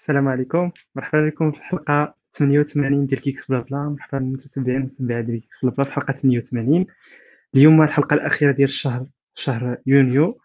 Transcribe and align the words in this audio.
السلام 0.00 0.28
عليكم. 0.28 0.70
مرحبا 0.94 1.28
بكم 1.28 1.52
في 1.52 1.58
الحلقة 1.58 2.14
88 2.32 3.06
ديال 3.06 3.20
Geeks 3.20 3.46
Blabla 3.50 3.78
مرحبا 3.88 4.18
بالمتتبعين 4.18 4.82
والمتبعات 4.82 5.24
ديال 5.24 5.40
Geeks 5.40 5.58
Blabla 5.62 5.84
في 5.84 5.90
الحلقة 5.90 6.12
88 6.12 6.86
اليوم 7.54 7.82
الحلقة 7.82 8.14
الأخيرة 8.14 8.52
ديال 8.52 8.68
الشهر 8.68 9.06
شهر 9.34 9.76
يونيو. 9.86 10.40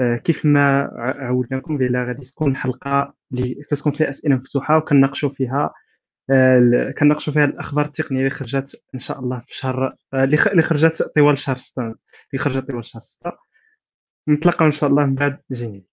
آه، 0.00 0.16
كيف 0.16 0.44
ما 0.46 0.90
عودناكم 1.18 1.78
بلا 1.78 2.04
غادي 2.04 2.24
تكون 2.24 2.56
حلقة 2.56 3.14
اللي 3.32 3.54
كتكون 3.70 3.92
فيها 3.92 4.10
أسئلة 4.10 4.36
مفتوحة 4.36 4.76
وكنناقشوا 4.76 5.28
فيها 5.28 5.74
آه، 6.30 6.94
كنناقشوا 6.98 7.32
فيها 7.32 7.44
الأخبار 7.44 7.84
التقنية 7.84 8.18
اللي 8.18 8.30
خرجت 8.30 8.82
إن 8.94 9.00
شاء 9.00 9.20
الله 9.20 9.38
في 9.46 9.56
شهر 9.56 9.96
آه، 10.14 10.24
اللي 10.24 10.62
خرجت 10.62 11.02
طوال 11.02 11.38
شهر 11.38 11.58
6 11.58 11.82
اللي 11.82 12.44
خرجت 12.44 12.70
طوال 12.70 12.86
شهر 12.86 13.02
6 13.02 13.32
نتلاقاو 14.28 14.66
إن 14.66 14.72
شاء 14.72 14.90
الله 14.90 15.06
من 15.06 15.14
بعد 15.14 15.38
جينيريك 15.52 15.88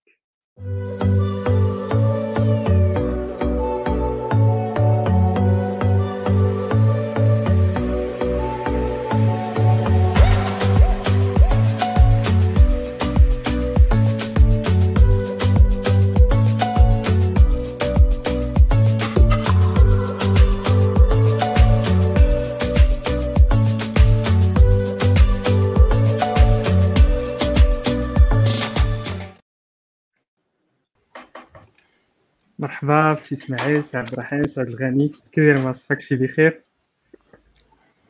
مرحبا 32.85 33.13
بسي 33.13 33.35
اسماعيل 33.35 33.85
سي 33.85 33.97
عبد 33.97 34.13
الرحيم 34.13 34.43
سي 34.43 34.61
عبد 34.61 34.69
الغني 34.69 35.11
كيف 35.31 35.43
داير 35.43 35.59
ما 35.59 35.73
صحاك 35.73 36.01
شي 36.01 36.15
بخير 36.15 36.63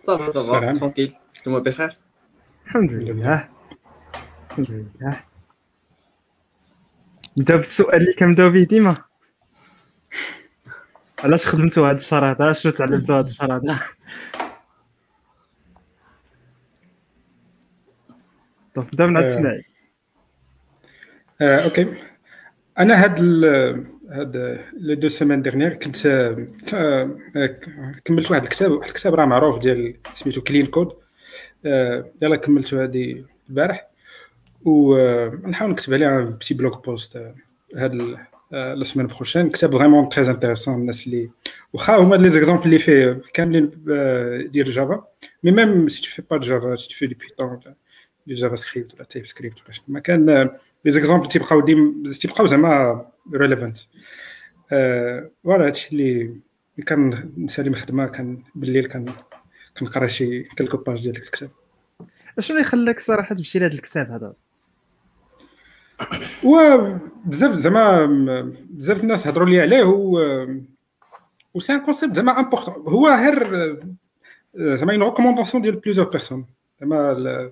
صافي 0.03 0.31
صافي 0.31 0.79
tranquille 0.79 1.13
نتوما 1.39 1.59
بخير 1.59 1.97
الحمد 2.65 2.91
لله 2.91 3.49
الحمد 4.51 4.71
لله 4.71 5.23
نبداو 7.37 7.57
بالسؤال 7.57 8.01
اللي 8.01 8.13
كنبداو 8.13 8.49
به 8.49 8.63
ديما 8.63 8.95
علاش 11.19 11.47
خدمتوا 11.47 11.89
هاد 11.89 11.95
الشهر 11.95 12.31
هذا 12.31 12.53
شنو 12.53 12.71
تعلمتوا 12.71 13.17
هاد 13.17 13.25
الشهر 13.25 13.55
هذا 13.55 13.79
طب 18.75 18.83
نبدا 18.83 19.05
من 19.05 19.17
عند 19.17 19.25
اسماعيل 19.25 19.63
OK 21.41 21.93
أنا 22.79 23.03
هاد 23.03 23.19
هاد 24.11 24.59
les 24.77 24.95
deux 24.95 25.07
semaines 25.07 25.41
dernières 25.41 25.73
كنت 25.73 25.97
كملت 28.05 28.31
واحد 28.31 28.43
الكتاب 28.43 28.71
واحد 28.71 28.87
الكتاب 28.87 29.15
راه 29.15 29.25
معروف 29.25 29.59
ديال 29.59 29.95
سميتو 30.13 30.41
Clean 30.41 30.65
Code. 30.65 30.93
يلا 32.21 32.35
كملتو 32.35 32.77
هادي 32.77 33.25
البارح. 33.49 33.87
ونحاول 34.65 35.71
نكتب 35.71 35.93
عليه 35.93 36.19
petit 36.19 36.53
blog 36.53 36.85
post 36.85 37.19
هاد 37.75 37.95
la 38.51 38.83
semaine 38.83 39.07
prochaine. 39.07 39.49
كتاب 39.49 39.77
vraiment 39.77 40.09
très 40.09 40.27
intéressant 40.27 40.75
الناس 40.75 41.07
اللي 41.07 41.29
واخا 41.73 41.95
هما 41.95 42.15
les 42.15 42.29
exemples 42.29 42.65
اللي 42.65 42.79
فيه 42.79 43.21
كاملين 43.33 43.71
ديال 44.51 44.65
Java. 44.65 45.07
mais 45.43 45.51
même 45.51 45.89
si 45.89 46.01
tu 46.01 46.09
fais 46.09 46.23
pas 46.31 46.37
Java 46.37 46.75
si 46.75 46.89
tu 46.89 46.95
fais 46.95 47.07
du 47.07 47.15
Python 47.15 47.59
du 48.27 48.33
JavaScript 48.33 48.93
ولا 48.93 49.03
TypeScript 49.03 49.57
ولا 49.61 49.77
ما 49.87 49.99
كان 49.99 50.49
les 50.85 50.91
exemples 50.91 51.27
تيبقاو 51.27 51.61
ديما 51.61 52.03
تيبقاو 52.21 52.45
زعما 52.45 53.05
relevant 53.33 53.77
voilà 55.43 55.65
هادشي 55.65 55.89
اللي 55.91 56.39
كان 56.85 57.31
نسالي 57.37 57.69
من 57.69 57.75
الخدمه 57.75 58.07
كان 58.07 58.43
بالليل 58.55 58.87
كان 58.87 59.05
كنقرا 59.79 60.07
شي 60.07 60.43
quelques 60.43 60.77
pages 60.77 61.03
ديال 61.03 61.17
الكتاب 61.17 61.49
اشنو 62.37 62.57
اللي 62.57 62.69
خلاك 62.69 62.99
صراحة 62.99 63.35
تمشي 63.35 63.59
لهذا 63.59 63.73
الكتاب 63.73 64.11
هذا؟ 64.11 64.33
و 66.43 66.57
بزاف 67.25 67.55
زعما 67.55 68.05
بزاف 68.69 69.03
الناس 69.03 69.27
هضروا 69.27 69.49
لي 69.49 69.61
عليه 69.61 69.83
و 69.83 70.19
و 71.53 71.59
c'est 71.59 71.73
un 71.73 71.79
concept 71.79 72.15
زعما 72.15 72.39
important 72.39 72.73
هو 72.93 73.07
غير 73.07 73.43
زعما 74.55 74.93
une 74.93 75.03
recommandation 75.03 75.63
ديال 75.63 75.75
plusieurs 75.75 76.09
personnes 76.09 76.45
زعما 76.81 77.51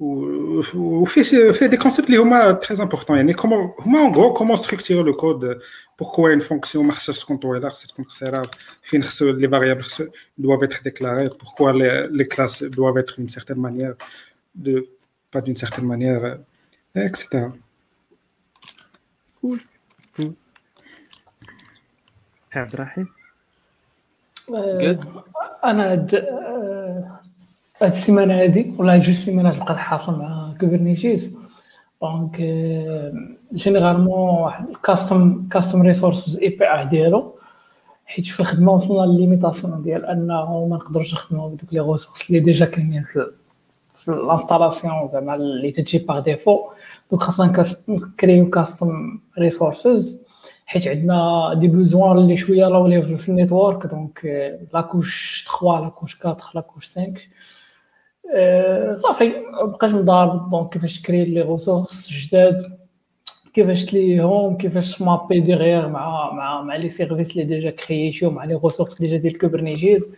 وفيه 0.00 1.52
فيه 1.52 1.66
des 1.66 1.76
concepts 1.76 2.08
اللي 2.08 2.18
هما 2.20 2.52
très 2.52 2.82
importants 2.82 3.16
يعني 3.16 3.34
comment 3.34 3.72
هما 3.78 3.98
en 3.98 4.14
gros 4.14 4.32
comment 4.32 4.56
structurer 4.56 5.02
le 5.02 5.12
code 5.12 5.60
pourquoi 5.98 6.30
une 6.30 6.38
fonction 6.38 6.86
ما 6.86 6.92
خصهاش 6.92 7.20
تكون 7.20 7.36
طويله 7.36 7.68
خصها 7.68 7.88
تكون 7.88 8.04
قصيره 8.04 8.42
فين 8.82 9.04
خصو 9.04 9.30
les 9.30 9.48
variables 9.48 9.82
خصو 9.82 10.04
doivent 10.40 10.62
être 10.62 10.82
déclarés 10.82 11.28
pourquoi 11.42 11.72
les, 11.72 12.08
les 12.10 12.28
classes 12.28 12.62
doivent 12.62 12.98
être 12.98 13.16
d'une 13.16 13.28
certaine 13.28 13.60
manière 13.60 13.94
de 14.54 14.86
pas 15.32 15.40
d'une 15.40 15.56
certaine 15.56 15.86
manière 15.86 16.38
etc 16.96 17.48
cool. 19.40 19.60
Cool 20.16 20.32
عبد 22.54 22.74
الرحيم 22.74 23.08
أنا 25.64 25.94
هاد 27.82 27.90
السيمانة 27.90 28.42
هادي 28.42 28.72
ولا 28.78 28.96
جوج 28.96 29.14
سيمانات 29.14 29.56
بقيت 29.56 29.76
حاصل 29.76 30.18
مع 30.18 30.54
Kubernetes 30.60 31.36
donc 32.02 32.36
généralement 33.54 34.18
واحد 34.40 34.68
ال 34.68 34.79
custom 34.79 35.48
custom 35.50 35.82
resources 35.82 36.36
API 36.38 36.84
ديالو 36.86 37.34
حيت 38.06 38.26
في 38.26 38.40
الخدمة 38.40 38.72
وصلنا 38.72 39.12
لل 39.12 39.24
limitation 39.24 39.82
ديال 39.82 40.06
أنه 40.06 40.66
ما 40.66 40.76
نقدروش 40.76 41.14
نخدموا 41.14 41.48
بدوك 41.48 41.72
les 41.72 41.80
ressources 41.80 42.28
اللي 42.30 42.40
déjà 42.40 42.66
كاينين 42.66 43.02
في 43.12 43.26
في 43.94 44.08
ال 44.08 44.16
installation 44.16 45.08
زعما 45.12 45.34
اللي 45.34 45.72
تجي 45.72 45.98
par 45.98 46.20
défaut 46.20 46.60
donc 47.10 47.22
خاصنا 47.22 47.64
نكريو 47.88 48.50
custom 48.50 49.18
resources 49.38 50.18
حيت 50.66 50.88
عندنا 50.88 51.50
des 51.54 51.68
besoins 51.68 52.18
اللي 52.18 52.36
شوية 52.36 52.68
low 52.68 52.86
level 52.86 53.18
في 53.18 53.28
ال 53.28 53.35
network 53.35 53.86
donc 53.86 54.26
la 54.74 54.91
couche 54.91 55.44
3 55.60 55.80
la 55.80 55.89
couche 55.89 56.16
4 56.26 56.38
la 56.54 56.62
couche 56.62 56.86
5 56.94 57.14
صافي 58.94 59.32
مبقاش 59.64 59.90
مضارب. 59.90 60.50
donc 60.50 60.72
كيفاش 60.72 61.00
تكري 61.02 61.24
les 61.24 61.42
ressources 61.42 62.08
جداد؟ 62.10 62.76
كيفاش 63.54 63.84
تليهم 63.84 64.56
كيفاش 64.56 65.02
مابي 65.02 65.40
ديغيغ 65.40 65.88
مع 65.88 66.32
مع 66.32 66.62
مع 66.62 66.76
les 66.76 66.88
services 66.88 67.30
اللي 67.30 67.44
déjà 67.44 67.70
كرييتيو 67.70 68.30
مع 68.30 68.44
les 68.44 68.60
ressources 68.64 68.98
déjà 68.98 69.16
ديال 69.16 69.38
Kubernetes 69.38 70.14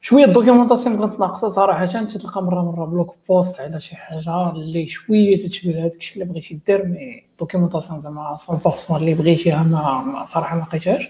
شوية 0.00 0.24
ال 0.24 0.29
documentation 0.29 0.96
بغيت 0.96 1.20
ناقصة 1.20 1.48
صراحة. 1.48 1.86
تلقى 1.86 2.42
مرة 2.42 2.62
مرة 2.62 2.84
blog 2.84 3.14
post 3.28 3.60
على 3.60 3.80
شي 3.80 3.96
حاجة 3.96 4.50
اللي 4.50 4.86
شوية 4.86 5.36
تتشبه 5.38 5.80
هذاك 5.80 5.94
الشيء 5.94 6.22
اللي 6.22 6.32
بغيتي 6.32 6.60
دير 6.66 6.86
mais 6.86 7.24
ال 7.32 7.37
documentation 7.37 8.00
زعما 8.00 8.36
100% 8.36 8.90
اللي 8.96 9.14
بغيتيها 9.14 9.62
ما 9.62 10.24
صراحة 10.26 10.56
ما 10.56 10.62
لقيتهاش. 10.62 11.08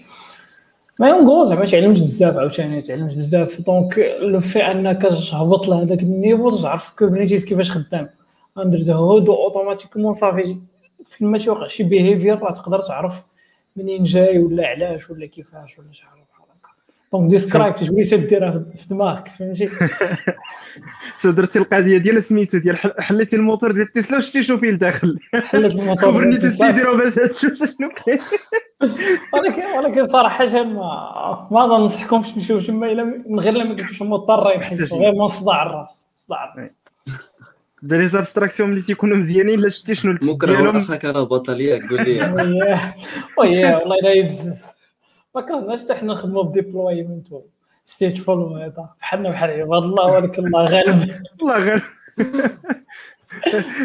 mais 0.99 1.11
en 1.11 1.27
gros 1.27 1.45
زعما 1.45 1.65
تعلمت 1.65 1.99
بزاف 1.99 2.37
عاوتاني 2.37 2.81
تعلمت 2.81 3.17
بزاف. 3.17 3.61
donc 3.61 4.17
لو 4.19 4.39
في 4.39 4.59
أنك 4.59 5.01
تهبط 5.01 5.67
لهذاك 5.67 5.99
ال 5.99 6.06
niveau 6.06 6.49
تعرف 6.49 6.93
Kubernetes 6.99 7.45
كيفاش 7.45 7.71
خدام. 7.71 8.09
under 8.57 8.77
the 8.77 8.93
hood 8.93 9.29
automatiquement 9.29 10.13
صافي. 10.13 10.57
فين 11.09 11.27
ما 11.27 11.37
توقع 11.37 11.67
شي 11.67 11.83
behavior 11.83 12.39
راه 12.39 12.51
تقدر 12.51 12.81
تعرف 12.81 13.25
منين 13.75 14.03
جاي 14.03 14.39
ولا 14.39 14.67
علاش 14.67 15.09
ولا 15.09 15.25
كيفاش 15.25 15.79
ولا 15.79 15.87
شحال. 15.91 16.19
donc 17.13 17.29
describe 17.29 17.73
بغيتي 17.81 18.17
ديرها 18.17 18.51
في 18.51 18.87
دماغك 18.89 19.27
فهمتي؟ 19.39 19.69
so 21.17 21.31
درتي 21.31 21.59
القضية 21.59 21.97
ديال 21.97 22.23
سميتو 22.23 22.57
ديال 22.57 22.77
حليتي 22.99 23.35
الموتور 23.35 23.71
ديال 23.71 23.91
تسلا 23.91 24.17
وشتي 24.17 24.43
شنو 24.43 24.57
فيه 24.57 24.71
لداخل. 24.71 25.19
حلت 25.33 25.73
الموتور 25.73 25.95
Kubernetes 26.05 26.57
تيديروا 26.57 26.97
باش 26.97 27.15
تشوف 27.15 27.53
شنو 27.53 27.89
كاين. 28.05 28.19
ولكن 29.33 29.65
ولكن 29.77 30.07
صراحة 30.07 30.63
ما 30.63 31.47
ما 31.51 31.77
ننصحكمش 31.77 32.31
تمشيو 32.31 32.59
تما 32.59 32.91
إلا 32.91 33.03
من 33.03 33.39
غير 33.39 33.53
لما 33.53 33.75
كنتوش 33.75 34.01
مضطرين 34.01 34.63
حيت 34.63 34.93
غير 34.93 35.11
من 35.11 35.27
صداع 35.27 35.63
الراس 35.63 35.99
صداع 36.27 36.53
الراس. 36.53 36.69
دير 37.81 38.01
les 38.01 38.07
abstractions 38.07 38.69
اللي 38.69 38.81
تيكونوا 38.81 39.17
مزيانين 39.17 39.59
لا 39.59 39.69
شتي 39.69 39.95
شنو 39.95 40.17
مكره 40.23 40.77
أخاك 40.77 41.05
أنا 41.05 41.23
بطل 41.23 41.61
ياك 41.61 41.89
قول 41.89 42.03
لي. 42.03 42.93
وياه 43.37 43.77
والله 43.77 43.95
لا 44.03 44.11
يبزز. 44.11 44.82
ما 45.35 45.41
كرهناش 45.41 45.83
حتى 45.83 45.93
حنا 45.93 46.13
نخدموا 46.13 46.43
ب 46.43 46.51
deployment 46.51 47.27
stateful 47.85 48.21
ولا 48.21 48.47
هذا 48.47 48.89
بحالنا 48.99 49.29
بحال 49.29 49.49
عباد 49.49 49.83
الله 49.83 50.05
ولكن 50.05 50.47
الله 50.47 50.63
غالب. 50.63 51.09
الله 51.41 51.57
غالب. 51.57 51.81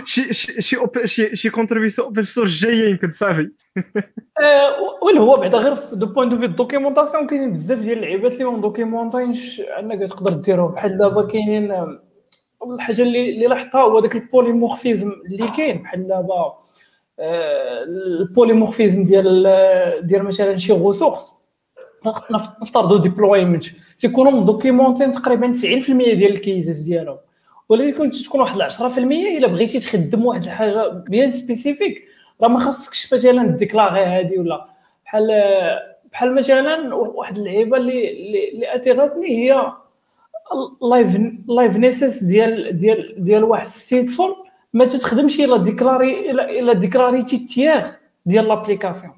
شي 0.05 0.35
شي 0.35 0.63
شي 1.05 1.37
شي 1.37 1.51
contribution 1.51 2.07
open 2.07 2.23
source 2.23 2.51
جاية 2.51 2.91
يمكن 2.91 3.11
صافي. 3.11 3.51
وين 5.07 5.19
هو 5.19 5.37
بعدا 5.37 5.59
غير 5.59 5.75
du 5.93 6.07
point 6.07 6.29
de 6.29 6.39
vue 6.39 6.45
ال 6.45 6.50
documentation 6.50 7.27
كاينين 7.27 7.53
بزاف 7.53 7.79
ديال 7.79 7.99
اللعيبات 7.99 8.33
اللي 8.33 8.45
ما 8.45 8.61
دوكيومونطينش 8.61 9.61
انك 9.61 10.11
تقدر 10.11 10.33
ديرهم. 10.33 10.73
بحال 10.73 10.99
دابا 10.99 11.27
كاينين 11.27 11.99
الحاجة 12.75 13.03
اللي 13.03 13.35
اللي 13.35 13.47
لاحظتها 13.47 13.81
هو 13.81 14.01
داك 14.01 14.17
ال 14.17 14.23
polymorphisme 14.23 15.13
اللي 15.27 15.49
كاين. 15.49 15.83
بحال 15.83 16.09
دابا 16.09 16.59
ال 18.21 18.27
polymorphisme 18.27 19.05
ديال 19.05 19.43
ديال 20.07 20.23
مثلا 20.23 20.57
شي 20.57 20.73
ressource 20.73 21.38
نفترضوا 22.61 22.99
deployment 22.99 23.65
تيكونوا 23.99 24.33
مدوكيمونتين 24.33 25.13
تقريبا 25.13 25.53
90% 25.53 25.65
ديال 25.97 26.33
ال 26.33 26.41
cases 26.41 26.83
ديالهم 26.83 27.19
ولكن 27.69 27.99
كنت 27.99 28.17
تكون 28.17 28.41
واحد 28.41 28.63
10% 28.73 28.99
إلا 28.99 29.47
بغيتي 29.47 29.81
تخدم 29.81 30.25
واحد 30.25 30.45
الحاجة 30.45 30.89
bien 30.89 31.33
spécifique 31.33 32.05
راه 32.43 32.49
ما 32.49 32.59
خاصكش 32.59 33.15
مثلا 33.15 33.47
déclarer 33.47 34.01
هذه 34.01 34.39
ولا. 34.39 34.67
بحال 35.05 35.31
بحال 36.13 36.35
مثلا 36.35 36.95
واحد 36.95 37.39
اللعيبة 37.39 37.77
اللي 37.77 38.11
اللي 38.53 38.75
أثيرتني 38.75 39.29
هي 39.29 39.73
live 40.91 41.21
liveness 41.49 42.25
ديال 42.25 42.79
ديال 42.79 43.15
ديال 43.25 43.45
واحد 43.45 43.67
stateful 43.67 44.37
ما 44.73 44.85
تتخدمش 44.85 45.41
إلا 45.41 45.57
ديكلاري 45.57 46.31
إلا 46.31 46.73
ديكلاريتي 46.73 47.39
تياغ 47.39 47.91
ديال 48.27 48.49
l'application 48.49 49.13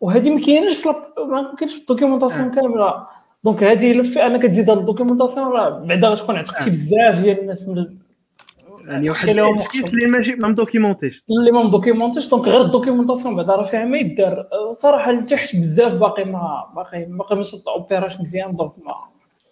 وهذه 0.00 0.30
ما 0.34 0.40
كاينش 0.40 0.76
في 0.76 0.88
ما 1.18 1.54
كاينش 1.58 1.74
في 1.74 1.80
ال 1.80 1.85
documentation 1.85 2.48
آه. 2.48 2.54
كاملة. 2.54 3.06
donc 3.44 3.64
هذه 3.64 3.92
الا 3.92 4.26
انك 4.26 4.42
تزيد 4.42 4.70
هاد 4.70 4.78
ال 4.78 4.83
documentation 4.83 5.46
راه 5.46 5.68
بعدا 5.70 6.08
غتكون 6.08 6.36
عتقتي 6.36 6.70
آه. 6.70 6.72
بزاف 6.72 7.20
ديال 7.20 7.40
الناس 7.40 7.68
من 7.68 7.86
يعني 8.86 9.10
واحد 9.10 9.28
ال 9.28 9.41
case 9.41 9.94
اللي 9.94 10.06
ماشي 10.06 10.34
ما 10.34 10.48
مدوكيمونتيش 10.48 11.24
اللي 11.30 11.50
ما 11.52 11.62
مدوكيمونتيش 11.62 12.28
donc 12.28 12.48
غير 12.48 12.60
ال 12.62 12.67
documentation 12.67 13.36
بعدا 13.36 13.52
راه 13.52 13.62
فيها 13.62 13.84
ما 13.84 13.98
يدار. 13.98 14.48
صراحة 14.76 15.12
لتحت 15.12 15.56
بزاف 15.56 15.94
باقي 15.94 16.24
ما 16.24 16.64
باقي 16.76 17.06
ما 17.06 17.24
اوبيراش 17.68 18.20
مزيان 18.20 18.56
donc 18.56 18.72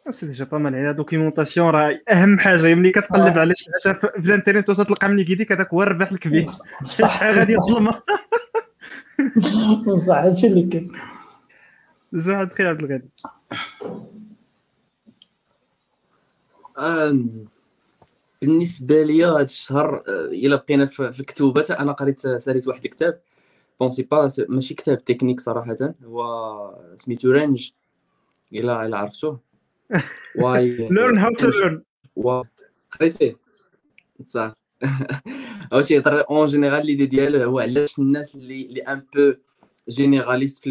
mais 0.06 0.12
c'est 0.12 0.26
déjà 0.26 0.44
pas 0.44 0.58
mal 0.58 0.74
على 0.74 0.94
documentation 0.94 1.70
راه 1.70 2.00
أهم 2.08 2.38
حاجة. 2.38 2.74
ملي 2.74 2.90
كتقلب 2.90 3.38
على 3.38 3.54
شي 3.56 3.70
حاجة 3.84 3.98
في 4.20 4.26
الانترنت 4.26 4.70
وتلقى 4.70 5.08
من 5.08 5.18
يديك 5.18 5.52
هذاك 5.52 5.68
هو 5.74 5.82
الربح 5.82 6.12
الكبير. 6.12 6.50
صح. 6.84 7.22
غادي 7.36 7.56
الظلمه 7.56 7.92
صح 10.06 10.14
هادشي 10.14 10.46
اللي 10.46 10.62
كاين 10.62 10.92
زعما 12.12 12.44
بخير 12.44 12.66
عبد 12.66 12.82
الغني. 12.82 13.08
بالنسبة 18.42 19.02
لي 19.02 19.24
هذا 19.24 19.40
الشهر 19.40 20.04
إلا 20.08 20.56
بقينا 20.56 20.86
في 20.86 21.20
الكتوبه 21.20 21.66
أنا 21.70 21.92
قريت 21.92 22.20
ساليت 22.20 22.68
واحد 22.68 22.84
الكتاب. 22.84 23.20
bon 23.80 23.90
c'est 23.90 24.02
pas 24.02 24.30
ماشي 24.48 24.74
كتاب 24.74 25.04
تكنيك 25.04 25.40
صراحة 25.40 25.94
هو 26.04 26.94
سميتو 26.96 27.30
Range 27.30 27.70
إلا 28.52 28.86
إلا 28.86 28.98
عرفتوه 28.98 29.40
ouais. 30.40 30.88
learn 30.90 31.18
how 31.18 31.34
to 31.34 31.48
learn 31.48 31.82
قريتيه؟ 32.90 33.36
صح. 34.26 34.61
هادشي 35.72 35.94
يهضر 35.94 36.20
en 36.30 36.46
général 36.46 36.86
l'idée 36.86 37.06
ديالو 37.06 37.38
هو 37.38 37.58
علاش 37.58 37.98
الناس 37.98 38.34
اللي 38.34 38.62
اللي 38.66 38.80
un 38.80 39.02
peu 39.14 39.34
généralistes 39.88 40.68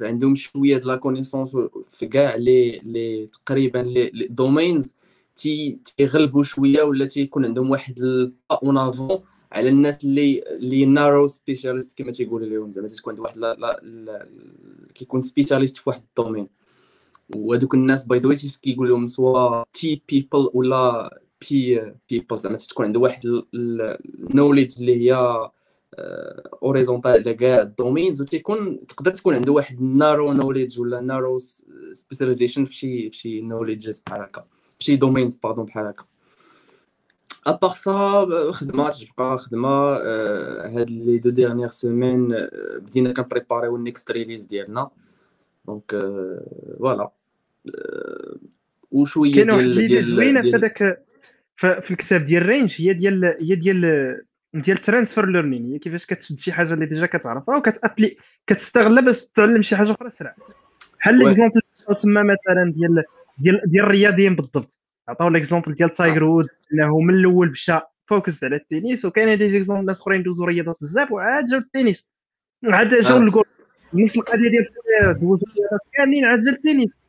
عندهم 0.00 0.34
شوية 0.34 0.76
de 0.78 0.84
la 0.84 0.96
connaissance 0.96 1.56
في 1.90 2.06
كاع 2.06 2.34
les 2.34 2.78
les 2.84 3.26
تقريبا 3.26 3.78
les 3.78 4.28
domaines 4.30 4.96
تي 5.36 5.78
تيغلبوا 5.96 6.42
شوية 6.42 6.82
ولا 6.82 7.06
تيكون 7.06 7.44
عندهم 7.44 7.70
واحد 7.70 8.00
un 8.50 8.78
avant 8.78 9.20
على 9.52 9.68
الناس 9.68 10.04
اللي 10.04 10.42
اللي 10.42 10.84
narrow 10.84 11.26
specialist 11.26 11.98
كما 11.98 12.12
تيقولوا 12.12 12.46
لهم 12.46 12.72
زعما 12.72 12.88
تكون 12.88 13.14
عند 13.14 13.20
واحد 13.20 13.78
كيكون 14.94 15.20
spécialiste 15.20 15.76
في 15.76 15.88
واحد 15.88 16.02
ال 16.08 16.13
domaine 16.13 16.48
وهذوك 17.36 17.74
الناس 17.74 18.04
by 18.06 18.18
the 18.18 18.28
way 18.28 18.36
كيقول 18.62 18.88
لهم 18.88 19.06
soit 19.06 19.64
T 19.72 20.02
people 20.08 20.50
ولا 20.54 21.18
Pi 21.50 21.92
people 22.10 22.38
زعما 22.38 22.56
تكون 22.56 22.86
عنده 22.86 23.00
واحد 23.00 23.42
ال 23.54 23.66
knowledge 23.66 24.74
اللي 24.80 24.96
هي 24.96 25.36
horizontale 26.62 27.10
على 27.10 27.34
كاع 27.34 27.62
ال 27.62 27.69
domaines 27.69 28.22
وتيكون 28.22 28.86
تقدر 28.86 29.10
تكون 29.10 29.34
عنده 29.34 29.52
واحد 29.52 29.82
narrow 29.82 30.32
knowledge 30.32 30.80
ولا 30.80 31.00
narrow 31.00 31.38
specialization 31.92 32.64
في 32.64 32.74
شي 32.74 33.10
في 33.10 33.16
شي 33.16 33.40
knowledges 33.40 34.02
بحال 34.06 34.20
هكا. 34.20 34.44
في 34.78 34.84
شي 34.84 34.96
domaines 34.96 35.36
pardon 35.36 35.64
بحال 35.64 35.86
هكا. 35.86 36.04
à 37.46 37.51
part 37.51 37.70
ça 37.70 38.26
خدمة 38.50 38.90
تبقى 38.90 39.38
خدمة 39.38 39.94
هاد 40.66 40.90
les 40.90 41.18
deux 41.18 41.30
dernières 41.30 41.70
semaines 41.70 42.36
بدينا 42.78 43.12
كنبريباريو 43.12 43.76
ال 43.76 43.83
next 43.83 44.10
release 44.10 44.44
ديالنا. 44.44 44.90
donc 45.66 45.90
voilà 46.78 47.10
وشويه 48.90 49.32
ديال 49.32 49.46
كاين 49.46 49.50
واحد 49.50 49.64
اللي 49.64 50.02
زوينة 50.02 50.42
في 50.42 50.54
هذاك 50.54 51.03
في 51.56 51.90
الكتاب 51.90 52.24
ديال 52.24 52.46
Range 52.46 52.74
هي 52.78 52.92
ديال 52.92 53.24
هي 53.40 53.54
ديال 53.54 54.20
ديال 54.54 54.78
transfer 54.78 55.26
learning 55.26 55.72
هي 55.72 55.78
كيفاش 55.78 56.06
كتشد 56.06 56.38
شي 56.38 56.52
حاجة 56.52 56.74
اللي 56.74 56.86
déjà 56.86 57.06
كتعرفها 57.06 57.56
وكتابلي 57.56 58.16
كتستغلها 58.46 59.02
باش 59.02 59.24
تتعلم 59.24 59.62
شي 59.62 59.76
حاجة 59.76 59.90
أخرى 59.90 60.10
سرعه 60.10 60.34
بحال 60.98 61.18
l'exemple 61.18 61.60
تما 62.02 62.22
مثلا 62.22 62.72
ديال 62.72 63.04
ديال 63.38 63.60
ديال 63.66 63.84
الرياضيين 63.84 64.36
بالضبط. 64.36 64.78
عطاو 65.08 65.28
l'exemple 65.28 65.74
ديال 65.74 65.92
تايجر 65.92 66.24
وود 66.24 66.46
إنه 66.74 67.00
من 67.00 67.14
الأول 67.14 67.50
مشى 67.50 67.78
focus 68.06 68.44
على 68.44 68.56
التنس 68.56 69.04
وكاين 69.04 69.38
des 69.38 69.48
exemples 69.48 69.86
ناس 69.86 70.00
أخرين 70.00 70.22
دوزو 70.22 70.44
رياضات 70.44 70.76
بزاف 70.80 71.12
وعاد 71.12 71.44
جاو 71.44 71.58
التنس 71.58 72.04
عاد 72.64 72.94
جاو 72.94 73.16
الجولف 73.16 73.44
نفس 73.94 74.16
القضية 74.16 74.50
ديال 74.50 74.68
دوزو 75.20 75.46
رياضات 75.58 75.80
كاملين 75.94 76.24
عاد 76.24 76.40
جا 76.40 76.50
التنس 76.50 77.00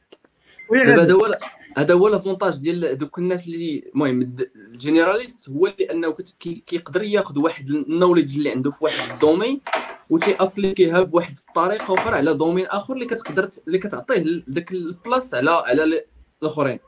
دابا 0.71 1.03
هذا 1.03 1.13
هو 1.13 1.37
هذا 1.77 1.93
هو 1.93 2.07
l'avantage 2.07 2.57
ديال 2.57 2.97
دوك 2.97 3.19
الناس 3.19 3.47
اللي 3.47 3.83
المهم 3.93 4.35
ال 4.55 4.63
généraliste 4.63 5.49
هو 5.49 5.67
اللي 5.67 5.91
انه 5.91 6.15
كيقدر 6.39 7.03
ياخذ 7.03 7.39
واحد 7.39 7.69
ال 7.69 7.76
knowledge 7.76 8.37
اللي 8.37 8.51
عنده 8.51 8.71
في 8.71 8.77
واحد 8.83 9.11
ال 9.11 9.17
domaine 9.17 9.61
وتي 10.09 10.35
ابليكيها 10.39 11.01
بواحد 11.01 11.35
الطريقة 11.49 11.93
أخرى 11.93 12.15
على 12.15 12.33
domaine 12.33 12.65
آخر 12.65 12.93
اللي 12.93 13.05
كتقدر 13.05 13.49
اللي 13.67 13.77
كتعطيه 13.77 14.43
داك 14.47 14.71
ال 14.71 14.84
plus 14.84 15.33
على 15.33 15.51
على 15.51 16.03
الآخرين. 16.41 16.79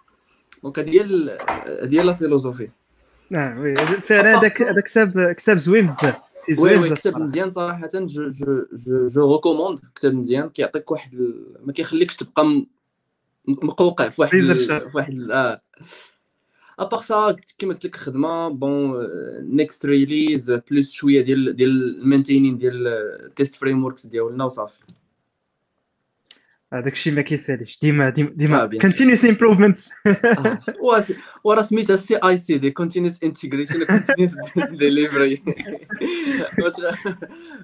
donc 0.63 0.79
هي 0.79 1.01
هذه 1.83 2.01
la 2.01 2.13
philosophie. 2.13 2.69
نعم 3.29 3.59
oui 3.59 3.75
فعلا 3.75 4.39
هذاك 4.39 4.61
هذا 4.61 4.81
كتاب 4.81 5.31
كتاب 5.31 5.57
زوين 5.57 5.87
بزاف. 5.87 6.15
oui 6.57 6.77
oui 6.77 6.89
كتاب 6.89 7.17
مزيان 7.17 7.51
صراحة. 7.51 7.89
je 7.93 8.05
je 8.05 8.29
je, 8.29 9.07
je 9.07 9.35
recommande 9.35 9.79
كتاب 9.95 10.13
مزيان 10.13 10.49
كيعطيك 10.49 10.91
واحد 10.91 11.33
ما 11.65 11.73
كيخليكش 11.73 12.15
تبقى 12.15 12.65
مقوقع 13.47 14.09
في 14.09 14.21
واحد 14.21 14.37
في 14.39 14.91
واحد 14.93 15.31
آه. 15.31 15.61
à 16.79 16.84
part 16.84 17.01
ça 17.01 17.35
كيما 17.57 17.73
قلت 17.73 17.85
لك 17.85 17.95
الخدمه 17.95 18.49
bon 18.49 19.07
next 19.55 19.85
release 19.85 20.51
plus 20.51 20.91
شوية 20.91 21.21
ديال 21.21 21.55
ديال 21.55 21.99
ال 21.99 22.04
maintaining 22.04 22.57
ديال 22.57 22.87
ال 22.87 23.55
test 23.55 23.83
frameworks 23.83 24.05
ديالنا 24.05 24.45
وصافي. 24.45 24.79
هذاك 26.73 26.93
الشيء 26.93 27.13
ما 27.13 27.21
كيساليش 27.21 27.79
ديما 27.81 28.09
ديما 28.09 28.29
ديما 28.35 28.65
continuous 28.81 29.25
improvements 29.25 29.89
ورا 31.43 31.61
سميتها 31.61 31.95
CI/CD 31.95 32.71
continuous 32.71 33.23
integration 33.23 33.83
continuous 33.83 34.35
delivery 34.71 35.43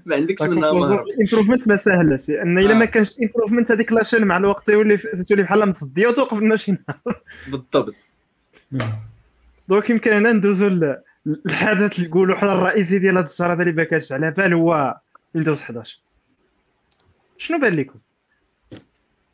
ما 0.05 0.15
عندكش 0.15 0.41
منها 0.41 0.73
مهرب 0.73 1.03
ال 1.03 1.09
improvement 1.09 1.67
ما 1.67 1.75
ساهلش 1.75 2.29
لأن 2.29 2.57
إلا 2.57 2.73
ما 2.73 2.85
كانش 2.85 3.11
ال 3.11 3.16
improvement 3.16 3.71
هذيك 3.71 3.91
la 3.91 4.00
chaîne 4.00 4.25
مع 4.25 4.37
الوقت 4.37 4.67
تولي 4.67 4.97
تولي 4.97 5.43
بحال 5.43 5.69
مصديه 5.69 6.07
وتوقف 6.07 6.37
لنا 6.37 6.55
شي 6.55 6.71
نهار. 6.71 7.21
بالضبط. 7.47 7.95
donc 9.69 9.89
يمكن 9.89 10.13
هنا 10.13 10.31
ندوزو 10.31 10.67
الحدث 11.27 11.97
اللي 11.97 12.07
نقولوا 12.07 12.35
حنا 12.35 12.53
الرئيسي 12.53 12.99
ديال 12.99 13.17
هذا 13.17 13.25
الشهر 13.25 13.53
هذا 13.53 13.61
اللي 13.61 13.73
ما 13.73 13.83
كانش 13.83 14.11
على 14.11 14.31
بال 14.31 14.53
هو 14.53 14.97
ويندوز 15.35 15.61
11 15.61 15.99
شنو 17.37 17.59
بان 17.59 17.73
لكم؟ 17.73 17.99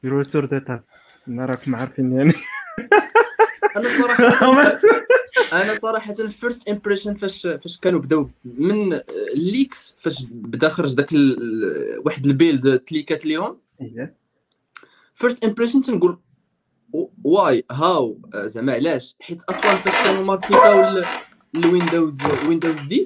ديروا 0.04 0.24
tour 0.24 0.46
de 0.46 0.58
table 0.58 0.84
راكم 1.28 1.76
عارفين 1.76 2.14
يعني. 2.14 2.34
أنا 3.78 3.90
صراحة 4.02 4.52
أنا 5.62 5.80
صراحة 5.80 6.14
ال 6.20 6.28
first 6.28 6.68
impression 6.70 7.14
فاش 7.14 7.48
فاش 7.48 7.80
كانوا 7.80 8.00
بداو. 8.00 8.30
من 8.46 9.00
ال 9.34 9.44
leaks 9.44 9.96
فاش 10.00 10.24
بدا 10.32 10.70
خرج 10.70 10.96
داك 10.96 11.10
واحد 12.06 12.26
ال 12.26 12.35
build 12.35 12.80
تليكات 12.80 13.26
ليهم. 13.26 13.58
first 15.14 15.44
impression 15.44 15.82
تنقول 15.82 16.18
why 17.24 17.64
how 17.72 18.18
زعما 18.36 18.74
علاش؟ 18.74 19.16
حيت 19.22 19.42
أصلا 19.44 19.76
فاش 19.76 20.08
كانوا 20.08 20.24
ماركيتاو 20.24 21.04
الويندوز 21.56 22.18
ويندوز 22.48 22.76
10 22.76 23.06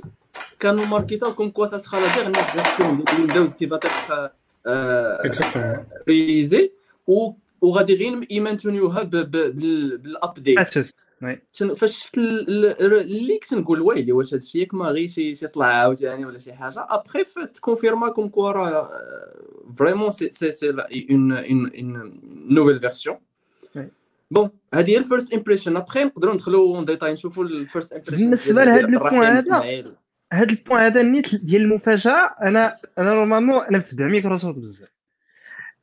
كانوا 0.59 0.85
ماركيتاو 0.85 1.33
كوم 1.33 1.49
كوا 1.49 1.67
سا 1.67 1.77
سخا 1.77 1.99
لا 1.99 3.17
ويندوز 3.19 3.53
كي 3.53 3.67
فاتك 3.67 3.91
ريليزي 6.07 6.71
وغادي 7.61 7.95
غير 7.95 8.27
يمانتونيوها 8.29 9.03
بالابديت 9.03 10.59
فاش 11.75 11.99
شفت 11.99 12.17
الليك 12.17 13.45
تنقول 13.45 13.81
ويلي 13.81 14.11
واش 14.11 14.33
هادشي 14.33 14.59
ياك 14.59 14.73
ما 14.73 14.85
غير 14.85 15.07
شي 15.07 15.31
يطلع 15.31 15.65
عاوتاني 15.65 16.25
ولا 16.25 16.39
شي 16.39 16.53
حاجة 16.53 16.87
ابخي 16.89 17.23
تكونفيرما 17.53 18.09
كوم 18.09 18.29
كوا 18.29 18.51
راه 18.51 18.89
فريمون 19.75 20.11
سي 20.11 20.31
سي 20.31 20.51
سي 20.51 20.69
اون 20.69 21.31
اون 21.31 22.19
نوفيل 22.49 22.79
فيرسيون 22.79 23.17
bon 24.31 24.49
هذه 24.73 24.91
هي 24.91 24.97
ال 24.97 25.03
first 25.03 25.33
impression 25.33 25.77
après 25.77 26.03
نقدروا 26.03 26.33
ندخلوا 26.33 26.85
ديتاي 26.85 27.13
نشوفوا 27.13 27.43
ال 27.43 27.52
first 27.52 27.93
impression 27.93 28.23
بالنسبة 28.23 28.65
لهذا 28.65 28.79
ال 28.79 28.85
point 28.85 29.13
هذا 29.13 29.95
هاد 30.33 30.49
ال 30.49 30.55
point 30.55 30.81
هذا 30.81 31.01
النيت 31.01 31.35
ديال 31.35 31.61
المفاجأة 31.61 32.35
أنا 32.41 32.77
أنا 32.97 33.13
normalement 33.13 33.63
أنا 33.63 33.77
متبع 33.77 34.07
ميكروسوفت 34.07 34.57
بزاف. 34.57 34.92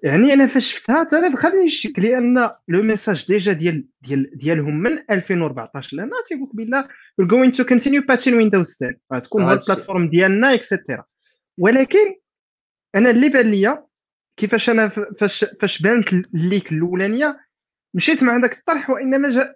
يعني 0.02 0.32
أنا 0.32 0.46
فاش 0.46 0.72
شفتها 0.72 1.04
حتى 1.04 1.18
أنا 1.18 1.28
دخلني 1.28 1.64
الشك 1.64 1.98
لأن 1.98 2.50
le 2.68 2.82
message 2.82 3.26
déjà 3.26 3.52
ديال 3.52 3.88
ديال 4.02 4.30
ديالهم 4.38 4.82
من 4.82 4.98
2014 5.10 5.96
لهنا 5.96 6.10
تيقول 6.26 6.48
لك 6.48 6.56
بلا 6.56 6.88
we're 7.22 7.26
going 7.26 7.52
to 7.52 7.64
continue 7.64 8.02
patching 8.02 8.34
Windows 8.34 8.76
10 8.82 8.96
غتكون 9.12 9.42
هاد 9.42 9.60
ال 9.60 9.65
platform 9.65 10.08
ديالنا 10.08 10.54
et 10.54 10.67
cetera 10.67 11.04
ولكن 11.58 12.16
أنا 12.94 13.10
اللي 13.10 13.28
بان 13.28 13.50
ليا 13.50 13.86
كيفاش 14.36 14.70
أنا 14.70 14.88
فاش 14.88 15.44
فاش 15.60 15.82
بانت 15.82 16.12
ال 16.12 16.24
leak 16.24 16.72
الأولانية 16.72 17.40
مشيت 17.94 18.22
مع 18.22 18.38
داك 18.38 18.58
الطرح 18.58 18.90
وإنما 18.90 19.30
جا 19.30 19.54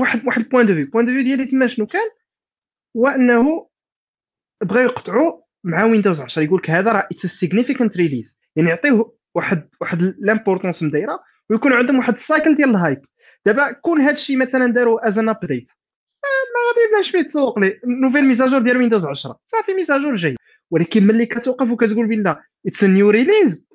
واحد 0.00 0.26
واحد 0.26 0.40
ال 0.40 0.44
point 0.44 0.66
de 0.66 0.74
vue 0.74 0.84
point 0.84 1.04
de 1.04 1.12
vue 1.12 1.22
ديالي 1.22 1.44
تما 1.44 1.66
شنو 1.66 1.86
كان؟ 1.86 2.10
هو 2.96 3.08
أنه 3.08 3.68
بغاو 4.62 4.84
يقطعوا 4.84 5.42
مع 5.64 5.84
ويندوز 5.84 6.20
10 6.20 6.42
يقول 6.42 6.58
لك 6.58 6.70
هذا 6.70 6.92
راه 6.92 7.08
it's 7.12 7.26
significant 7.26 7.96
release 7.96 8.38
يعني 8.56 8.68
يعطيوه 8.68 9.16
واحد 9.34 9.68
واحد 9.80 10.14
l'importance 10.18 10.82
مدايرة 10.82 11.20
ويكون 11.50 11.72
عندهم 11.72 11.98
واحد 11.98 12.12
ال 12.12 12.19
cycle 12.19 12.54
ديال 12.54 12.70
ال 12.70 12.77
hype 12.77 13.04
دابا 13.46 13.72
كون 13.72 14.00
هذا 14.00 14.12
الشيء 14.12 14.36
مثلا 14.36 14.72
داروا 14.72 15.08
as 15.08 15.18
an 15.18 15.28
update 15.28 15.70
ما 16.54 16.60
غادي 16.68 16.88
يبداش 16.88 17.10
فيه 17.10 17.22
تسوق 17.22 17.58
لي. 17.58 17.80
nouvelle 17.84 18.24
mise 18.24 18.41
à 18.41 18.45
jour 18.45 18.62
ديال 18.62 18.76
ويندوز 18.76 19.06
10 19.06 19.38
صافي 19.46 19.74
mise 19.74 19.92
à 19.92 19.96
jour 19.96 20.14
جاي. 20.14 20.34
ولكن 20.70 21.06
ملي 21.06 21.26
كتوقف 21.26 21.70
وكتقول 21.70 22.06
بالله 22.06 22.40
it's 22.66 22.84
new 22.84 23.10
release 23.10 23.66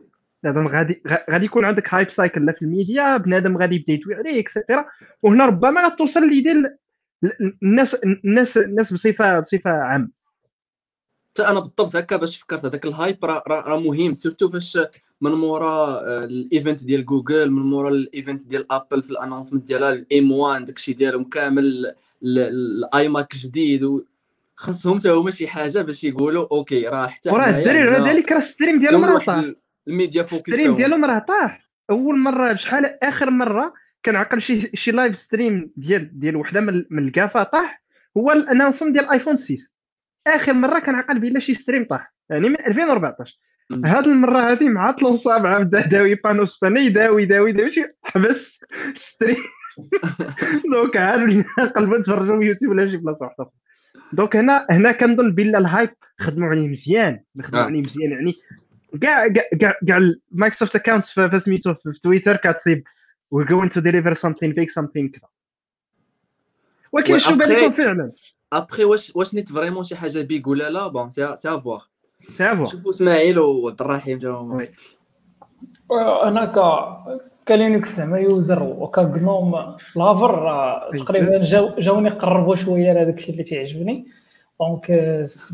بنادم 0.44 0.68
غادي 0.68 1.04
غادي 1.32 1.46
يكون 1.46 1.66
عندك 1.66 1.94
hype 1.94 2.10
cycle 2.10 2.46
لا 2.46 2.52
في 2.52 2.62
الميديا 2.62 3.18
بنادم 3.18 3.58
غادي 3.58 3.76
يبدا 3.76 3.94
يتوي 3.94 4.16
عليه 4.16 4.40
et 4.40 4.51
cetera 4.51 4.86
وهنا 5.24 5.46
ربما 5.46 5.86
غتوصل 5.86 6.30
ليدي 6.30 6.64
الناس 7.64 7.96
الناس 8.04 8.58
الناس 8.58 8.94
بصفه 8.94 9.40
بصفة 9.40 9.72
عامة. 9.72 10.19
أنا 11.42 11.60
بالضبط 11.60 11.96
هكا 11.96 12.18
باش 12.18 12.38
فكرت 12.38 12.66
هذاك 12.66 12.86
ال 12.86 12.94
hype 12.94 13.26
راه 13.26 13.80
مهم 13.80 14.14
surtout 14.14 14.50
فاش 14.50 14.78
من 15.22 15.32
مورا 15.32 15.68
آه، 15.68 16.26
ال 16.26 16.36
event 16.36 16.84
ديال 16.84 17.06
جوجل 17.06 17.52
من 17.52 17.62
مورا 17.62 17.90
ال 17.90 18.00
event 18.00 18.48
ديال 18.48 18.72
ابل 18.72 19.04
في 19.04 19.10
ال 19.12 19.16
announcement 19.16 19.68
ديالها 19.68 19.90
ال 19.90 20.32
M1 20.32 20.66
داكشي 20.66 20.94
ديالهم 20.94 21.24
كامل 21.24 21.94
الاي 22.24 23.10
ماك 23.10 23.36
جديد 23.36 24.04
خاصهم 24.56 25.00
حتى 25.00 25.10
هما 25.10 25.32
شي 25.32 25.48
حاجة 25.48 25.82
باش 25.82 26.04
يقولوا 26.04 26.48
أوكي 26.52 26.88
راه 26.88 27.08
حتى 27.08 27.30
وراه 27.30 27.50
الدراري 27.50 27.84
راه 27.84 28.10
ذلك 28.10 28.32
راه 28.32 28.38
الستريم 28.38 28.80
ديالهم 28.80 29.06
راه 29.06 29.20
طاح. 29.20 29.44
الميديا 29.88 30.24
فوكس 30.24 30.50
الستريم 30.50 30.76
ديالهم 30.76 31.06
راه 31.06 31.20
طاح. 31.20 31.70
أول 31.90 32.18
مرة 32.18 32.54
بشحال؟ 32.54 33.04
آخر 33.04 33.30
مرة 33.30 33.74
كان 34.04 34.16
عقل 34.16 34.42
شي 34.42 34.78
شي 34.78 34.92
لايف 34.92 35.18
ستريم 35.18 35.72
ديال 35.78 36.20
ديال 36.20 36.36
وحدة 36.36 36.62
من 36.62 37.08
الكافا 37.08 37.44
طاح 37.44 37.84
هو 38.18 38.32
الانونسمنت 38.32 38.94
ديال 38.94 39.10
ايفون 39.10 39.38
6 39.38 39.58
آخر 40.28 40.54
مرة 40.54 40.80
كان 40.80 40.96
عقل 40.96 41.20
بلا 41.20 41.40
شي 41.40 41.54
ستريم 41.54 41.86
طاح. 41.86 42.14
يعني 42.30 42.50
من 42.50 42.66
2014 42.68 43.40
هاد 43.86 44.08
المرة 44.08 44.52
هادي 44.52 44.70
مع 44.70 44.92
طلو 44.92 45.16
صابعه 45.16 45.60
بدا 45.60 45.88
داوي 45.88 46.16
بانو 46.16 46.46
سباني 46.46 46.82
يداوي 46.82 47.24
يداوي 47.24 47.50
يداوي 47.50 47.72
شي 47.72 47.86
حبس 48.04 48.60
stream. 48.96 49.38
donc 50.74 50.98
عاد 50.98 51.46
قلبوا 51.76 52.02
تفرجوا 52.02 52.40
في 52.40 52.46
يوتيوب 52.46 52.72
ولا 52.72 52.90
شي 52.90 52.98
بلاصة 52.98 53.26
واحدة 53.26 53.52
donc 54.14 54.36
هنا 54.36 54.68
هنا 54.72 54.92
كنظن 54.92 55.32
بلا 55.32 55.60
ال 55.60 55.66
hype 55.66 55.90
خدموا 56.20 56.50
عليه 56.50 56.68
مزيان 56.68 57.20
خدموا. 57.42 57.64
عليه 57.64 57.80
مزيان. 57.80 58.12
يعني 58.12 58.34
كاع 59.02 59.28
كاع 59.28 59.74
كاع 59.88 60.12
مايكروسوفت 60.32 60.76
account 60.76 61.06
في 61.06 61.40
سميتو 61.40 61.74
في 61.74 62.00
تويتر 62.04 62.36
كتصيب. 62.36 62.84
We're 63.36 63.48
going 63.48 63.70
to 63.70 63.82
deliver 63.82 64.16
something 64.16 64.52
big 64.60 64.70
something 64.80 65.12
كذا. 65.12 65.30
ولكن 66.92 67.20
شو 67.20 67.36
بالكم 67.36 67.72
فعلا؟ 67.72 68.12
ابخي 68.54 68.84
واش 68.84 69.16
واش 69.16 69.36
نيت 69.36 69.52
vraiment 69.52 69.84
شي 69.84 69.96
حاجة 69.96 70.22
big 70.22 70.50
ولا 70.50 70.70
لا؟ 70.70 70.88
bon 70.88 71.10
c'est 71.10 71.36
c'est 71.36 71.56
à 71.56 71.61
voir 71.61 71.82
c'est 72.20 72.52
à 72.52 72.55
voir 72.55 72.66
شوفوا 72.66 72.92
إسماعيل 72.92 73.40
وعبد 73.40 73.82
الرحيم 73.82 74.20
أنا 76.24 76.46
ك 76.46 76.60
ك 77.48 77.56
Linux 77.56 77.96
زعما 77.96 78.20
user 78.20 78.64
وك 78.64 78.96
GNOME 78.96 79.76
lover 79.96 80.52
تقريبا 80.98 81.44
جاو 81.44 81.70
جاوني 81.80 82.10
قربوا 82.10 82.56
شوية 82.56 82.94
لهذاك 82.94 83.18
الشيء 83.18 83.32
اللي 83.34 83.44
تيعجبني 83.44 84.06
donc 84.60 84.92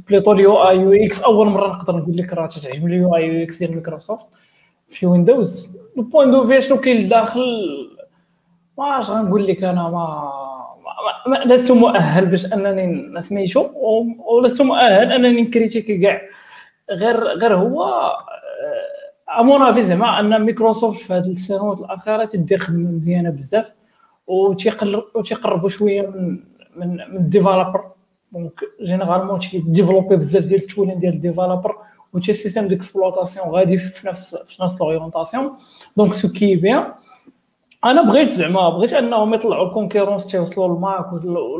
plutôt 0.08 0.32
ال 0.32 0.56
UI 0.56 0.78
UX 0.78 1.22
أول 1.22 1.48
مرة 1.48 1.68
نقدر 1.68 1.96
نقول 1.96 2.18
لك 2.18 2.34
راه 2.34 2.48
تعجبني 2.48 2.96
ال 2.96 3.16
UI 3.16 3.28
UX 3.28 3.58
ديال 3.58 3.72
مايكروسوفت 3.72 4.26
في 4.90 5.06
ويندوز 5.06 5.78
ال 5.98 6.03
point 6.03 6.32
de 6.32 6.48
vue 6.48 6.62
شنو 6.62 6.78
كاين 6.78 6.98
لداخل 6.98 7.42
ما 8.78 9.00
اش 9.00 9.10
غنقول 9.10 9.48
لك 9.48 9.64
أنا 9.64 9.90
ما 9.90 10.32
لست 11.46 11.72
مؤهل 11.72 12.26
باش 12.26 12.54
أنني 12.54 13.22
سميتو 13.22 13.70
ولست 14.26 14.62
مؤهل 14.62 15.12
أنني 15.12 15.42
نكريتيكي 15.42 15.98
كاع. 15.98 16.22
غير 16.92 17.24
غير 17.24 17.56
هو 17.56 18.12
à 19.40 19.45
mon 19.45 19.62
avis 19.62 19.82
زعما 19.82 20.20
أن 20.20 20.42
مايكروسوفت 20.42 21.02
في 21.02 21.14
هذه 21.14 21.32
السنوات 21.32 21.80
الأخيرة 21.80 22.26
تدير 22.26 22.60
خدمة 22.60 22.90
مزيانة 22.92 23.30
بزاف 23.30 23.74
وتيقربوا 24.28 25.70
شوية 25.70 26.08
من 26.08 26.40
من 26.76 26.90
من 26.90 27.18
ال 27.18 27.24
developer. 27.24 27.84
donc 28.32 28.60
généralement 28.82 29.40
تيديفلوبي 29.40 30.16
بزاف 30.16 30.44
ديال 30.44 30.62
ال 30.62 30.66
tooling 30.66 31.00
ديال 31.00 31.14
ال 31.14 31.20
developer 31.20 31.76
و 32.14 32.20
des 32.20 32.34
systèmes 32.34 32.68
d'exploitation 32.68 33.48
غادي 33.48 33.78
في 33.78 34.08
نفس 34.08 34.36
في 34.36 34.64
نفس 34.64 34.82
l'orientation 34.82 35.52
donc 35.98 36.14
ce 36.14 36.32
qui 36.32 36.56
est 36.56 36.71
bien 36.71 36.92
أنا 37.86 38.02
بغيت 38.02 38.30
زعما 38.30 38.70
بغيت 38.70 38.94
أنهم 38.94 39.34
يطلعوا 39.34 39.68
ال 39.68 39.73
concurrence 39.73 40.28
تيوصلوا 40.28 40.68
للماك 40.76 41.06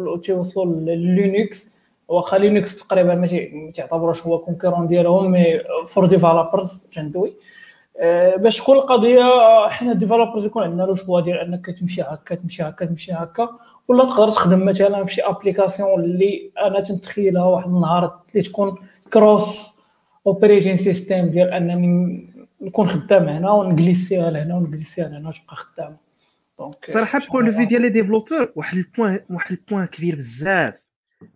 وتيوصلوا 0.08 0.66
للينكس. 0.66 1.76
واخا 2.08 2.38
لينكس 2.38 2.78
تقريبا 2.80 3.16
ما 3.16 3.28
تعتبروش 3.76 4.28
هو 4.28 4.38
concurrent 4.40 4.88
ديالهم 4.88 5.32
mais 5.32 5.60
for 5.88 6.06
developers 6.06 6.90
تندوي 6.94 7.34
باش 8.38 8.58
تكون 8.58 8.78
القضية 8.78 9.24
حنا 9.70 9.94
developers 9.94 10.46
يكون 10.46 10.64
عندنا 10.64 10.84
le 10.84 10.96
choix 10.96 11.22
ديال 11.22 11.38
أنك 11.38 11.66
تمشي 11.80 12.02
هكا 12.02 12.36
تمشي 12.36 12.64
هكا 12.64 12.86
تمشي 12.86 13.14
هكا 13.14 13.50
ولا 13.88 14.06
تقدر 14.06 14.32
تخدم 14.32 14.66
مثلا 14.66 15.06
في 15.06 15.14
شي 15.14 15.22
application 15.22 16.04
اللي 16.04 16.52
أنا 16.66 16.80
تنتخيلها 16.82 17.44
واحد 17.44 17.70
النهار 17.70 18.20
اللي 18.32 18.44
تكون 18.44 18.76
cross 19.14 19.70
operating 20.28 20.78
system 20.78 21.26
ديال 21.26 21.54
أنني 21.54 22.26
نكون 22.62 22.88
خدام 22.88 23.28
هنا 23.30 23.52
ونجليسيها 23.52 24.32
لهنا 24.32 24.56
ونجليسيها 24.56 25.08
لهنا 25.08 25.30
وتبقى 25.30 25.56
خدامه 25.56 26.05
donc 26.60 26.86
صراحة 26.86 27.20
point 27.32 27.46
de 27.46 27.52
vue 27.52 27.66
ديال 27.66 27.82
les 27.82 27.90
développeurs 27.90 28.52
واحد 28.56 28.78
ال 28.78 28.85
point 28.85 29.20
واحد 29.30 29.52
ال 29.52 29.57
point 29.57 29.86
كبير 29.86 30.16
بزاف. 30.16 30.74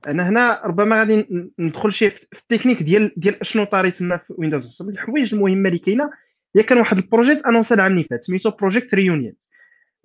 أنا 0.08 0.30
هنا 0.30 0.62
ربما 0.66 1.00
غادي 1.00 1.28
ندخل 1.60 1.94
شي 1.94 2.10
في 2.10 2.28
التكنيك 2.34 2.84
ديال 2.84 3.12
ديال 3.18 3.42
أشنو 3.42 3.64
طاري 3.64 3.92
تما 3.92 4.18
في 4.18 4.34
ويندوز 4.38 4.82
من 4.82 4.90
الحوايج 4.90 5.34
المهمة 5.34 5.70
اللي 5.70 5.80
كاينة 5.80 6.12
هي 6.56 6.64
كان 6.64 6.78
واحد 6.78 6.98
ال 6.98 7.04
project 7.04 7.46
أنونسا 7.46 7.76
العام 7.76 7.92
اللي 7.92 8.04
فات 8.04 8.24
سميتو 8.24 8.52
Project 8.52 8.94
Reunion 8.96 9.34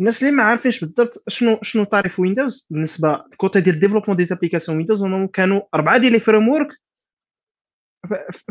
الناس 0.01 0.23
اللي 0.23 0.35
ما 0.35 0.43
عارفينش 0.43 0.81
بالضبط 0.81 1.25
شنو 1.29 1.59
شنو 1.63 1.85
طاري 1.85 2.09
في 2.09 2.23
ويندوز 2.23 2.67
بالنسبة 2.71 3.25
côté 3.37 3.61
ديال 3.61 3.79
développement 3.81 4.17
des 4.17 4.25
applications 4.25 4.79
ويندوز 4.79 5.05
كانوا 5.33 5.61
أربعة 5.75 5.99
ديال 5.99 6.13
les 6.13 6.21
frameworks 6.21 6.69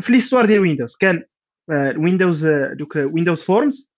في 0.00 0.12
l'histoire 0.12 0.44
ديال 0.46 0.60
ويندوز 0.60 0.96
كان 0.96 1.24
ويندوز 1.96 2.46
donc 2.46 2.96
Windows 2.96 3.42
Forms 3.42 3.93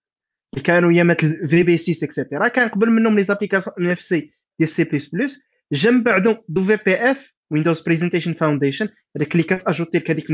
اللي 0.56 0.64
كانوا 0.64 0.92
يامات 0.92 1.24
VB 1.24 1.76
6 1.76 2.04
et 2.04 2.15
cetera 2.15 2.48
كان 2.48 2.68
قبل 2.68 2.90
منهم 2.90 3.16
لي 3.16 3.22
زابليكاسيون 3.24 3.88
اف 3.88 4.00
سي 4.00 4.32
ديال 4.58 4.68
سي 4.68 4.84
بلس 4.84 5.06
بلس 5.06 5.42
جنب 5.72 6.04
بعدهم 6.04 6.36
دو 6.48 6.64
في 6.64 6.78
بي 6.86 6.94
اف 6.94 7.32
ويندوز 7.50 7.80
بريزنتيشن 7.80 8.32
فاونديشن 8.32 8.88
هذاك 9.16 9.32
اللي 9.32 9.42
كتاجوتي 9.42 9.98
لك 9.98 10.10
هذيك 10.10 10.30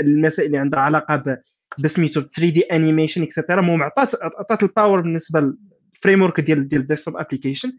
المسائل 0.00 0.46
اللي 0.46 0.58
عندها 0.58 0.80
علاقة 0.80 1.38
بسميتو 1.78 2.20
3 2.20 2.52
D 2.52 2.60
animation 2.60 3.22
et 3.22 3.32
cetera 3.32 3.60
المهم 3.60 3.82
عطات 3.82 4.14
عطات 4.22 4.62
ال 4.62 4.68
power 4.68 5.00
بالنسبة 5.00 5.40
لل 5.40 6.22
framework 6.22 6.40
ديال 6.40 6.68
ديال 6.68 6.80
ال 6.80 6.85
desktop 6.85 7.16
application 7.16 7.72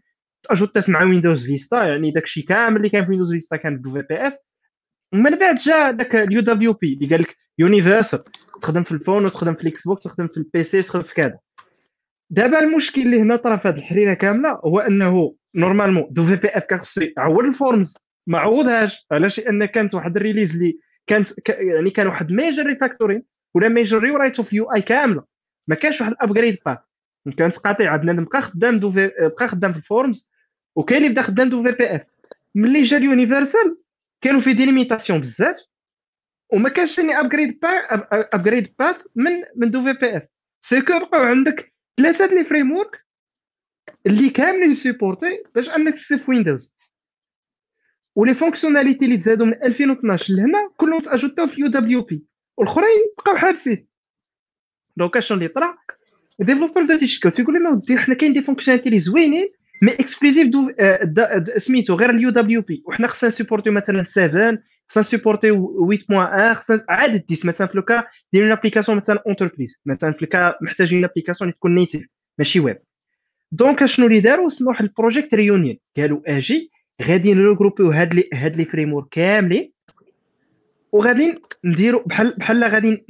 اجوتات 0.50 0.90
مع 0.90 1.02
ويندوز 1.02 1.46
فيستا 1.46 1.84
يعني 1.84 2.10
داكشي 2.10 2.42
كامل 2.42 2.76
اللي 2.76 2.88
كان 2.88 3.04
في 3.04 3.10
ويندوز 3.10 3.32
فيستا 3.32 3.56
كان 3.56 3.80
WPF 3.80 4.36
من 5.14 5.38
بعد 5.38 5.54
جا 5.54 5.90
داك 5.90 6.16
ال 6.16 6.40
UWP 6.40 6.92
اللي 6.92 7.06
قال 7.10 7.20
لك 7.20 7.36
universal 7.58 8.24
تخدم 8.62 8.82
في 8.82 8.92
ال 8.92 8.97
phone 8.97 9.24
وتخدم 9.24 9.54
في 9.54 9.62
الإكس 9.62 9.88
بوكس 9.88 10.06
وتخدم 10.06 10.28
في 10.28 10.36
ال 10.36 10.62
PC 10.62 10.78
وتخدم 10.78 11.02
في 11.02 11.14
كذا. 11.14 11.38
دابا 12.30 12.60
المشكل 12.60 13.00
اللي 13.02 13.20
هنا 13.20 13.36
طرا 13.36 13.56
في 13.56 13.68
هذه 13.68 13.78
الحريرة 13.78 14.14
كاملة 14.14 14.50
هو 14.64 14.78
أنه 14.80 15.34
normalement 15.54 16.24
WPF 16.26 16.64
كخصو 16.64 17.00
يعوض 17.16 17.44
ال 17.44 17.53
Forms 17.53 17.98
ما 18.26 18.38
عوضهاش 18.38 19.06
علاش؟ 19.12 19.40
لأن 19.40 19.64
كانت 19.64 19.94
واحد 19.94 20.16
ال 20.16 20.21
release 20.21 20.54
اللي 20.54 20.78
كانت 21.06 21.28
يعني 21.48 21.90
كان 21.90 22.06
واحد 22.06 22.30
major 22.32 22.66
refactoring 22.66 23.22
ولا 23.54 23.68
major 23.68 23.98
rewrite 23.98 24.36
of 24.38 24.52
UI 24.52 24.82
كاملة. 24.82 25.24
ما 25.68 25.74
كانش 25.74 26.00
واحد 26.00 26.12
ال 26.12 26.18
upgrade 26.18 26.58
path 26.66 26.78
كانت 27.38 27.56
قاطع 27.56 27.90
عندنا 27.90 28.22
بقى 28.24 28.42
خدام 28.42 28.78
دو 28.78 28.92
في 28.92 29.10
بقى 29.38 29.48
خدام 29.48 29.72
في 29.72 29.78
ال 29.78 29.87
Forms 29.87 30.30
وكاين 30.76 30.98
اللي 31.02 31.08
بدا 31.12 31.22
خدام 31.22 31.48
WPF. 31.48 32.02
ملي 32.54 32.82
جا 32.82 32.96
ال 32.96 33.04
universal 33.04 33.76
كانوا 34.20 34.40
فيه 34.40 34.52
des 34.52 34.67
limitations 34.67 35.20
بزاف 35.20 35.56
وما 36.52 36.68
كانش 36.68 36.96
ثاني 36.96 37.20
upgrade 37.20 37.58
upgrade 38.12 38.74
path 38.78 38.96
من 39.16 39.32
من 39.56 39.70
WPF. 39.70 40.22
c'est 40.64 40.85
que 40.85 40.98
بقاو 40.98 41.22
عندك 41.22 41.72
ثلاثة 41.98 42.26
les 42.26 42.44
frameworks 42.44 43.04
اللي 44.06 44.30
كاملين 44.30 44.74
supportés 44.74 45.42
باش 45.54 45.68
انك 45.68 45.94
تكتب 45.94 46.16
في 46.16 46.30
ويندوز 46.30 46.72
و 48.16 48.21
les 48.21 48.34
fonctionnalités 48.34 49.04
اللي 49.04 49.16
تزادوا 49.16 49.46
من 49.46 49.62
2012 49.62 50.34
لهنا 50.34 50.70
كلهم 50.76 51.00
تاجوتاو 51.00 51.46
في 51.46 51.54
ال 51.54 51.66
UWP 51.66 52.24
والأخرين 52.56 52.98
بقاو 53.18 53.36
حابسين. 53.36 53.88
donc 54.96 55.30
اللي 55.30 55.48
طرا 55.48 55.78
ال 56.40 56.44
developer 56.44 56.82
بدا 56.82 56.96
تيشكل 56.96 57.30
تيقول 57.30 57.54
لنا 57.54 57.70
ودي 57.70 57.98
حنا 57.98 58.14
كاين 58.14 58.32
des 58.32 58.42
fonctionnalités 58.42 58.88
اللي 58.88 58.98
زوينين 58.98 59.48
mais 59.82 59.92
exclusives 59.92 60.48
de 60.48 60.70
سميتو 61.58 61.94
غير 61.94 62.10
ال 62.10 62.30
UWP 62.30 62.82
وحنا 62.86 63.08
خصنا 63.08 63.28
نسيبورتيو 63.28 63.72
مثلا 63.72 64.02
7 64.02 64.58
خصنا 64.88 65.02
نسيبورتيو 65.02 65.90
8.1 65.92 66.52
خصنا 66.52 66.84
عاد 66.88 67.24
10 67.30 67.48
مثلا 67.48 67.66
في 67.66 67.76
le 67.76 67.87
cas 67.87 68.04
ديال 68.32 68.44
une 68.44 68.52
application 68.52 68.98
مثلا 68.98 69.22
entreprise 69.26 69.80
مثلا 69.86 70.12
في 70.12 70.18
le 70.20 70.34
cas 70.34 70.54
محتاجين 70.62 71.04
application 71.04 71.48
اللي 71.48 71.56
تكون 71.56 71.74
native 71.74 72.06
ماشي 72.38 72.60
web 72.60 72.78
donc 73.52 73.84
شنو 73.84 74.06
اللي 74.06 74.20
داروا 74.20 74.48
سموا 74.48 74.70
واحد 74.70 74.84
ال 74.84 74.90
Project 74.90 75.34
Reunion 75.34 75.76
قالوا 75.96 76.20
أجي 76.26 76.70
غادي 77.02 77.34
نروغروبيو 77.34 77.90
هاد 77.90 78.14
les 78.14 78.28
هاد 78.34 78.56
les 78.56 78.64
frameworks 78.64 79.08
كاملين 79.10 79.72
وغادي 80.92 81.38
نديروا 81.64 82.02
بحال 82.06 82.34
بحال 82.38 82.64
غادي 82.64 83.06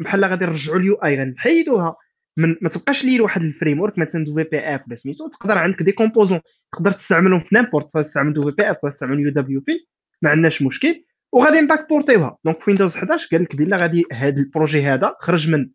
بحال 0.00 0.24
غادي 0.24 0.44
نرجعوا 0.44 0.78
ال 0.78 0.94
UI 0.94 1.20
غنحيدوها 1.20 1.96
من 2.36 2.56
ما 2.60 2.68
تبقاش 2.68 3.04
لي 3.04 3.20
واحد 3.20 3.42
ال 3.42 3.80
framework 3.80 3.98
مثلا 3.98 4.24
WPF 4.24 4.88
ولا 4.88 4.96
سميتو 4.96 5.28
تقدر 5.28 5.58
عندك 5.58 5.82
des 5.82 5.92
composants 5.92 6.40
تقدر 6.72 6.92
تستعملهم 6.92 7.40
في 7.40 7.54
n'importe 7.54 7.92
تستعمل 7.92 8.32
WPF 8.32 8.76
تستعمل 8.82 9.20
UWP 9.20 9.88
ما 10.22 10.30
عندناش 10.30 10.62
مشكل 10.62 11.04
وغادي 11.32 11.60
نباك 11.60 11.88
بورتيوها 11.88 12.38
donc 12.44 12.68
ويندوز 12.68 12.96
11 12.96 13.28
قال 13.32 13.42
لك 13.42 13.56
بلا 13.56 13.76
غادي 13.76 14.04
هذا 14.12 14.40
ال 14.40 14.46
projet 14.46 14.82
هذا 14.82 15.16
خرج 15.20 15.48
من 15.50 15.68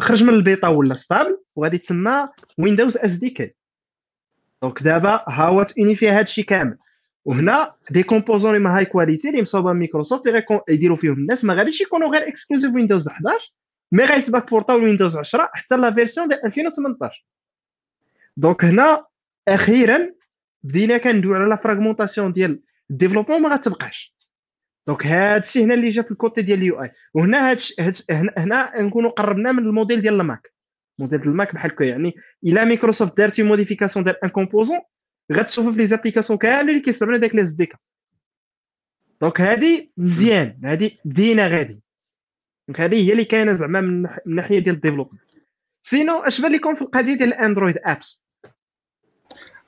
خرج 0.00 0.24
من 0.24 0.34
البيتا 0.34 0.68
ولا 0.68 0.94
stable 0.94 1.38
وغادي 1.56 1.78
تسمى 1.78 2.28
Windows 2.58 2.96
SDK 2.96 3.54
donc 4.62 4.82
دابا 4.82 5.24
ها 5.28 5.44
هو 5.44 5.62
تونيفي 5.62 6.10
هذا 6.10 6.20
الشيء 6.20 6.44
كامل. 6.44 6.78
وهنا 7.24 7.70
des 7.90 8.02
composants 8.02 8.56
اللي 8.56 8.68
high 8.68 8.84
quality 8.84 9.28
اللي 9.28 9.42
مصوبة 9.42 9.72
مايكروسوفت 9.72 10.22
يديروا 10.68 10.96
فيهم 10.96 11.12
الناس. 11.12 11.44
ما 11.44 11.54
غاديش 11.54 11.80
يكونوا 11.80 12.08
غير 12.08 12.28
exclusifs 12.28 12.74
ويندوز 12.74 13.08
11 13.08 13.52
mais 13.92 14.04
غيتباك 14.04 14.50
بورطاو 14.50 14.78
ويندوز 14.78 15.16
10 15.16 15.50
حتى 15.52 15.76
la 15.76 15.94
version 15.94 16.28
ديال 16.28 16.46
2018 16.46 17.24
donc 18.36 18.64
هنا 18.64 19.04
أخيرا 19.48 20.14
بدينا 20.62 20.98
كندويو 20.98 21.34
على 21.34 21.48
la 21.48 21.56
fragmentation 21.56 22.32
ديال 22.32 22.60
ال 22.90 22.94
développement 22.94 23.42
ما 23.42 23.48
غتبقاش 23.48 24.18
donc 24.86 25.06
هذا 25.06 25.36
الشيء 25.36 25.64
هنا 25.64 25.74
اللي 25.74 25.88
جا 25.88 26.02
في 26.02 26.10
ال 26.10 26.16
côté 26.16 26.42
ديال 26.42 26.58
ال 26.58 26.82
UI. 26.82 26.92
وهنا 27.14 27.50
هاد 27.50 27.60
هنا, 28.10 28.34
هنا 28.36 28.82
نكونوا 28.82 29.10
قربنا 29.10 29.52
من 29.52 29.58
الموديل 29.58 30.00
ديال 30.00 30.20
الماك. 30.20 30.52
الموديل 30.98 31.18
ديال 31.18 31.30
الماك 31.30 31.54
بحال 31.54 31.70
هكا 31.70 31.84
يعني 31.84 32.14
إلا 32.44 32.64
مايكروسوفت 32.64 33.16
دارتي 33.16 33.42
modification 33.42 34.04
ديال 34.04 34.24
un 34.24 34.28
composant 34.28 34.80
غتشوفوا 35.32 35.72
في 35.72 35.78
les 35.78 35.86
applications 35.86 36.38
كاملين 36.38 36.68
اللي 36.68 36.80
كيستعملوا 36.80 37.18
داك 37.18 37.34
les 37.34 37.42
SDK 37.42 37.78
donc 39.20 39.40
هادي 39.40 39.92
مزيان 39.96 40.60
هادي 40.64 40.98
بدينا 41.04 41.48
غادي. 41.48 41.80
donc 42.68 42.80
هذه 42.80 43.08
هي 43.08 43.12
اللي 43.12 43.24
كاينة 43.24 43.54
زعما 43.54 43.80
من 43.80 44.08
الناحيه 44.26 44.58
ديال 44.58 44.74
ال 44.74 44.77
développement 44.77 45.18
sinon 45.82 46.18
اش 46.18 46.40
بان 46.40 46.52
لكم 46.52 46.74
في 46.74 46.82
القضية 46.82 47.14
ديال 47.14 47.28
ال 47.28 47.34
Android 47.34 47.78
apps 47.84 48.22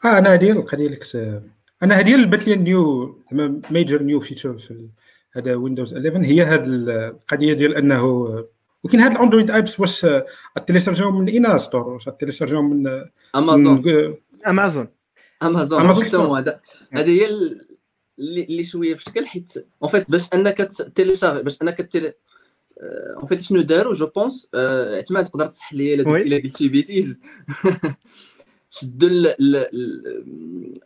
آه 0.04 0.18
أنا 0.18 0.34
هذه 0.34 0.50
القضية 0.50 0.86
اللي 0.86 0.96
كنت 0.96 1.42
أنا 1.82 1.94
هذه 1.94 2.14
اللي 2.14 2.26
بانت 2.26 2.46
لي 2.46 2.56
new 2.56 3.18
زعما 3.32 3.60
major 3.70 4.02
new 4.02 4.20
feature 4.20 4.58
في 4.58 4.88
هذا 5.32 5.54
ويندوز 5.54 5.94
11 5.94 6.24
هي 6.24 6.42
هذه 6.42 6.64
القضية 6.66 7.52
ديال 7.52 7.76
أنه 7.76 8.04
ولكن 8.84 9.00
هاد 9.00 9.12
ال 9.12 9.17
Android 9.17 9.50
apps 9.50 9.80
واش 9.80 10.06
تيليشارجاو 10.66 11.10
من 11.10 11.28
إينا 11.28 11.56
store 11.56 11.88
واش 11.88 12.08
تيليشارجاو 12.18 12.62
من 12.62 13.04
امازون 13.34 13.82
امازون 14.46 14.88
امازون 15.42 15.80
امازون 15.80 16.38
هذا 16.38 16.60
هذه 16.92 17.10
هي 17.10 17.28
اللي 18.18 18.64
شوية 18.64 18.94
في 18.94 19.02
شكل 19.02 19.26
حيت 19.26 19.66
اون 19.82 19.90
فيت 19.90 20.10
باش 20.10 20.28
أنك 20.34 20.70
تيليشارج 20.94 21.44
باش 21.44 21.62
أنك 21.62 21.96
اون 23.16 23.26
فيت 23.28 23.40
شنو 23.40 23.60
داروا 23.60 23.92
جو 23.92 24.06
بونس 24.06 24.48
اعتماد 24.54 25.24
تقدر 25.24 25.46
تصح 25.46 25.72
لي 25.72 25.94
الا 25.94 26.36
قلت 26.36 26.56
شي 26.56 26.68
بيتيز 26.68 27.20
شدوا 28.70 29.08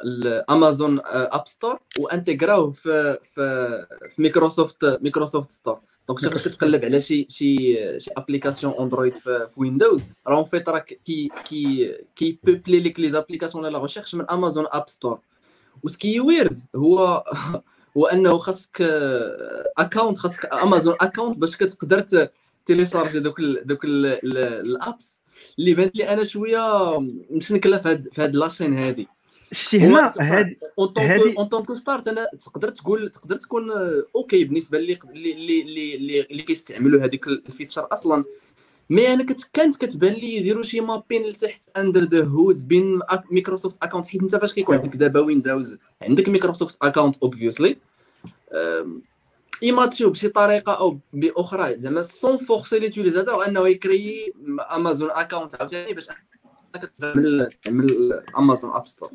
الأمازون 0.03 1.01
اب 1.05 1.47
ستور 1.47 1.79
وانتغراوه 1.99 2.70
في 2.70 3.18
في 3.23 3.87
في 4.11 4.23
مايكروسوفت 4.23 4.85
مايكروسوفت 4.85 5.51
ستور 5.51 5.81
دونك 6.09 6.20
شي 6.20 6.29
باش 6.29 6.42
تقلب 6.42 6.85
على 6.85 7.01
شي 7.01 7.27
شي 7.29 7.77
شي 8.01 8.11
ابليكاسيون 8.16 8.75
اندرويد 8.81 9.16
في, 9.16 9.49
في 9.49 9.61
ويندوز 9.61 10.05
راه 10.27 10.37
اون 10.37 10.44
فيت 10.44 10.68
راه 10.68 10.79
كي 10.79 11.31
كي 11.44 11.94
كي 12.16 12.38
بوبلي 12.44 12.81
ليك 12.81 13.01
لي 13.01 13.11
زابليكاسيون 13.11 13.66
لا 13.66 13.79
ريشيرش 13.83 14.14
من 14.14 14.31
امازون 14.31 14.66
اب 14.68 14.88
ستور 14.88 15.20
وسكي 15.83 16.20
ويرد 16.20 16.59
هو 16.77 17.25
هو 17.97 18.07
أنه 18.07 18.38
خاصك 18.38 18.83
account 19.79 20.19
خاصك 20.18 20.53
Amazon 20.53 20.97
account 21.01 21.38
باش 21.38 21.57
كتقدر 21.57 22.29
تيليشارجي 22.66 23.20
دوك 23.20 23.40
ال 23.40 23.66
دوك 23.66 23.85
ال 23.85 24.12
apps 24.12 25.21
اللي 25.59 25.74
بانت 25.74 25.96
لي 25.96 26.09
أنا 26.09 26.24
شوية 26.24 26.98
مشنكله 27.31 27.79
في 27.79 27.88
هاد 27.88 28.09
في 28.12 28.22
هاد 28.22 28.37
la 28.37 28.47
chaîne 28.47 28.79
هادي. 28.79 29.09
شتي 29.53 29.81
هنا 29.81 30.12
هادي 30.20 30.59
en 30.79 31.47
tant 31.47 31.61
que 31.61 31.73
start 31.73 32.09
أنا 32.09 32.29
تقدر 32.44 32.68
تقول 32.68 33.11
تقدر 33.11 33.37
تكون 33.37 33.70
OK 34.17 34.45
بالنسبة 34.44 34.79
اللي 34.79 34.98
اللي 35.14 35.62
اللي 35.62 36.20
اللي 36.20 36.42
كيستعملوا 36.42 37.05
هذيك 37.05 37.29
ال 37.29 37.36
feature 37.36 37.88
أصلا. 37.92 38.24
mais 38.90 39.12
أنا 39.12 39.27
كانت 39.53 39.77
كتبان 39.77 40.12
لي 40.12 40.37
يديروا 40.37 40.62
شي 40.62 40.81
مابين 40.81 41.22
لتحت 41.22 41.77
under 41.77 42.03
the 42.03 42.25
hood 42.25 42.69
بين 42.68 43.00
Microsoft 43.31 43.83
account 43.83 44.07
حيت 44.07 44.22
أنت 44.22 44.37
فاش 44.37 44.55
كيكون 44.55 44.77
عندك 44.77 44.96
دابا 44.96 45.20
ويندوز 45.20 45.79
عندك 46.03 46.29
Microsoft 46.29 46.77
account 46.83 47.17
obviously 47.23 47.77
يماتشيو 49.62 50.11
بشي 50.11 50.29
طريقة 50.29 50.73
أو 50.73 50.99
بأخرى 51.12 51.79
زعما 51.79 52.03
sans 52.03 52.38
forcer 52.38 52.79
l'utilisateur 52.79 53.47
أنه 53.47 53.69
يكري 53.69 54.33
Amazon 54.75 55.11
account 55.11 55.55
عاوتاني 55.55 55.93
باش 55.93 56.09
تعمل 57.01 57.51
تعمل 57.64 58.23
Amazon 58.38 58.71
app 58.75 58.87
store 58.87 59.11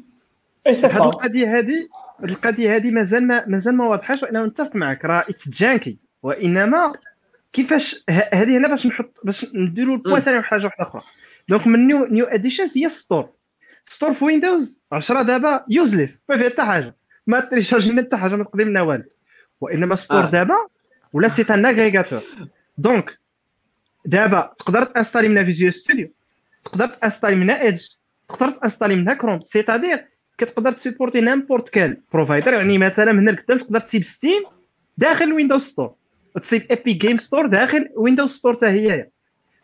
هذه 0.67 1.05
القضية 1.05 1.59
هذه 1.59 1.87
القضية 2.23 2.75
هذه 2.75 2.91
مازال 2.91 3.27
ما 3.27 3.45
مازال 3.47 3.75
ما 3.75 3.87
واضحاش 3.87 4.23
وأنا 4.23 4.43
متفق 4.43 4.75
معك 4.75 5.05
راه 5.05 5.25
it's 5.29 5.49
janky 5.49 5.97
وإنما 6.23 6.93
كيفاش 7.53 8.03
هذه 8.09 8.57
هنا 8.57 8.67
باش 8.67 8.87
نحط 8.87 9.13
باش 9.23 9.45
نديروا 9.53 9.95
ال 9.95 10.00
point 10.00 10.21
ثاني 10.21 10.41
حاجة 10.41 10.65
واحدة 10.65 10.87
أخرى. 10.87 11.01
donc 11.49 11.67
من 11.67 11.87
new 11.87 12.05
new 12.05 12.25
additions 12.25 12.77
هي 12.77 12.89
store 12.89 13.29
store 13.85 14.13
في 14.13 14.25
ويندوز 14.25 14.81
10 14.91 15.21
دابا 15.21 15.65
useless 15.69 16.21
ما 16.29 16.37
فيها 16.37 16.49
حتى 16.49 16.61
حاجة. 16.61 16.95
ما 17.27 17.39
تريشارجي 17.39 17.97
حتى 17.97 18.17
حاجة 18.17 18.35
ما 18.35 18.43
تقدم 18.43 18.69
لنا 18.69 18.81
والو. 18.81 19.03
وإنما 19.61 19.95
store 19.95 20.23
آه. 20.23 20.29
دابا 20.29 20.55
ولا 21.13 21.29
c'est 21.29 21.53
un 21.53 21.65
agrégateur 21.65 22.21
donc 22.77 23.19
دابا 24.05 24.53
تقدر 24.57 24.83
تانستالي 24.83 25.27
منها 25.27 25.43
Visual 25.43 25.71
Studio 25.71 26.09
تقدر 26.63 26.87
تانستالي 26.87 27.35
منها 27.35 27.61
Edge 27.61 27.87
تقدر 28.29 28.49
تانستالي 28.49 28.95
منها 28.95 29.13
Chrome 29.13 29.39
c'est-à-dire 29.45 30.05
كتقدر 30.37 30.71
تسيبورتي 30.71 31.21
n'importe 31.21 31.69
quel 31.69 31.97
provider 32.13 32.53
يعني 32.53 32.77
مثلا 32.77 33.11
هنا 33.11 33.31
لقدام 33.31 33.57
تقدر 33.57 33.79
تسيب 33.79 34.03
Steam 34.03 34.43
داخل 34.97 35.33
Windows 35.33 35.61
store 35.61 35.93
تسيب 36.43 36.61
Epic 36.71 36.93
Games 36.93 37.17
Store 37.17 37.47
داخل 37.47 37.89
Windows 37.95 38.31
store 38.31 38.55
حتى 38.55 38.65
هي 38.65 39.07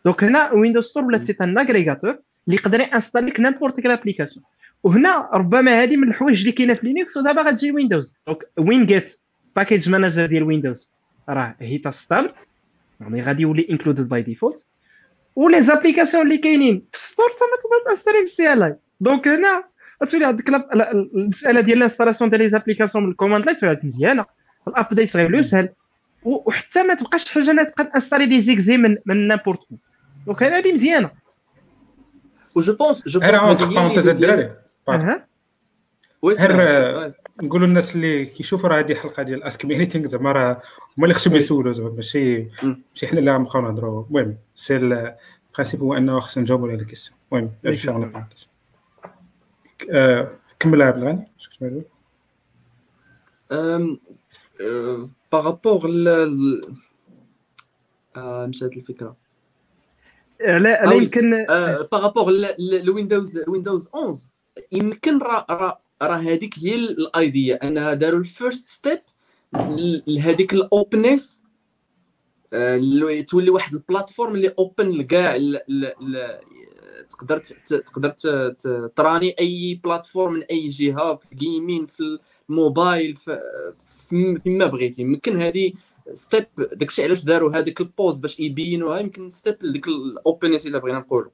donc 0.04 0.24
هنا 0.24 0.52
Windows 0.52 0.84
store 0.84 1.04
ولات 1.04 1.24
c'est 1.24 1.36
un 1.40 1.58
agrégateur 1.58 2.10
اللي 2.46 2.56
يقدر 2.56 2.80
ينستالي 2.80 3.26
لك 3.26 3.40
n'importe 3.40 3.80
quelle 3.80 3.90
application 3.90 4.44
وهنا 4.82 5.30
ربما 5.32 5.82
هذه 5.82 5.96
من 5.96 6.08
الحوايج 6.08 6.40
اللي 6.40 6.52
كاينة 6.52 6.74
في 6.74 6.86
Linux 6.86 7.16
ودابا 7.16 7.42
غتجي 7.42 7.72
ويندوز 7.72 8.14
donc 8.26 8.48
winget 8.58 9.20
package 9.56 9.88
manager 9.88 10.26
ديال 10.26 10.42
ويندوز 10.42 10.90
راه 11.28 11.54
هي 11.60 11.80
stable 11.90 12.30
يعني 13.00 13.22
غادي 13.22 13.42
يولي 13.42 13.66
included 13.70 14.08
by 14.08 14.22
default 14.22 14.66
و 15.36 15.60
les 15.60 15.72
applications 15.72 16.22
اللي 16.24 16.38
كاينين 16.38 16.84
في 16.92 16.98
ال 16.98 17.03
store 17.03 17.28
تما 17.28 17.56
تقدر 17.62 17.84
تانستالي 17.86 18.26
في 18.26 18.26
سي 18.26 18.52
ال 18.52 18.62
اي 18.62 18.76
دونك 19.00 19.28
هنا 19.28 19.64
غتولي 20.02 20.24
عندك 20.24 20.48
المسألة 21.14 21.60
ديال 21.60 21.78
ال 21.78 21.82
installation 21.82 22.30
ديال 22.30 22.42
les 22.42 22.48
applications 22.48 23.04
من 23.04 23.10
ال 23.10 23.14
command 23.14 23.44
line 23.44 23.56
تولي 23.56 23.80
مزيانة. 23.82 24.24
ال 24.68 24.75
update 24.75 25.16
غيوليو 25.16 25.42
سهل. 25.42 25.68
وحتى 26.24 26.82
ما 26.82 26.94
تبقاش 26.94 27.30
حاجة 27.30 27.50
انها 27.50 27.64
تبقى 27.64 27.84
تانستالي 27.84 28.26
des 28.26 28.40
exe 28.40 28.76
من 28.76 28.96
من 29.06 29.28
n'importe 29.28 29.60
donc 30.26 30.42
هذه 30.42 30.72
مزيانه 30.72 31.10
وجو 32.54 32.76
بونس 32.76 33.08
جو 33.08 33.20
بونس 33.20 34.08
الدراري 34.08 34.50
نقولوا 37.42 37.66
الناس 37.66 37.96
اللي 37.96 38.26
كيشوفوا 38.26 38.68
راه 38.68 38.78
هذه 38.78 38.94
حلقة 38.94 39.22
ديال 39.22 39.42
ask 39.42 39.64
me 39.64 39.76
anything 39.76 40.06
زعما 40.06 40.32
راه 40.32 40.62
هما 40.98 41.04
اللي 41.04 41.14
خصهم 41.14 41.36
يسولوا 41.36 41.72
زعما 41.72 41.90
ماشي 41.90 42.48
ماشي 42.62 43.06
حنا 43.06 43.18
اللي 43.18 43.34
غنبقاو 43.34 43.62
نهضروا. 43.62 44.04
المهم 44.06 44.36
c'est 44.54 44.76
ال 44.76 44.88
principe 44.88 45.80
هو 45.80 45.94
أنه 45.94 46.20
خصنا 46.20 46.42
نجاوبوا 46.42 46.68
على 46.68 46.80
ال 46.82 46.86
question 46.86 47.16
المهم 47.32 47.52
كمل 50.58 50.92
بالغاني 50.92 51.28
واش 51.34 51.58
كنت 51.58 51.86
par 55.32 55.49
rapport 55.49 55.88
ل 55.88 56.60
مشات 58.16 58.76
الفكرة. 58.76 59.16
لا 60.40 60.58
لا 60.58 60.92
يمكن 60.92 61.30
par 61.92 62.04
rapport 62.04 62.32
لويندوز 62.58 63.48
ويندوز 63.48 63.88
11 63.94 64.18
يمكن 64.72 65.18
راه 65.18 65.80
راه 66.02 66.16
هذيك 66.16 66.58
هي 66.58 66.74
ال 66.74 66.90
idea. 66.90 67.68
انها 67.68 67.94
داروا 67.94 68.20
ال 68.20 68.28
first 68.28 68.68
step 68.68 69.00
لهذيك 70.06 70.54
ال 70.54 70.64
openness 70.64 71.42
اللي 72.52 73.22
تولي 73.22 73.50
واحد 73.50 73.74
ال 73.74 73.81
platform 73.81 74.34
اللي 74.34 74.54
open 74.58 74.90
لكاع 74.90 75.38
تقدر 77.08 77.38
تقدر 77.66 78.10
ت 78.96 79.04
run 79.04 79.26
ي 79.26 79.34
أي 79.40 79.80
platform 79.84 80.32
من 80.32 80.42
أي 80.42 80.68
جهة 80.68 81.16
في 81.16 81.32
ال 81.32 81.40
gaming 81.40 81.86
في 81.86 82.18
الموبايل 82.50 83.16
في 83.16 83.40
فيما 84.44 84.66
بغيتي. 84.66 85.02
يمكن 85.02 85.36
هذه 85.36 85.72
step 86.12 86.46
داكشي 86.56 87.02
علاش 87.02 87.24
داروا 87.24 87.52
هذيك 87.52 87.80
ال 87.80 87.87
boost 87.87 88.20
باش 88.20 88.40
يبينوها 88.40 88.98
يمكن 89.00 89.30
step 89.30 89.56
لديك 89.62 89.88
ال 89.88 89.97
openness 89.97 90.66
إلا 90.66 90.78
بغينا 90.78 90.98
نقولوا 90.98 91.30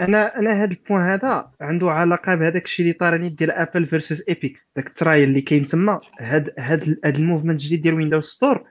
أنا 0.00 0.38
أنا 0.38 0.64
هذا 0.64 0.70
ال 0.70 0.75
point 0.75 1.00
هذا 1.00 1.50
عنده 1.60 1.90
علاقة 1.90 2.34
بهذاك 2.34 2.64
الشيء 2.64 2.86
اللي 2.86 2.98
طارني 2.98 3.28
ديال 3.28 3.50
Apple 3.50 3.86
versus 3.86 4.28
Epic 4.28 4.62
داك 4.76 4.86
ال 4.86 4.93
trial 4.93 5.28
اللي 5.28 5.40
كاين 5.40 5.66
تما. 5.66 6.00
هاد 6.20 6.54
هاد 6.58 6.98
هاد 7.04 7.16
ال 7.16 7.21
movement 7.21 7.60
الجديد 7.60 7.80
ديال 7.80 7.94
Windows 7.94 8.24
store 8.24 8.64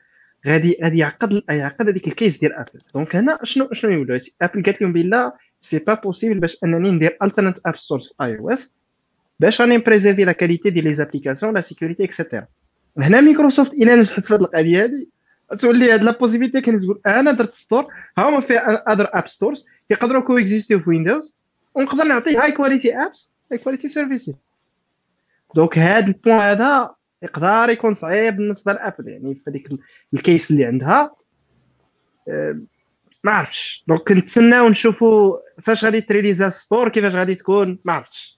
غادي 0.47 0.77
غادي 0.83 0.97
يعقد 0.97 1.43
يعقد 1.49 1.89
هذيك 1.89 2.07
ال 2.07 2.13
case 2.13 2.39
ديال 2.39 2.53
ابل 2.53 2.79
donc 2.93 3.15
هنا 3.15 3.39
شنو 3.43 3.69
شنو 3.71 3.91
يقولوا؟ 3.91 4.19
ابل 4.41 4.63
قالت 4.63 4.81
لهم 4.81 4.93
بلا 4.93 5.37
c'est 5.61 5.79
pas 5.79 5.93
possible 5.93 6.39
باش 6.39 6.57
أنني 6.63 6.91
ندير 6.91 7.17
alternate 7.23 7.57
app 7.65 7.77
store 7.77 7.99
في 7.99 8.09
iOS 8.21 8.73
باش 9.39 9.61
راني 9.61 9.77
بريزيرفي 9.77 10.25
la 10.25 10.31
qualité 10.31 10.69
ديال 10.69 10.83
les 10.83 10.93
applications 10.93 11.53
la 11.53 11.61
sécurité 11.61 12.03
et 12.03 12.14
cetera 12.14 12.45
هنا 12.97 13.21
مايكروسوفت 13.21 13.73
إلى 13.73 13.95
نجحت 13.95 14.25
في 14.25 14.33
هذه 14.33 14.41
القضية 14.41 14.85
هذه 14.85 15.05
تولي 15.59 15.91
هاد 15.91 16.03
la 16.03 16.11
possibilité 16.11 16.61
كانت 16.61 16.83
تقول 16.83 17.01
أنا 17.05 17.31
درت 17.31 17.53
store 17.53 17.87
ها 18.17 18.29
هما 18.29 18.39
فيها 18.39 18.93
other 18.93 19.09
app 19.13 19.27
stores 19.27 19.65
يقدروا 19.89 20.21
co-existيو 20.21 20.79
في 20.79 20.89
ويندوز 20.89 21.33
ونقدر 21.75 22.03
نعطي 22.03 22.37
high 22.37 22.51
quality 22.51 22.95
apps 22.95 23.31
high 23.51 23.57
quality 23.57 23.87
services 23.87 24.43
donc 25.55 25.77
هاد 25.77 26.07
ال 26.07 26.12
point 26.12 26.39
هذا 26.39 26.95
يقدر 27.21 27.69
يكون 27.69 27.93
صعيب 27.93 28.37
بالنسبة 28.37 28.73
لأبل. 28.73 29.07
يعني 29.07 29.35
في 29.35 29.49
هذيك 29.49 29.69
ال 30.13 30.21
case 30.21 30.51
اللي 30.51 30.65
عندها 30.65 31.11
أه، 32.27 32.59
ما 33.23 33.31
عرفتش. 33.31 33.83
donc 33.87 34.11
نتسناو 34.11 34.69
نشوفوا 34.69 35.37
فاش 35.61 35.85
غادي 35.85 36.01
تريليزا 36.01 36.49
store 36.49 36.89
كيفاش 36.89 37.15
غادي 37.15 37.35
تكون؟ 37.35 37.79
ما 37.85 37.93
عرفتش. 37.93 38.37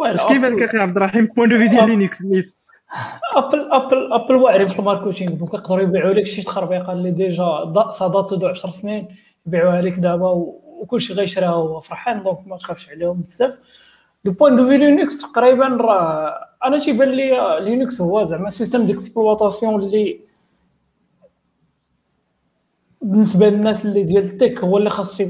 اش 0.00 0.26
كيبان 0.26 0.56
لك 0.56 0.62
أخي 0.62 0.78
عبد 0.78 0.96
الرحيم؟ 0.96 1.26
point 1.26 1.48
de 1.48 1.58
vue 1.58 1.68
ديال 1.68 1.88
Linux 1.88 2.24
نيت. 2.24 2.54
ابل 3.36 3.72
ابل 3.72 4.12
ابل 4.12 4.34
واعرين 4.34 4.68
في 4.68 4.78
ال 4.78 4.83
marketing 4.83 5.32
donc 5.32 5.54
يقدروا 5.54 5.80
يبيعوا 5.80 6.14
لك 6.14 6.26
شي 6.26 6.42
تخربيقة 6.42 6.92
اللي 6.92 7.10
déjà 7.10 7.90
صادات 7.90 8.34
de 8.34 8.46
10 8.46 8.70
سنين. 8.70 9.08
يبيعوها 9.46 9.82
لك 9.82 9.92
دابا 9.92 10.30
وكلشي 10.30 11.12
غيشريها 11.14 11.48
هو. 11.48 11.80
فرحان 11.80 12.22
donc 12.22 12.46
ما 12.46 12.56
تخافش 12.56 12.90
عليهم 12.90 13.20
بزاف. 13.20 13.58
du 14.24 14.32
point 14.32 14.56
de 14.56 14.68
vue 14.68 14.76
Linux 14.78 15.22
تقريبا 15.22 15.66
راه 15.66 16.34
أنا 16.64 16.78
تيبان 16.78 17.08
لي 17.08 17.56
Linux 17.60 18.00
هو 18.00 18.24
زعما 18.24 18.50
système 18.50 18.86
d'exploitation 18.86 19.82
اللي 19.82 20.20
بالنسبة 23.02 23.48
للناس 23.48 23.84
اللي 23.86 24.02
ديال 24.02 24.22
ال 24.24 24.31
tech 24.31 24.58
هو 24.64 24.78
اللي 24.78 24.90
خاص 24.90 25.20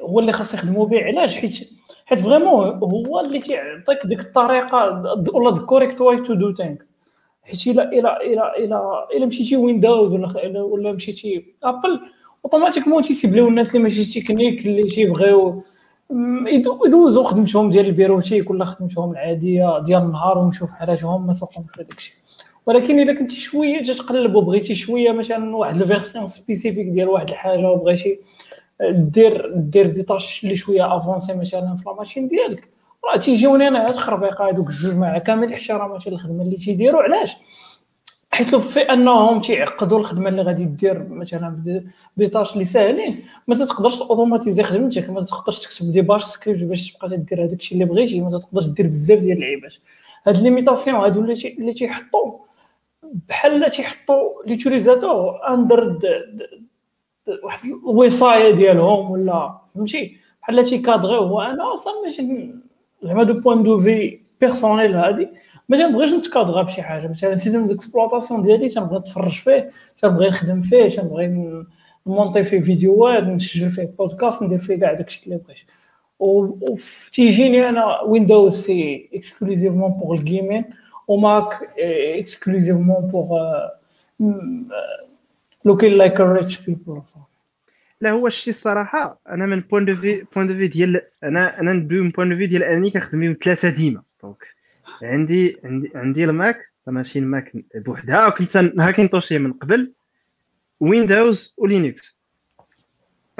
هو 0.00 0.20
اللي 0.20 0.32
خاص 0.32 0.54
يخدموا 0.54 0.86
به 0.86 1.04
علاش؟ 1.04 1.36
حيت 1.36 1.68
حيت 2.06 2.20
vraiment 2.20 2.66
هو 3.08 3.20
اللي 3.20 3.38
تيعطيك 3.38 4.06
ديك 4.06 4.20
الطريقة 4.20 5.02
ولا 5.34 5.50
the 5.50 5.62
correct 5.66 6.00
way 6.00 6.16
to 6.20 6.34
do 6.34 6.54
things 6.54 6.92
حيت 7.42 7.66
الا 7.66 7.92
الا 8.22 8.56
الا 8.58 9.08
الا 9.16 9.26
مشيتي 9.26 9.56
ويندوز 9.56 10.12
ولا 10.12 10.62
ولا 10.62 10.92
مشيتي 10.92 11.54
ابل 11.64 12.00
automatiquement 12.44 13.02
تيسيبليو 13.02 13.48
الناس 13.48 13.70
اللي 13.70 13.82
ماشي 13.82 14.20
تكنيك 14.20 14.66
اللي 14.66 14.82
تيبغيو 14.82 15.62
يدوزوا 16.86 17.24
خدمتهم 17.24 17.70
ديال 17.70 17.86
ال 17.86 17.91
bureautique 17.91 18.50
ولا 18.50 18.64
خدمتهم 18.64 19.12
العاديه 19.12 19.78
ديال 19.78 20.02
النهار 20.02 20.38
ويمشيو 20.38 20.66
في 20.66 20.72
ما 21.04 21.32
سوقهمش 21.32 21.66
هذاك 21.78 21.98
الشيء 21.98 22.14
ولكن 22.66 23.00
الا 23.00 23.12
كنتي 23.12 23.34
شوية 23.34 23.82
تتقلب 23.82 24.34
وبغيتي 24.34 24.74
شوية 24.74 25.12
مثلا 25.12 25.56
واحد 25.56 25.80
ال 25.80 25.86
version 25.86 26.28
spécifique 26.28 26.86
ديال 26.86 27.08
واحد 27.08 27.28
الحاجة 27.30 27.70
وبغيتي 27.70 28.18
دير 28.90 29.52
دير 29.56 29.86
des 29.90 30.02
tâches 30.02 30.44
اللي 30.44 30.56
شوية 30.56 30.96
avancées 30.96 31.34
مثلا 31.34 31.76
في 31.76 31.84
la 31.86 31.95
machine 31.95 32.28
ديالك 32.28 32.68
راه 33.04 33.18
تيجيوني 33.18 33.68
أنا 33.68 33.86
هاد 33.86 33.90
الخربيقه 33.94 34.48
هادوك 34.48 34.68
الجوج 34.68 34.94
مع 34.94 35.18
كامل 35.18 35.48
الاحترامات 35.48 36.06
للخدمه 36.06 36.42
اللي 36.42 36.56
تيديروا 36.56 37.02
علاش? 37.02 37.36
حيت 38.34 38.52
لو 38.52 38.60
في 38.60 38.80
انهم 38.80 39.40
تيعقدوا 39.40 39.98
الخدمة 39.98 40.28
اللي 40.28 40.42
غادي 40.42 40.64
دير 40.64 41.08
مثلا 41.08 41.84
ب 42.16 42.21
tâches 42.21 42.52
اللي 42.54 42.64
ساهلين 42.64 43.24
ما 43.48 43.54
تقدرش 43.54 44.00
اوتوماتيزي 44.02 44.62
خدمتك 44.62 45.10
ما 45.10 45.22
تقدرش 45.22 45.60
تكتب 45.60 45.92
des 45.92 46.00
bash 46.00 46.24
scripts 46.24 46.62
باش 46.64 46.92
تبقى 46.92 47.16
تدير 47.16 47.44
هذاك 47.44 47.58
الشيء 47.58 47.74
اللي 47.82 47.84
بغيتي 47.84 48.20
ما 48.20 48.30
تقدرش 48.30 48.66
دير 48.66 48.86
بزاف 48.86 49.18
ديال 49.18 49.36
اللعيبات. 49.36 49.74
هاد 50.26 50.42
limitations 50.42 50.96
هادو 50.96 51.20
اللي 51.20 51.72
تيحطوا 51.72 52.38
بحال 53.28 53.70
تيحطوا 53.70 54.42
l'utilisateur 54.46 55.48
under 55.48 55.98
واحد 57.44 57.68
الوصاية 57.68 58.54
ديالهم 58.54 59.10
ولا 59.10 59.58
فهمتي؟ 59.74 60.16
بحال 60.42 60.64
تيكادغيو 60.64 61.36
وأنا 61.36 61.74
أصلا 61.74 61.92
ماشي 62.04 62.50
زعما 63.02 63.22
du 63.22 63.40
point 63.40 63.62
de 63.62 63.80
vue 63.80 64.20
personnel 64.40 64.94
هادي. 64.96 65.28
ما 65.72 65.78
تنبغيش 65.78 66.12
نتكادغا 66.12 66.62
بشي 66.62 66.82
حاجة. 66.82 67.08
مثلا 67.08 67.36
système 67.36 67.68
d'exploitation 67.68 68.42
ديالي 68.42 68.68
تنبغي 68.68 68.98
نتفرج 68.98 69.32
فيه 69.32 69.70
تنبغي 70.02 70.28
نخدم 70.28 70.60
فيه 70.60 70.88
تنبغي 70.88 71.26
نمونطي 72.06 72.44
فيه 72.44 72.60
فيديوهات 72.60 73.22
نسجل 73.22 73.70
فيه 73.70 73.90
بودكاست 73.98 74.42
ندير 74.42 74.58
فيه 74.58 74.76
كاع 74.76 74.92
داكشي 74.92 75.22
اللي 75.24 75.40
بغيت. 75.46 75.58
تيجيني 77.12 77.68
أنا 77.68 78.00
ويندوز 78.00 78.54
c'est 78.54 79.08
exclusivement 79.14 79.90
pour 79.90 80.14
ال 80.14 80.21
gaming 80.21 80.64
و 81.08 81.23
Mac 81.23 81.70
exclusivement 82.18 83.06
pour 83.08 83.38
looking 85.64 85.92
like 85.92 86.20
rich 86.20 86.66
people 86.66 87.02
لا 88.00 88.10
هو 88.10 88.26
الشيء 88.26 88.50
الصراحة 88.54 89.20
أنا 89.28 89.46
من 89.46 89.60
point 89.60 89.84
de 89.84 89.92
vue 89.94 90.24
point 90.36 90.46
de 90.46 90.54
vue 90.54 90.68
ديال 90.68 91.00
أنا 91.24 91.60
أنا 91.60 91.72
ندوي 91.72 92.00
من 92.00 92.10
point 92.10 92.28
de 92.28 92.36
vue 92.36 92.46
ديال 92.46 92.62
أنني 92.62 92.90
كنخدم 92.90 93.20
بهم 93.20 93.36
ثلاثة 93.44 93.68
ديما. 93.68 94.02
donc 94.22 94.61
عندي 95.02 95.60
عندي 95.64 95.92
عندي 95.94 96.24
ال 96.24 96.36
Mac 96.36 96.72
ماشي 96.86 97.18
ال 97.18 97.27
Mac 97.27 97.52
بوحدها. 97.74 98.26
وكنت 98.26 98.56
hackintoshي 98.56 99.38
من 99.38 99.52
قبل. 99.52 99.92
Windows 100.80 101.54
و 101.58 101.68
Linux 101.68 102.18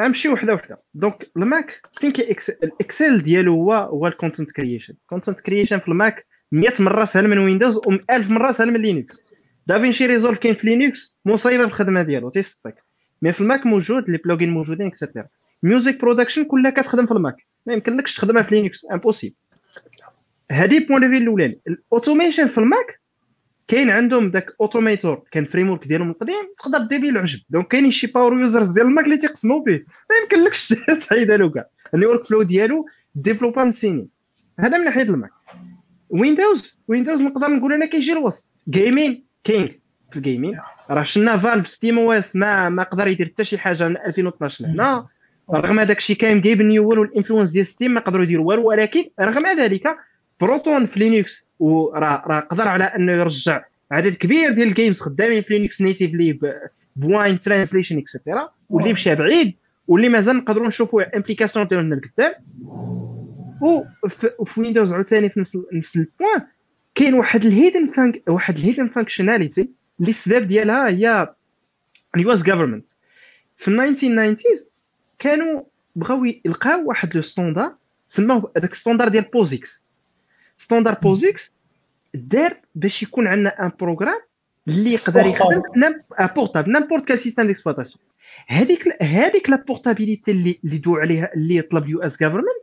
غنمشي 0.01 0.29
وحده 0.29 0.55
وحده. 0.55 0.83
donc 0.94 1.31
ال 1.37 1.47
Mac 1.47 1.81
فين 2.01 2.11
كي 2.11 2.37
ال 2.62 2.72
excel 2.72 3.22
ديالو 3.23 3.55
هو 3.55 3.73
هو 3.73 4.07
ال 4.07 4.12
content 4.12 4.51
creation 4.51 4.94
ال 4.94 5.00
content 5.00 5.40
creation 5.40 5.79
في 5.79 5.88
ال 5.88 5.98
Mac 5.98 6.27
100 6.53 6.73
مرة 6.81 7.05
سهل 7.05 7.29
من 7.29 7.38
Windows 7.38 7.77
و 7.77 7.91
1000 8.11 8.31
مرة 8.31 8.51
سهل 8.51 8.73
من 8.73 8.81
Linux 8.81 9.18
DaVinci 9.66 10.07
Resolve 10.07 10.38
كاين 10.38 10.55
في 10.55 10.67
Linux 10.66 11.18
مصيبه 11.25 11.62
في 11.62 11.69
الخدمة 11.69 12.03
ديالو 12.03 12.31
تيسطك 12.31 12.83
mais 13.22 13.33
في 13.33 13.41
ال 13.40 13.47
Mac 13.47 13.66
موجود 13.67 14.11
لي 14.11 14.19
plugins 14.18 14.51
موجودين 14.51 14.87
et 14.87 14.96
cetera 14.96 15.27
music 15.62 16.01
production 16.01 16.44
كلها 16.45 16.71
كتخدم 16.71 17.07
في 17.07 17.12
ال 17.12 17.17
Mac. 17.17 17.37
ما 17.67 17.73
يمكنلكش 17.73 18.15
تخدمها 18.15 18.43
في 18.43 18.55
Linux 18.55 18.87
impossible 18.92 19.35
هذه 20.53 20.87
point 20.87 21.01
de 21.01 21.09
vue 21.09 21.16
الأولاني. 21.17 21.59
ال 21.68 21.76
automation 21.76 22.46
في 22.47 22.59
ال 22.59 22.69
Mac 22.69 23.01
كاين 23.69 23.91
عندهم 23.91 24.31
داك 24.31 24.51
Automator 24.61 25.22
كان 25.31 25.45
framework 25.44 25.87
ديالهم 25.87 26.11
القديم 26.11 26.55
تقدر 26.59 26.79
دير 26.79 27.01
به 27.01 27.09
العجب. 27.09 27.41
دونك 27.51 27.69
كاينين 27.69 27.91
شي 27.91 28.07
power 28.07 28.40
users 28.40 28.72
ديال 28.73 28.87
ال 28.87 28.91
Mac 28.91 29.05
اللي 29.05 29.17
تيقسموا 29.17 29.61
به. 29.61 29.73
ما 30.11 30.17
يمكنلكش 30.23 30.69
تحيدها 31.09 31.37
له 31.37 31.51
كاع 31.51 31.67
ال 31.94 32.27
workflow 32.27 32.42
ديالو 32.43 32.87
développا 33.14 33.64
من 33.65 33.73
سنين 33.73 34.09
هذا 34.61 34.79
من 34.79 34.85
ناحية 34.85 35.03
ال 35.03 35.08
Mac. 35.08 35.31
Windows 36.11 36.83
Windows 36.88 37.22
نقدر 37.23 37.49
نقول 37.49 37.73
أنا 37.73 37.87
كيجي 37.87 38.12
الوسط. 38.12 38.55
gaming 38.68 39.25
كاين 39.45 39.81
في 40.11 40.17
ال 40.16 40.22
gaming 40.22 40.59
راه 40.91 41.03
شفنا 41.03 41.37
Valve 41.37 41.68
SteamOS 41.68 42.37
ما 42.37 42.69
ما 42.69 42.83
قدر 42.83 43.09
يدير 43.09 43.27
حتى 43.27 43.45
شي 43.45 43.59
حاجة 43.59 43.88
من 43.88 43.97
2012 43.97 44.65
لهنا. 44.65 45.07
رغم 45.51 45.81
هذاك 45.81 45.99
الشيء 45.99 46.17
كاين 46.17 46.41
جايب 46.41 46.62
Newell 46.62 46.98
وال 46.98 47.08
influence 47.08 47.51
ديال 47.51 47.67
Steam 47.66 47.90
ما 47.91 48.01
قدروا 48.01 48.25
يديروا 48.25 48.47
والو 48.47 48.69
ولكن 48.69 49.05
رغم 49.21 49.47
ذلك 49.61 49.97
بروتون 50.42 50.87
في 50.87 51.00
Linux 51.01 51.46
وراه 51.59 52.22
راه 52.26 52.40
قدر 52.40 52.68
على 52.68 52.85
أنه 52.85 53.12
يرجع 53.12 53.64
عدد 53.90 54.14
كبير 54.14 54.52
ديال 54.52 54.68
ال 54.68 54.74
games 54.74 55.01
خدامين 55.00 55.42
في 55.42 55.59
Linux 55.59 55.81
natively 55.81 56.38
بوين 56.96 57.40
translation 57.40 57.98
et 57.98 58.12
cetera 58.12 58.51
واللي 58.68 58.92
مشى 58.92 59.14
بعيد 59.14 59.55
واللي 59.88 60.09
مازال 60.09 60.37
نقدروا 60.37 60.68
نشوفوا 60.68 61.16
implications 61.16 61.66
ديالهم 61.66 61.94
لقدام 61.94 62.35
وفي 63.61 64.61
Windows 64.61 64.92
عاوتاني 64.92 65.28
في 65.28 65.40
نفس 65.40 65.59
نفس 65.72 65.96
ال 65.96 66.05
point 66.05 66.46
كاين 66.94 67.14
واحد 67.14 67.44
ال 67.44 67.51
hidden 67.51 67.92
func 67.92 68.22
واحد 68.28 68.57
ال 68.57 68.61
hidden 68.61 68.88
functionality 68.88 69.70
اللي 70.00 70.11
السبب 70.11 70.48
ديالها 70.48 70.88
هي 70.88 71.35
ال 72.14 72.33
US 72.33 72.42
government 72.42 72.87
في 73.57 73.68
1990 73.68 74.37
كانوا 75.18 75.62
بغاو 75.96 76.24
يلقاو 76.24 76.88
واحد 76.88 77.14
le 77.14 77.22
standard 77.22 77.75
سموه 78.09 78.52
هذاك 78.57 78.74
standard 78.75 79.09
ديال 79.09 79.24
POSIX 79.25 79.83
standard 80.62 80.94
POSIX 80.94 81.53
دار 82.14 82.57
باش 82.75 83.03
يكون 83.03 83.27
عندنا 83.27 83.66
un 83.66 83.72
programme 83.81 84.20
اللي 84.68 84.92
يقدر 84.92 85.27
يخدم 85.27 85.62
portable 86.37 86.72
n'importe 86.72 87.05
quel 87.05 87.18
système 87.18 87.46
d'exploitation 87.46 88.05
هذيك 88.48 89.03
هذيك 89.03 89.51
la 89.51 89.57
portabilité 89.57 90.31
اللي 90.31 90.61
اللي 90.64 90.79
دو 90.79 90.96
عليها 90.96 91.31
اللي 91.35 91.62
طلب 91.62 91.88
US 91.88 92.22
government 92.22 92.62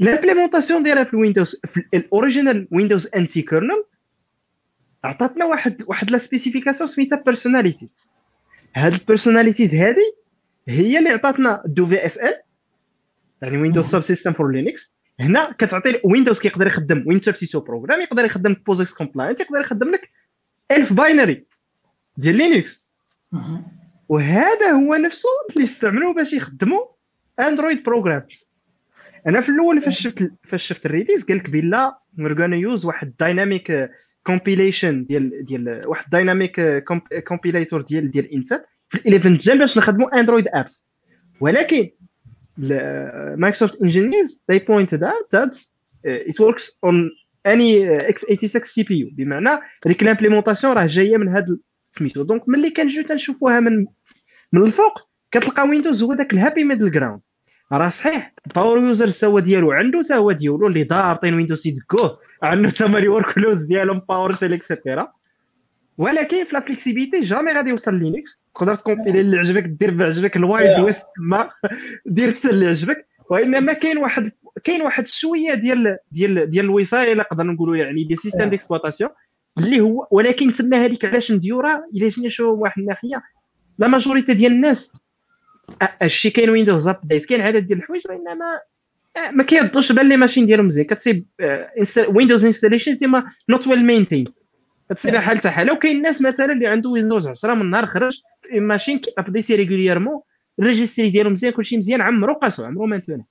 l'implémentation 0.00 0.82
ديالها 0.82 1.04
في 1.04 1.14
ال 1.14 1.20
Windows 1.20 1.60
في 1.74 1.84
ال 1.94 2.02
original 2.02 2.68
Windows 2.70 3.08
NT 3.16 3.42
kernel 3.42 3.84
عطاتنا 5.04 5.44
واحد 5.44 5.82
واحد 5.86 6.10
la 6.10 6.18
spécification 6.18 6.90
سميتها 6.90 7.22
personality 7.26 7.88
هاد 8.74 8.92
ال 8.92 8.98
personalities 8.98 9.74
هادي 9.74 10.14
هي 10.68 10.98
اللي 10.98 11.10
عطاتنا 11.10 11.62
WSL 11.66 12.34
يعني 13.42 13.58
Windows 13.58 13.86
Subsystem 13.86 14.32
for 14.32 14.52
Linux 14.52 14.99
هنا 15.20 15.54
كتعطي 15.58 16.00
Windows 16.04 16.40
كيقدر 16.40 16.66
يخدم 16.66 17.04
Win 17.06 17.16
32 17.18 17.62
program 17.64 18.00
يقدر 18.00 18.24
يخدم 18.24 18.56
POSIX 18.66 18.92
compliant 18.92 19.40
يقدر 19.40 19.60
يخدم 19.60 19.90
لك 19.90 20.10
1000 20.70 20.92
binary 20.92 21.46
ديال 22.16 22.36
Linux 22.36 22.86
وهذا 24.08 24.70
هو 24.70 24.94
نفسه 24.94 25.28
اللي 25.50 25.64
استعملوه 25.64 26.14
باش 26.14 26.32
يخدموا 26.32 26.80
Android 27.40 27.82
programs 27.82 28.50
أنا 29.26 29.40
في 29.40 29.48
الأول 29.48 29.80
فاش 29.80 30.02
شفت 30.02 30.32
فاش 30.42 30.66
شفت 30.66 30.86
ال 30.86 30.91
release 30.91 31.24
قال 31.24 31.36
لك 31.36 31.50
بلا 31.50 31.98
we're 32.18 32.40
gonna 32.40 32.56
use 32.56 32.84
واحد 32.84 33.14
dynamic 33.20 33.90
compilation 34.26 35.04
ديال 35.04 35.44
ديال 35.44 35.82
واحد 35.86 36.10
dynamic 36.10 36.84
compilateur 37.28 37.82
ديال 37.82 38.10
ديال 38.10 38.34
Intel 38.34 38.60
في 38.88 38.98
11 39.16 39.36
gen 39.36 39.58
باش 39.58 39.78
نخدموا 39.78 40.20
Android 40.20 40.48
apps 40.54 40.90
ولكن 41.40 41.90
Microsoft 43.36 43.82
engineers 43.82 44.42
they 44.52 44.58
pointed 44.58 45.02
out 45.02 45.38
that 45.38 45.54
uh, 45.54 46.30
it 46.30 46.38
works 46.40 46.64
on 46.86 47.10
any 47.48 47.84
uh, 47.84 48.12
x86 48.12 48.64
CPU 48.64 49.14
بمعنى 49.14 49.60
ديك 49.86 50.02
ال 50.02 50.07
implémentation 50.07 50.72
راه 50.72 50.86
جاية 50.86 51.16
من 51.16 51.28
هذا 51.28 51.56
سميتو. 51.92 52.22
donc 52.22 52.48
ملي 52.48 52.70
كنجيو 52.70 53.02
تنشوفوها 53.04 53.60
من 53.60 53.86
من 54.52 54.62
الفوق 54.62 54.98
كتلقى 55.30 55.68
Windows 55.68 56.02
هو 56.02 56.14
داك 56.14 56.32
ال 56.32 56.37
happy 56.37 56.64
middle 56.64 56.90
ground 56.90 57.20
راه 57.72 57.88
صحيح 57.88 58.32
power 58.54 58.78
user 58.78 59.04
السوا 59.04 59.40
ديالو 59.40 59.72
عنده 59.72 60.02
حتى 60.02 60.14
هو 60.14 60.32
ديالو 60.32 60.66
اللي 60.66 60.84
ضابطين 60.84 61.34
Windows 61.34 61.66
يدكوه 61.66 62.18
عنده 62.42 62.68
حتى 62.68 62.88
les 63.00 63.08
workflows 63.08 63.64
ديالهم 63.64 64.02
PowerShell 64.08 64.32
et 64.32 64.52
cetera 64.52 65.12
ولكن 65.98 66.44
في 66.44 66.54
la 66.54 66.60
flexibilité 66.60 67.20
jamais 67.20 67.52
غادي 67.52 67.70
يوصل 67.70 67.94
Linux 67.94 68.39
تقدر 68.54 68.74
تcompiler 68.74 69.20
اللي 69.20 69.38
عجبك 69.38 69.62
دير 69.62 69.90
بعجبك 69.90 70.36
ال 70.36 70.45
wild 70.45 70.80
west 70.80 71.06
تما 71.16 71.50
دير 72.06 72.34
حتى 72.34 72.50
اللي 72.50 72.66
عجبك. 72.66 73.06
وانما 73.30 73.72
كاين 73.72 73.98
واحد 73.98 74.30
كاين 74.64 74.82
واحد 74.82 75.06
شوية 75.06 75.54
ديال 75.54 75.96
ديال 76.12 76.50
ديال 76.50 76.64
الوصايه 76.64 77.14
نقدر 77.14 77.44
نقولوا 77.44 77.76
يعني 77.76 78.04
des 78.04 78.16
systèmes 78.16 78.48
d'exploitation 78.48 79.10
اللي 79.58 79.80
هو 79.80 80.06
ولكن 80.10 80.52
تما 80.52 80.84
هذيك 80.84 81.04
علاش 81.04 81.32
مديورة؟ 81.32 81.84
إلا 81.94 82.08
جينا 82.08 82.26
نشوفوا 82.26 82.62
واحد 82.62 82.80
الناحية 82.80 83.22
la 83.78 83.88
majorité 83.88 84.34
ديال 84.34 84.52
الناس 84.52 84.92
الشيء 86.02 86.32
كاين 86.32 86.50
Windows 86.50 86.88
update 86.88 87.24
كاين 87.24 87.40
عدد 87.40 87.66
ديال 87.66 87.78
الحوايج 87.78 88.02
وإنما 88.08 88.60
ما 89.32 89.42
كيردوش 89.42 89.92
بان 89.92 90.08
les 90.08 90.16
machines 90.16 90.46
ديالهم 90.46 90.66
مزيان 90.66 90.86
كتصيب 90.86 91.26
Windows 92.08 92.44
installation 92.44 92.96
ديما 92.96 93.24
not 93.48 93.66
well 93.66 93.84
maintained 93.84 94.24
كتصيب 94.90 95.16
حال 95.16 95.38
حتى 95.38 95.50
حالة. 95.50 95.72
وكاين 95.72 95.96
الناس 95.96 96.22
مثلا 96.22 96.52
اللي 96.52 96.66
عنده 96.66 96.90
Windows 96.90 97.28
10 97.28 97.54
من 97.54 97.70
نهار 97.70 97.86
خرج 97.86 98.20
في 98.42 98.60
machine 98.60 98.98
كي 98.98 99.10
updateي 99.18 99.54
régulièrement 99.54 100.20
ال 100.58 100.64
registry 100.64 101.10
ديالو 101.10 101.30
مزيان 101.30 101.52
كلشي 101.52 101.76
مزيان 101.76 102.00
عمرو 102.00 102.34
قاسو 102.34 102.64
عمرو 102.64 102.86
maintena 102.86 103.24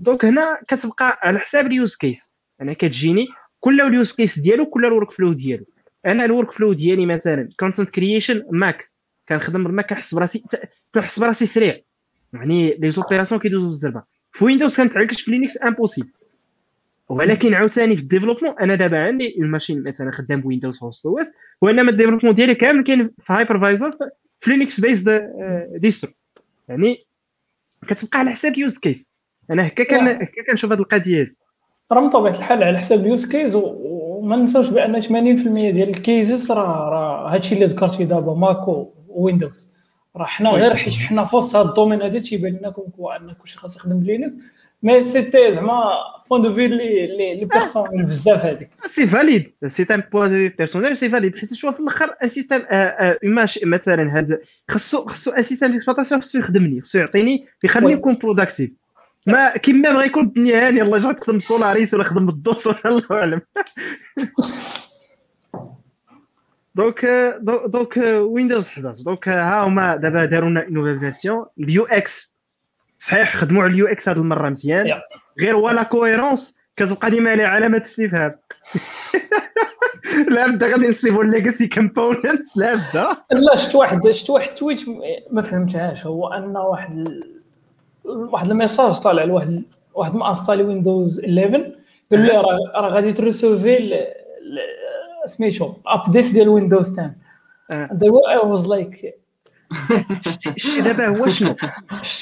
donc 0.00 0.24
هنا 0.24 0.58
كتبقى 0.68 1.18
على 1.22 1.38
حساب 1.38 1.66
ال 1.66 1.74
use 1.74 1.96
case 1.96 2.32
أنا 2.60 2.72
كتجيني 2.72 3.26
كل 3.60 3.80
ال 3.80 3.88
use 3.88 4.12
case 4.12 4.38
ديالو 4.38 4.66
كل 4.66 4.86
ال 4.86 5.10
workflow 5.10 5.32
ديالو. 5.32 5.64
أنا 6.06 6.24
ال 6.24 6.52
workflow 6.52 6.72
ديالي 6.72 7.06
مثلا 7.06 7.48
content 7.58 7.90
creation 7.90 8.42
Mac 8.50 8.86
كنخدم 9.28 9.64
بال 9.64 9.74
Mac 9.74 9.88
كنحس 9.88 10.14
براسي 10.14 10.44
كنحس 10.94 11.18
براسي 11.18 11.46
سريع. 11.46 11.80
يعني 12.32 12.76
les 12.78 12.90
opérations 12.90 13.40
كيدوزو 13.40 13.66
بالزربة. 13.66 14.02
في 14.32 14.44
Windows 14.44 14.76
كنتعلكش 14.76 15.22
في 15.22 15.30
Linux 15.30 15.62
impossible 15.62 16.10
ولكن 17.10 17.54
عاوتاني 17.54 17.96
في 17.96 18.02
ال 18.02 18.06
développement 18.06 18.54
أنا 18.60 18.74
دابا 18.74 18.98
عندي 18.98 19.36
ال 19.38 19.43
machine 19.43 19.82
مثلا 19.82 20.10
خدام 20.10 20.40
ب 20.40 20.82
Windows 20.82 21.06
host 21.06 21.18
OS 21.18 21.32
وإنما 21.60 21.90
ال 21.90 21.93
développement 21.93 22.34
ديالي 22.34 22.54
كامل 22.54 22.82
كاين 22.82 23.10
في 23.18 23.32
hypervisor 23.32 23.96
في 24.40 24.50
Linux 24.50 24.80
based 24.80 25.30
distro 25.74 26.12
يعني 26.68 27.06
كتبقى 27.88 28.18
على 28.18 28.30
حساب 28.30 28.58
use 28.58 28.78
case 28.78 29.12
أنا 29.50 29.66
هكا 29.66 29.84
كان 29.84 30.08
هكا 30.08 30.44
كنشوف 30.50 30.72
هذه 30.72 30.80
القضية 30.80 31.22
هذه 31.22 31.30
راه 31.92 32.00
من 32.00 32.10
طبيعة 32.10 32.32
الحال 32.32 32.62
على 32.62 32.78
حساب 32.78 33.00
اليوز 33.00 33.26
كيس 33.26 33.52
وما 33.54 34.36
ننساوش 34.36 34.70
بأن 34.70 35.02
80% 35.02 35.06
ديال 35.08 35.88
ال 35.88 35.99
cases 35.99 36.52
راه 36.52 36.90
راه 36.90 37.34
هادشي 37.34 37.54
اللي 37.54 37.66
ذكرتي 37.66 38.04
دابا 38.04 38.34
Mac 38.34 38.92
و 39.08 39.15
Windows 39.15 39.68
راه 40.16 40.24
حنا 40.24 40.50
غير 40.50 40.74
حيت 40.74 40.94
حنا 40.94 41.24
في 41.24 41.36
وسط 41.36 41.56
هذا 41.56 41.68
ال 41.68 41.72
domaine 41.72 42.02
هذا 42.02 42.18
تيبان 42.18 42.52
لنا 42.52 42.70
كون 42.70 43.14
أن 43.16 43.32
كلشي 43.32 43.58
خاص 43.58 43.76
يخدم 43.76 44.00
ب 44.00 44.06
Linux. 44.06 44.42
mais 44.82 45.04
c'était 45.04 45.54
زعما 45.54 45.90
point 46.30 46.42
de 46.42 46.52
vue 46.52 46.66
اللي 46.66 47.04
اللي 47.04 47.44
personnel 47.44 48.04
بزاف 48.04 48.44
هذيك 48.44 48.70
c'est 48.86 49.06
valide 49.06 49.54
c'est 49.66 49.86
un 49.90 50.02
point 50.12 50.28
de 50.28 50.34
vue 50.34 50.48
personnel 50.48 50.96
c'est 50.96 51.08
valide 51.08 51.38
حيت 51.38 51.54
شوف 51.54 51.74
في 51.74 51.80
الآخر 51.80 52.14
un 52.22 52.28
système 52.28 52.62
مثلا 53.64 54.18
هذا 54.18 54.38
خصو 54.70 55.06
خصو 55.06 55.30
un 55.30 55.42
système 55.42 55.72
d'exploitation 55.72 56.20
خصو 56.20 56.38
يخدمني 56.38 56.80
خصو 56.80 56.98
يعطيني 56.98 57.46
يخليني 57.64 57.94
نكون 57.94 58.14
productive 58.14 58.70
ما 59.26 59.56
كيما 59.56 59.92
بغا 59.92 60.04
يكون 60.04 60.24
الدنيا 60.24 60.68
هانيه 60.68 60.82
الله 60.82 60.98
يجعل 60.98 61.14
تخدم 61.14 61.40
Solaris 61.40 61.94
ولا 61.94 62.04
خدم 62.04 62.26
بال 62.26 62.42
DOS 62.42 62.66
ولا 62.66 62.78
الله 62.84 63.04
اعلم 63.10 63.40
donc 66.74 67.04
donc 67.66 67.96
Windows 68.20 68.68
11 68.68 69.02
donc 69.02 69.28
ها 69.28 69.64
هما 69.64 69.96
دابا 69.96 70.24
داروا 70.24 70.50
لنا 70.50 70.70
nouvelle 70.70 71.00
version 71.00 71.46
ال 71.60 71.84
UX 71.84 72.34
صحيح 73.00 73.36
خدموا 73.36 73.62
على 73.62 73.72
ال 73.72 73.86
UX 73.86 74.08
هذه 74.08 74.16
المره 74.16 74.48
مزيان. 74.48 75.00
غير 75.40 75.56
ولا 75.56 75.82
cohérence 75.82 76.58
كتبقى 76.76 77.10
ديما 77.10 77.30
عليه 77.30 77.44
علامة 77.44 77.78
استفهام 77.78 78.34
لا 80.34 80.46
بدا 80.46 80.66
غادي 80.66 80.88
نصيبوا 80.88 81.24
ال 81.24 81.30
legacy 81.30 81.68
components 81.68 82.56
لا 82.56 82.74
بدا 82.74 83.16
لا 83.32 83.56
شفت 83.56 83.74
واحد 83.74 84.10
شفت 84.10 84.30
واحد 84.30 84.54
tweet 84.54 84.80
ما 85.30 85.42
فهمتهاش. 85.42 86.06
هو 86.06 86.28
أن 86.28 86.56
واحد 86.56 86.98
ال... 86.98 87.40
واحد 88.04 88.50
ال 88.50 88.56
message 88.56 89.00
طالع 89.00 89.24
لواحد 89.24 89.48
واحد 89.94 90.14
ما 90.14 90.28
installي 90.28 90.62
Windows 90.62 91.20
11 91.20 91.72
قال 92.10 92.20
لي 92.20 92.36
راه 92.74 92.88
غادي 92.88 93.12
trecevoir 93.12 94.06
سميتو 95.26 95.72
update 95.86 96.32
ديال 96.32 96.48
Windows 96.48 97.00
10 97.00 97.14
I 98.28 98.36
was 98.36 98.68
like 98.68 99.19
الشيء 100.56 100.82
دابا 100.82 101.06
هو 101.06 101.26
شنو؟ 101.26 101.56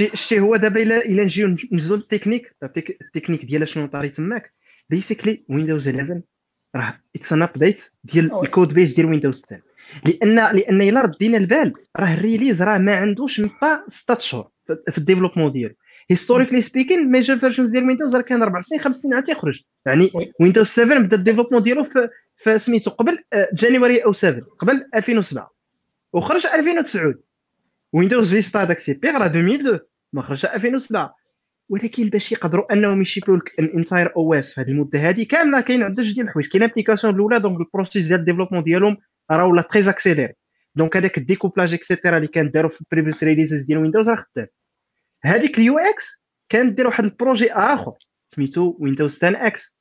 الشيء 0.01 0.41
هو 0.41 0.57
دابا 0.57 0.83
الا 0.83 1.05
إلا 1.05 1.25
نجيو 1.25 1.49
نجزو 1.73 1.95
التكنيك 1.95 2.57
la 3.03 3.10
technique 3.10 3.45
ديال 3.45 3.69
شنو 3.69 3.87
طاري 3.87 4.09
تماك. 4.09 4.53
basically 4.91 5.45
ويندوز 5.49 5.89
11 5.89 6.21
راه 6.77 6.99
it's 7.17 7.33
an 7.33 7.43
update 7.43 7.93
ديال 8.05 8.41
ال 8.45 8.51
code 8.51 8.75
base 8.75 8.95
ديال 8.95 9.07
ويندوز 9.07 9.45
10 9.47 9.61
لأن 10.05 10.35
لأن 10.57 10.83
إلا 10.83 11.01
ردينا 11.03 11.39
البال 11.39 11.73
راه 11.97 12.15
ال 12.15 12.21
release 12.21 12.63
راه 12.63 12.79
ما 12.79 12.95
عندوش 12.95 13.41
باش 13.41 13.85
6 13.89 14.19
شهور 14.19 14.49
في 14.91 14.99
ال 14.99 15.03
développement 15.03 15.53
ديالو. 15.53 15.75
historically 16.11 16.61
speaking 16.61 17.11
major 17.11 17.39
version 17.39 17.71
ديال 17.71 17.85
ويندوز 17.87 18.17
راه 18.17 18.23
كان 18.23 18.43
أربع 18.43 18.61
سنين 18.61 18.81
خمس 18.81 18.97
سنين 18.97 19.15
عاد 19.15 19.25
تيخرج 19.25 19.61
يعني 19.87 20.11
ويندوز 20.41 20.67
7 20.67 20.99
بدا 20.99 21.17
ال 21.17 21.20
développement 21.20 21.63
ديالو 21.63 21.85
في 21.85 22.09
فسميتو 22.37 22.91
قبل 22.91 23.19
January 23.53 23.99
أو 24.05 24.13
7 24.13 24.43
قبل 24.59 24.85
2007 24.95 25.51
وخرج 26.13 26.47
2009 26.47 27.15
ويندوز 27.93 28.35
فيستا 28.35 28.65
داك 28.65 28.79
six 28.79 28.95
بيغ 28.95 29.19
راه 29.19 29.27
2002 29.27 29.79
ما 30.13 30.23
خرج 30.23 30.47
2007 30.47 31.15
ولكن 31.69 32.09
باش 32.09 32.33
يقدروا 32.33 32.73
أنهم 32.73 33.03
يشيبلوا 33.03 33.37
لك 33.37 33.59
ال 33.59 34.17
entire 34.17 34.35
OS 34.35 34.55
في 34.55 34.61
هذه 34.61 34.69
المدة 34.69 34.99
هذه 34.99 35.23
كاملة 35.23 35.61
كاين 35.61 35.83
عده 35.83 36.03
جوج 36.03 36.15
ديال 36.15 36.27
الحوايج. 36.27 36.49
كاين 36.49 36.63
explication 36.63 37.15
الأولى 37.15 37.41
donc 37.41 37.61
ال 37.61 37.66
process 37.66 38.07
ديال 38.07 38.21
ال 38.21 38.24
développement 38.24 38.63
ديالهم 38.63 38.97
راه 39.31 39.47
ولا 39.47 39.63
très 39.63 39.91
accéléré 39.91 40.33
donc 40.75 40.97
هذاك 40.97 41.19
ال 41.19 41.24
découplage 41.24 41.75
et 41.75 41.85
cetera 41.85 42.17
اللي 42.17 42.29
كان 42.29 42.51
داروا 42.51 42.71
في 42.71 42.81
ال 42.81 42.86
previous 42.86 43.25
releases 43.25 43.65
ديال 43.65 43.79
ويندوز 43.79 44.09
راه 44.09 44.17
خدام. 44.17 44.47
هذيك 45.25 45.59
ال 45.59 45.79
UX 45.79 46.25
كانت 46.49 46.77
دير 46.77 46.87
واحد 46.87 47.05
ال 47.05 47.12
projet 47.12 47.53
آخر 47.53 47.93
سميتو 48.29 48.77
ويندوز 48.79 49.17
10 49.17 49.47
إكس 49.47 49.79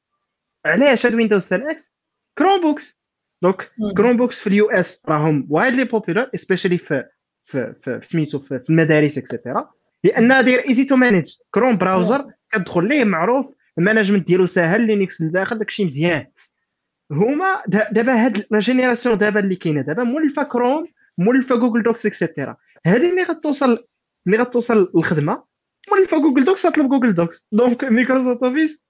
علاش 0.65 1.05
هاد 1.05 1.13
ويندوز 1.15 1.45
10 1.45 1.71
إكس 1.71 1.95
Chromebooks 2.37 3.01
donc 3.41 3.71
Chromebooks 3.97 4.41
في 4.41 4.47
ال 4.47 4.69
US 4.69 5.01
راهم 5.09 5.47
widely 5.49 5.83
popular 5.83 6.29
specially 6.35 6.77
في 6.77 7.03
في 7.47 7.73
في 7.81 7.99
سميتو 8.03 8.39
في 8.39 8.63
المدارس 8.69 9.17
et 9.17 9.30
cetera 9.30 9.69
لأن 10.03 10.27
داير 10.27 10.59
easy 10.67 10.83
to 10.83 10.95
manage 10.95 11.33
كروم 11.51 11.77
browser 11.77 12.25
كتدخل 12.51 12.87
ليه 12.87 13.03
معروف 13.03 13.45
ال 13.77 13.82
management 13.82 14.27
ديالو 14.27 14.45
ساهل 14.45 14.87
لينكس 14.87 15.21
لداخل 15.21 15.57
داكشي 15.57 15.85
مزيان. 15.85 16.27
هما 17.11 17.61
دابا 17.67 18.25
هاد 18.25 18.45
la 18.51 18.59
génération 18.59 19.17
دابا 19.17 19.39
اللي 19.39 19.55
كاينة. 19.55 19.81
دابا 19.81 20.03
مولفة 20.03 20.43
كروم 20.43 20.87
مولفة 21.17 21.55
Google 21.55 21.83
Docs 21.83 22.05
et 22.05 22.18
cetera 22.18 22.57
هذه 22.85 23.09
اللي 23.09 23.23
غتوصل 23.23 23.85
ملي 24.25 24.37
غتوصل 24.37 24.91
الخدمه 24.95 25.43
مولفة 25.91 26.21
Google 26.21 26.45
Docs 26.45 26.65
غتطلب 26.65 26.89
Google 26.89 27.13
Docs 27.13 27.47
donc 27.51 27.83
مايكروسوفت 27.83 28.43
اوفيس 28.43 28.85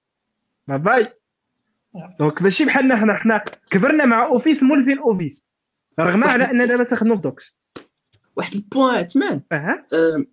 bye 0.68 1.08
donc 2.18 2.42
ماشي 2.42 2.64
بحالنا 2.64 2.96
حنا 2.96 3.14
حنا 3.14 3.44
كبرنا 3.70 4.04
مع 4.04 4.26
اوفيس 4.26 4.62
مولفين 4.62 4.98
اوفيس 4.98 5.44
رغم 6.00 6.24
على 6.24 6.50
أن 6.50 6.68
دابا 6.68 6.84
تخدموا 6.84 7.16
في 7.16 7.22
دوكس 7.22 7.57
واحد 8.38 8.54
البوان 8.54 8.94
عثمان. 8.94 9.40
أه 9.52 10.26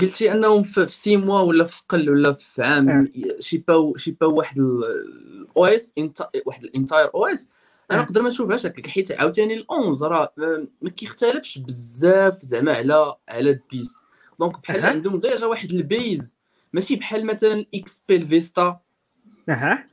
قلتي 0.00 0.32
أنهم 0.32 0.62
في 0.62 0.86
سي 0.86 1.16
موا 1.16 1.40
ولا 1.40 1.64
في 1.64 1.82
قل 1.88 2.10
ولا 2.10 2.32
في 2.32 2.62
عام 2.62 3.12
شي 3.38 3.58
باو 3.58 3.96
شي 3.96 4.10
باو 4.10 4.34
واحد 4.34 4.58
الاو 4.58 5.66
اس 5.66 5.94
واحد 6.46 6.64
الانتاير 6.64 7.10
أو 7.14 7.26
اس 7.26 7.48
أنا. 7.90 8.02
نقدر 8.02 8.22
ما 8.22 8.28
نشوفهاش 8.28 8.66
هكاك 8.66 8.86
حيت 8.86 9.12
عاوتاني 9.12 9.54
ال 9.54 9.66
11 9.70 10.08
راه 10.08 10.32
ما 10.82 10.90
كيختلفش 10.90 11.58
بزاف 11.58 12.34
زعما 12.42 12.72
على 12.72 13.14
على 13.28 13.50
الديس. 13.50 14.00
دونك 14.40 14.60
بحال. 14.62 14.84
عندهم 14.86 15.20
ديجا 15.20 15.46
واحد 15.46 15.70
البيز. 15.72 16.34
ماشي 16.72 16.96
بحال 16.96 17.26
مثلا 17.26 17.52
ال 17.52 18.02
XP 18.08 18.20
فيستا 18.20 18.80
أها. 19.48 19.86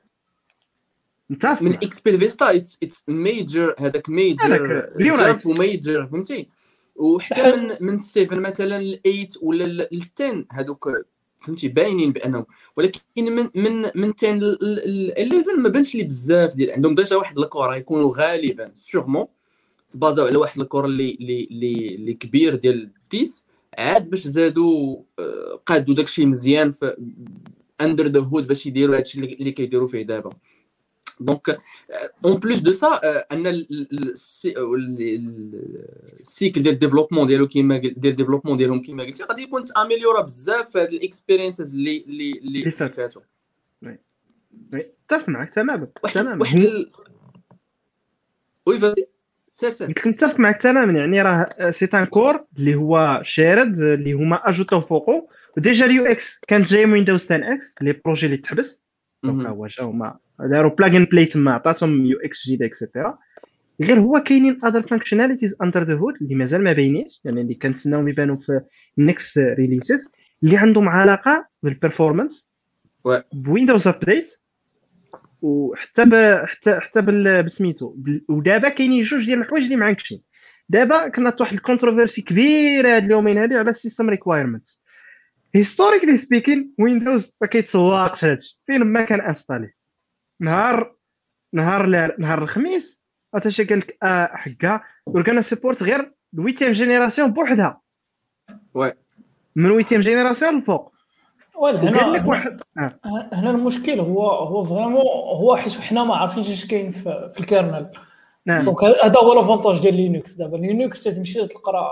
متفق 1.30 1.62
من. 1.62 1.74
XP 1.74 2.18
فيستا 2.18 2.56
it's 2.56 2.80
it's 2.84 3.04
major 3.08 3.76
هذاك 3.80 4.10
major 4.10 4.90
jump. 5.00 5.46
و 5.46 5.56
major 5.56 6.08
فهمتي؟ 6.08 6.50
وحتى 6.96 7.52
من 7.52 7.76
من 7.80 8.00
7 8.00 8.40
مثلا 8.40 8.84
ل 8.84 9.00
8 9.04 9.28
ولا 9.42 9.64
ل 9.64 10.02
10 10.20 10.46
هذوك 10.52 10.90
فهمتي؟ 11.38 11.68
باينين 11.68 12.12
بأنهم. 12.12 12.46
ولكن 12.78 13.00
من 13.18 13.50
من 13.56 13.82
من 13.96 14.14
10 14.18 14.34
ل 14.34 15.12
11 15.18 15.58
ما 15.58 15.70
بانش 15.70 15.96
لي 15.96 16.04
بزاف 16.04 16.56
ديال 16.56 16.72
عندهم 16.72 16.96
déjà 16.96 17.16
واحد 17.16 17.40
ال 17.40 17.47
core 17.47 17.76
يكونوا 17.76 18.14
غالبا 18.18 18.72
sûrement 18.74 19.26
تبازاو 19.92 20.26
على 20.26 20.38
واحد 20.38 20.62
ال 20.62 20.66
core 20.66 20.86
اللي 20.86 21.18
اللي 21.22 21.48
اللي, 21.52 21.96
اللي 21.96 22.14
كبير 22.14 22.56
ديال 22.56 22.90
10 23.14 23.28
عاد 23.78 24.10
باش 24.10 24.28
زادوا 24.28 24.98
آه، 25.20 25.62
قادوا 25.66 25.96
داكشي 25.96 26.26
مزيان 26.26 26.72
في 26.72 26.96
under 27.82 28.08
the 28.08 28.20
hood 28.20 28.48
باش 28.48 28.66
يديروا 28.66 28.98
هادشي 28.98 29.20
اللي 29.20 29.34
اللي 29.34 29.52
كيديروا 29.52 29.88
فيه 29.88 30.02
دابا. 30.02 30.30
donc 31.26 31.58
en 32.26 32.38
plus 32.38 32.60
de 32.60 32.72
ça 32.74 33.48
ال- 33.48 33.68
ال- 33.72 34.12
السي- 34.12 34.58
ال- 34.58 35.02
ال- 35.02 36.20
ال 36.20 36.27
cycle 36.27 36.64
ديال 36.64 36.74
ال 36.74 36.78
développement 36.78 37.28
ديالو 37.28 37.48
كيما 37.48 37.76
قل- 37.78 37.94
ديال 37.98 38.12
ال 38.12 38.15
développement 38.15 38.58
ديالهم 38.58 38.82
كيما 38.82 39.04
قلتي 39.04 39.24
غادي 39.24 39.42
يكون 39.44 39.66
ت 39.66 39.72
améliora 39.72 40.22
بزاف 40.22 40.70
في 40.72 40.80
هاد 40.80 40.94
ال 40.94 41.00
experiences 41.00 41.76
اللي 41.76 41.98
اللي 42.08 42.32
اللي 42.32 42.60
اللي 42.60 42.72
فات. 42.72 42.96
فاتوا 42.96 43.22
oui، 43.82 44.00
متفق 44.74 45.30
معك 45.30 45.54
تماما 45.54 45.88
واحد 46.04 46.14
تماما 46.14 46.42
واحد 46.42 46.58
ال... 46.60 46.92
oui 48.66 48.80
vas-y 48.80 49.06
سير 49.52 49.70
سير 49.70 49.88
قلت 49.88 49.98
لك 50.00 50.08
متفق 50.08 50.40
معك 50.40 50.62
تماما 50.62 51.00
يعني 51.00 51.22
راه 51.22 51.72
c'est 51.72 51.86
un 51.94 52.06
core 52.06 52.46
اللي 52.58 52.76
هو 52.76 53.20
shared 53.24 53.78
اللي 53.80 54.14
هما 54.14 54.50
ajoutaو 54.50 54.82
فوقو 54.82 55.28
و 55.58 55.63
déjà 55.63 55.86
ال 55.86 56.06
UX 56.06 56.40
كانت 56.48 56.68
جاية 56.68 56.86
من 56.86 56.94
ويندوز 56.94 57.24
10 57.32 57.54
إكس 57.54 57.76
le 57.82 57.94
projet 58.06 58.26
اللي 58.26 58.38
تحبس 58.38 58.84
donc 59.24 59.36
مهم. 59.46 59.48
هو 59.48 59.68
جا 59.68 59.84
هما 59.84 60.18
داروا 60.40 60.72
plug 60.72 61.04
play 61.04 61.26
تما 61.26 61.54
عطاتهم 61.54 62.06
UX 62.06 62.48
جديد 62.48 62.64
et 62.64 62.77
cetera 62.77 63.18
غير 63.82 64.00
هو 64.00 64.20
كاينين 64.20 64.60
other 64.66 64.82
functionalities 64.82 65.56
under 65.62 65.84
the 65.84 65.94
hood 65.94 66.14
اللي 66.22 66.36
مازال 66.36 66.64
ما 66.64 66.74
باينينش 66.74 67.22
يعني 67.24 67.42
اللي 67.42 67.56
كنتسناوهم 67.56 68.08
يبانوا 68.08 68.36
في 68.36 68.62
ال 68.98 69.06
next 69.06 69.38
releases 69.38 70.08
اللي 70.44 70.58
عندهم 70.58 70.90
علاقة 70.90 71.48
بال 71.64 71.76
performance. 71.76 72.52
بويندوز 73.34 73.88
update 73.88 74.32
وحتى 75.42 76.06
ب... 76.06 76.16
حتى 76.46 76.80
حتى 76.80 77.02
بال... 77.02 77.44
بسميتو. 77.44 77.96
ودابا 78.30 78.70
كاينين 78.70 79.04
جوج 79.04 79.26
ديال 79.26 79.40
الحوايج 79.40 79.64
اللي 79.64 79.76
معكشين 79.76 80.22
دابا 80.70 81.08
كانت 81.08 81.42
واحد 81.42 81.54
الكونتروفيرسي 81.54 82.22
كبيرة 82.22 82.90
هاد 82.90 83.04
اليومين 83.04 83.38
هادي 83.38 83.56
على 83.56 83.70
السيستم 83.70 84.10
ريكوايرمنت 84.10 84.68
هيستوريكلي 85.56 86.18
سبيكين 86.18 86.74
ويندوز 86.80 87.36
ما 87.42 87.48
كيتسوقش 87.48 88.26
هادشي 88.26 88.60
فين 88.68 88.84
ما 88.84 89.04
كان 89.04 89.22
انستالي 89.22 89.74
نهار 90.44 90.96
نهار 91.54 91.86
ل- 91.86 92.12
نهار 92.20 92.44
الخميس 92.44 93.04
اتاشي 93.34 93.64
قال 93.64 93.80
لك 93.80 93.98
آه 94.04 94.26
حكا 94.34 94.82
وركنا 95.06 95.42
سيبورت 95.42 95.84
غير 95.84 96.12
الويتيام 96.34 96.72
جينيراسيون 96.72 97.32
بوحدها. 97.34 97.82
Ouais. 98.78 98.94
من 99.56 99.72
ويتيام 99.72 100.02
جينيراسيون 100.02 100.58
الفوق 100.58 100.94
وقال 101.56 101.76
لك 101.76 101.82
هنا 101.84 102.28
واحد 102.28 102.62
آه. 102.78 103.00
هنا 103.34 103.50
المشكل 103.50 104.00
هو 104.00 104.30
هو 104.30 104.64
vraiment 104.64 105.02
هو 105.38 105.56
حيت 105.56 105.74
حنا 105.74 106.04
ما 106.04 106.16
عارفينش 106.16 106.50
اش 106.50 106.66
كاين 106.66 106.92
في, 106.92 107.32
في 107.34 107.40
ال 107.40 107.46
kernel. 107.46 107.92
نعم. 108.46 108.66
donc 108.66 108.84
هذا 108.84 109.20
هو 109.20 109.34
l'avantage 109.34 109.82
ديال 109.82 109.94
لينكس 109.96 110.34
دابا 110.34 110.58
لينكس 110.58 111.04
تمشي 111.04 111.48
تقرا 111.48 111.92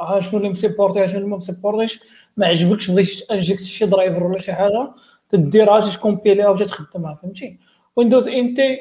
ها 0.00 0.20
شنو 0.20 0.38
اللي 0.38 0.48
م 0.50 0.56
supporté 0.56 1.02
ها 1.02 1.06
شنو 1.06 1.18
اللي 1.18 1.28
ما 1.30 1.36
م 1.36 1.42
supportéش 1.42 2.00
ما 2.36 2.46
عجبكش 2.46 2.90
بغيتي 2.90 3.24
تinject 3.30 3.62
شي 3.62 3.86
driver 3.86 4.22
ولا 4.24 4.38
شي 4.38 4.52
حاجة 4.52 4.92
تديرها 5.30 5.80
ت 5.80 5.87
compilerها 5.87 6.48
وتخدمها 6.48 7.14
فهمتي؟ 7.22 7.58
ويندوز 7.96 8.28
انتي 8.28 8.78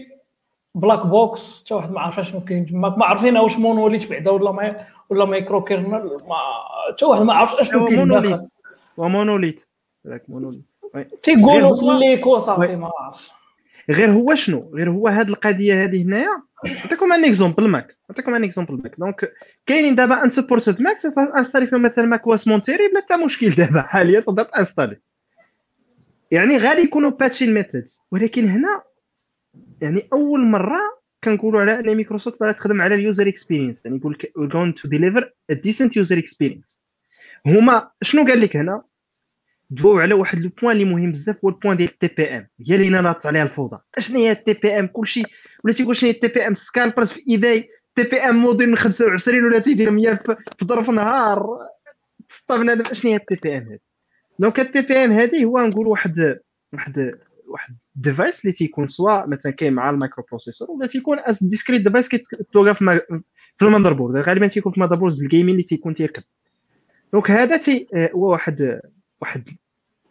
black 0.75 1.05
box 1.05 1.63
حتى 1.65 1.73
واحد 1.73 1.91
ما 1.91 1.99
عارف 2.01 2.19
شنو 2.19 2.39
كاين 2.41 2.65
تماك 2.65 2.97
ما 2.97 3.05
عارفين 3.05 3.37
واش 3.37 3.57
monolithe 3.59 4.09
بعدا 4.09 4.31
ولا 4.31 4.51
ما 4.51 4.85
ولا 5.09 5.25
micro 5.25 5.63
kernel 5.63 6.17
ما 6.27 6.35
حتى 6.93 7.05
واحد 7.05 7.21
ما 7.21 7.33
عارفش 7.33 7.53
اشنو 7.59 7.85
كاين. 7.85 8.07
داخل 8.07 8.47
و 8.97 9.04
monolithe 9.04 9.67
هذاك 10.05 10.29
monolithe 10.29 10.61
تيقولوا 11.23 11.75
في 11.75 11.85
هو- 11.85 11.91
الليكو 11.91 12.37
صافي 12.39 12.59
oui. 12.61 12.75
ما 12.75 12.91
عرفتش 12.99 13.31
غير 13.89 14.11
هو 14.11 14.35
شنو 14.35 14.71
غير 14.73 14.89
هو 14.89 15.07
هاد 15.07 15.29
القضية 15.29 15.83
هذه 15.83 16.03
هنايا 16.03 16.43
نعطيكم 16.65 17.13
un 17.13 17.25
exemple 17.25 17.67
Mac 17.67 17.97
نعطيكم 18.09 18.35
un 18.35 18.43
exemple 18.43 18.73
Mac 18.83 18.95
donc 18.99 19.33
كاينين 19.65 19.95
دابا 19.95 20.23
unsupported 20.23 20.81
ماك 20.81 20.97
تinstaller 21.37 21.67
فيهم 21.67 21.81
مثلا 21.81 22.05
macOS 22.05 22.47
Monterey 22.47 22.87
بلا 22.87 23.01
حتى 23.01 23.15
مشكل 23.25 23.49
دابا 23.49 23.81
حاليا 23.81 24.19
تقدر 24.19 24.43
ت 24.43 24.49
installer 24.49 24.97
يعني 26.31 26.57
غادي 26.57 26.81
يكونوا 26.81 27.09
patching 27.11 27.53
methods 27.53 28.01
ولكن 28.11 28.47
هنا 28.47 28.81
يعني 29.81 30.07
أول 30.13 30.45
مرة 30.45 30.79
كنقولوا 31.23 31.61
على 31.61 31.79
أن 31.79 31.95
مايكروسوفت 31.95 32.39
بغات 32.39 32.55
تخدم 32.55 32.81
على 32.81 32.95
ال 32.95 33.02
user 33.02 33.27
experience 33.27 33.85
يعني 33.85 33.97
يقول 33.97 34.13
لك 34.13 34.33
we're 34.37 34.51
going 34.51 34.81
to 34.81 34.89
deliver 34.89 35.23
a 35.51 35.55
decent 35.55 35.91
user 35.91 36.17
experience. 36.17 36.75
هما 37.45 37.91
شنو 38.01 38.25
قال 38.25 38.41
لك 38.41 38.55
هنا؟ 38.55 38.83
دواو 39.69 39.99
على 39.99 40.13
واحد 40.13 40.39
le 40.39 40.49
point 40.61 40.71
اللي 40.75 40.85
مهم 40.85 41.11
بزاف 41.11 41.45
هو 41.45 41.49
ال 41.49 41.54
point 41.54 41.77
ديال 41.77 41.89
ال 41.89 42.07
TPM 42.07 42.47
هي 42.67 42.75
اللي 42.75 42.89
ناضت 42.89 43.25
عليها 43.25 43.43
الفوضى. 43.43 43.79
أشنو 43.97 44.19
هي 44.19 44.31
ال 44.31 44.53
TPM 44.53 44.87
كلشي. 44.87 45.23
ولا 45.63 45.73
تيقول 45.73 45.95
شنو 45.95 46.09
هي 46.09 46.15
ال 46.15 46.27
TPM 46.27 46.53
scalpers 46.53 47.11
في 47.11 47.21
eBay 47.29 47.69
TPM 47.95 48.35
module 48.35 48.69
من 48.69 48.77
25 48.77 49.45
ولا 49.45 49.59
تيدير 49.59 49.91
100 49.91 50.13
في 50.13 50.35
في 50.59 50.65
ظرف 50.65 50.89
نهار. 50.89 51.57
تسطى 52.29 52.57
بنادم 52.57 52.83
اشنو 52.91 53.11
هي 53.11 53.17
ال 53.17 53.35
TPM 53.35 53.63
هذه؟ 53.63 53.79
donc 54.39 54.59
ال 54.59 54.81
TPM 54.81 55.11
هذه 55.11 55.45
هو 55.45 55.59
نقول 55.59 55.87
واحد 55.87 56.39
واحد 56.73 57.19
واحد 57.51 57.77
device 57.95 58.41
اللي 58.41 58.53
تيكون 58.53 58.87
سواء 58.87 59.27
مثلا 59.27 59.51
كاين 59.51 59.73
مع 59.73 59.89
ال 59.89 60.25
microprocesseur 60.29 60.71
ولا 60.71 60.87
تيكون 60.87 61.19
as 61.19 61.43
discrete 61.43 61.81
device 61.81 62.09
كتلقى 62.09 62.75
في 62.75 63.01
في 63.57 63.65
ال 63.65 63.93
motherboard 63.93 64.15
غالبا 64.15 64.47
تيكون 64.47 64.71
في 64.71 64.77
ال 64.77 64.95
motherboard 64.95 65.13
الجيمين 65.13 65.49
اللي 65.49 65.63
تيكون 65.63 65.93
تيركب. 65.93 66.23
donc 67.13 67.31
هذا 67.31 67.57
تي 67.57 67.87
هو 67.95 68.31
واحد 68.31 68.81
واحد 69.21 69.49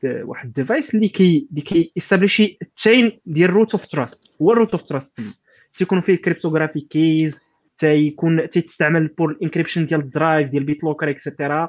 واحد 0.05 0.47
ال 0.47 0.54
device 0.54 0.95
اللي 0.95 1.09
كي 1.09 1.49
اللي 1.51 1.61
كي 1.61 1.93
establishي 1.99 2.59
chain 2.77 3.21
ديال 3.27 3.51
root 3.51 3.73
of 3.73 3.87
trust 3.87 4.33
هو 4.43 4.53
ال 4.53 4.57
root 4.57 4.73
of 4.73 4.83
trust 4.83 5.21
تيكون 5.75 6.01
فيه 6.01 6.15
cryptographic 6.15 6.89
keys 6.89 7.43
تيكون 7.77 8.51
تيستعمل 8.51 9.09
pour 9.09 9.31
ال 9.31 9.36
encryption 9.36 9.87
ديال 9.87 10.01
ال 10.01 10.09
drive 10.09 10.49
ديال 10.49 10.65
BitLocker 10.65 10.85
et 10.85 11.11
cetera 11.11 11.69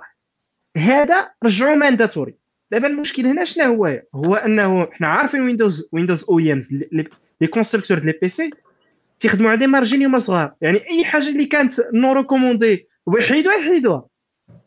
هذا 0.77 1.31
رجعوه 1.43 1.75
mandatory 1.75 2.40
دابا 2.71 2.87
المشكل 2.87 3.25
هنا 3.25 3.43
شنو 3.43 3.63
هو؟ 3.65 4.01
هو 4.15 4.35
أنه 4.35 4.85
حنا 4.91 5.07
عارفين 5.07 5.41
ويندوز 5.41 5.89
ويندوز 5.91 6.23
OEMs 6.29 6.73
les 7.41 7.47
constructeurs 7.47 7.99
ديال 7.99 8.15
ال 8.15 8.29
PC 8.29 8.49
تيخدموا 9.19 9.49
على 9.49 9.59
des 9.59 9.67
marges 9.67 10.01
يوم 10.01 10.19
صغار. 10.19 10.53
يعني 10.61 10.89
أي 10.89 11.05
حاجة 11.05 11.27
اللي 11.29 11.45
كانت 11.45 11.73
non 11.93 12.13
recommandé 12.13 12.87
ويحيدوها 13.05 13.55
يحيدوها. 13.55 14.07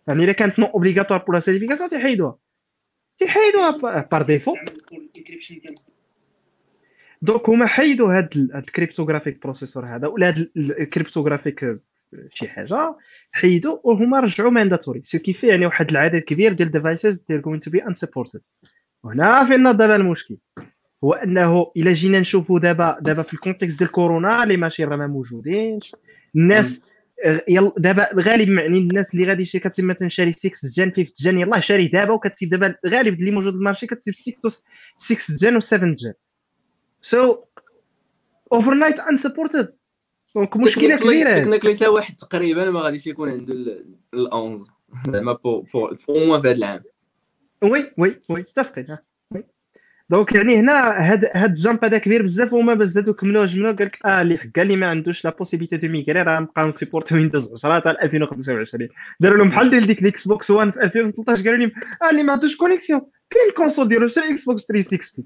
يعني 0.08 0.24
إلا 0.24 0.32
كانت 0.32 0.58
non 0.58 0.66
obligatoire 0.66 1.18
pour 1.24 1.34
la 1.34 1.40
certification 1.40 1.88
تيحيدوها 1.88 2.36
تيحيدوها 3.18 4.00
par 4.12 4.22
défaut 4.22 4.54
donc 7.22 7.48
هما 7.48 7.66
حيدوا 7.66 8.18
هاد 8.18 8.28
ال- 8.36 8.50
هاد 8.54 8.62
ال 8.62 8.68
cryptographic 8.68 9.42
processor 9.42 9.86
هذا 9.86 10.06
ولا 10.08 10.28
هاد 10.28 10.38
ال- 10.38 10.80
ال 10.80 10.87
cryptographic 10.87 11.78
شي 12.30 12.48
حاجة 12.48 12.96
حيدوا 13.32 13.78
وهما 13.84 14.20
رجعوا 14.20 14.50
mandatory 14.50 15.02
so 15.04 15.18
كيفي 15.18 15.46
يعني 15.46 15.66
واحد 15.66 15.90
العدد 15.90 16.22
كبير 16.22 16.52
ديال 16.52 16.66
ال 16.66 16.73
devices 16.73 17.24
ديال 17.28 17.42
going 17.42 17.68
to 17.68 17.72
be 17.72 17.84
unsupported. 17.84 18.40
وهنا 19.02 19.44
فين 19.44 19.62
دابا 19.62 19.96
المشكل؟ 19.96 20.36
هو 21.04 21.12
أنه 21.12 21.72
إلا 21.76 21.92
جينا 21.92 22.20
نشوفوا 22.20 22.58
دابا 22.58 22.98
دابا 23.00 23.22
في 23.22 23.34
الكونتكست 23.34 23.78
ديال 23.78 23.90
كورونا 23.90 24.44
لي 24.44 24.56
ماشين 24.56 24.88
راه 24.88 24.96
ما 24.96 25.06
موجودينش. 25.06 25.92
الناس 26.36 26.82
آه، 27.24 27.44
يلا 27.48 27.72
دابا 27.78 28.12
الغالب 28.12 28.48
يعني 28.48 28.78
الناس 28.78 29.14
اللي 29.14 29.26
غادي 29.26 29.44
شي 29.44 29.58
كتسيب 29.58 29.84
مثلا 29.84 30.08
شاري 30.08 30.32
6 30.32 30.50
جن 30.76 30.90
5 30.90 31.12
جن 31.18 31.38
يلاه 31.38 31.60
شاري 31.60 31.88
دابا 31.88 32.12
وكتسيب 32.12 32.48
دابا 32.48 32.74
الغالب 32.84 33.20
اللي 33.20 33.30
موجود 33.30 33.52
في 33.52 33.58
المارشي 33.58 33.86
كتسيب 33.86 34.14
6 34.14 34.48
6 34.96 35.34
جن 35.34 35.56
و 35.56 35.60
7 35.60 35.94
جن 35.94 36.12
سو 37.02 37.44
اوفر 38.52 38.74
نايت 38.74 39.00
انسبورتد 39.00 39.74
دونك 40.34 40.56
مشكلة 40.56 40.96
كبيرة. 40.96 41.38
تكنيكلي 41.38 41.76
حتى 41.76 41.88
واحد 41.88 42.16
تقريبا 42.16 42.70
ما 42.70 42.80
غاديش 42.80 43.06
يكون 43.06 43.30
عنده 43.30 43.54
ال 43.54 44.32
11 44.32 44.56
زعما 45.06 45.32
plus 45.32 45.64
ou 45.74 45.90
moins 46.08 46.40
في 46.40 46.48
هذا 46.48 46.52
العام. 46.52 46.82
oui 47.62 47.92
oui 47.98 48.20
oui. 48.28 48.40
متفقين. 48.40 48.96
donc 50.10 50.34
يعني 50.34 50.56
هنا 50.56 50.72
هاد 51.12 51.24
هاد 51.34 51.50
ال 51.50 51.57
jump 51.57 51.84
هذا 51.84 51.98
كبير 51.98 52.22
بزاف 52.22 52.52
وما 52.52 52.74
باش 52.74 52.86
زادو 52.86 53.14
كملوه 53.14 53.46
جملوه 53.46 53.72
قال 53.72 53.86
لك 53.86 53.98
آه 54.06 54.22
اللي 54.22 54.38
قال 54.56 54.66
لي 54.66 54.76
ما 54.76 54.86
عندوش 54.86 55.24
la 55.24 55.30
possibilité 55.30 55.76
de 55.76 55.88
migrer 55.88 56.22
راه 56.22 56.40
نبقاو 56.40 56.68
نسيبورت 56.68 57.12
Windows 57.12 57.54
10 57.54 57.74
حتى 57.74 57.90
2025 57.90 58.88
داروا 59.20 59.38
لهم 59.38 59.48
بحال 59.48 59.70
ديال 59.70 59.86
ديك 59.86 60.02
ال 60.02 60.28
Xbox 60.28 60.50
1 60.50 60.70
في 60.70 60.82
2013 60.82 61.44
قالوا 61.44 61.56
لهم 61.56 61.72
آه 62.02 62.10
اللي 62.10 62.22
ما 62.22 62.32
عندوش 62.32 62.56
connexion 62.56 63.00
كاين 63.30 63.48
ال 63.48 63.53
console 63.53 63.88
ديالو 63.88 64.06
شري 64.06 64.30
Xbox 64.30 64.66
360 64.66 65.24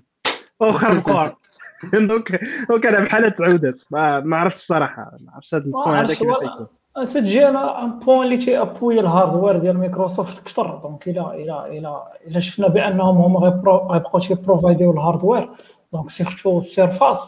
وخربقوها 0.60 1.36
donc 2.08 2.40
donc 2.68 2.86
أنا 2.86 3.04
بحال 3.04 3.34
تعودات 3.34 3.80
ما, 3.90 4.20
ما 4.20 4.36
عرفتش 4.36 4.60
الصراحه 4.60 5.10
ما 5.20 5.32
عرفتش 5.32 5.54
هذا 5.54 5.64
ال 5.64 5.69
point 5.69 5.94
هذا 5.94 6.14
كيفاش 6.14 6.36
يكون 6.36 6.66
تجي 7.06 7.48
أنا 7.48 7.84
un 7.84 7.98
point 7.98 8.22
اللي 8.22 8.36
تي 8.36 8.60
appuie 8.60 9.00
ال 9.00 9.07
hardware 9.07 9.58
ديال 9.58 9.78
مايكروسوفت 9.78 10.38
أكثر 10.38 10.80
donc 10.82 11.08
إلى 11.08 11.20
إلى 11.20 11.78
إلى 11.78 12.02
إلى 12.26 12.40
شفنا 12.40 12.68
بأنهم 12.68 13.16
هما 13.16 13.40
غيبقاو 13.40 14.20
تيبروفايديو 14.20 14.92
ال 14.92 14.98
hardware. 14.98 15.48
donc 15.92 16.10
surtout 16.10 16.62
Surface. 16.62 17.18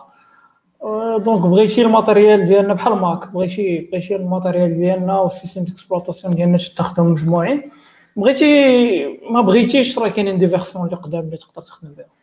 donc 1.19 1.47
بغيتي 1.47 1.83
ال 1.83 1.89
matériel 1.89 2.45
ديالنا 2.45 2.75
بحال 2.75 2.93
Mac. 2.93 3.33
بغيتي 3.33 3.89
بغيتي 3.93 4.17
ال 4.17 4.23
matériel 4.23 4.75
ديالنا 4.75 5.19
وال 5.21 5.30
système 5.30 5.65
d'exploitation 5.65 6.35
ديالنا 6.35 6.57
تستخدم 6.57 7.07
مجموعين. 7.07 7.71
بغيتي 8.17 9.21
ما 9.31 9.41
بغيتيش 9.41 9.99
راه 9.99 10.09
كاينين 10.09 10.39
des 10.39 10.49
versions 10.49 10.85
اللي 10.85 10.97
قدام 10.97 11.21
اللي 11.21 11.37
تقدر 11.37 11.63
تخدم 11.63 11.89
بهم. 11.89 12.20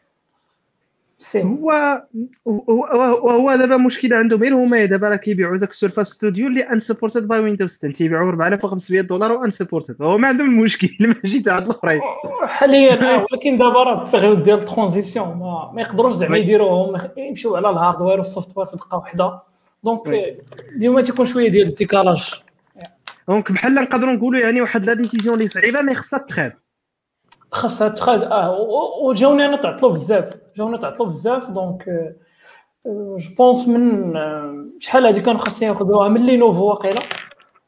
هو 1.36 2.02
هو 3.28 3.56
دابا 3.56 3.78
مشكله 3.78 4.18
عندهم 4.18 4.44
غير 4.44 4.56
هما 4.56 4.86
دابا 4.86 5.10
راه 5.10 5.16
كيبيعوا 5.16 5.58
ذاك 5.58 5.70
ال 5.70 5.75
Surface 5.75 6.08
Studio 6.08 6.48
اللي 6.48 6.62
unsupported 6.62 7.28
by 7.28 7.40
Windows 7.40 7.78
10 7.78 7.92
تيبيعوا 7.92 8.30
4500 8.30 9.02
دولار 9.02 9.32
و 9.32 9.38
unsupported 9.38 10.02
هو 10.02 10.18
ما 10.18 10.28
عندهم 10.28 10.50
المشكل 10.50 10.90
ما 11.08 11.16
جيت 11.26 11.50
عند 11.50 11.66
الأخرين. 11.66 12.02
حاليا 12.44 13.26
ولكن 13.32 13.58
دابا 13.58 13.84
راه 13.84 14.06
ال 14.06 14.11
période 14.11 14.44
ديال 14.44 14.60
ال 14.60 14.66
transition. 14.66 15.28
ما, 15.28 15.72
ما 15.76 15.82
يقدروش 15.82 16.14
زعما 16.14 16.38
يديروهم 16.38 17.02
يمشيو 17.18 17.56
على 17.56 17.70
ال 17.70 17.74
hardware 17.74 18.09
وال 18.09 18.18
software 18.18 18.68
في 18.68 18.76
دقة 18.76 18.98
واحدة 18.98 19.40
donc 19.84 20.02
اليوم 20.76 21.00
تيكون 21.00 21.26
شوية 21.26 21.50
ديال 21.50 21.68
ال 21.68 21.74
décalage. 21.74 22.34
donc 23.28 23.52
بحال 23.52 23.74
نقدروا 23.74 24.14
نقولوا 24.14 24.40
يعني 24.40 24.62
واحد 24.62 24.86
la 24.86 24.94
décision 24.94 25.36
اللي 25.36 25.48
صعيبة 25.48 25.82
mais 25.82 25.96
خصها 25.96 26.20
تخاد 26.20 26.54
خاصها 27.52 27.90
تخاد 27.90 28.24
آه 28.24 28.62
وجاوني 29.04 29.46
أنا 29.46 29.58
تعطلوا 29.58 29.92
بزاف. 29.92 30.38
جاوني 30.58 30.78
تعطلوا 30.78 31.10
بزاف 31.10 31.50
donc 31.50 32.16
je 32.86 33.36
pense 33.38 33.68
من 33.68 34.14
شحال 34.80 35.06
هادي 35.06 35.22
كانوا 35.22 35.40
خاصين 35.42 35.68
ياخذوها 35.68 36.08
من 36.10 36.26
Lenovo 36.26 36.64
واقيلا. 36.66 37.02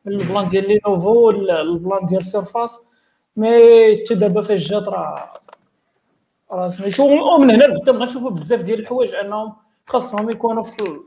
من 0.06 0.14
ال 0.14 0.21
plan 0.21 0.50
ديال 0.50 0.68
Lenovo 0.68 1.30
ال 1.30 1.45
plan 1.45 2.06
ديال 2.06 2.26
Surface 2.26 2.82
mais 3.36 3.50
حتى 4.06 4.16
دابا 4.16 4.42
فاش 4.42 4.68
جات 4.70 4.88
راه 4.88 5.34
راه 6.52 6.70
سميتو 6.70 7.34
ومن 7.36 7.52
هنا 7.52 7.64
لقدام 7.64 7.98
غنشوفوا 7.98 8.30
بزاف 8.30 8.62
ديال 8.62 8.80
الحوايج 8.80 9.16
أنهم 9.16 9.54
خاصهم 9.88 10.30
يكونوا 10.30 10.64
في 10.64 11.00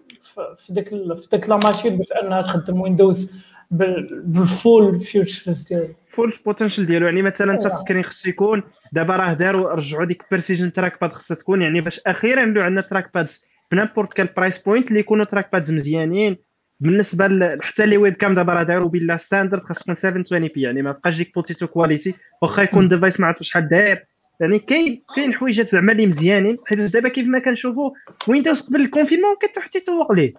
في 0.57 0.73
داك 0.73 0.89
في 1.17 1.29
داك 1.33 1.49
la 1.49 1.57
machine 1.57 1.97
باش 1.97 2.13
أنها 2.13 2.43
تخدم 2.43 2.81
Windows 2.81 3.33
بال 3.71 4.14
full 4.14 5.01
features 5.01 5.63
ديالو. 5.63 5.95
full 6.13 6.39
potential 6.47 6.87
ديالو. 6.87 7.07
يعني 7.07 7.23
مثلا 7.23 7.53
انت 7.53 7.67
ال 7.67 7.72
screen 7.72 8.05
خصو 8.05 8.29
يكون 8.29 8.63
دابا 8.93 9.17
راه 9.17 9.33
داروا 9.33 9.73
رجعوا 9.73 10.05
ديك 10.05 10.23
بريسيجن 10.31 10.73
تراك 10.73 11.01
باد 11.01 11.13
خصها 11.13 11.35
تكون. 11.35 11.63
يعني 11.63 11.81
باش 11.81 12.01
أخيرا 12.07 12.45
نولوا 12.45 12.65
عندنا 12.65 12.81
تراك 12.81 13.11
بادز 13.15 13.45
بنامبورت 13.73 14.13
كال 14.13 14.29
برايس 14.37 14.59
بوينت 14.59 14.89
اللي 14.89 15.01
يكونوا 15.01 15.25
تراك 15.25 15.53
بادز 15.53 15.73
مزيانين. 15.73 16.37
بالنسبة 16.81 17.59
حتى 17.63 17.87
لي 17.87 17.97
ويب 17.97 18.15
كام 18.15 18.35
دابا 18.35 18.53
راه 18.53 18.63
داروا 18.63 18.89
بلا 18.89 19.17
ستاندرد 19.17 19.63
خاص 19.63 19.79
تكون 19.79 19.95
720 19.95 20.49
بي 20.55 20.61
يعني 20.61 20.83
ما 20.83 20.93
بقاش 20.93 21.17
ديك 21.17 21.35
بوتيتو 21.35 21.67
كواليتي 21.67 22.15
واخا 22.43 22.63
يكون 22.63 22.89
ديفايس 22.89 23.21
ما 23.21 23.27
عرفتش 23.27 23.49
شحال 23.49 23.69
داير. 23.69 24.05
يعني 24.41 24.59
كاين 24.59 25.03
كاين 25.17 25.35
حويجات 25.35 25.69
زعما 25.69 25.93
اللي 25.93 26.07
مزيانين. 26.07 26.59
حيت 26.67 26.81
دابا 26.81 27.09
كيف 27.09 27.27
ما 27.27 27.39
كنشوفوا 27.39 27.91
ويندوز 28.29 28.61
قبل 28.61 28.81
الكونفينمون 28.81 29.37
كتحتي 29.43 29.81
تسوق 29.81 30.13
ليه. 30.13 30.35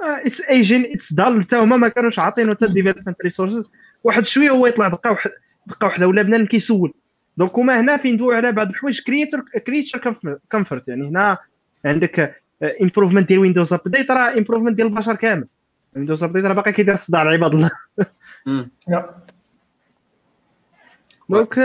اتس 0.00 0.40
ايجين 0.40 0.86
اتس 0.92 1.12
دال 1.12 1.42
حتى 1.42 1.56
هما 1.56 1.76
ما 1.76 1.88
كانوش 1.88 2.18
عاطينو 2.18 2.50
حتى 2.50 2.64
الديفلوبمنت 2.64 3.22
ريسورسز 3.22 3.70
واحد 4.04 4.24
شوية 4.24 4.50
هو 4.50 4.66
يطلع 4.66 4.88
دقه 4.88 5.10
واحد 5.10 5.30
دقه 5.66 5.84
واحدة 5.86 6.08
ولا 6.08 6.22
بنادم 6.22 6.46
كيسول. 6.46 6.94
دونك 7.36 7.58
هما 7.58 7.80
هنا 7.80 7.96
فين 7.96 8.14
ندويو 8.14 8.30
على 8.30 8.52
بعض 8.52 8.68
الحوايج؟ 8.68 9.00
كريتر 9.00 9.40
كريتشر 9.66 10.16
كومفورت 10.52 10.88
يعني 10.88 11.08
هنا 11.08 11.38
عندك 11.84 12.42
امبروفمنت 12.82 13.28
ديال 13.28 13.38
ويندوز 13.38 13.72
ابديت 13.72 14.10
راه 14.10 14.34
امبروفمنت 14.38 14.76
ديال 14.76 14.86
البشر 14.86 15.14
كامل. 15.14 15.46
ويندوز 15.96 16.22
ابديت 16.22 16.44
راه 16.44 16.54
باقي 16.54 16.72
كيدير 16.72 16.94
الصداع 16.94 17.20
عباد 17.20 17.54
الله 17.54 17.70
دونك 21.28 21.60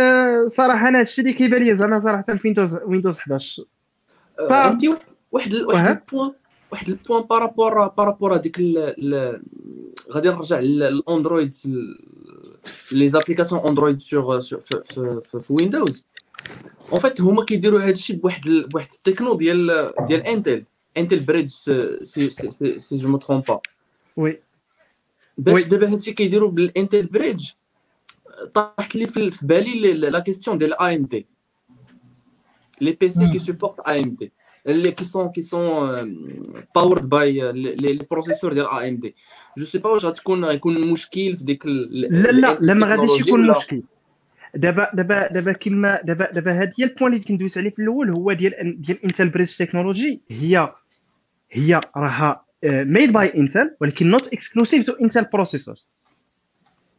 صراحة 0.48 0.88
أنا 0.88 1.00
هادشي 1.00 1.22
اللي 1.22 1.34
كيبان 1.34 1.64
لي 1.64 1.76
زعما 1.76 2.00
صراحة 2.00 2.24
في 2.24 2.40
ويندوز 2.46 2.76
ويندوز 2.84 3.18
11 3.18 3.64
عندي 4.50 4.88
واحد 5.32 5.54
واحد 5.54 5.88
البوان 5.88 6.34
واحد 6.72 6.90
البوان 6.90 7.24
بارابور 7.24 7.88
بارابور 7.88 8.36
هذيك 8.36 8.60
غادي 10.12 10.30
نرجع 10.30 10.60
للاندرويد 10.60 11.54
لي 12.92 13.10
زابليكاسيون 13.10 13.68
اندرويد 13.68 14.00
سور 14.00 14.42
في 14.42 15.44
ويندوز 15.50 16.06
اون 16.92 17.00
فيت 17.00 17.22
هما 17.22 17.46
كيديروا 17.46 17.80
هذا 17.80 17.90
الشيء 17.90 18.16
بواحد 18.16 18.42
بواحد 18.48 18.88
التكنو 18.94 19.36
ديال 19.36 19.92
ديال 20.08 20.22
انتل 20.22 20.64
انتل 20.98 21.20
بريدج 21.20 21.50
سي 21.50 22.00
سي 22.04 22.30
سي, 22.30 22.80
سي 22.80 22.96
جو 22.96 23.10
مو 23.10 23.18
ترومب 23.18 23.44
با 23.46 23.60
وي 24.18 24.42
باش 25.38 25.64
دابا 25.64 25.92
هادشي 25.92 26.12
كيديروا 26.12 26.52
بالانتل 26.52 27.06
بريدج 27.06 27.50
طاحت 28.54 28.96
لي 28.96 29.08
في 29.08 29.32
بالي 29.42 29.94
لا 29.94 30.20
كيستيون 30.20 30.58
ديال 30.58 30.82
اي 30.82 30.96
ام 30.96 31.04
دي 31.06 31.26
لي 32.82 32.92
بي 32.92 33.10
سي 33.10 33.32
كي 33.32 33.40
سوبورت 33.40 33.80
اي 33.80 34.00
ام 34.00 34.10
دي 34.10 34.32
اللي 34.68 34.92
كي 34.92 35.04
سون 35.04 35.32
كي 35.32 35.42
سون 35.42 36.18
powered 36.76 37.10
by 37.10 37.52
les 37.52 38.00
processeurs 38.12 38.54
ديال 38.54 38.68
AMD 38.68 39.16
je 39.58 39.66
sais 39.66 39.78
pas 39.78 39.90
واش 39.90 40.06
غتكون 40.06 40.46
غيكون 40.46 40.92
مشكل 40.92 41.38
في 41.38 41.44
ديك 41.44 41.66
لا 41.66 42.32
لا 42.32 42.58
لا 42.62 42.74
ما 42.74 42.88
غاديش 42.88 43.28
يكون 43.28 43.48
مشكل. 43.48 43.84
دابا 44.56 44.92
دابا 44.94 45.28
دابا 45.28 45.52
كلمه 45.52 46.00
دابا 46.04 46.32
دابا 46.32 46.52
هذا 46.52 46.72
هي 46.80 46.86
ال 46.86 46.90
point 46.90 47.14
اللي 47.14 47.24
كندويس 47.24 47.58
عليه 47.58 47.70
في 47.70 47.82
الأول 47.82 48.10
هو 48.10 48.34
ديال 48.34 48.82
ديال 48.82 49.04
Intel 49.04 49.30
Bridge 49.30 49.56
technology 49.56 50.22
هي 50.30 50.74
هي 51.52 51.82
راها 51.98 52.46
made 52.64 53.14
by 53.14 53.34
Intel 53.36 53.76
ولكن 53.82 54.08
not 54.08 54.34
exclusive 54.34 54.86
to 54.86 54.94
Intel 54.94 55.24
processor 55.24 55.76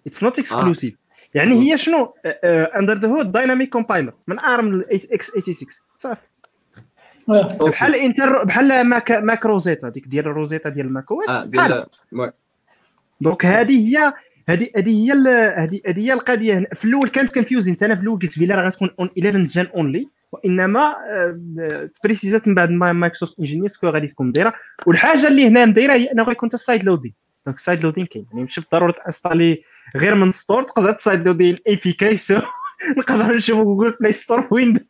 it's 0.07 0.22
not 0.22 0.39
exclusive 0.39 0.95
يعني 1.35 1.55
هي 1.55 1.79
شنو؟ 1.79 2.14
under 2.45 2.99
the 2.99 3.09
hood 3.09 3.32
dynamic 3.32 3.68
compiler 3.68 4.12
من 4.27 4.39
ARM 4.39 4.84
x86 4.91 5.68
صافي. 5.99 6.21
بحال 7.61 7.95
انتر 7.95 8.45
بحال 8.45 8.85
ماك 8.85 9.12
ماك 9.12 9.47
روزيتا 9.47 9.89
ديك 9.89 10.09
ديال 10.09 10.26
الروزيتا 10.26 10.68
ديال 10.68 10.87
الماك 10.87 11.12
أو 11.12 11.22
اس 11.22 11.47
بحال 11.47 11.87
دونك 13.20 13.47
هذه 13.47 13.89
هي 13.89 14.12
هذه 14.49 14.70
هذه 14.76 14.91
هي 14.91 15.12
هذه 15.57 15.81
هذه 15.87 16.01
هي 16.01 16.12
القضية. 16.12 16.68
في 16.74 16.85
الأول 16.85 17.09
كانت 17.09 17.35
كونفيوزين 17.35 17.76
أنا 17.83 17.95
في 17.95 18.03
الأول 18.03 18.18
قلت 18.18 18.39
بلا 18.39 18.55
راه 18.55 18.66
غتكون 18.68 18.91
اون 19.01 19.11
11 19.18 19.39
جن 19.39 19.66
اونلي 19.74 20.09
وإنما 20.33 20.95
بريسيزات 22.05 22.49
من 22.49 22.55
بعد 22.55 22.70
ما 22.70 22.93
مايكروسوفت 22.93 23.39
انجينيرز 23.39 23.76
كو 23.76 23.89
غادي 23.89 24.07
تكون 24.07 24.33
دايرة. 24.33 24.55
والحاجة 24.87 25.29
اللي 25.29 25.49
هنا 25.49 25.64
مدايره 25.64 25.93
هي 25.93 26.12
انه 26.12 26.22
غيكون 26.22 26.49
حتى 26.49 26.55
السايد 26.55 26.85
لودين 26.85 27.14
دونك 27.47 27.57
السايد 27.57 27.85
لودين 27.85 28.07
كاين. 28.07 28.26
يعني 28.31 28.43
ماشي 28.43 28.61
بالضروره 28.61 28.93
تانستالي 28.93 29.62
غير 29.97 30.14
من 30.14 30.31
ستور 30.31 30.62
تقدر 30.62 30.93
تسايد 30.93 31.26
لودين 31.26 31.59
اي 31.68 31.76
بي 31.85 31.93
كي 31.93 32.16
سو 32.16 32.41
نقدر 32.99 33.37
نشوفو 33.37 33.76
Google 33.76 33.97
Play 34.01 34.12
Store 34.12 34.43
في 34.43 34.55
Windows. 34.55 34.84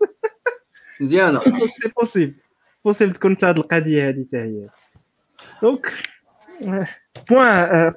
مزيانه 1.00 1.40
c'est 1.74 1.88
possible 2.00 2.34
possible 2.84 3.12
تكون 3.12 3.36
هذه 3.42 3.56
القضية 3.56 4.08
هذه 4.08 4.24
حتى 4.26 4.36
هي 4.36 4.68
donc 5.62 5.92
point 7.30 7.92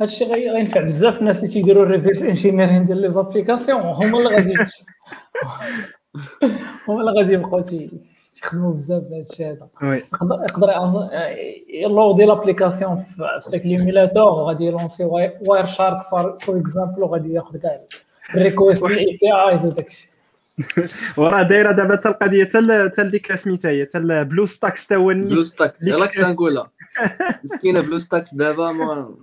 هادشي 0.00 0.24
غينفع 0.24 0.80
بزاف 0.80 1.18
الناس 1.18 1.38
اللي 1.38 1.48
تيديروا 1.48 1.84
ال 1.84 1.89
reverse 1.89 2.22
engineering 2.22 2.84
ديال 2.84 3.00
les 3.00 3.10
applications 3.10 3.80
هما 3.80 4.18
اللي 4.18 4.28
غادي 4.28 4.54
هما 6.88 7.00
اللي 7.00 7.12
غادي 7.20 7.32
يبقاو 7.32 7.60
تيخدموا 8.36 8.72
بزاف 8.72 9.02
بهذا 9.02 9.22
الشيء 9.30 9.46
هذا 9.46 10.44
يقدر 10.50 10.70
يلودي 11.68 12.24
l'application 12.24 12.96
في 12.96 13.50
ذاك 13.50 13.66
l'émulateur 13.66 14.32
وغادي 14.32 14.64
يلونسي 14.64 15.04
واير 15.46 15.66
شارك 15.66 16.06
فور 16.06 16.38
اكزامبل 16.48 17.02
وغادي 17.02 17.32
ياخذ 17.32 17.58
كاع 17.58 17.80
الريكويست 18.34 18.84
الاي 18.84 19.18
بي 19.22 19.32
ايز 19.32 19.66
وداك 19.66 19.86
الشيء 19.86 20.15
وراه 21.16 21.42
دايره 21.42 21.72
دابا 21.72 21.96
حتى 21.96 22.08
القضية 22.08 22.44
حتى 22.44 22.84
حتى 22.84 23.02
ديك 23.02 23.34
سميتها 23.34 23.70
هي 23.70 23.84
حتى 23.84 24.24
بلو 24.24 24.46
ستاكس 24.46 24.86
تا 24.86 24.96
هو 24.96 25.06
بلو 25.06 25.42
ستاكس 25.42 25.86
يلاه 25.86 26.06
كنت 26.06 26.20
نقولها. 26.20 26.70
مسكينة 27.44 27.80
بلو 27.80 27.98
ستاكس 27.98 28.34
دابا 28.34 28.72
ما 28.72 29.14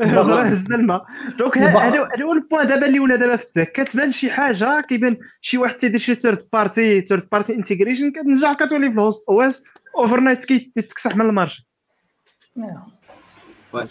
هز 0.00 0.72
الماء. 0.72 1.06
دونك 1.38 1.58
هذا 1.58 2.08
هو 2.22 2.32
البوان 2.32 2.66
دابا 2.66 2.86
اللي 2.86 3.00
ولا 3.00 3.16
دابا 3.16 3.36
في 3.36 3.44
التك 3.44 3.72
كتبان 3.72 4.12
شي 4.12 4.30
حاجة 4.30 4.80
كيبان 4.80 5.16
شي 5.40 5.58
واحد 5.58 5.76
تيدير 5.76 6.00
شي 6.00 6.14
ثيرد 6.14 6.48
بارتي 6.52 7.00
ثيرد 7.00 7.28
بارتي 7.32 7.54
انتيغريشن 7.54 8.12
كتنجح 8.12 8.52
كتولي 8.52 8.88
في 8.88 8.94
الهوست 8.94 9.24
أو 9.28 9.40
اس 9.40 9.62
اوفر 9.96 10.20
نايت 10.20 10.44
كيتكسح 10.44 11.16
من 11.16 11.26
المارشي 11.26 11.66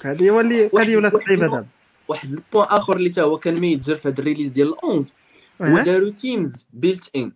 هذه 0.04 0.30
هو 0.30 0.40
اللي 0.40 0.70
هذه 0.80 0.98
ولات 0.98 1.16
صعيبه 1.16 1.42
دابا 1.42 1.66
واحد 2.08 2.34
ال 2.34 2.39
point 2.39 2.68
آخر 2.70 2.96
اللي 2.96 3.10
تا 3.10 3.22
هو 3.22 3.38
كان 3.38 3.60
majeur 3.60 3.98
في 3.98 4.08
هذا 4.08 4.20
ال 4.20 4.23
release 4.23 4.50
ديال 4.50 4.74
11 4.78 5.14
هو 5.62 5.80
داروا 5.80 6.10
Teams 6.10 6.66
built-in 6.74 7.32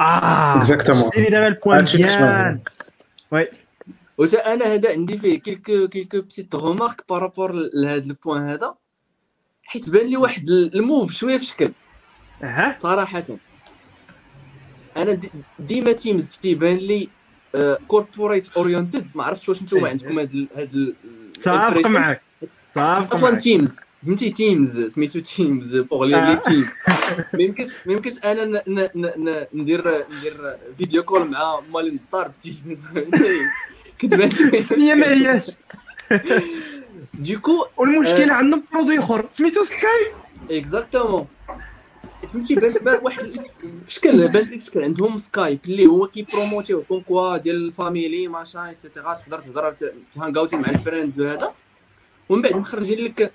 آه. 0.00 0.58
شتيني 1.08 1.30
دابا 1.30 1.46
ال 1.46 1.52
point 1.52 1.82
مزيان 1.82 2.60
oui 3.30 3.48
واش 4.18 4.34
أنا 4.34 4.64
هذا 4.64 4.92
عندي 4.92 5.18
فيه 5.18 5.38
quelques 5.38 5.88
quelques 5.88 6.20
petites 6.20 6.54
remarques 6.54 7.04
par 7.08 7.21
rapport 7.21 7.52
لهذا 7.74 8.04
ال 8.06 8.12
point 8.12 8.42
هذا 8.42 8.74
حيت 9.64 9.90
بان 9.90 10.06
لي 10.06 10.16
واحد 10.16 10.48
ال 10.48 10.61
move 10.61 11.12
شوية 11.12 11.38
في 11.38 11.44
شكل 11.44 11.72
أها 12.42 12.76
صراحة 12.78 13.24
أنا 14.96 15.12
دي- 15.12 15.30
ديما 15.58 15.92
Teams 15.92 16.28
تيبان 16.36 16.76
لي 16.76 17.08
كوربوريت 17.88 18.48
اورينتد 18.56 19.06
ما 19.14 19.24
عرفتش 19.24 19.48
واش 19.48 19.62
نتوما 19.62 19.84
إيه. 19.86 19.90
عندكم 19.90 20.18
هاد 20.18 20.34
ال- 20.34 20.48
هاد. 20.56 20.94
معك 21.88 22.20
متفق 22.42 23.14
أصلا 23.14 23.30
معك 23.30 23.40
تيمز 23.40 23.76
فهمتي 24.06 24.30
تيمز 24.30 24.80
سميتو 24.80 25.20
تيمز 25.20 25.76
بوغ 25.76 26.04
لي 26.04 26.36
تيم 26.44 26.68
ما 27.34 27.42
يمكنش 27.42 27.68
ما 27.86 27.92
يمكنش 27.92 28.14
أنا 28.24 28.44
ن- 28.44 28.62
ن- 28.68 28.90
ن- 28.94 29.12
ن- 29.28 29.46
ندير 29.54 30.04
ندير 30.18 30.56
فيديو 30.78 31.02
كول 31.02 31.30
مع 31.30 31.60
مال 31.74 31.86
الدار 31.86 32.28
بتيمز 32.28 32.84
كتبان 33.98 34.30
هي 34.78 34.94
ما 34.94 35.06
هياش 35.12 35.46
ديكو 37.14 37.66
والمشكلة 37.76 38.34
عندهم 38.34 38.62
برودوي 38.72 38.98
اخر 38.98 39.28
سميتو 39.32 39.64
سكاي 39.64 40.12
اكزاكتومون 40.50 41.26
فهمتي 42.32 42.54
بان 42.54 42.72
بان 42.72 42.98
واحد 43.02 43.24
في 43.82 43.92
شكل 43.92 44.28
بان 44.28 44.44
لي 44.44 44.58
في 44.60 44.66
شكل 44.66 44.82
عندهم 44.82 45.18
سكايب 45.18 45.58
اللي 45.64 45.86
هو 45.86 46.06
كيبروموتيو 46.06 46.82
كون 46.82 47.00
كوا 47.00 47.36
ديال 47.36 47.56
الفاميلي 47.66 48.28
ماشا 48.28 48.68
ايتترا 48.68 49.14
تقدر 49.14 49.38
تهضر 49.40 49.74
تهانغاوتي 50.14 50.56
مع 50.56 50.68
الفريند 50.70 51.20
وهذا 51.20 51.52
ومن 52.28 52.42
بعد 52.42 52.56
مخرجين 52.56 52.98
لك 52.98 53.32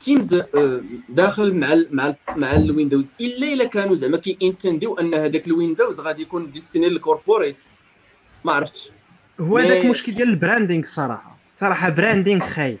تيمز 0.00 0.34
آه، 0.34 0.80
داخل 1.08 1.54
مع 1.54 1.82
مع 1.90 2.14
مع 2.36 2.52
الويندوز 2.52 3.08
إلا 3.20 3.52
إلا 3.52 3.64
كانوا 3.64 3.94
زعما 3.94 4.16
كي 4.16 4.38
انتنديو 4.42 4.94
أن 4.94 5.14
هذاك 5.14 5.46
الويندوز 5.46 6.00
غادي 6.00 6.22
يكون 6.22 6.50
ديستيني 6.52 6.88
للكوربوريت 6.88 7.62
ما 8.44 8.52
عرفتش. 8.52 8.88
هو 9.40 9.58
هذاك 9.58 9.84
المشكل 9.84 10.14
ديال 10.14 10.28
البراندينغ 10.28 10.84
صراحة. 10.84 11.36
صراحة 11.60 11.88
براندينغ 11.88 12.48
خايب. 12.48 12.78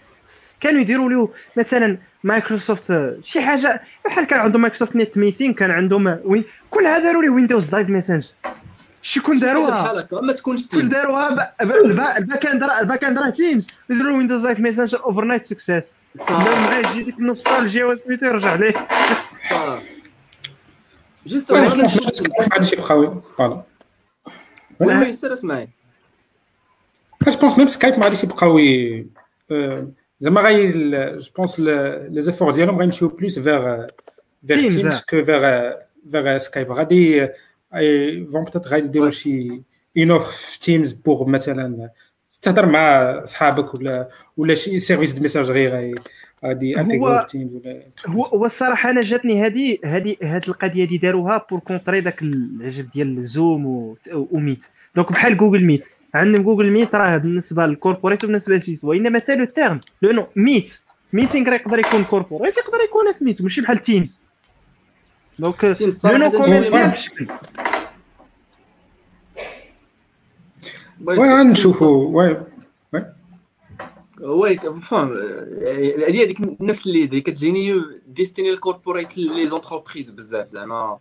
كانوا 0.60 0.80
يديروا 0.80 1.10
له 1.10 1.28
مثلا 1.56 1.98
مايكروسوفت 2.24 2.90
آه، 2.90 3.16
شي 3.24 3.40
حاجة 3.40 3.82
بحال 4.04 4.24
كان 4.24 4.40
عندهم 4.40 4.62
مايكروسوفت 4.62 4.96
نت 4.96 5.18
ميتين 5.18 5.54
كان 5.54 5.70
عندهم 5.70 6.18
وين 6.24 6.44
كلها 6.70 6.98
داروا 6.98 7.22
لي 7.22 7.28
ويندوز 7.28 7.68
دايف 7.68 7.88
ميسنجر 7.88 8.28
شي 9.02 9.20
كون 9.20 9.38
شي 9.38 9.46
حاجة 9.46 9.52
داروها. 9.54 9.82
بحال 9.82 9.98
هكا 9.98 10.20
ما 10.20 10.32
تكونش 10.32 10.66
كون 10.66 10.68
تيمز 10.68 10.92
داروها 10.92 11.54
الباك 11.62 12.46
اند 12.46 12.62
الباك 12.62 13.04
اند 13.04 13.18
راه 13.18 13.30
تيمز 13.30 13.66
يديروا 13.90 14.16
ويندوز 14.16 14.40
دايف 14.42 14.60
ميسنجر 14.60 15.04
اوفر 15.04 15.24
نايت 15.24 15.46
سكسيس 15.46 15.92
لما 16.30 16.78
يجي 16.78 17.02
ديك 17.02 17.18
النوستالجيا 17.18 17.84
وسميتو 17.84 18.26
يرجع 18.26 18.54
ليه 18.54 18.72
نشوف- 21.26 21.50
ما 21.50 22.48
غاديش 22.52 22.72
يبقاو 22.72 23.20
فوالا 23.20 23.62
وي 24.80 25.12
سير 25.12 25.32
اسمعي 25.34 25.68
جو 27.28 27.38
بونس 27.38 27.58
ميم 27.58 27.66
سكايب 27.66 27.98
ما 27.98 28.04
غاديش 28.04 28.24
يبقاو 28.24 28.58
ي- 28.58 29.06
آه، 29.50 29.88
زعما 30.20 30.40
غاي 30.40 30.70
جو 31.18 31.30
بونس 31.36 31.60
لي 31.60 32.22
زيفور 32.22 32.52
ديالهم 32.52 32.78
غيمشيو 32.78 33.08
بلوس 33.08 33.38
فيغ 33.38 33.86
فيغ 34.46 34.56
Teams, 34.56 34.80
تيمز. 34.80 35.00
كو 35.00 35.24
فيغ 35.24 35.70
فيغ 36.12 36.38
سكايب 36.38 36.72
غادي 36.72 37.28
فون 38.32 38.44
بوتيت 38.44 38.66
غادي 38.66 39.00
Ouais. 39.00 39.08
شي 39.12 39.62
اون 39.98 40.10
اوفر 40.10 40.32
في 40.32 40.58
تيمز 40.60 40.92
بوغ 40.92 41.28
مثلا 41.28 41.90
تهضر 42.42 42.66
مع 42.66 43.20
صحابك 43.24 43.74
ولا 43.74 44.08
ولا 44.36 44.54
شي 44.54 44.80
سيرفيس 44.80 45.12
دو 45.12 45.22
ميساجري 45.22 45.94
غادي 46.44 46.76
تيمز 47.24 47.54
ولا 47.54 47.82
هو 48.06 48.22
هو 48.22 48.44
الصراحة 48.46 48.90
أنا 48.90 49.00
جاتني 49.00 49.46
هذه 49.46 49.78
هذه 49.84 50.16
هذه 50.22 50.42
القضية 50.48 50.84
دي 50.84 50.98
داروها 50.98 51.46
بور 51.50 51.58
كونطري 51.60 52.00
داك 52.00 52.22
العجب 52.22 52.90
ديال 52.90 53.24
زوم 53.26 53.94
وميت 54.12 54.64
دونك 54.96 55.12
بحال 55.12 55.36
جوجل 55.36 55.64
ميت 55.64 55.88
عندهم 56.14 56.44
جوجل 56.44 56.70
ميت 56.70 56.94
راه 56.94 57.16
بالنسبة 57.16 57.66
للكوربوريت 57.66 58.24
وبالنسبة 58.24 58.54
للفيسبوك 58.54 58.90
وإنما 58.90 59.18
حتى 59.18 59.36
لو 59.36 59.44
تيرم 59.44 59.80
لو 60.02 60.12
نو 60.12 60.26
ميت 60.36 60.80
ميتينغ 61.12 61.48
راه 61.48 61.54
يقدر 61.54 61.78
يكون 61.78 62.04
كوربوريت 62.04 62.56
يقدر 62.58 62.78
يكون 62.88 63.12
سميتو 63.12 63.42
ماشي 63.44 63.60
بحال 63.60 63.78
تيمز 63.80 64.20
دونك 65.38 65.60
تيمز 65.60 66.06
لو 66.06 66.16
نو 66.16 66.30
كوميرسيال 66.30 66.92
في 66.92 66.98
شكل 67.00 67.26
بغيت- 67.26 67.40
وي 71.06 71.16
غنشوفوا 71.16 72.24
وي 72.24 72.36
وي 74.20 74.58
فاهم 74.82 75.08
هذه 76.08 76.24
هذيك 76.24 76.40
نفس 76.60 76.86
اللي 76.86 77.04
اللي 77.04 77.20
كتجيني 77.20 77.82
ديستيني 78.06 78.50
للكوربوريت 78.50 79.18
لي 79.18 79.46
زونتربريز 79.46 80.10
بزاف 80.10 80.48
زعما. 80.48 80.98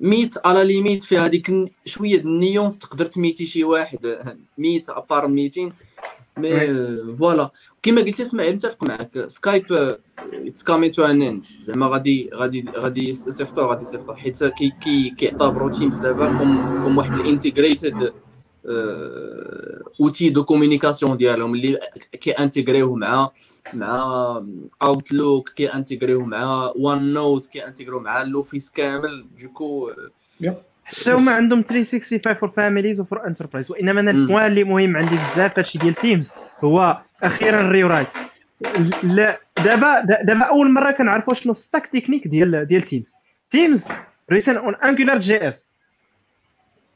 ميت 0.00 0.34
على 0.46 0.64
ليميت 0.64 1.02
فيها 1.02 1.26
هذيك 1.26 1.50
شوية 1.84 2.20
النيونس 2.20 2.78
تقدر 2.78 3.06
تميتي 3.06 3.46
شي 3.46 3.64
واحد 3.64 4.18
ميت 4.58 4.90
ابار 4.90 5.28
ميتين. 5.28 5.72
مي 6.36 7.16
فوالا. 7.16 7.50
كيما 7.82 8.00
قلتي 8.00 8.22
إسماعيل 8.22 8.54
متفق 8.54 8.84
معك 8.84 9.24
سكايب 9.26 9.98
اتس 10.32 10.62
كامين 10.62 10.90
تو 10.90 11.04
ان 11.04 11.22
اند 11.22 11.44
زعما 11.62 11.86
غادي 11.86 12.30
غادي 12.34 12.64
غادي 12.76 13.08
يصيفطوا 13.08 13.64
غادي 13.64 13.82
يصيفطوا 13.82 14.14
حيت 14.14 14.44
كي 14.44 14.72
كي 14.80 15.10
كيعتبروا 15.10 15.70
تيمز 15.70 15.98
دابا 15.98 16.38
كوم 16.38 16.82
كوم 16.82 16.98
واحد 16.98 17.14
الانتيغريتد 17.14 18.12
اوتي 20.00 20.30
دو 20.30 20.44
كومونيكاسيون 20.44 21.16
ديالهم 21.16 21.54
اللي 21.54 21.78
كي 22.20 22.30
انتيغريوه 22.30 22.96
مع 22.96 23.30
مع 23.74 24.44
اوتلوك 24.82 25.48
كي 25.48 25.66
انتيغريوه 25.66 26.24
مع 26.24 26.72
وان 26.76 27.12
نوت 27.12 27.46
كي 27.46 27.66
انتيغريوه 27.66 28.00
مع 28.00 28.22
لوفيس 28.22 28.70
كامل 28.70 29.26
دوكو 29.40 29.90
حتى 30.84 31.12
هما 31.12 31.32
عندهم 31.32 31.62
365 31.62 32.34
for 32.34 32.48
families 32.48 33.00
و 33.00 33.06
for 33.06 33.26
enterprise 33.26 33.70
وانما 33.70 34.00
أنا. 34.00 34.10
ال 34.10 34.16
point 34.16 34.46
اللي 34.46 34.64
مهم 34.64 34.96
عندي 34.96 35.16
بزاف 35.16 35.58
هادشي 35.58 35.78
ديال 35.78 35.94
Teams 35.94 36.32
هو 36.64 36.98
أخيرا 37.22 37.60
ال 37.60 37.66
rewrite 37.66 38.08
لا 39.02 39.40
دابا 39.64 40.00
دابا 40.00 40.44
اول 40.44 40.72
مره 40.72 40.90
كنعرفوا 40.90 41.34
شنو 41.34 41.54
stack 41.54 41.86
technique 41.86 42.28
ديال 42.28 42.64
ديال 42.64 42.82
تيمز 42.82 43.14
تيمز 43.50 43.88
ريتن 44.30 44.56
اون 44.56 44.74
انجولار 44.74 45.18
جي 45.18 45.48
اس 45.48 45.66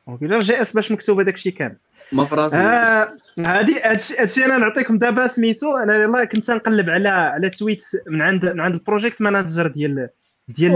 انجولار 0.08 0.40
جي 0.40 0.62
اس 0.62 0.72
باش 0.72 0.92
مكتوب 0.92 1.20
هذاك 1.20 1.34
الشيء 1.34 1.52
كامل 1.52 1.76
ما 2.12 2.24
في 2.24 2.34
راسي 2.34 2.56
آه، 2.56 3.12
هادي 3.38 3.80
هادشي 3.82 4.44
أنا 4.44 4.58
نعطيكم 4.58 4.98
دابا 4.98 5.26
سميتو 5.26 5.76
أنا 5.76 5.96
يلاه 6.02 6.24
كنت 6.24 6.50
نقلب 6.50 6.90
على 6.90 7.08
على 7.08 7.50
tweets 7.50 7.96
من 8.06 8.22
عند 8.22 8.46
من 8.46 8.60
عند 8.60 8.74
ال 8.74 8.80
project 8.80 9.22
manager 9.22 9.66
ديال 9.66 10.08
ديال. 10.48 10.72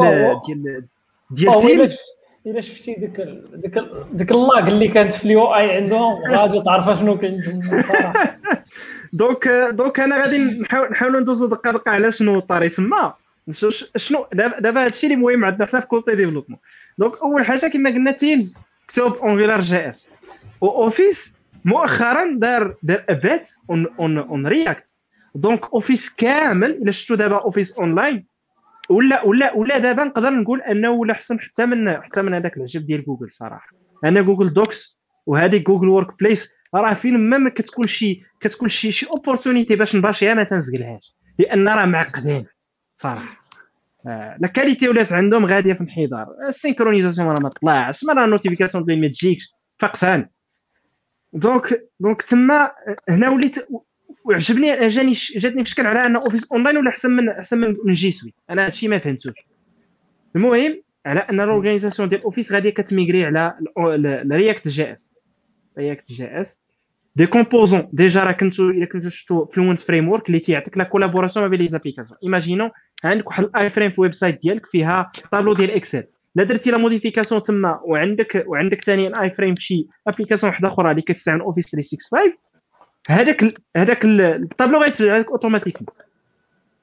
ديال 0.46 0.84
ديال 1.30 1.52
الا 1.52 1.60
تيمز 1.60 1.98
الا 2.46 2.60
شفتي 2.60 2.94
ديك 2.94 3.20
ال- 3.20 3.60
ديك 3.60 3.78
ال- 3.78 4.04
ديك 4.12 4.30
اللاك 4.32 4.68
اللي 4.68 4.88
كانت 4.88 5.12
في 5.12 5.24
اليو 5.24 5.54
اي 5.54 5.76
عندهم 5.76 6.22
غادي 6.30 6.60
تعرف 6.62 6.98
شنو 6.98 7.18
كاين. 7.18 7.62
دونك 9.12 9.48
دونك 9.72 10.00
أنا 10.00 10.22
غادي 10.22 10.38
نحاول 10.60 10.90
نحاولوا 10.90 11.20
ندوزو 11.20 11.46
دقه 11.46 11.70
دقه 11.72 11.90
على 11.90 12.12
شنو 12.12 12.40
طاري 12.40 12.68
تما 12.68 13.14
شنو 13.96 14.26
دابا 14.32 14.60
دابا 14.60 14.84
هادشي 14.84 15.06
اللي 15.06 15.16
مهم 15.16 15.44
عندنا 15.44 15.66
حنا 15.66 15.80
في 15.80 15.86
كوتي 15.86 16.14
ديفلوبمون 16.14 16.58
دونك 16.98 17.12
اول 17.22 17.44
حاجة 17.46 17.66
كما 17.66 17.90
قلنا 17.90 18.10
تيمز 18.12 18.56
مكتوب 18.88 19.16
اونغولار 19.16 19.60
جي 19.60 19.88
إس. 19.88 20.08
واوفيس 20.60 21.36
مؤخرا 21.64 22.36
دار 22.38 22.74
دار 22.82 23.04
أبات 23.08 23.50
اون 23.70 23.86
اون 23.98 24.18
أون 24.18 24.46
رياكت 24.46 24.94
دونك 25.34 25.64
أوفيس 25.74 26.14
كامل 26.14 26.70
إلا 26.70 26.92
شفتوا 26.92 27.16
دابا 27.16 27.36
أوفيس 27.36 27.72
أونلاين 27.72 28.26
ولا 28.90 29.22
ولا 29.22 29.52
ولا 29.52 29.78
دابا 29.78 30.04
نقدر 30.04 30.30
نقول 30.30 30.62
أنه 30.62 30.90
ولا 30.90 31.12
احسن 31.12 31.40
حتى 31.40 31.66
من 31.66 32.02
حتى 32.02 32.22
من 32.22 32.34
هذاك 32.34 32.56
العجب 32.56 32.86
ديال 32.86 33.04
جوجل 33.04 33.32
صراحة. 33.32 33.68
أنا 34.04 34.20
جوجل 34.20 34.52
دوكس 34.52 34.98
وهذه 35.26 35.56
جوجل 35.56 35.88
ورك 35.88 36.18
بليس 36.18 36.54
راه 36.74 36.94
فين 36.94 37.18
ما 37.18 37.50
كتكون 37.50 37.86
شي 37.86 38.22
كتكون 38.40 38.68
شي 38.68 38.92
شي 38.92 39.06
اوبورتونيتي 39.06 39.76
باش 39.76 39.96
نباشيها 39.96 40.34
ما 40.34 40.44
تنزقلهاش 40.44 41.16
لأن 41.38 41.68
راه 41.68 41.84
معقدين 41.84 42.46
صراحة. 42.96 43.45
لا 44.40 44.46
كاليتي 44.54 44.88
ولات 44.88 45.12
عندهم 45.12 45.46
غادية 45.46 45.72
في 45.72 45.80
انحدار. 45.80 46.26
السينكرونيزاسيون 46.48 47.28
راه 47.28 47.40
ما 47.40 47.48
طلعش 47.48 48.04
ما 48.04 48.12
راه 48.12 48.24
النوتيفيكاسيون 48.24 48.84
ديال 48.84 49.00
ما 49.00 49.08
تجيكش 49.08 49.48
فقسان 49.78 50.28
donc 51.32 51.88
donc 52.00 52.22
تما 52.22 52.70
هنا 53.08 53.30
وليت 53.30 53.68
وعجبني 54.24 54.88
جاني 54.88 55.12
جاتني 55.12 55.64
في 55.64 55.70
شكل 55.70 55.86
على 55.86 56.06
ان 56.06 56.16
Office 56.16 56.52
Online 56.52 56.76
ولا 56.76 56.90
أحسن 56.90 57.10
من 57.10 57.28
أحسن 57.28 57.60
من 57.84 57.92
G 57.92 58.10
Suite 58.10 58.34
أنا 58.50 58.66
هادشي 58.66 58.88
ما 58.88 58.98
فهمتوش. 58.98 59.34
المهم 60.36 60.82
على 61.06 61.20
أن 61.20 61.40
ال 61.40 61.45
organisation 61.45 62.08
ديال 62.08 62.22
Office 62.22 62.52
غادية 62.52 62.70
كت 62.70 62.84
migrer 62.84 63.24
على 63.24 63.58
ال 63.78 63.89
ReactJS 63.89 64.68
ReactJS 64.68 66.60
des 67.16 67.26
composants 67.26 67.88
déjà 67.92 68.22
راه 68.24 68.32
كنتو 68.32 68.70
الا 68.70 68.86
كنتو 68.86 69.08
شفتوا 69.08 69.46
Fluent 69.46 69.80
framework 69.80 70.26
اللي 70.28 70.38
تيعطيك 70.38 70.78
la 70.78 70.84
collaboration 70.84 71.44
ما 71.46 71.50
بين 71.50 71.60
les 71.60 71.68
applications 71.68 72.18
imaginons 72.22 72.70
عندك 73.04 73.26
واحد 73.26 73.44
ال 73.44 73.70
iframe 73.70 73.90
في 73.90 73.98
ال 73.98 74.14
website 74.14 74.42
ديالك 74.42 74.66
فيها 74.66 75.12
طابلو 75.32 75.52
ديال 75.54 75.70
Excel 75.70 76.04
لا 76.34 76.44
درتي 76.44 76.70
la 76.70 76.76
modification 76.76 77.42
تما 77.42 77.80
وعندك 77.84 78.44
وعندك 78.46 78.84
ثاني 78.84 79.06
ال 79.06 79.30
iframe 79.30 79.54
في 79.54 79.86
application 80.06 80.50
واحدة 80.52 80.68
أخرى 80.68 80.90
اللي 80.90 81.02
كتستعمل 81.02 81.40
Office 81.40 81.70
365 81.70 82.32
هذاك 83.08 83.54
هذاك 83.76 84.04
ال- 84.04 84.20
الطابلو 84.20 84.82
غيتبع 84.82 85.16
لك 85.16 85.30
automatiquement 85.30 85.88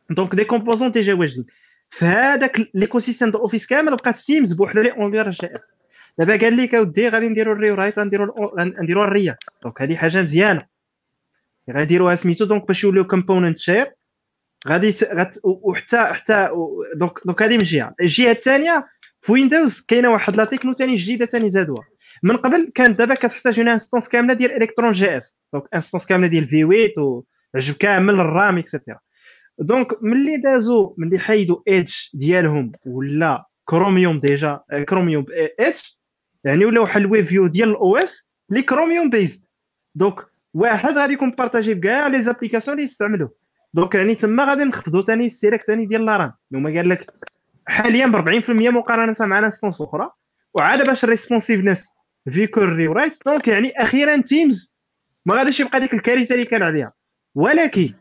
donc 0.10 0.36
des 0.36 0.44
composants 0.44 0.92
déjà 0.92 1.14
واجدين. 1.14 1.46
في 1.90 2.06
هذاك 2.06 2.70
l'écosystème 2.74 3.32
de 3.32 3.38
Office 3.40 3.66
كامل 3.68 3.92
بقات 3.96 4.18
Teams 4.18 4.54
بوحدها 4.54 4.84
لي 4.84 4.92
Angular 4.92 5.30
JS 5.30 5.72
دابا 6.18 6.38
قال 6.38 6.58
لك 6.58 6.76
اودي 6.76 7.10
غادي 7.10 7.30
نديرو 7.30 7.52
ال 7.52 7.72
rewrite 7.72 8.00
غنديرو 8.00 8.54
غنديرو 8.60 9.04
ال 9.04 9.38
React 9.64 9.74
donc 9.74 9.82
هذه 9.82 9.96
حاجة 9.96 10.22
مزيانة. 10.22 10.66
غيديروها 11.70 12.16
سميتو 12.16 12.46
donc 12.46 12.68
باش 12.68 12.84
يوليو 12.84 13.08
component 13.08 13.60
share 13.60 13.92
غادي 14.68 14.90
غت... 15.14 15.40
وحتى 15.44 15.98
حتى 15.98 16.50
donc 16.96 17.20
donc 17.26 17.42
هذه 17.42 17.54
من 17.54 17.58
جهه 17.58 17.94
الجهة 18.02 18.32
الثانية 18.32 18.88
في 19.22 19.32
Windows 19.32 19.82
كاينة 19.82 20.12
واحد 20.12 20.36
la 20.36 20.46
techno 20.46 20.74
ثاني 20.74 20.96
جديدة 20.96 21.26
ثاني 21.26 21.50
زادوها. 21.50 21.84
من 22.24 22.38
قبل 22.38 22.72
كانت 22.76 23.00
دابا 23.00 23.14
كتحتاج 23.16 23.60
une 23.60 23.68
instance 23.68 24.10
كاملة 24.10 24.34
ديال 24.34 24.64
Electron 24.64 24.92
JS 24.92 25.38
donc 25.54 25.66
instance 25.76 26.06
كاملة 26.06 26.28
ديال 26.28 26.48
V8 26.48 27.24
وعجب 27.54 27.74
كامل 27.74 28.14
ال 28.14 28.25
RAM 28.25 28.58
et 28.58 28.68
cetera 28.68 29.00
donc 29.60 30.04
ملي 30.04 30.38
دازو 30.38 30.96
ملي 30.98 31.20
حيدوا 31.20 31.58
Edge 31.68 31.94
ديالهم 32.14 32.72
ولا 32.86 33.46
Chromium 33.66 34.20
déjà 34.20 34.60
Chromium 34.90 35.26
Edge 35.60 35.82
يعني 36.44 36.66
ولاو 36.66 36.84
بحال 36.84 37.02
ال 37.02 37.26
WebView 37.26 37.48
ديال 37.48 37.70
ال 37.70 37.98
OS 37.98 38.32
لي 38.50 38.62
Chromium 38.62 39.10
based 39.10 39.44
donc 39.96 40.16
واحد 40.54 40.98
غادي 40.98 41.14
يكون 41.14 41.32
partagé 41.32 41.74
بكاع 41.74 42.08
les 42.08 42.22
applications 42.22 42.76
اللي 42.78 42.84
يستعملوه. 42.84 43.32
donc 43.74 43.96
يعني 43.96 44.16
تما 44.16 44.46
غادي 44.46 44.64
نخفضوا 44.64 45.02
ثاني 45.02 45.28
السيرك 45.28 45.64
ثاني 45.64 45.86
ديال 45.86 46.06
la 46.06 46.17
RAM 46.17 46.34
هما 46.54 46.76
قال 46.76 46.90
لك 46.90 47.14
حاليا 47.68 48.08
ب 48.08 48.42
40% 48.42 48.50
مقارنة 48.50 49.16
مع 49.20 49.40
instance 49.40 49.82
أخرى. 49.82 50.10
وعاد 50.54 50.86
باش 50.88 51.04
ال 51.04 51.09
responsiveness 51.09 51.90
فيكور 52.30 52.88
رايت 52.88 53.18
donc 53.26 53.48
يعني 53.48 53.72
أخيرا 53.78 54.18
Teams 54.18 54.78
ما 55.26 55.36
غاديش 55.36 55.60
يبقى 55.60 55.80
ديك 55.80 55.94
الكارثة 55.94 56.36
اللي 56.36 56.46
كان 56.46 56.64
عليها. 56.64 56.94
ولكن 57.36 57.94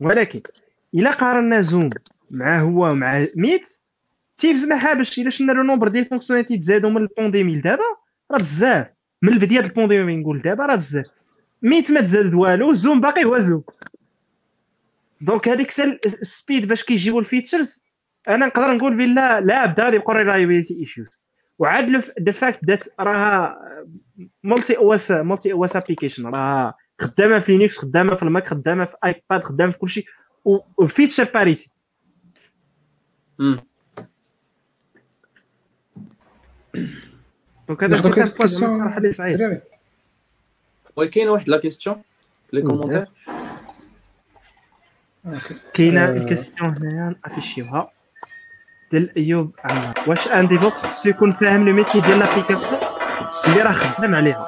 ولكن 0.00 0.40
إلا 0.94 1.10
قارنا 1.10 1.60
Zoom 1.60 1.90
مع 2.30 2.60
هو 2.60 2.94
مع 2.94 3.26
Meet 3.36 3.68
Teams 4.38 4.64
ما 4.64 4.78
حابش 4.78 5.18
إلا 5.18 5.30
شفنا 5.30 5.52
le 5.52 5.62
nombre 5.62 5.88
ديال 5.88 6.04
ال 6.04 6.07
fonctionnalités 6.07 6.58
تزادوا 6.58 6.90
من 6.90 7.02
ال 7.02 7.08
pandémie 7.08 7.56
لدابا 7.56 7.82
راه 8.30 8.38
بزاف. 8.38 8.86
من 9.22 9.32
البداية 9.32 9.48
ديال 9.48 9.64
ال 9.64 9.70
pandémie 9.70 10.16
نقول 10.16 10.42
دابا 10.42 10.66
راه 10.66 10.76
بزاف. 10.76 11.06
Meet 11.62 11.90
ما 11.90 12.00
تزاد 12.00 12.34
والو 12.34 12.72
Zoom 12.72 13.00
باقي 13.00 13.24
هو 13.24 13.38
Zoom. 13.38 13.62
donc 15.20 15.48
هذيك 15.48 15.80
ال 16.06 16.16
speed 16.16 16.68
باش 16.68 16.84
كيجيبوا 16.84 17.20
ال 17.20 17.27
features 17.27 17.84
أنا 18.28 18.46
نقدر 18.46 18.74
نقول 18.74 18.96
بلا 18.96 19.40
لا 19.40 19.66
بدا 19.66 19.84
غادي 19.84 19.96
يبقوا 19.96 20.14
reliability 20.14 20.80
issues 20.80 21.06
وعاد 21.58 22.02
the 22.22 22.32
fact 22.32 22.64
that 22.64 22.84
راها 23.00 23.58
multi 24.42 24.76
OS 24.76 25.10
multi 25.10 25.52
OS 25.52 25.76
application 25.76 26.26
راها 26.26 26.74
خدامة 27.00 27.38
في 27.38 27.56
Linux 27.56 27.78
خدامة 27.78 28.14
في 28.14 28.22
ال 28.22 28.28
Mac 28.28 28.46
خدامة 28.46 28.84
في 28.84 28.96
iPad 29.04 29.42
خدامة 29.42 29.72
في 29.72 29.78
كلشي 29.78 30.04
و 30.76 30.82
feature 30.82 31.24
parity 31.34 31.72
donc 37.68 37.84
هذا 37.84 38.46
صراحة 38.46 38.98
اللي 38.98 39.12
صعيب 39.12 39.60
oui 40.96 41.08
كاين 41.08 41.28
واحد 41.28 41.48
la 41.48 41.60
question 41.60 42.02
les 42.52 42.62
commentaires 42.62 43.06
كاينة 45.74 46.04
ال 46.04 46.11
question 46.11 46.70
هنايا 46.70 47.14
افيشيوها 47.24 47.90
ديال 48.90 49.16
أيوب 49.16 49.50
عمار. 49.64 49.94
واش 50.06 50.28
un 50.28 50.48
DevOps 50.48 50.86
خصو 50.86 51.08
يكون 51.08 51.32
فاهم 51.32 51.68
le 51.68 51.74
métier 51.74 52.00
ديال 52.00 52.18
l'application 52.18 52.80
اللي 53.46 53.62
راه 53.62 53.72
خدام 53.72 54.14
عليها؟ 54.14 54.46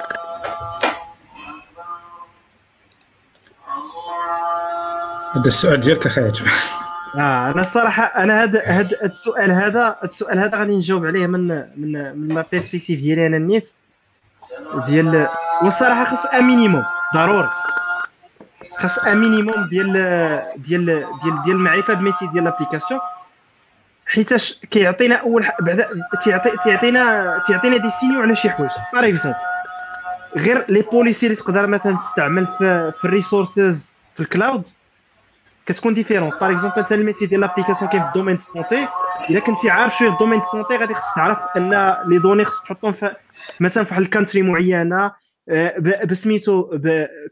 هذا 5.35 5.47
السؤال 5.47 5.79
ديالك 5.79 6.05
أخي 6.05 6.31
آه 7.15 7.51
أنا 7.51 7.61
الصراحة 7.61 8.03
أنا 8.03 8.43
هذا 8.43 8.63
هذا 8.65 8.97
السؤال 9.03 9.51
هذا 9.51 9.95
السؤال 10.03 10.39
هذا 10.39 10.57
غادي 10.57 10.77
نجاوب 10.77 11.05
عليه 11.05 11.27
من 11.27 11.47
من 11.77 12.17
من 12.17 12.35
la 12.35 12.45
perspective 12.51 12.99
ديالي 12.99 13.27
أنا 13.27 13.37
النيت 13.37 13.73
ديال 14.85 15.27
والصراحة 15.63 16.15
خص 16.15 16.25
un 16.25 16.43
minimum 16.43 16.83
ضروري. 17.15 17.49
خاص 18.79 18.99
un 18.99 19.17
minimum 19.17 19.63
ديال 19.63 19.91
ديال 20.57 20.85
ديال 21.23 21.43
ديال 21.45 21.55
المعرفة 21.55 21.93
ب 21.93 21.98
métier 21.98 22.27
ديال 22.27 22.43
l'application 22.43 22.99
حيتاش 24.05 24.59
كيعطينا 24.71 25.15
أول 25.15 25.47
بعد 25.59 25.85
تيعطي 26.23 26.51
تيعطينا 26.63 27.37
تيعطينا 27.47 27.77
des 27.77 27.89
signaux 27.89 28.21
على 28.21 28.35
شي 28.35 28.49
حوايج. 28.49 28.71
par 28.93 29.07
exemple 29.07 29.37
غير 30.35 30.65
les 30.69 30.81
policies 30.81 31.25
اللي 31.25 31.37
تقدر 31.37 31.67
مثلا 31.67 31.97
تستعمل 31.97 32.47
في, 32.47 32.91
في 32.99 33.05
ال 33.05 33.14
resources 33.14 33.91
في 34.15 34.19
ال 34.19 34.27
cloud 34.27 34.67
كتكون 35.65 35.93
différents 35.93 36.29
par 36.29 36.51
exemple 36.51 36.79
انت 36.79 36.91
ال 36.91 36.96
métier 36.96 37.25
ديال 37.25 37.41
l'application 37.41 37.91
كاين 37.91 38.03
في 38.03 38.07
ال 38.07 38.11
domaine 38.11 38.35
de 38.35 38.41
santé 38.41 38.87
الا 39.29 39.39
كنتي 39.39 39.69
عارف 39.69 39.97
شوية 39.97 40.09
ال 40.09 40.13
domaine 40.13 40.39
de 40.39 40.45
santé 40.45 40.77
غادي 40.77 40.93
خصك 40.93 41.15
تعرف 41.15 41.37
أن 41.57 41.95
les 42.07 42.19
données 42.19 42.45
خصك 42.45 42.63
تحطهم 42.65 42.93
في 42.93 43.15
مثلا 43.59 43.83
في 43.83 43.91
واحد 43.91 44.03
ال 44.03 44.08
country 44.08 44.41
معينة 44.41 45.11
آه، 45.49 45.79
بسميتو 46.05 46.79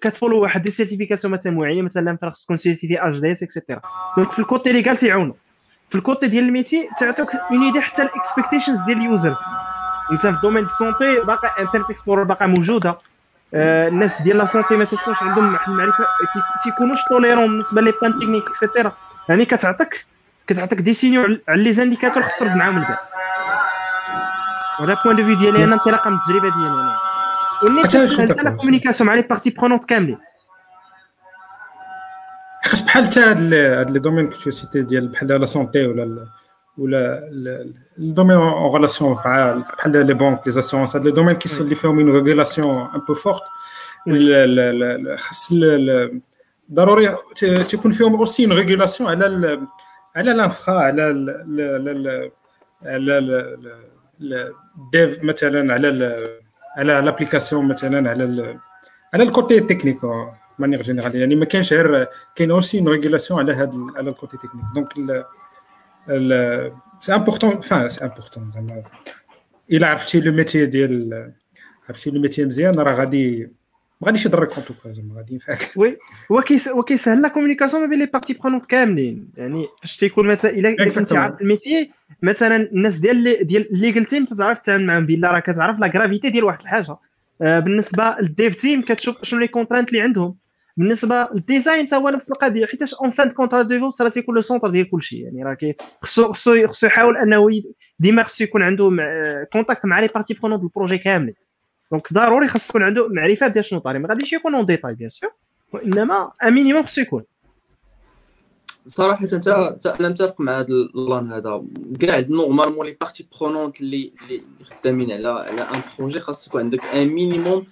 كتفولو 0.02 0.42
واحد 0.42 0.62
des 0.62 0.72
certifications 0.72 1.34
مثلا 1.34 1.54
معينة 1.54 1.82
مثلا 1.82 2.12
مثلا 2.14 2.30
خصك 2.30 2.44
تكون 2.46 2.58
certifié 2.58 3.10
HDS 3.10 3.44
et 3.44 3.53
cetera 3.53 3.82
donc 4.18 4.32
في 4.32 4.40
ال 4.40 4.46
côté 4.46 4.72
légal 4.72 4.98
تيعاونوا 4.98 5.34
في 5.90 5.96
ال 5.96 6.02
côté 6.02 6.28
ديال 6.28 6.44
ال 6.44 6.50
métier 6.50 6.90
تعطوك 7.00 7.30
une 7.52 7.64
idée 7.64 7.82
حتى 7.82 8.02
ال 8.02 8.08
expectations 8.08 8.84
ديال 8.84 8.98
ال 8.98 9.05
users 9.05 9.40
انت 10.12 10.22
في 10.22 10.30
ال 10.30 10.34
domaine 10.34 10.64
de 10.64 10.70
santé 10.70 11.20
باقي 11.20 11.62
Internet 11.64 11.90
Explorer 11.90 12.24
باقا 12.24 12.46
موجودة. 12.46 12.98
الناس 13.54 14.22
ديال 14.22 14.38
la 14.38 14.46
santé 14.46 14.76
ما 14.76 14.86
تكونش 14.86 15.24
عندهم 15.24 15.54
واحد 15.54 15.72
المعرفه 15.72 16.06
تيكونوش 16.64 17.00
tolérants 17.10 17.48
بالنسبة 17.48 17.82
les 17.82 17.94
plans 18.02 18.20
techniques 18.20 18.48
et 18.48 18.59
cetera 18.59 18.92
يعني 19.30 19.46
كتعطيك 19.46 20.06
كتعطيك 20.48 20.80
des 20.80 20.94
signaux 20.94 21.40
على 21.48 21.64
les 21.64 21.74
indicateurs 21.74 22.24
خصك 22.24 22.40
ترد 22.40 22.56
معاهم 22.56 22.78
الكاع. 22.78 23.00
وهذا 24.80 24.98
point 25.06 25.16
de 25.16 25.26
vue 25.26 25.36
ديالي 25.36 25.64
أنا 25.64 25.76
انطلاقا 25.76 26.10
من 26.10 26.18
التجربه 26.18 26.56
ديالي 26.56 26.70
أنا 26.70 26.98
والنيت 27.64 27.86
كتسهل 27.86 28.28
لا 28.28 28.52
كومونيكاسيون 28.52 29.08
مع 29.08 29.16
les 29.16 29.22
parties 29.22 29.50
prenantes 29.50 29.86
كاملين 29.86 30.18
خاص 32.66 32.82
بحال 32.82 33.08
حتى 33.08 33.20
هاد 33.20 33.92
les 33.92 34.00
domaines 34.00 34.30
que 34.30 34.38
t'as 34.38 34.50
cité 34.50 34.82
ديال 34.82 35.08
بحال 35.08 35.28
la 35.28 35.46
santé 35.46 35.86
ولا 35.86 36.28
ولا 36.80 37.30
ال 37.98 38.03
domaine 38.03 38.38
en 38.38 38.76
relation 38.76 39.12
مع 39.12 39.64
بحال 39.78 40.08
les 40.08 40.14
banques 40.14 40.48
les 40.48 40.60
assurances 40.60 40.96
هاد 40.96 41.06
les 41.06 41.12
domaines 41.12 41.38
اللي 41.60 41.76
فيهم 41.76 42.00
une 42.00 42.12
régulation 42.12 42.90
un 42.96 43.00
peu 43.08 43.14
forte 43.14 43.42
خاص 45.18 45.54
ضروري 46.72 47.16
تكون 47.70 47.92
فيهم 47.92 48.16
aussi 48.16 48.46
une 48.46 48.54
régulation 48.54 49.10
على 49.10 49.68
على 50.16 50.34
l'infra 50.34 50.74
على 50.74 51.04
على 52.84 53.58
ال 54.78 54.89
dev 54.89 55.24
مثلا 55.24 55.74
على 55.74 55.88
على 56.78 56.94
l'application 56.94 57.68
مثلا 57.68 58.10
على 58.10 58.60
على 59.14 59.24
ال 59.24 59.31
côté 59.31 59.60
technique 59.60 59.98
manière 60.60 60.82
générale 60.82 61.16
يعني 61.16 61.36
ما 61.36 61.46
كاينش 61.46 61.74
غير 61.74 62.08
كاين 62.36 62.52
aussi 62.52 62.80
une 62.80 62.88
régulation 62.88 63.40
على 63.40 63.54
هذا 63.54 63.78
على 63.98 64.10
ال 64.10 64.15
côté 64.15 64.38
technique 64.38 64.66
donc 64.76 65.26
c'est 67.00 67.16
important 67.16 67.60
enfin 67.60 67.90
c'est 67.90 68.06
important 68.06 68.52
زعما. 68.52 68.84
إلا 69.72 69.88
عرفتي 69.88 70.20
le 70.20 70.32
métier 70.32 70.66
ديال 70.66 71.32
عرفتي 71.90 72.10
le 72.10 72.22
métier 72.22 72.46
مزيان 72.46 72.76
راه 72.80 72.94
غادي 72.94 73.50
ما 74.02 74.08
غاديش 74.08 74.26
يضرك 74.26 74.54
en 74.54 74.66
tout 74.66 74.81
cas 74.81 74.92
زعما 74.92 75.16
غادي 75.16 75.34
ينفعك. 75.34 75.72
oui 75.78 75.98
هو 76.32 76.84
كيسهل 76.84 77.22
لا 77.22 77.28
كومونيكاسيون 77.28 77.82
ما 77.82 77.88
بين 77.88 78.00
les 78.00 78.06
parties 78.06 78.34
prenantes 78.34 78.66
كاملين. 78.66 79.30
يعني 79.38 79.68
فاش 79.82 79.98
تيكون 79.98 80.28
مثلا 80.28 80.52
إلا 80.52 80.90
كنتي 80.90 81.18
عارف 81.18 81.42
ال 81.42 81.49
métier 81.49 81.92
مثلا 82.24 82.56
الناس 82.56 82.98
ديال 82.98 83.48
ديال 83.48 83.74
ال 83.74 83.79
legal 83.79 84.06
team 84.06 84.26
تتعرف 84.26 84.60
تتعامل 84.60 84.86
معاهم 84.86 85.06
بلا 85.06 85.32
راه 85.32 85.40
كتعرف 85.40 85.80
la 85.80 85.88
gravité 85.88 86.30
ديال 86.30 86.44
واحد 86.44 86.62
الحاجة. 86.62 86.96
آه، 87.42 87.60
بالنسبة 87.60 88.16
لل 88.20 88.34
dev 88.34 88.56
team 88.56 88.82
كتشوف 88.82 89.24
شنو 89.24 89.40
les 89.40 89.48
contraintes 89.48 89.90
اللي 89.90 90.02
عندهم. 90.02 90.36
بالنسبة 90.80 91.28
لل 91.34 91.47
design 91.47 91.88
حتى 91.88 91.96
هو 91.96 92.10
نفس 92.10 92.32
القضية 92.32 92.66
حيتاش 92.66 92.94
en 92.94 93.12
tant 93.12 93.30
que 93.30 93.62
DevOps 93.62 94.02
راه 94.02 94.10
تيكون 94.10 94.36
le 94.36 94.42
centre 94.42 94.70
ديال 94.70 94.90
كلشي. 94.90 95.20
يعني 95.20 95.44
راه 95.44 95.76
خصو 96.02 96.34
خصو 96.34 96.68
خصو 96.68 96.88
يحاول 96.88 97.18
انه 97.18 97.48
ديما 98.00 98.24
خصو 98.24 98.44
يكون 98.44 98.64
عنده 98.64 98.90
contact 99.54 99.86
مع 99.86 100.00
les 100.00 100.08
parties 100.08 100.34
prenantes 100.34 100.62
ال 100.62 100.67
projet 100.67 100.98
كاملين 100.98 101.34
donc 101.92 102.14
ضروري 102.14 102.48
خص 102.48 102.68
تكون 102.68 102.84
عنده 102.84 103.08
معرفة 103.08 103.48
بدا 103.48 103.62
شنو 103.62 103.80
طاري. 103.80 104.00
ما 104.00 104.10
غاديش 104.10 104.34
يكون 104.34 104.56
en 104.56 104.66
détail 104.66 104.94
bien 104.94 105.10
sûr 105.10 105.30
وإنما 105.74 106.32
un 106.44 106.54
minimum 106.54 106.86
خصو 106.86 107.02
يكون. 107.02 107.24
صراحة 108.88 109.26
انت 109.34 109.48
أنا 110.00 110.10
متفق 110.10 110.42
مع 110.42 110.60
هذا 110.60 110.68
l'angle 110.96 111.32
هذا. 111.32 111.64
كاع 112.00 112.20
normalement 112.20 112.86
les 112.86 112.98
parties 113.02 113.28
prenantes 113.40 113.82
اللي 113.82 114.14
اللي 114.22 114.44
خدامين 114.64 115.12
على 115.12 115.28
على 115.28 115.62
un 115.62 115.82
projet 116.00 116.20
خاص 116.20 116.48
يكون 116.48 116.62
عندك 116.62 116.86
un 116.86 117.08
minimum 117.08 117.66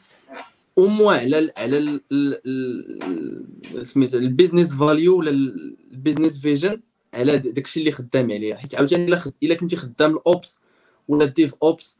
au 0.78 0.88
moins 0.88 1.20
على 1.20 1.52
على 1.58 2.00
سميتو 3.84 4.18
ال 4.18 4.24
business 4.24 4.74
value 4.74 5.18
ولا 5.18 5.32
ال 5.92 5.97
business 5.97 6.40
vision 6.40 6.82
على 7.14 7.38
داكشي 7.38 7.80
اللي 7.80 7.92
خدام 7.92 8.32
عليه 8.32 8.56
حيت 8.56 8.76
عاوتاني 8.76 9.16
إلا 9.44 9.56
كنتي 9.56 9.76
خدام 9.76 10.12
ال 10.12 10.24
ops 10.24 10.60
ولا 11.08 11.24
ال 11.26 11.54
DevOps 11.64 12.00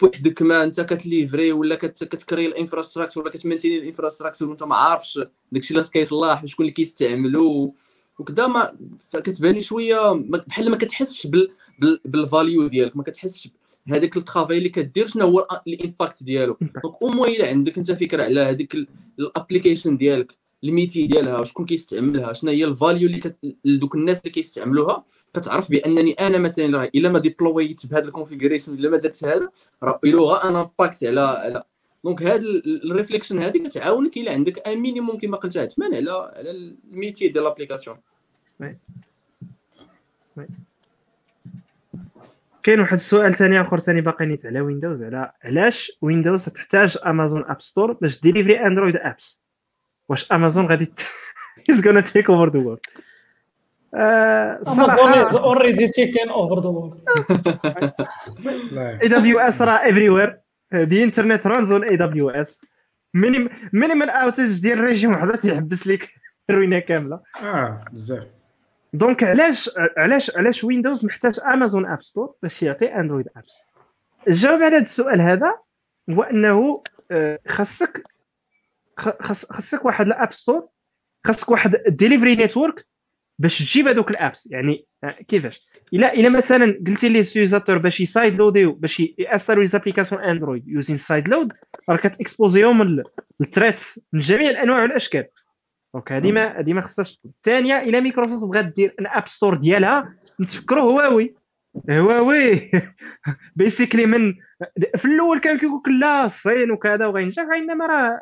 بوحدك 0.00 0.42
ما 0.42 0.64
أنت 0.64 0.80
كتليفري 0.80 1.52
ولا 1.52 1.74
كتكري 1.74 2.46
ال 2.46 2.51
infrastructure 2.51 3.22
ولا 3.22 3.32
كتمنتيني 3.32 3.78
ال 3.78 3.83
infrastructure 3.83 4.48
وأنت 4.48 4.62
ما 4.62 4.76
عارفش 4.76 5.20
داكشي 5.52 5.74
اللي 5.74 5.88
كيصلح 5.92 6.44
وشكون 6.44 6.64
اللي 6.64 6.72
كيستعملو 6.72 7.74
وكذا 8.18 8.46
ما 8.46 8.76
كتبان 9.12 9.54
لي 9.54 9.62
شوية 9.62 10.12
بحال 10.12 10.70
ما 10.70 10.76
كتحسش 10.76 11.26
بال 11.26 11.50
بال 12.04 12.22
value 12.22 12.66
ديالك 12.66 12.96
ما 12.96 13.02
كتحسش 13.02 13.48
هذاك 13.88 14.16
ال 14.16 14.21
travail 14.21 14.58
اللي 14.58 14.68
كدير 14.68 15.06
شنو 15.06 15.26
هو 15.26 15.46
ال 15.66 15.74
impact 15.74 16.22
ديالو. 16.22 16.56
donc 16.60 17.02
au 17.02 17.08
moins 17.08 17.30
إلا 17.30 17.48
عندك 17.48 17.78
أنت 17.78 17.90
فكرة 17.92 18.24
على 18.24 18.40
هذيك 18.40 18.76
ال 19.18 19.25
application 19.25 19.96
ديالك 19.96 20.38
ال 20.64 20.70
métier 20.70 21.06
ديالها 21.06 21.44
شكون 21.44 21.66
كيستعملها 21.66 22.32
شنو 22.32 22.50
هي 22.50 22.64
ال 22.64 22.71
value 22.71 23.06
اللي 23.06 23.18
كت... 23.18 23.36
دوك 23.64 23.94
الناس 23.94 24.20
اللي 24.20 24.30
كيستعملوها 24.30 25.04
كتعرف 25.34 25.70
بأنني 25.70 26.12
أنا 26.12 26.38
مثلا 26.38 26.78
راه 26.78 26.90
إلا 26.94 27.08
ما 27.08 27.18
ديبلويت 27.18 27.86
بهذا 27.86 28.04
ال 28.04 28.09
configuration 28.09 28.74
إلا 28.74 28.90
ما 28.90 28.96
درتش 28.96 29.24
هذا 29.24 29.48
راه 29.82 30.00
له 30.04 30.48
un 30.48 30.56
impact 30.56 31.04
على 31.04 31.20
على. 31.20 31.64
donc 32.04 32.22
هاد 32.22 32.42
ال 32.66 32.74
réflexion 32.74 33.42
هذه 33.42 33.58
كتعاونك 33.58 34.16
إلا 34.16 34.32
عندك 34.32 34.68
un 34.68 34.78
minimum 34.78 35.18
كما 35.18 35.36
قلت 35.36 35.56
عثمان 35.56 35.94
على 35.94 36.10
على 36.10 36.50
ال 36.50 36.61
métier 36.61 37.28
ديال 37.28 37.44
l'application 37.44 37.96
كاين 42.62 42.80
واحد 42.80 42.92
السؤال 42.92 43.34
ثاني 43.36 43.60
آخر 43.60 43.80
ثاني 43.80 44.00
باقي 44.00 44.26
نيت 44.26 44.46
على 44.46 44.60
Windows 44.60 45.02
على 45.02 45.32
علاش 45.44 45.92
Windows 46.02 46.44
تحتاج 46.44 46.98
Amazon 47.06 47.44
App 47.48 47.60
Store 47.60 47.92
باش 47.92 48.20
delivery 48.20 48.66
Android 48.66 48.96
apps 48.96 49.42
واش 50.08 50.32
امازون 50.32 50.66
غادي 50.66 50.92
is 51.70 51.86
gonna 51.86 52.00
take 52.00 52.30
over 52.30 52.48
the 52.50 52.58
world 52.58 52.80
Amazon 54.68 55.12
is 55.12 55.34
already 55.36 55.88
taken 55.88 56.28
over 56.28 56.60
the 56.60 56.68
world 56.68 57.00
AWS 59.02 59.62
راه 59.62 59.72
everywhere 59.90 60.40
the 60.74 61.04
internet 61.10 61.44
runs 61.52 61.70
on 61.70 61.82
AWS 61.92 62.70
minimal 63.72 64.10
outage 64.10 64.62
ديال 64.62 64.80
région 64.80 65.12
وحدة 65.12 65.36
تيحبس 65.36 65.86
لك 65.86 66.08
الروينة 66.50 66.78
كاملة. 66.78 67.20
آه 67.42 67.84
بزاف. 67.92 68.39
donc 68.92 69.24
علاش 69.24 69.70
علاش 69.96 70.36
علاش 70.36 70.64
Windows 70.64 71.04
محتاج 71.04 71.40
Amazon 71.40 71.86
App 71.86 72.02
Store 72.02 72.34
باش 72.42 72.62
يعطي 72.62 72.86
Android 72.86 73.26
apps 73.36 73.58
الجواب 74.28 74.62
على 74.62 74.76
هذا 74.76 74.82
السؤال 74.82 75.20
هذا 75.20 75.58
هو 76.10 76.22
أنه 76.22 76.82
خاصك 77.48 78.02
خاصك 78.98 79.84
واحد 79.84 80.06
ال 80.06 80.13
app 80.13 80.32
store 80.32 80.68
خاصك 81.26 81.50
واحد 81.50 81.74
ال 81.86 81.92
delivery 81.92 82.36
network 82.36 82.86
باش 83.38 83.58
تجيب 83.58 83.88
هذوك 83.88 84.10
ال 84.10 84.18
apps 84.18 84.48
يعني 84.50 84.86
كيفاش؟ 85.28 85.66
الا 85.92 86.14
إلا 86.14 86.28
مثلا 86.28 86.78
قلتي 86.86 87.08
les 87.08 87.22
utilisateurs 87.22 87.78
باش 87.78 88.00
ي 88.00 88.34
sideload 88.34 88.64
يو 88.64 88.72
باش 88.72 89.02
يانستالو 89.18 89.64
les 89.64 90.22
applications 90.22 90.68
Android 90.68 90.96
using 90.96 91.28
sideload 91.28 91.52
راه 91.88 91.96
كتكسبوزيهم 91.96 93.02
لل 93.40 93.53
threats 93.53 94.00
من 94.12 94.20
جميع 94.20 94.50
الأنواع 94.50 94.82
والأشكال. 94.82 95.24
donc 95.94 96.12
هذه 96.12 96.32
ما 96.32 96.60
هذه 96.60 96.72
ما 96.72 96.80
خصهاش. 96.80 97.20
الثانية 97.24 97.82
إلا 97.82 98.00
مايكروسوفت 98.00 98.44
بغات 98.44 98.64
دير 98.64 98.94
un 99.00 99.06
app 99.06 99.28
store 99.28 99.54
ديالها 99.54 100.14
نتفكروا 100.40 100.82
هواوي. 100.82 101.34
هواوي. 101.90 102.70
basically 103.56 104.06
من 104.06 104.34
في 104.96 105.04
الأول 105.04 105.40
كان 105.40 105.58
كيقول 105.58 105.80
لك 105.80 105.88
لا 106.00 106.24
الصين 106.26 106.70
وكذا 106.70 107.06
وغينجح 107.06 107.42
انما 107.56 107.86
راه 107.86 108.20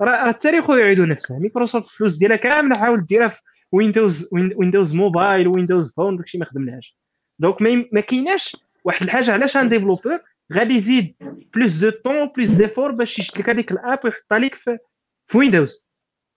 راه 0.00 0.30
التاريخ 0.30 0.70
يعيد 0.70 1.00
نفسه. 1.00 1.38
مايكروسوفت 1.38 1.86
الفلوس 1.86 2.16
ديالها 2.16 2.36
كاملة 2.36 2.80
حاول 2.80 3.06
ديرها 3.06 3.28
في 3.28 3.40
Windows 3.72 4.28
Windows 4.32 4.94
Mobile 4.94 5.48
Windows 5.48 5.92
Phone 5.96 6.16
داكشي 6.16 6.38
ما 6.38 6.44
خدمناش 6.44 6.96
donc 7.38 7.62
ما 7.92 8.00
كايناش 8.00 8.56
واحد 8.84 9.02
الحاجة 9.02 9.32
علاش 9.32 9.56
un 9.56 9.68
développeur 9.68 10.20
غادي 10.52 10.74
يزيد 10.74 11.14
plus 11.54 11.72
de 11.72 11.90
temps 11.90 12.26
plus 12.36 12.50
d'effort 12.50 12.90
باش 12.90 13.18
يشد 13.18 13.38
لك 13.38 13.50
هذيك 13.50 13.72
ال 13.72 13.79
app 13.79 13.98
ويحطها 14.04 14.38
لك 14.38 14.54
في, 14.54 14.78
في 15.26 15.38
Windows 15.38 15.85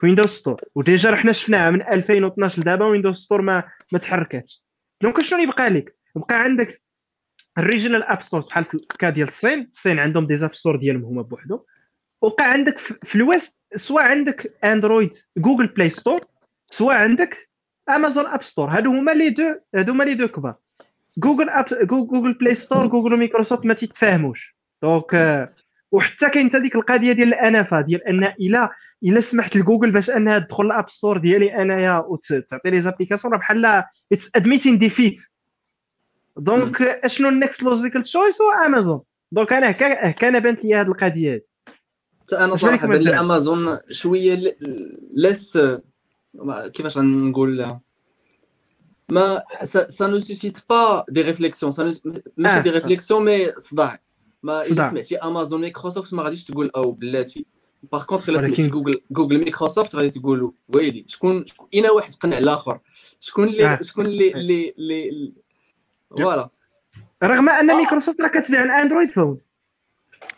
Windows 0.03 0.25
Store 0.25 0.61
و 0.75 0.83
déjà 0.83 1.15
حنا 1.15 1.31
شفناها 1.31 1.71
من 1.71 1.81
2012 1.81 2.61
لدابا 2.61 2.85
Windows 2.85 3.15
Store 3.17 3.41
ما 3.41 3.63
ما 3.91 3.99
تحركاتش 3.99 4.63
donc 5.01 5.21
شنو 5.21 5.39
اللي 5.39 5.51
بقى 5.51 5.69
لك؟ 5.69 5.95
بقى 6.15 6.39
عندك 6.39 6.81
ال 7.57 7.62
regional 7.62 8.03
app 8.03 8.21
store 8.21 8.39
بحال 8.39 8.65
في 8.65 8.73
ال 8.73 8.82
cas 8.82 9.09
ديال 9.09 9.27
الصين. 9.27 9.67
الصين 9.71 9.99
عندهم 9.99 10.27
des 10.27 10.45
app 10.45 10.55
stores 10.55 10.75
ديالهم 10.75 11.03
هما 11.03 11.21
بوحدهم. 11.21 11.59
وقع 12.21 12.43
عندك 12.45 12.77
في 12.77 13.15
ال 13.15 13.24
West 13.24 13.59
سواء 13.75 14.03
عندك 14.03 14.53
Android 14.63 15.15
Google 15.37 15.67
Play 15.67 15.89
Store 15.89 16.19
سواء 16.69 16.95
عندك 16.95 17.49
Amazon 17.89 18.25
App 18.25 18.43
Store 18.43 18.69
هادو 18.69 18.89
هما 18.89 19.11
les 19.11 19.29
deux 19.29 19.55
هادو 19.75 19.91
هما 19.91 20.03
les 20.03 20.13
deux 20.13 20.27
كبار. 20.27 20.55
Google 21.17 21.49
App 21.49 21.65
Google 21.87 22.33
Play 22.33 22.55
Store 22.55 22.87
Google 22.87 23.13
و 23.13 23.18
Microsoft 23.18 23.65
ما 23.65 23.73
تيتفاهموش. 23.73 24.55
donc 24.81 25.49
وحتى 25.91 26.29
كاين 26.29 26.49
حتى 26.49 26.59
ديك 26.59 26.75
القضية 26.75 27.11
ديال 27.11 27.27
الأنفة 27.27 27.81
ديال 27.81 28.03
أن 28.03 28.23
الا 28.23 28.71
إلا 29.03 29.21
سمحت 29.21 29.55
لجوجل 29.55 29.91
باش 29.91 30.09
أنها 30.09 30.39
تدخل 30.39 30.65
ال 30.65 30.71
app 30.71 30.89
store 30.89 31.17
ديالي 31.17 31.61
أنايا 31.61 32.05
وتعطي 32.07 32.69
les 32.69 32.81
applications 32.81 33.33
راه 33.33 33.39
بحال 33.39 33.83
it's 34.11 34.31
admitting 34.35 34.77
defeat 34.77 35.19
donc 36.37 36.81
اشنو 36.81 37.29
ال 37.29 37.36
next 37.36 37.63
logical 37.63 38.03
choice 38.03 38.41
هو 38.41 38.65
Amazon 38.65 39.01
donc 39.31 39.53
أنا 39.53 39.71
كان 40.11 40.39
بانت 40.39 40.65
لي 40.65 40.75
هذه 40.75 40.87
القضية 40.87 41.33
هذه 41.33 42.43
أنا 42.43 42.55
صراحة 42.55 42.87
بان 42.87 43.01
لي 43.01 43.19
امازون 43.19 43.77
شوية 43.89 44.57
لس 45.17 45.59
كيفاش 46.73 46.97
غنقول 46.97 47.79
mais 49.11 49.43
ça 49.63 50.07
ne 50.07 50.19
suscite 50.19 50.59
pas 50.69 51.05
des 51.09 51.21
réflexions 51.21 51.73
ماشي 52.37 52.59
des 52.61 52.69
réflexions 52.69 53.25
mais 53.25 53.51
صداع. 53.57 53.99
mais 54.43 54.61
إلا 54.61 54.89
سمعتي 54.89 55.17
Amazon 55.17 55.61
Microsoft 55.61 56.13
ما 56.13 56.23
غاديش 56.23 56.45
تقول 56.45 56.71
أو 56.75 56.91
بلاتي. 56.91 57.45
par 57.91 58.05
contre 58.05 58.29
الا 58.29 58.41
سمعتي 58.41 58.67
Google 58.67 59.01
Google 59.11 59.39
Microsoft 59.39 59.95
غادي 59.95 60.09
تقول 60.09 60.53
ويلي 60.75 61.05
شكون 61.07 61.45
اين 61.73 61.85
واحد 61.85 62.13
قنع 62.13 62.37
الآخر 62.37 62.79
شكون 63.19 63.47
اللي 63.47 63.77
شكون 63.81 64.05
اللي 64.05 64.31
اللي 64.31 64.73
اللي 64.77 65.33
voilà 66.17 66.49
رغم 67.23 67.49
ان 67.49 67.75
مايكروسوفت 67.75 68.21
راه 68.21 68.27
كتبيع 68.27 68.63
ال 68.63 69.09
Android 69.09 69.37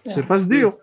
phone 0.08 0.22
Surface 0.22 0.38
Duo 0.38 0.74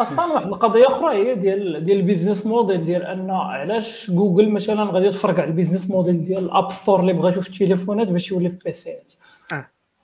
أصلا 0.00 0.34
واحد 0.34 0.46
القضية 0.46 0.86
أخرى 0.86 1.16
هي 1.16 1.34
ديال 1.34 1.84
ديال 1.84 1.96
ال 1.96 2.02
business 2.02 2.46
model 2.46 2.84
ديال 2.84 3.02
أن 3.02 3.30
علاش 3.30 4.10
جوجل 4.10 4.48
مثلا 4.48 4.84
غادي 4.84 5.10
تفرقع 5.10 5.44
ال 5.44 5.49
business 5.49 5.90
model 5.90 6.20
ديال 6.20 6.44
ال 6.44 6.51
app 6.51 6.72
store 6.72 7.00
اللي 7.00 7.12
بغا 7.12 7.30
يشوف 7.30 7.48
التليفونات 7.48 8.08
باش 8.08 8.30
يولي 8.30 8.50
في 8.50 8.58
بيسيات 8.64 9.12
آه. 9.12 9.21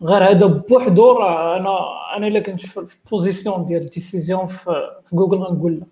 غير 0.03 0.31
هذا 0.31 0.47
بوحدو 0.47 1.13
راه 1.13 1.57
أنا 1.57 1.79
أنا 2.17 2.27
إلا 2.27 2.41
كنت 2.41 2.67
في 2.67 2.87
ال 3.05 3.12
position 3.12 3.67
ديال 3.67 3.87
décision 3.87 4.47
في, 4.47 4.65
في 5.05 5.17
جوجل 5.17 5.39
غنقول 5.39 5.73
لا. 5.73 5.87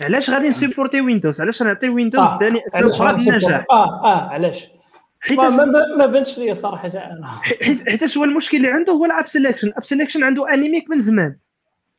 علاش 0.00 0.30
غادي 0.30 0.48
نسيبورتي 0.48 1.00
Windows 1.00 1.40
علاش 1.40 1.62
نعطي 1.62 1.88
Windows 1.88 2.28
ثاني 2.40 2.60
أسباب 2.68 3.20
النجاح 3.20 3.66
آه 3.70 4.04
آه 4.04 4.28
علاش؟ 4.28 4.68
حيت 5.20 5.38
ما, 5.38 5.64
ما 5.98 6.06
بانش 6.06 6.38
لي 6.38 6.54
صراحة. 6.54 6.88
أنا 6.88 7.26
حيت 7.88 8.16
هو 8.18 8.24
المشكل 8.24 8.56
اللي 8.56 8.68
عنده 8.68 8.92
هو 8.92 9.04
ال 9.04 9.09
app 9.09 9.26
selection 9.26 9.68
ال 9.68 9.72
app 9.72 9.84
selection 9.84 10.24
عنده 10.24 10.54
anemic 10.54 10.90
من 10.90 11.00
زمان. 11.00 11.36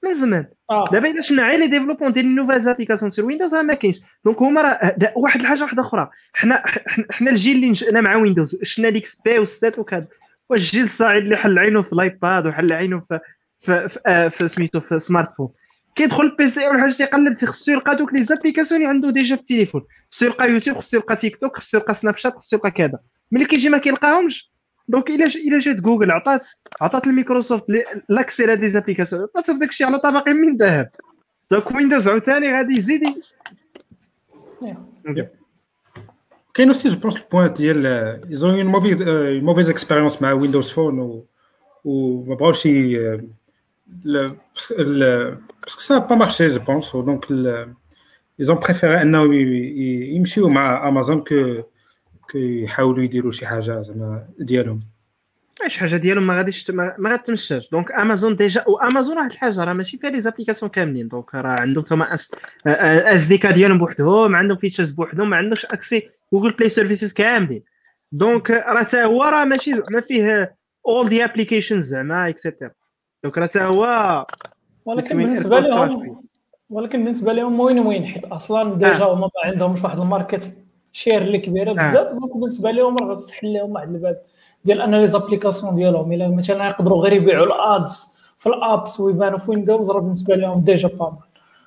من 0.04 0.14
زمان. 0.14 0.46
دابا 0.92 1.12
الا 1.12 1.22
شفنا 1.22 1.48
غير 1.48 1.60
les 1.60 1.68
développements 1.68 2.14
ديال 2.14 2.36
nouvelles 2.36 2.62
applications 2.62 3.12
sur 3.12 3.26
Windows 3.26 3.56
راه 3.56 3.62
ما 3.62 3.74
كاينش. 3.74 4.02
donc 4.26 4.42
هما 4.42 4.62
راه 4.62 4.96
واحد 5.16 5.40
الحاجة 5.40 5.62
واحدة 5.62 5.82
أخرى. 5.82 6.10
حنا 6.34 6.64
حنا 7.12 7.32
الجيل 7.32 7.56
اللي 7.56 7.70
نشأنا 7.70 8.02
مع 8.02 8.16
Windows 8.16 8.60
شفنا 8.64 8.88
l'XP 8.88 9.40
والستات 9.40 9.80
وكذا 9.80 10.08
واش 10.50 10.60
الجيل 10.60 10.84
الصاعد 10.84 11.22
اللي 11.22 11.36
حل 11.36 11.60
عينه 11.60 11.82
في 11.82 11.94
ال 11.94 12.05
iPad 12.05 12.48
وحل 12.48 12.74
عينه 12.74 13.00
في 13.10 13.20
في 13.60 13.90
في, 13.90 14.00
آه 14.08 14.28
في 14.28 14.48
سميتو 14.48 14.80
في 14.80 15.00
smartphone 15.00 15.50
كيدخل 15.96 16.24
ال 16.24 16.39
PC 16.39 16.68
أول 16.68 16.82
حاجة 16.82 16.92
تيقلب 16.92 17.38
خصو 17.38 17.72
يلقى 17.72 17.96
دوك 17.96 18.14
les 18.14 18.24
applications 18.24 18.82
اللي 18.82 18.90
عنده 18.90 19.10
déjà 19.10 19.36
في 19.36 19.42
التليفون. 19.42 19.86
خصو 20.12 20.26
يلقى 20.26 20.52
يوتيوب 20.52 20.78
خصو 20.78 20.98
يلقى 20.98 21.16
تيك 21.16 21.38
توك 21.38 21.58
خصو 21.58 21.78
يلقى 21.78 21.94
Snapchat 21.94 22.36
خصو 22.36 22.56
يلقى 22.56 22.72
كذا. 22.72 23.00
ملي 23.32 23.46
كيجي 23.46 23.70
ما 23.70 23.78
كيلقاهمش 23.78 24.49
donc 24.90 25.10
إلا 25.10 25.26
إلا 25.26 25.60
جات 25.60 25.76
جوجل 25.82 26.12
عطات 26.12 26.48
عطات 26.82 27.08
ال 27.08 27.14
Microsoft 27.14 27.66
l'accès 28.10 28.44
على 28.44 28.56
des 28.56 28.70
applications 28.70 29.22
عطات 29.22 29.52
داك 29.52 29.70
الشيء 29.70 29.88
على 29.88 30.00
طبق 30.00 30.30
من 30.30 30.58
ذهب. 30.58 30.90
donc 31.52 31.72
Windows 31.72 32.08
عاوتاني 32.08 32.54
غادي 32.54 32.74
يزيد. 32.78 33.04
كاين 36.54 36.68
aussi 36.68 36.90
je 36.90 37.00
pense 37.00 37.18
ال 37.18 37.24
point 37.24 37.54
ديال 37.54 37.86
ils 38.30 38.42
ont 38.42 38.54
une 38.54 38.66
mauvaise 38.66 39.04
mauvaise 39.44 39.70
expérience 39.70 40.22
مع 40.22 40.32
Windows 40.32 40.70
Phone 40.72 41.24
وما 41.86 42.36
بغاوش 42.36 42.68
parce 45.64 45.75
que 45.75 45.82
ça 45.82 45.98
pas 45.98 46.16
marché 46.16 46.48
je 46.48 46.60
pense 46.60 46.96
donc 46.96 47.26
ils 48.42 48.52
ont 48.52 48.58
préféré 48.58 49.02
انه 49.02 49.36
يمشيو 50.16 50.50
مع 50.50 50.88
Amazon 50.88 51.24
que 51.24 51.64
كيحاولوا 52.30 53.04
يديروا 53.04 53.32
شي 53.32 53.46
حاجة 53.46 53.82
زعما 53.82 54.28
ديالهم. 54.40 54.80
شي 55.68 55.80
حاجة 55.80 55.96
ديالهم 55.96 56.28
ما 56.28 56.38
غاديش 56.38 56.72
ما 56.72 57.10
غاتمشاش. 57.10 57.70
donc 57.72 57.92
Amazon 57.92 58.36
déjà 58.36 58.64
و 58.68 58.75
Amazon 58.75 59.18
واحد 59.18 59.32
الحاجة 59.32 59.64
راه 59.64 59.74
ماشي 59.74 59.98
فيها 59.98 60.10
les 60.10 60.22
applications 60.22 60.72
كاملين. 60.72 61.08
donc 61.08 61.36
راه 61.36 61.62
عندهم 61.62 61.84
تما 61.84 62.14
اس 62.14 62.36
SDK 62.68 63.52
ديالهم 63.52 63.78
بوحدهم 63.78 64.36
عندهم 64.36 64.58
features 64.58 64.92
بوحدهم 64.92 65.30
ما 65.30 65.38
عندهمش 65.38 65.66
accès 65.66 66.10
Google 66.34 66.52
Play 66.52 66.70
Services 66.70 67.14
كاملين. 67.14 67.64
donc 68.12 68.52
راه 68.52 68.80
حتى 68.80 69.04
هو 69.04 69.24
راه 69.24 69.46
ماشي 69.46 69.74
زعما 69.74 70.02
فيه 70.02 70.56
all 70.88 71.10
the 71.10 71.24
applications 71.24 71.86
زعما 71.86 72.30
et 72.30 72.40
cetera 72.40 72.72
donc 73.24 73.38
راه 73.38 73.46
حتى 73.46 73.60
هو 73.60 74.26
ولكن 74.86 75.18
بالنسبة 75.18 75.60
لهم 75.60 76.24
ولكن 76.70 77.04
بالنسبة 77.04 77.34
لهم 77.34 77.60
وين 77.60 77.80
وين؟ 77.80 78.06
حيت 78.06 78.26
أصلا 78.26 78.74
déjà 78.74 79.06
هما 79.06 79.22
ما 79.22 79.30
عندهمش 79.46 79.84
واحد 79.84 80.00
ال 80.00 80.08
market 80.08 80.54
share 80.92 81.22
اللي 81.22 81.38
كبيرة 81.38 81.72
بزاف 81.74 82.08
donc 82.08 82.38
بالنسبة 82.38 82.72
لهم 82.72 82.96
راه 83.02 83.14
غتحل 83.14 83.54
لهم 83.54 83.72
واحد 83.72 83.90
الباب. 83.90 84.22
ديال 84.66 84.82
أن 84.82 84.96
les 84.96 85.08
applications 85.08 85.76
ديالهم 85.76 86.14
إلا 86.14 86.28
مثلا 86.28 86.68
يقدروا 86.68 87.04
غير 87.04 87.14
يبيعوا 87.14 87.46
ال 87.46 87.61
ads 87.61 88.08
في 88.40 88.48
ال 88.50 88.60
apps 88.60 89.00
ويبانوا 89.00 89.40
في 89.40 89.52
Windows 89.52 89.92
راه 89.92 90.00
بالنسبة 90.00 90.36
لهم 90.36 90.62
déjà 90.62 90.88
bah 90.88 91.18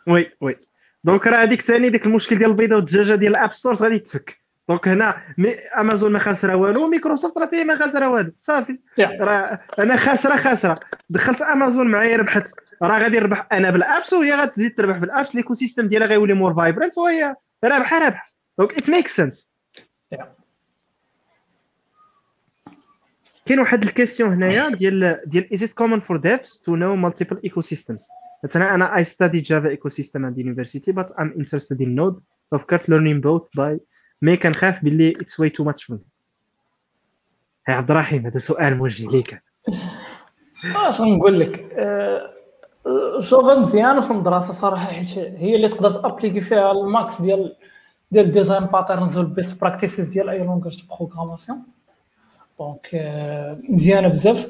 oui 0.09 0.31
oui. 0.41 0.57
donc 1.05 1.27
راه 1.27 1.43
هذيك 1.43 1.63
ثاني 1.63 1.91
ديك 1.91 2.07
المشكل 2.07 2.39
ديال 2.39 2.51
البيضة 2.51 2.77
والدجاجة 2.77 3.15
ديال 3.15 3.37
ال 3.37 3.41
app 3.41 3.53
stores 3.53 3.83
غادي 3.83 3.99
تفك. 3.99 4.43
donc 4.69 4.89
هنا 4.89 5.17
mais 5.39 5.55
Amazon 5.79 6.13
ما 6.13 6.19
خاسره 6.19 6.57
والو 6.57 6.81
مايكروسوفت 6.81 7.39
راه 7.39 7.65
ما 7.65 7.77
خاسره 7.77 8.09
والو. 8.09 8.33
صافي. 8.41 8.79
راه 9.01 9.61
أنا 9.79 9.97
خاسرة 9.97 10.37
خاسرة. 10.37 10.75
دخلت 11.11 11.43
امازون 11.43 11.87
معايا 11.89 12.17
ربحت. 12.17 12.51
راه 12.83 12.99
غادي 12.99 13.21
نربح 13.21 13.47
أنا 13.53 13.71
بال 13.71 13.85
apps 13.85 14.13
وهي 14.13 14.33
غتزيد 14.33 14.75
تربح 14.75 14.99
بال 14.99 15.35
apps 15.35 15.55
l'écosystème 15.55 15.89
ديالها 15.89 16.07
غيولي 16.07 16.35
more 16.35 16.55
vibrant 16.55 16.99
وهي 16.99 17.35
رابحة 17.65 18.05
رابحة. 18.05 18.32
donc 18.59 18.73
it 18.73 18.91
make 18.91 19.09
sense 19.09 19.51
كاين 23.47 23.61
واحد 23.61 23.83
ال 23.83 23.88
question 23.88 24.33
هنايا 24.33 24.69
ديال 24.69 25.21
ديال 25.27 25.53
is 25.53 25.63
it 25.63 25.73
common 25.73 26.01
for 26.01 26.17
devs 26.17 26.63
to 26.65 26.77
know 26.77 26.97
multiple 26.97 27.41
ecosystems 27.45 28.09
مثلا 28.45 28.75
أنا 28.75 28.97
I 28.97 29.05
study 29.05 29.41
Java 29.41 29.69
ecosystem 29.69 30.27
at 30.27 30.39
university 30.39 30.93
but 30.93 31.11
I'm 31.21 31.35
interested 31.39 31.83
in 31.83 31.95
Node 31.95 32.21
فكرت 32.51 32.89
learning 32.89 33.21
both 33.21 33.43
by 33.57 33.81
me 34.23 34.37
كنخاف 34.37 34.85
باللي 34.85 35.15
it's 35.21 35.41
way 35.41 35.51
too 35.51 35.65
much 35.65 35.85
for 35.85 35.99
هي 37.67 37.75
عبد 37.75 37.91
الرحيم 37.91 38.27
هذا 38.27 38.39
سؤال 38.39 38.77
موجه 38.77 39.07
ليك. 39.07 39.43
اش 40.89 41.01
نقول 41.01 41.41
لك؟ 41.41 41.77
شوف 43.19 43.45
مزيانه 43.45 44.01
في 44.01 44.11
المدرسة 44.11 44.53
صراحة 44.53 44.87
حيت 44.87 45.19
هي 45.19 45.57
اللي 45.57 45.69
تقدر 45.69 45.91
t'appliquer 45.91 46.41
فيها 46.41 46.73
ال 46.73 46.85
max 46.85 47.23
ديال 47.23 47.57
ديال 48.13 48.33
design 48.33 48.65
patterns 48.65 49.17
وال 49.17 49.31
best 49.31 49.61
practices 49.61 50.13
ديال 50.13 50.29
أي 50.29 50.39
langage 50.39 50.81
de 50.81 50.95
programmation 50.97 51.63
donc 52.59 52.89
مزيانة 53.69 54.09
بزاف. 54.09 54.49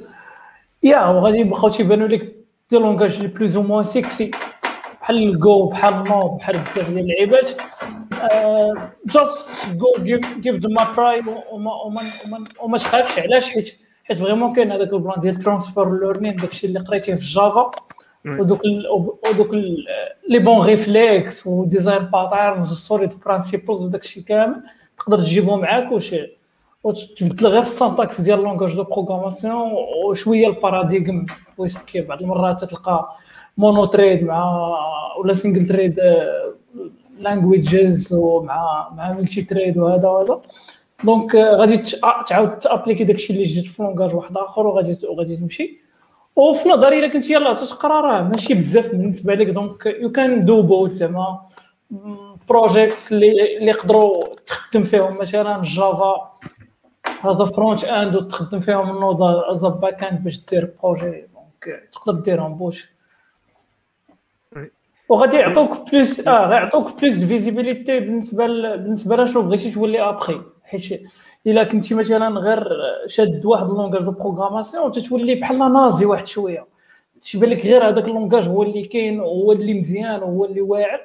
يا 0.82 1.06
وغادي 1.06 1.38
يبقاو 1.38 1.68
تيبانوا 1.68 2.08
لك 2.08 2.36
des 2.70 2.76
langages 2.78 3.20
les 3.20 3.28
plus 3.28 3.56
ou 3.56 3.62
moins 3.62 3.84
sexy 3.84 4.30
بحال 5.00 5.16
الجو 5.16 5.66
بحال 5.66 6.04
نو 6.08 6.28
بحال 6.28 6.58
بزاف 6.58 6.90
ديال 6.90 6.98
اللعيبات. 6.98 7.50
just 9.06 9.72
go 9.72 10.04
give 10.40 10.56
them 10.56 10.78
a 10.78 10.84
try 10.84 11.22
وما 12.62 12.78
تخافش 12.78 13.18
علاش؟ 13.18 13.50
حيت 13.50 13.78
حيت 14.04 14.18
vraiment 14.18 14.52
كاين 14.52 14.72
هذاك 14.72 14.92
ال 14.92 14.98
plan 14.98 15.20
ديال 15.20 15.34
transfer 15.34 16.00
learning 16.00 16.36
داكشي 16.36 16.66
اللي 16.66 16.78
قريتيه 16.80 17.14
في 17.14 17.24
Java 17.24 17.70
ودوك 18.26 18.60
ودوك 19.30 19.54
les 20.28 20.38
bons 20.38 20.66
réflexes 20.66 21.46
و 21.46 21.54
design 21.54 22.02
patterns 22.02 22.68
وال 22.68 22.80
SOLID 22.80 23.10
principles 23.26 23.82
وداكشي 23.82 24.22
كامل 24.22 24.62
تقدر 24.98 25.18
تجيبهم 25.18 25.60
معاك 25.60 25.92
وش 25.92 26.14
وتبدل 26.84 27.46
غير 27.46 27.62
ال 27.62 27.69
syntaxe 27.70 28.20
ديال 28.20 28.38
langage 28.38 28.76
de 28.76 28.82
programmation 28.84 29.72
وشويه 30.06 30.46
ال 30.46 30.54
paradigme 30.54 31.26
parce 31.58 31.84
que 31.84 32.00
بعض 32.00 32.22
المرات 32.22 32.64
تلقى 32.64 33.08
mono-thread 33.58 34.24
مع 34.24 34.68
ولا 35.18 35.34
single-thread 35.34 36.00
languages 37.18 38.12
ومع 38.12 38.88
مع 38.96 39.12
multi-thread 39.12 39.78
وهذا 39.78 40.08
وهذا 40.08 40.40
donc 41.04 41.34
غادي 41.34 41.82
تعاود 42.28 42.58
t'appliquer 42.58 43.04
داكشي 43.04 43.32
اللي 43.32 43.44
جديد 43.44 43.64
في 43.64 43.82
langage 43.82 44.14
واحد 44.14 44.36
اخر 44.36 44.66
وغادي 44.66 44.98
وغادي 45.08 45.36
تمشي 45.36 45.81
وفي 46.36 46.68
نظري 46.68 46.98
إلا 46.98 47.08
كنت 47.08 47.30
يلاه 47.30 47.54
تقرا 47.54 48.00
راه 48.00 48.22
ماشي 48.22 48.54
بزاف 48.54 48.88
بالنسبة 48.88 49.34
لك. 49.34 49.46
donc 49.46 49.86
you 49.86 50.12
can 50.12 50.44
do 50.44 50.62
both 50.62 50.92
زعما. 50.92 51.40
projects 52.48 53.12
اللي 53.12 53.56
اللي 53.56 53.70
يقدروا 53.70 54.22
تخدم 54.46 54.84
فيهم 54.84 55.18
مثلا 55.18 55.62
Java 55.64 56.38
as 57.24 57.42
front-end 57.42 58.16
وتخدم 58.16 58.60
فيهم 58.60 58.90
ال 58.90 59.22
Node 59.22 59.64
as 59.66 60.04
back-end 60.04 60.24
باش 60.24 60.44
دير 60.46 60.72
بروجي 60.82 61.10
دونك 61.10 61.88
تقدر 61.92 62.20
ديرهم 62.20 62.54
both 62.54 62.92
وغادي 65.08 65.36
يعطوك 65.36 65.90
plus 65.92 66.28
آه 66.28 66.46
غيعطوك 66.46 67.00
plus 67.00 67.18
visibilité 67.18 68.00
بالنسبة 68.00 68.46
ل... 68.46 68.78
بالنسبة 68.78 69.16
لشنو 69.16 69.42
بغيتي 69.42 69.70
تولي 69.70 70.00
ابخي 70.08 70.40
حيت 70.64 71.02
إلا 71.46 71.64
كنتي 71.64 71.94
مثلا 71.94 72.40
غير 72.40 72.68
شاد 73.06 73.46
واحد 73.46 73.70
ال 73.70 73.74
langage 73.74 74.02
de 74.02 74.10
programmation 74.10 74.92
تتولي 74.92 75.34
بحال 75.34 75.58
nazi 75.58 76.06
واحد 76.06 76.26
شوية. 76.26 76.66
تيبان 77.22 77.50
لك 77.50 77.66
غير 77.66 77.88
هذاك 77.88 78.04
ال 78.04 78.10
langage 78.10 78.48
هو 78.48 78.62
اللي 78.62 78.82
كاين 78.82 79.20
هو 79.20 79.52
اللي 79.52 79.74
مزيان 79.74 80.20
هو 80.22 80.44
اللي 80.44 80.60
واعر. 80.60 81.00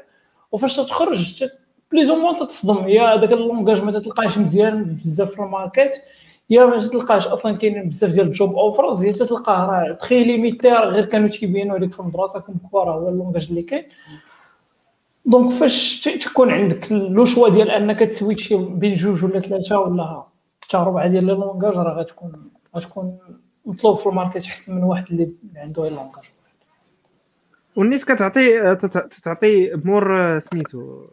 وفاش 0.51 0.75
تخرج 0.75 1.43
بليز 1.91 2.09
أو 2.09 2.33
تتصدم. 2.33 2.87
يا 2.87 3.15
هذاك 3.15 3.33
ال 3.33 3.39
langage 3.39 3.83
ما 3.83 3.91
تلقاش 3.91 4.37
مزيان 4.37 4.83
بزاف 4.83 5.31
في 5.31 5.39
ال 5.39 5.48
market 5.48 6.01
يا 6.49 6.65
ما 6.65 6.87
تلقاش 6.87 7.27
أصلا 7.27 7.57
كاينين 7.57 7.89
بزاف 7.89 8.11
ديال 8.11 8.27
ال 8.27 8.34
job 8.34 8.55
offers 8.55 9.03
يا 9.03 9.11
تلقاه 9.11 9.65
راه 9.65 9.93
très 9.93 10.23
limité 10.23 10.69
غير 10.69 11.05
كانوا 11.05 11.29
تيبينوا 11.29 11.77
لك 11.77 11.91
في 11.93 11.99
المدرسة 11.99 12.39
كم 12.39 12.53
كبار 12.69 12.91
هو 12.91 13.09
ال 13.09 13.14
langage 13.14 13.47
اللي 13.49 13.61
كاين. 13.61 13.83
donc 15.27 15.51
فاش 15.51 16.01
تكون 16.21 16.51
عندك 16.51 16.91
le 16.91 17.25
choix 17.25 17.49
ديال 17.49 17.71
انك 17.71 17.99
ت 17.99 18.06
switchي 18.06 18.55
بين 18.57 18.95
جوج 18.95 19.25
ولا 19.25 19.39
ثلاثة 19.39 19.79
ولا 19.79 20.23
حتى 20.63 20.77
ربعه 20.77 21.07
ديال 21.07 21.25
les 21.25 21.33
langages 21.33 21.77
راه 21.77 21.99
غتكون 21.99 22.49
غتكون 22.75 23.17
مطلوب 23.65 23.97
في 23.97 24.07
ال 24.07 24.13
market 24.13 24.45
احسن 24.45 24.75
من 24.75 24.83
واحد 24.83 25.05
اللي 25.11 25.29
عنده 25.55 25.81
غير 25.81 25.91
langage. 25.91 26.23
والنيت 27.75 28.03
كتعطي 28.03 28.75
تعطي 29.23 29.71
more 29.75 30.39
سميتو 30.39 31.05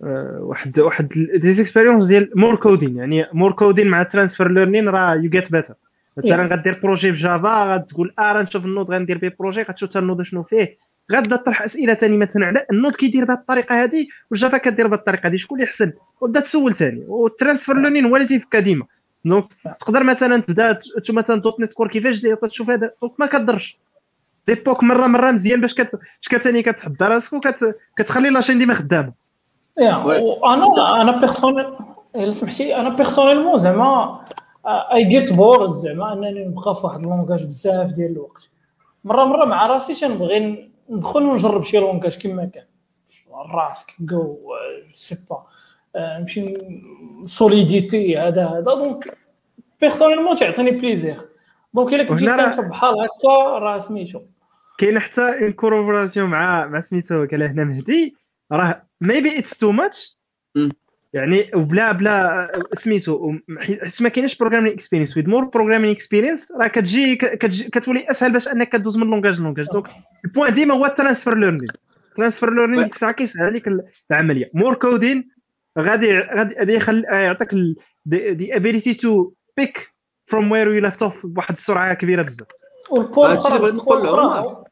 واحد 0.00 0.78
واحد 0.78 1.08
d'expérience 1.34 2.04
ديال 2.04 2.30
more 2.34 2.56
coding 2.56 2.96
يعني 2.96 3.26
more 3.32 3.52
coding 3.52 3.86
مع 3.86 4.02
transfer 4.02 4.48
learning 4.50 4.88
راه 4.88 5.14
you 5.14 5.30
get 5.30 5.52
better 5.52 5.74
مثلا 6.16 6.46
غدير 6.46 6.80
projet 6.82 7.12
في 7.12 7.22
Java 7.22 7.74
غتقول 7.74 8.14
آه 8.18 8.32
راه 8.32 8.42
نشوف 8.42 8.64
ال 8.64 8.69
Node 8.69 8.90
غندير 8.90 9.18
به 9.18 9.32
projet 9.38 9.62
غتشوف 9.62 9.96
ال 9.96 10.01
Node 10.01 10.22
شنو 10.22 10.42
فيه. 10.42 10.83
غادا 11.12 11.36
تطرح 11.36 11.62
أسئلة 11.62 11.94
ثاني 11.94 12.16
مثلا 12.16 12.46
على 12.46 12.66
ال 12.72 12.77
Node 12.77 12.96
كيدير 12.96 13.24
بهذه 13.24 13.38
الطريقة 13.38 13.84
هذه 13.84 14.06
وال 14.30 14.39
Java 14.39 14.58
كدير 14.58 14.86
بهذه 14.86 14.98
الطريقة 14.98 15.26
هذه 15.26 15.36
شكون 15.36 15.58
اللي 15.58 15.68
احسن 15.68 15.92
وبدا 16.20 16.40
تسول 16.40 16.74
ثاني 16.74 17.04
وال 17.08 17.22
transfer 17.22 17.76
learning 17.76 18.04
هو 18.04 18.16
اللي 18.16 18.28
تيفكا 18.28 18.60
ديما. 18.60 18.84
donc 19.24 19.44
تقدر 19.80 20.02
مثلا 20.02 20.42
تبدا 20.42 20.78
مثلا 21.10 21.40
.NET 21.40 21.72
Core 21.72 21.88
كيفاش 21.88 22.20
تشوف 22.20 22.70
هذا 22.70 22.90
donc 23.02 23.12
ما 23.18 23.26
كضرش 23.26 23.78
des 24.46 24.60
books 24.60 24.82
مرة 24.82 25.06
مرة 25.06 25.30
مزيان 25.30 25.60
باش 25.60 25.74
كت 25.74 26.36
ثاني 26.36 26.62
كتحضر 26.62 27.08
راسك 27.08 27.32
وكتخلي 27.32 28.30
la 28.30 28.37
chaîne 28.37 28.58
ديما 28.58 28.74
خدامة. 28.74 29.12
يا 29.78 29.96
وأنا 29.96 31.00
أنا 31.00 31.20
personnel 31.20 31.66
الا 32.16 32.30
سمحتي 32.30 32.76
أنا 32.76 32.88
personnellement 32.88 33.58
زعما 33.58 34.20
I 34.66 35.04
get 35.04 35.32
bored 35.32 35.72
زعما 35.72 36.12
أنني 36.12 36.44
نبقى 36.44 36.74
في 36.74 36.86
واحد 36.86 37.02
ال 37.02 37.07
langage 37.07 37.44
بزاف 37.44 37.92
ديال 37.92 38.12
الوقت. 38.12 38.50
مره 39.04 39.24
مرة 39.24 39.44
مع 39.44 39.66
راسي 39.66 39.94
تنبغي 39.94 40.73
ندخل 40.90 41.22
ونجرب 41.22 41.62
شي 41.62 41.78
langage 41.78 42.18
كما 42.18 42.44
كان. 42.44 42.64
الراس 43.34 43.86
تلقاو 43.86 44.54
c'est 44.94 45.16
pas. 45.30 45.46
نمشي 45.96 46.54
Solidity 47.26 48.18
هذا 48.18 48.46
هذا. 48.46 48.60
donc 48.60 49.18
personnellement 49.80 50.36
تعطيني 50.36 50.70
plaisir 50.70 51.28
donc 51.74 51.94
إلا 51.94 52.04
كنتي 52.04 52.26
كانت 52.26 52.60
بحال 52.60 52.94
هكا 52.94 53.58
راه 53.58 53.78
سميتو. 53.78 54.20
كاين 54.78 54.98
حتى 54.98 55.22
incorporation 55.22 56.30
مع 56.30 56.66
مع 56.66 56.80
سميتو 56.80 57.26
قال 57.26 57.42
هنا 57.42 57.64
مهدي. 57.64 58.16
راه 58.52 58.82
maybe 59.00 59.38
it's 59.38 59.58
too 59.58 59.72
much 59.72 60.18
يعني 61.14 61.50
وبلا 61.54 61.92
بلا 61.92 62.50
سميتو 62.72 63.34
حيت 63.58 64.02
ما 64.02 64.08
كاينش 64.08 64.34
programming 64.34 64.72
experience 64.72 65.16
with 65.16 65.26
more 65.26 65.44
programming 65.44 65.90
experience 65.90 66.52
راه 66.52 66.66
كتجي 66.66 67.16
كتولي 67.46 68.10
أسهل 68.10 68.32
باش 68.32 68.48
أنك 68.48 68.68
كدوز 68.68 68.96
من 68.96 69.06
langage 69.06 69.40
ل 69.40 69.43
langage 69.43 69.66
donc 69.66 69.88
ال 70.24 70.29
point 70.29 70.54
ديما 70.54 70.74
هو 70.74 70.86
ال 70.86 70.92
transfer 70.92 71.36
learning 71.36 71.68
ال 72.10 72.15
transfer 72.15 72.54
learning 72.54 72.82
ديك 72.84 72.92
الساعة 72.92 73.12
كيسهل 73.12 73.44
عليك 73.44 73.68
العملية. 74.10 74.50
more 74.54 74.74
coding 74.74 75.28
غادي 75.78 76.18
غادي 76.18 76.74
يخلي 76.74 77.02
يعطيك 77.02 77.54
the 78.06 78.56
ability 78.56 78.94
to 78.94 79.32
pick 79.56 79.94
from 80.24 80.52
where 80.52 80.74
you 80.74 80.80
left 80.80 81.02
off 81.02 81.26
بواحد 81.26 81.54
السرعة 81.54 81.94
كبيرة 81.94 82.22
بزاف. 82.22 82.48
هادشي 83.18 83.48
اللي 83.48 83.58
بغيت 83.58 83.74
نقول 83.74 84.04
لعمر 84.04 84.64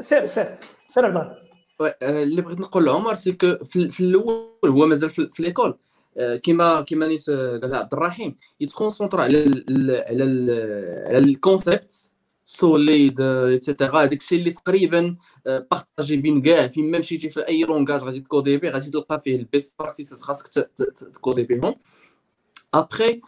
سير 0.00 0.26
سير 0.26 0.54
سير 0.88 1.06
عبد 1.06 1.47
اللي 2.02 2.42
بغيت 2.42 2.60
نقول 2.60 2.84
لعمر 2.84 3.14
c'est 3.14 3.32
que 3.32 3.64
في 3.64 4.00
الأول 4.00 4.48
هو 4.66 4.86
مازال 4.86 5.10
في 5.10 5.42
l'école 5.42 5.78
كيما 6.42 6.80
كيما 6.80 7.06
نيت 7.06 7.30
قالها 7.30 7.78
عبد 7.78 7.94
الرحيم 7.94 8.36
يت 8.60 8.70
concentrer 8.70 9.22
على 9.22 9.64
على 10.08 10.24
على 11.06 11.18
ال 11.18 11.28
concepts 11.28 12.10
SOLID 12.44 12.98
et 12.98 13.20
cetera 13.20 14.02
هذاك 14.02 14.20
الشيء 14.20 14.38
اللي 14.38 14.50
تقريبا 14.50 15.16
partagé 15.46 16.16
بين 16.16 16.42
كاع 16.42 16.68
فين 16.68 16.90
ما 16.90 16.98
مشيتي 16.98 17.30
في 17.30 17.48
اي 17.48 17.62
langage 17.62 18.02
غادي 18.04 18.20
ت 18.20 18.25
coderي 18.25 18.56
به 18.56 18.70
غادي 18.70 18.90
تلقى 18.90 19.20
فيه 19.20 19.36
ال 19.36 19.44
best 19.44 19.74
practices 19.78 20.20
خاصك 20.20 20.68
ت 21.14 21.18
coderي 21.18 21.42
بهم 21.42 21.74
ابخي 22.74 23.20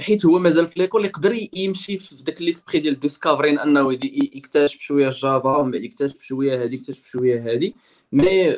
حيت 0.00 0.26
هو 0.26 0.38
مازال 0.38 0.66
في 0.66 0.80
l'école 0.80 1.04
يقدر 1.04 1.48
يمشي 1.52 1.98
في 1.98 2.16
داك 2.24 2.42
l'esprit 2.42 2.78
ديال 2.80 3.00
discovering 3.00 3.58
انه 3.58 3.92
يكتشف 4.02 4.80
شوية 4.80 5.06
ال 5.08 5.18
Java 5.18 5.56
ومن 5.56 5.70
بعد 5.70 5.82
يكتشف 5.82 6.22
شوية 6.22 6.64
هذه 6.64 6.74
يكتشف 6.74 7.06
شوية 7.06 7.52
هذه 7.52 7.72
mais 8.12 8.50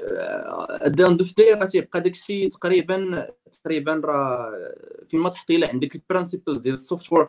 the 0.86 1.06
end 1.06 1.24
of 1.24 1.36
the 1.38 1.46
day 1.46 1.54
راه 1.54 1.64
تيبقى 1.66 2.00
داكشي 2.00 2.48
تقريبا 2.48 3.26
تقريبا 3.52 4.02
راه 4.04 4.52
فين 5.08 5.20
ما 5.20 5.28
تحطي 5.28 5.56
له 5.56 5.68
عندك 5.68 5.94
ال 5.94 6.00
principles 6.00 6.60
ديال 6.60 6.74
ال 6.74 7.12
software 7.12 7.28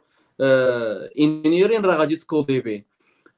engineering 1.19 1.81
راه 1.81 1.95
غادي 1.95 2.15
ت 2.15 2.22
coderي 2.22 2.59
به. 2.59 2.83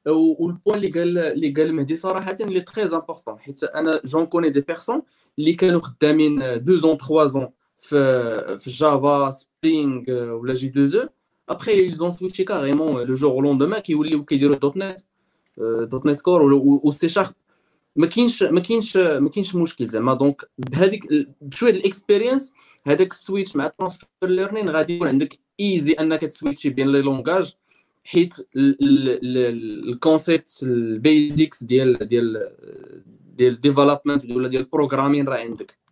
وال 0.06 0.26
point 0.26 0.76
اللي 0.78 0.88
قال 0.90 1.18
اللي 1.18 1.50
قال 1.50 1.74
مهدي 1.74 1.96
صراحة 1.96 2.36
اللي 2.40 2.60
très 2.60 2.82
important 2.82 3.38
حيت 3.38 3.64
أنا 3.64 4.00
j'en 4.04 4.26
connais 4.26 4.50
des 4.50 4.60
personnes 4.60 5.02
اللي 5.38 5.52
كانوا 5.52 5.80
خدامين 5.80 6.64
deux 6.64 6.76
ans 6.76 6.96
3 6.96 7.26
ans 7.26 7.48
في 7.78 8.58
في 8.58 8.70
Java 8.70 9.30
Spring 9.30 10.04
ولا 10.10 10.54
J2EE 10.54 10.66
après 10.66 11.90
ils 11.90 12.02
ont 12.02 12.10
switché 12.10 12.44
carrément 12.44 12.98
le 12.98 13.16
jour 13.16 13.36
au 13.36 13.42
lendemain 13.42 13.80
كيوليو 13.80 14.24
كيديروا 14.24 14.56
.NET 14.56 15.00
دوت 15.58 16.06
نت 16.06 16.20
كور 16.20 16.52
و 16.52 16.90
سي 16.90 17.08
شارب 17.08 17.34
ما 17.96 18.06
كاينش 18.06 18.42
ما 18.42 18.60
كاينش 18.60 18.96
ما 18.96 19.28
كاينش 19.28 19.54
مشكل 19.54 19.88
زعما 19.88 20.14
donc 20.14 20.50
بهذيك 20.58 21.26
بشويه 21.40 21.70
ال 21.70 21.78
experience 21.78 22.54
هذاك 22.86 23.12
ال 23.12 23.18
switch 23.18 23.56
مع 23.56 23.68
transfer 23.68 24.08
learning 24.22 24.68
غادي 24.68 24.96
يكون 24.96 25.08
عندك 25.08 25.38
easy 25.60 25.92
انك 25.92 26.20
ت 26.20 26.26
switchي 26.26 26.70
بين 26.70 26.92
les 26.92 27.02
langages 27.02 27.54
حيت 28.04 28.48
ال 28.56 28.79
concepts 28.79 30.60
ال 30.62 30.77
basics 30.77 31.64
ديال 31.64 32.08
ديال 32.08 32.50
ديال 33.36 33.60
development 33.60 34.30
ولا 34.30 34.48
ديال 34.48 34.62
ال 34.62 34.67
programming 34.67 35.28
راه 35.28 35.38
عندك 35.38 35.85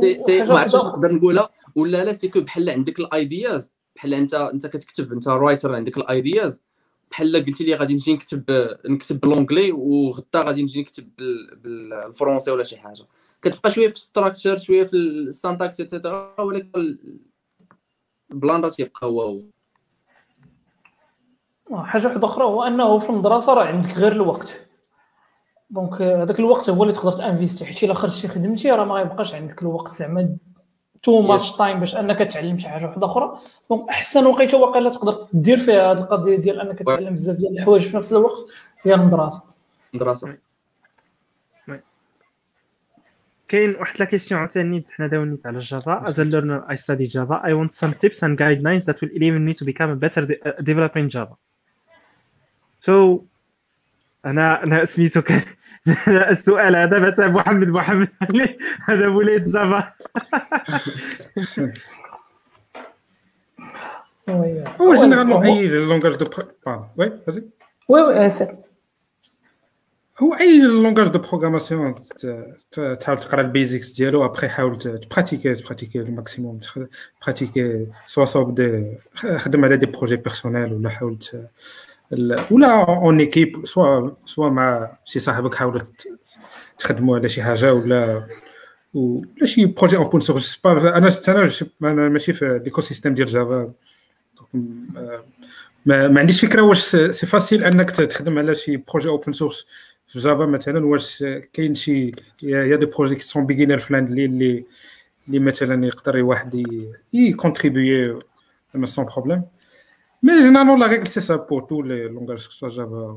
سي 0.00 0.18
سي 0.18 0.44
ما 0.44 0.58
عرفتش 0.58 0.74
نقدر 0.74 1.12
نقولها. 1.12 1.50
ولا 1.76 2.04
لا 2.04 2.12
c'est 2.12 2.28
que 2.28 2.40
بحال 2.40 2.70
عندك 2.70 3.00
ال 3.00 3.12
ideas 3.12 3.72
بحال 3.96 4.14
انت 4.14 4.34
انت 4.34 4.66
كتكتب 4.66 5.12
انت 5.12 5.28
writer 5.28 5.74
عندك 5.74 5.96
ال 5.96 6.05
ideas. 6.05 6.62
بحال 7.10 7.36
قلتي 7.36 7.64
لي 7.64 7.74
غادي 7.74 7.94
نجي 7.94 8.12
نكتب 8.12 8.44
نكتب 8.86 9.20
ب 9.20 9.25
l'anglais 9.25 9.72
وغدا 9.72 10.42
غادي 10.42 10.62
نجي 10.62 10.80
نكتب 10.80 11.08
ب 11.62 11.73
الفرونسي 11.73 12.50
ولا 12.50 12.62
شي 12.62 12.76
حاجة. 12.76 13.04
كتبقى 13.42 13.70
شوية 13.70 13.88
في 13.88 13.94
ال 13.94 14.00
structure 14.00 14.56
شوية 14.56 14.84
في 14.84 14.96
ال 14.96 15.06
syntaxe 15.06 15.80
et 15.80 15.95
cetera 15.95 16.40
ولكن 16.40 16.98
ال 18.32 18.38
plan 18.38 18.60
راه 18.60 18.68
تيبقى 18.68 19.06
هو 19.06 19.22
هو. 19.22 19.42
حاجة 21.84 22.06
واحدة 22.06 22.26
أخرى 22.26 22.44
هو 22.44 22.62
أنه 22.62 22.98
في 22.98 23.10
المدرسة 23.10 23.54
راه 23.54 23.64
عندك 23.64 23.90
غير 23.90 24.12
الوقت. 24.12 24.69
donc 25.70 26.02
هذاك 26.02 26.38
الوقت 26.38 26.70
هو 26.70 26.82
اللي 26.82 26.94
تقدر 26.94 27.12
ت 27.12 27.18
investi 27.18 27.64
حيت 27.64 27.84
إلا 27.84 27.94
خرجتي 27.94 28.28
خدمتي 28.28 28.70
راه 28.70 28.84
ما 28.84 28.94
غيبقاش 28.94 29.34
عندك 29.34 29.62
الوقت 29.62 29.92
زعما 29.92 30.36
too 31.02 31.22
much 31.22 31.56
time 31.56 31.80
باش 31.80 31.96
أنك 31.96 32.32
تعلم 32.32 32.58
شي 32.58 32.68
حاجة 32.68 32.86
واحدة 32.86 33.06
أخرى. 33.06 33.40
donc 33.70 33.88
أحسن 33.88 34.26
وقيتة 34.26 34.58
واقيلا 34.58 34.90
تقدر 34.90 35.26
دير 35.32 35.58
فيها 35.58 35.92
هذه 35.92 35.98
القضية 35.98 36.36
ديال 36.36 36.60
أنك 36.60 36.78
تعلم 36.78 37.14
بزاف 37.14 37.36
ديال 37.36 37.58
الحوايج 37.58 37.82
في 37.82 37.96
نفس 37.96 38.12
الوقت 38.12 38.46
هي 38.82 38.94
المدرسة. 38.94 39.42
المدرسة 39.94 40.36
كاين 43.48 43.76
واحد 43.76 43.98
la 43.98 44.04
question 44.04 44.40
عاوتاني 44.40 44.84
حنا 44.90 45.06
داو 45.06 45.36
على 45.44 45.56
ال 45.58 45.67
Java 45.67 46.04
as 46.06 46.12
a 46.12 46.24
learner 46.24 46.72
I 46.72 46.76
study 46.76 47.06
Java. 47.06 47.40
I 47.44 47.52
want 47.52 47.72
some 47.72 47.94
tips 47.94 48.22
and 48.22 48.38
guidelines 48.38 48.84
that 48.84 49.00
will 49.00 49.10
enable 49.16 49.40
me 49.48 49.54
to 49.54 49.64
become 49.64 49.90
a 49.90 49.96
better 49.96 50.22
developer 50.62 50.98
in 50.98 51.08
Java. 51.08 51.34
So 52.86 53.24
أنا 54.26 54.64
أنا 54.64 54.84
سميتو 54.84 55.22
كان 55.22 55.42
السؤال 56.30 56.76
هذا 56.76 57.10
بتاع 57.10 57.26
محمد 57.26 57.68
محمد. 57.68 58.08
هذا 58.88 59.08
وليد 59.08 59.44
Java 59.44 59.92
هو 64.80 64.94
généralement 64.94 65.46
أي 65.46 65.68
langage 65.68 66.14
de 66.14 66.26
وي 66.96 67.20
فازي 67.26 67.42
oui 67.88 68.02
oui 68.02 68.30
هو 70.22 70.34
أي 70.34 70.58
langage 70.58 71.08
de 71.08 71.18
programmation 71.18 71.94
تحاول 73.00 73.20
تقرا 73.20 73.40
ال 73.40 73.47
basics 73.47 73.92
ديالو 73.92 74.24
ابخي 74.24 74.48
حاول 74.48 74.78
تبراتيكي 74.78 75.54
تبراتيكي 75.54 76.00
الماكسيموم 76.00 76.60
تبراتيكي 77.20 77.86
سوا 78.06 78.24
صوب 78.24 78.60
خدم 79.14 79.64
على 79.64 79.76
des 79.76 79.86
projets 79.86 80.16
personnels 80.16 80.72
ولا 80.72 80.90
حاول 80.90 81.18
ولا 82.12 82.84
en 82.88 83.20
équipe 83.20 83.66
soit 83.66 84.10
soit 84.26 84.48
مع 84.48 84.96
شي 85.04 85.18
صاحبك 85.18 85.54
حاول 85.54 85.82
تخدموا 86.78 87.18
على 87.18 87.28
شي 87.28 87.42
حاجة 87.42 87.74
ولا 87.74 88.26
ولا 88.94 89.44
شي 89.44 89.66
projet 89.66 89.96
open 89.96 90.20
source 90.20 90.60
أنا 90.66 90.96
أنا 90.96 91.50
أنا 91.82 92.08
ماشي 92.08 92.32
في 92.32 92.60
l'écosystème 92.64 93.14
ديال 93.14 93.26
Java 93.26 93.72
ما, 95.86 96.08
ما 96.08 96.20
عنديش 96.20 96.44
فكرة 96.44 96.62
واش 96.62 96.78
c'est 96.96 97.26
facile 97.26 97.64
أنك 97.64 97.90
تخدم 97.90 98.38
على 98.38 98.54
شي 98.54 98.76
projet 98.76 99.08
open 99.08 99.32
source 99.32 99.66
في 100.08 100.18
Java 100.18 100.46
مثلا 100.46 100.86
واش 100.86 101.24
كاين 101.52 101.74
شي 101.74 102.12
il 102.42 102.76
y 102.76 102.78
a 102.78 102.80
des 102.80 102.86
projets 102.86 103.14
qui 103.14 103.22
sont 103.22 103.46
beginner 103.46 103.78
friendly 103.78 104.24
اللي 104.24 104.64
اللي 105.28 105.38
مثلا 105.38 105.86
يقدر 105.86 106.22
واحد 106.22 106.66
ي 107.12 107.22
contribuer 107.22 108.18
sans 108.84 109.04
problème 109.04 109.42
mais 110.22 110.40
généralement 110.40 110.80
la 110.80 110.86
règle 110.86 111.06
c'est 111.06 111.20
ça 111.20 111.36
pour 111.36 111.62
tous 111.62 111.82
les 111.82 112.08
langages 112.08 112.38
soit 112.38 112.68
Java 112.68 113.16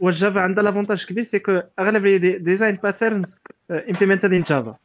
وال 0.00 0.13
Java 0.13 0.40
عندها 0.40 0.64
l'avantage 0.64 1.06
كبير 1.06 1.24
c'est 1.24 1.38
que 1.38 1.60
اغلب 1.78 2.06
les 2.06 2.38
design 2.38 2.78
patterns 2.82 3.38
امبليمنتد 3.70 4.32
ان 4.32 4.42
جافا 4.42 4.76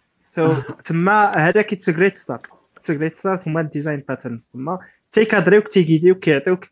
تما 0.85 1.25
هذا 1.25 1.61
كيتس 1.61 1.89
جريت 1.89 2.17
ستارت 2.17 2.45
جريت 2.89 3.15
ستارت 3.15 3.47
هما 3.47 3.61
الديزاين 3.61 4.03
باترنز 4.07 4.47
تما 4.47 4.79
تيكادريوك 5.11 5.67
تيغيديوك 5.67 6.19
كيعطيوك 6.19 6.65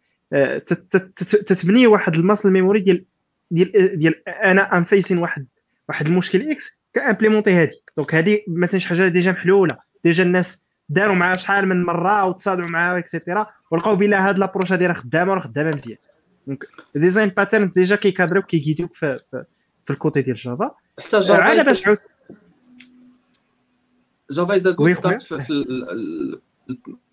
تتبني 1.22 1.88
واحد 1.88 2.16
الماسل 2.16 2.52
ميموري 2.52 2.80
ديال 2.80 3.06
ديال 3.52 4.00
ديال 4.00 4.30
أنا 4.30 4.78
ام 4.78 4.84
فيسين 4.84 5.18
واحد 5.18 5.46
واحد 5.90 6.08
المشكل 6.08 6.52
إكس 6.52 6.78
كامبليمونتي 6.94 7.52
هذه 7.52 7.72
دونك 7.98 8.44
مثلا 8.48 8.80
شي 8.80 8.88
حاجة 8.88 9.08
ديجا 9.08 9.32
محلولة. 9.32 9.78
ديجا 10.04 10.24
الناس 10.24 10.64
داروا 10.90 11.16
معاه 11.16 11.38
شحال 11.38 11.68
من 11.68 11.84
مرة 11.84 12.26
وتصادعوا 12.26 12.70
معاه 12.70 12.98
اكسيتيرا 12.98 13.48
ولقاو 13.72 13.96
بلا 13.96 14.30
هاد 14.30 14.40
لابروش 14.40 14.72
هادي 14.72 14.86
راه 14.88 14.94
خدامة 14.94 15.34
راه 15.34 15.42
خدامة 15.42 15.72
مزيان. 15.76 15.98
دونك 16.48 16.66
ديزاين 16.96 17.30
باترن 17.30 17.70
ديجا 17.70 17.96
كيكادريو 17.96 18.42
كيغيديوك 18.42 18.94
في, 18.94 19.18
في, 19.32 19.46
في 19.86 19.94
الكوتي 19.94 20.22
ديال 20.22 20.36
جافا 20.36 20.76
حتى 21.00 21.20
جافا 21.20 21.44
على 21.44 21.64
باش 21.64 21.88
عاود 21.88 21.98
جافا 24.32 24.56
از 24.56 24.68
جود 24.68 24.92
ستارت 24.92 25.22
في 25.22 25.50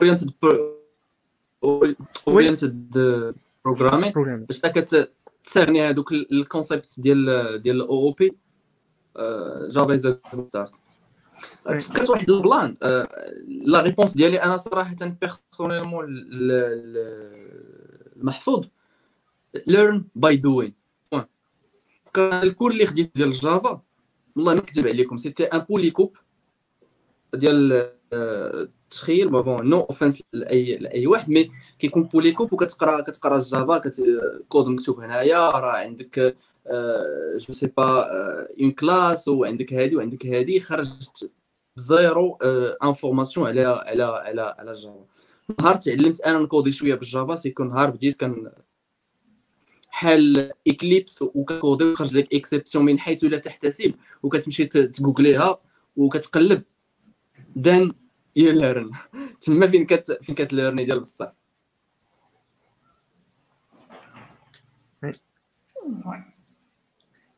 الاورينتد 0.01 0.31
اورينتد 2.29 2.99
بروغرامين 3.65 4.45
باش 4.45 4.61
كتستغني 4.61 5.89
هذوك 5.89 6.13
الكونسيبت 6.13 7.01
ديال 7.01 7.63
ديال 7.63 7.77
الاو 7.77 7.89
أو 7.89 8.11
بي 8.11 8.37
جافا 9.71 9.95
از 9.95 10.07
جود 10.07 10.49
ستارت 10.49 10.75
تفكرت 11.69 12.11
واحد 12.11 12.31
البلان 12.31 12.75
لا 13.49 13.81
ريبونس 13.81 14.15
ديالي 14.15 14.43
أنا 14.43 14.57
صراحة 14.57 14.97
بيرسونيلمون 15.01 16.07
المحفوظ. 18.17 18.67
learn 19.67 20.05
by 20.15 20.37
doing 20.37 20.75
كان 22.15 22.43
ال 22.43 22.48
cours 22.48 22.71
اللي 22.71 22.87
خديت 22.87 23.11
ديال 23.17 23.29
ال 23.29 23.40
Java 23.40 23.83
والله 24.37 24.55
ما 24.55 24.61
نكذب 24.61 24.87
عليكم 24.87 25.17
c'était 25.17 25.45
un 25.45 25.59
polycopié 25.59 26.17
ديال 27.35 27.91
التخيل 28.13 29.29
bon 29.29 29.69
no 29.69 29.81
offense 29.81 30.23
لاي 30.33 30.77
لأي 30.77 31.07
واحد 31.07 31.31
mais 31.31 31.51
كيكون 31.79 32.03
polycopié 32.03 32.53
وكتقرا 32.53 33.01
كتقرأ 33.01 33.37
ال 33.37 33.46
Java 33.46 33.83
code 34.49 34.67
مكتوب 34.67 35.01
هنايا 35.01 35.51
راه 35.51 35.73
عندك 35.73 36.37
جو 37.37 37.53
c'est 37.53 37.67
pas 37.67 38.07
une 38.61 38.71
classe 38.71 39.29
وعندك 39.29 39.73
هادي 39.73 39.97
وعندك 39.97 40.27
هادي 40.27 40.61
خرجت 40.61 41.31
zéro 41.77 42.39
information 42.83 43.47
على 43.47 43.65
على 43.65 44.05
على 44.05 44.55
على 44.59 44.73
Java 44.73 45.05
نهار 45.61 45.77
تعلمت 45.77 46.21
أنا 46.21 46.39
نكودي 46.39 46.73
شوية 46.73 46.95
بالجافا 46.95 47.35
سيكون 47.35 47.69
نهار 47.69 47.91
بديت 47.91 48.17
كان 48.17 48.53
حال 49.89 50.53
إكليبس 50.69 51.23
وكودي 51.23 51.85
وخرج 51.85 52.17
لك 52.17 52.35
إكسبسيون 52.35 52.85
من 52.85 52.99
حيث 52.99 53.25
لا 53.25 53.39
تحتسب 53.39 53.95
وكتمشي 54.23 54.65
تجوجليها 54.67 55.61
وكتقلب. 55.97 56.63
دان 57.57 57.93
يو 58.37 58.53
ليرن 58.53 58.91
تما 59.41 59.67
فين 59.67 59.87
كت 59.87 60.19
فين 60.23 60.35
كتليرني 60.35 60.85
ديال 60.85 61.01
بصح. 61.01 61.35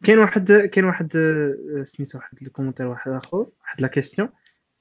كاين 0.06 0.18
واحد 0.18 0.52
كاين 0.52 0.84
واحد 0.84 1.16
آه، 1.16 1.84
سميتو 1.84 2.18
واحد 2.18 2.38
الكومونتير 2.42 2.86
واحد 2.86 3.10
آخر 3.10 3.46
واحد 3.62 3.80
لا 3.80 3.88
كيسيون 3.88 4.28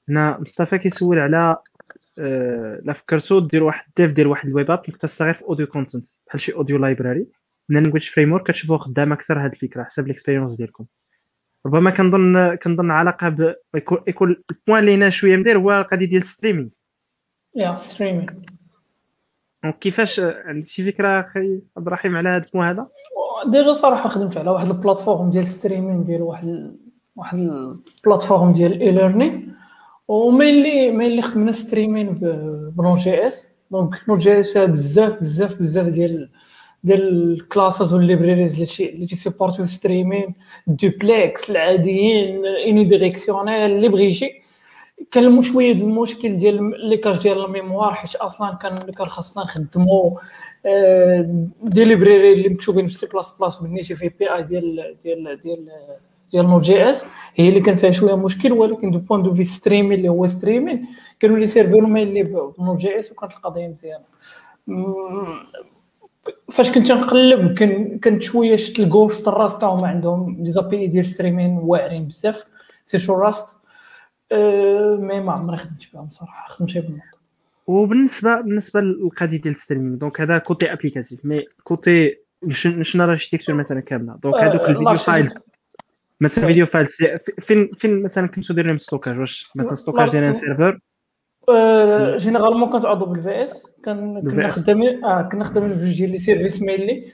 هنا 0.08 0.38
مصطفى 0.40 0.78
كيسول 0.78 1.18
على 1.18 1.56
آه، 2.18 2.80
لا 2.84 2.92
فكرتو 2.92 3.40
دير 3.40 3.62
واحد 3.62 3.90
ديف 3.96 4.10
ديال 4.10 4.26
واحد 4.26 4.48
الويب 4.48 4.70
اب 4.70 4.82
مختصه 4.88 5.24
غير 5.24 5.34
في 5.34 5.42
اوديو 5.42 5.66
كونتنت 5.66 6.06
بحال 6.26 6.40
شي 6.40 6.52
اوديو 6.52 6.78
لايبراري 6.78 7.26
من 7.68 7.76
لانجويج 7.76 8.10
فريم 8.10 8.32
ورك 8.32 8.46
كتشوفوها 8.46 8.78
خدامه 8.78 9.14
أكثر 9.14 9.38
هاد 9.38 9.52
الفكرة 9.52 9.84
حسب 9.84 10.06
الاكسبيريونس 10.06 10.54
ديالكم. 10.54 10.84
ربما 11.66 11.90
كنظن 11.90 12.54
كنظن 12.54 12.90
علاقة 12.90 13.28
ب 13.28 13.54
يكون 14.06 14.36
البوان 14.50 14.80
اللي 14.80 14.94
هنا 14.94 15.10
شوية 15.10 15.36
مدير 15.36 15.58
هو 15.58 15.72
القضية 15.72 16.06
ديال 16.06 16.24
ستريمينغ 16.24 16.68
يا 17.56 17.76
ستريمينغ 17.76 18.32
دونك 19.62 19.78
كيفاش 19.78 20.20
عندك 20.20 20.66
شي 20.66 20.92
فكرة 20.92 21.20
أخي 21.20 21.62
عبد 21.76 21.86
الرحيم 21.86 22.16
على 22.16 22.28
هذا 22.28 22.44
البوان 22.44 22.68
هذا؟ 22.68 22.88
ديجا 23.44 23.72
صراحة 23.72 24.08
خدمت 24.08 24.36
على 24.36 24.50
واحد 24.50 24.68
البلاتفورم 24.68 25.30
ديال 25.30 25.44
ستريمينغ 25.44 26.02
ديال 26.02 26.22
واحد 26.22 26.76
واحد 27.16 27.38
البلاتفورم 27.38 28.52
ديال 28.52 28.80
اي 28.80 28.90
ليرنينغ 28.90 29.40
ومينلي 30.08 30.90
مينلي 30.90 31.22
خدمنا 31.22 31.52
ستريمين 31.52 32.12
بنوت 32.76 32.98
جي 32.98 33.26
اس 33.26 33.52
دونك 33.70 33.94
نوت 34.08 34.18
جي 34.18 34.40
اس 34.40 34.58
بزاف 34.58 35.20
بزاف 35.20 35.58
بزاف 35.58 35.86
ديال 35.86 36.28
ديال 36.84 37.32
الكلاسز 37.32 37.94
والليبريريز 37.94 38.80
اللي 38.80 39.06
تيسيبورتيو 39.06 39.66
ستريمين 39.66 40.34
دوبلكس 40.66 41.50
العاديين 41.50 42.46
اني 42.46 42.84
ديريكسيونيل 42.84 43.54
اللي 43.54 43.88
بغى 43.88 44.14
كان 45.10 45.42
شوية 45.42 45.72
ديال 45.72 45.88
المشكل 45.88 46.36
ديال 46.36 46.88
ليكاج 46.88 47.22
ديال 47.22 47.44
الميموار 47.44 47.94
حيت 47.94 48.14
أصلا 48.14 48.54
كان 48.54 48.78
كان 48.78 49.06
خاصنا 49.06 49.44
نخدمو 49.44 50.18
دي 51.62 51.84
ليبريري 51.84 52.32
اللي 52.32 52.48
مكتوبين 52.48 52.88
في 52.88 52.94
سي 52.94 53.06
بلاس 53.06 53.32
بلاس 53.40 53.56
بالنيتي 53.56 53.94
في 53.94 54.08
بي 54.18 54.34
اي 54.34 54.42
ديال 54.42 54.96
ديال 55.04 55.40
ديال 55.42 55.68
ديال 56.32 56.46
نوت 56.46 56.62
جي 56.62 56.90
اس 56.90 57.06
هي 57.36 57.48
اللي 57.48 57.60
كان 57.60 57.76
فيها 57.76 57.90
شوية 57.90 58.16
مشكل 58.16 58.52
ولكن 58.52 58.90
دو 58.90 58.98
بوان 58.98 59.22
دو 59.22 59.34
في 59.34 59.44
ستريمين 59.44 59.92
اللي 59.98 60.08
هو 60.08 60.26
ستريمين 60.26 60.86
كانوا 61.20 61.38
لي 61.38 61.46
سيرفور 61.46 61.84
هما 61.84 62.02
اللي 62.02 62.22
بنوت 62.58 62.78
جي 62.78 62.98
اس 62.98 63.12
وكانت 63.12 63.32
القضية 63.32 63.68
مزيانة. 63.68 64.04
فاش 66.50 66.72
كنت 66.72 66.92
نقلب 66.92 67.58
كنت 68.04 68.22
شوية 68.22 68.56
شفت 68.56 68.80
الكوش 68.80 69.28
الراست 69.28 69.60
تاعهم 69.60 69.84
عندهم 69.84 70.36
لي 70.40 70.50
زابي 70.50 70.86
ديال 70.86 71.06
ستريمين 71.06 71.58
واعرين 71.62 72.04
بزاف. 72.04 72.44
سيرتو 72.84 73.14
راست 73.14 73.55
أه 74.32 74.96
مي 75.00 75.20
ما 75.20 75.32
عمري 75.32 75.56
خدمت 75.56 75.88
بهم 75.94 76.08
صراحة 76.08 76.48
خدمت 76.48 76.78
بهم 76.78 77.00
وبالنسبة 77.66 78.40
بالنسبة 78.40 78.80
للقضية 78.80 79.40
ديال 79.40 79.56
ستريمين 79.56 79.98
دونك 79.98 80.20
هذا 80.20 80.38
كوتي 80.38 80.72
ابليكاتيف 80.72 81.24
مي 81.24 81.44
كوتي 81.64 82.16
شنو 82.50 83.04
اركتيكتور 83.04 83.54
مثلا 83.54 83.80
كاملة. 83.80 84.16
دونك 84.22 84.34
هذوك 84.34 84.60
الفيديو 84.60 84.94
فايلز 84.94 85.34
مثلا 86.20 86.46
فيديو 86.46 86.66
فايلز 86.66 86.96
فين 87.40 87.70
فين 87.76 88.02
مثلا 88.02 88.28
كنتو 88.28 88.54
دايرين 88.54 88.78
ستوكاج 88.78 89.18
واش 89.18 89.50
مثلا 89.54 89.74
ستوكاج 89.74 90.10
ديال 90.10 90.24
ان 90.24 90.32
سيرفر 90.32 90.80
جينيرالمون 92.16 92.70
كانت 92.70 92.84
ادوب 92.84 93.16
الفي 93.16 93.44
اس 93.44 93.66
كنا 93.84 94.50
خدامين 94.50 95.04
آه 95.04 95.22
كنا 95.22 95.44
خدامين 95.44 95.70
بجوج 95.70 95.96
ديال 95.96 96.10
لي 96.10 96.18
سيرفيس 96.18 96.62
ميلي 96.62 97.12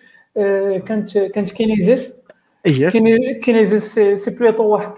كانت 0.79 1.19
كانت 1.19 1.51
كينيزيس 1.51 2.22
كينيزيس 3.43 3.95
سي 3.95 4.39
بليطو 4.39 4.63
واحد 4.65 4.93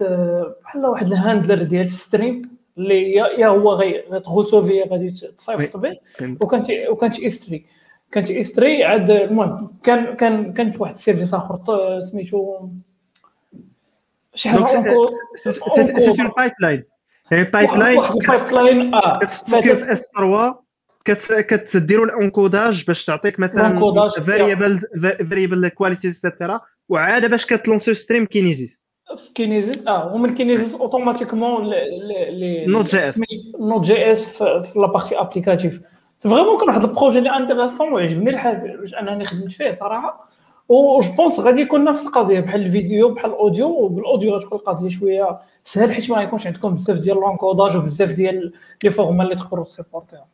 بحال 0.64 0.86
واحد 0.86 1.06
الهاندلر 1.06 1.62
ديال 1.62 1.84
الستريم 1.84 2.42
اللي 2.78 3.12
يا 3.12 3.46
هو 3.46 3.72
غيتغوسوفي 3.72 4.82
غادي 4.82 5.10
تصيفط 5.10 5.76
به 5.76 5.96
وكانت 6.40 6.66
وكانت 6.90 7.20
S3. 7.20 7.64
كانت 8.12 8.30
S3 8.30 8.84
عاد 8.84 9.10
المهم 9.10 9.58
كان 9.82 10.16
كان 10.16 10.52
كانت 10.52 10.80
واحد 10.80 10.94
ال 10.94 10.99
service 10.99 11.34
آخر 11.34 11.58
سميتو 12.02 12.68
شي 14.34 14.48
حاجة 14.48 14.76
encore 14.76 15.10
c'est 15.98 16.10
un 16.10 16.30
pipeline 16.36 16.84
هي 17.32 17.44
pipeline 17.44 18.00
pipeline 18.00 18.94
آه 18.94 19.18
كتفكر 19.18 19.76
في 19.76 19.92
S3 19.92 21.40
كتديروا 21.40 22.06
ال 22.06 22.15
encodage 22.15 22.84
باش 22.84 23.04
تعطيك 23.04 23.40
مثلا 23.40 23.78
variable 24.10 24.78
variable 25.30 25.68
quality 25.68 26.08
et 26.08 26.21
cetera 26.21 26.60
وعاد 26.88 27.30
باش 27.30 27.46
كتلونسي 27.46 27.94
stream 27.94 28.26
Kinesis. 28.26 28.84
في 29.16 29.32
Kinesis؟ 29.34 29.86
آه 29.86 30.14
ومن 30.14 30.34
Kinesis 30.34 30.74
automatiquement 30.74 31.64
les 31.66 32.66
Node 32.66 32.86
JS 32.86 33.20
Node 33.60 33.84
JS 33.84 34.42
في 34.42 34.72
la 34.76 34.87
partie 34.87 35.20
applicative 35.20 35.80
vraiment 36.20 36.58
كان 36.58 36.68
واحد 36.68 36.84
ال 36.84 36.89
projet 36.89 37.18
اللي 37.18 37.36
intéressant 37.36 37.92
وعجبني 37.92 38.30
الحال 38.30 38.78
باش 38.80 38.94
انني 38.94 39.24
خدمت 39.24 39.52
فيه 39.52 39.70
صراحة 39.70 40.28
و 40.68 41.00
je 41.00 41.12
pense 41.16 41.40
غادي 41.40 41.60
يكون 41.60 41.84
نفس 41.84 42.06
القضية 42.06 42.40
بحال 42.40 42.66
الفيديو 42.66 43.08
بحال 43.08 43.30
الاوديو 43.30 43.68
وبالاوديو 43.68 44.34
غتكون 44.36 44.58
القضية 44.58 44.88
شوية 44.88 45.38
سهل 45.64 45.92
حيت 45.92 46.10
ما 46.10 46.16
غيكونش 46.16 46.46
عندكم 46.46 46.74
بزاف 46.74 46.96
ديال 46.96 47.16
l'encodage 47.16 47.76
وبزاف 47.76 48.12
ديال 48.12 48.52
les 48.84 48.90
formats 48.90 49.24
اللي 49.24 49.34
تقدروا 49.34 49.64
تسيبورتيها 49.64 50.26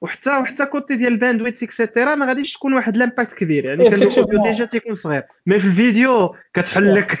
وحتى 0.00 0.38
وحتى 0.38 0.66
côté 0.66 0.96
ديال 0.96 1.12
ال 1.12 1.17
bandwidth 1.17 1.62
et 1.62 1.75
cetera 1.75 2.14
ما 2.14 2.26
غاديش 2.26 2.52
تكون 2.52 2.74
واحد 2.74 2.96
l'impact 2.96 3.34
كبير. 3.34 3.64
يعني 3.64 3.90
كان 3.90 4.02
الأوديو 4.02 4.42
déjà 4.42 4.64
تيكون 4.64 4.94
صغير. 4.94 5.22
mais 5.46 5.58
في 5.58 5.66
الفيديو 5.66 6.34
كتحل 6.54 6.94
لك 6.94 7.18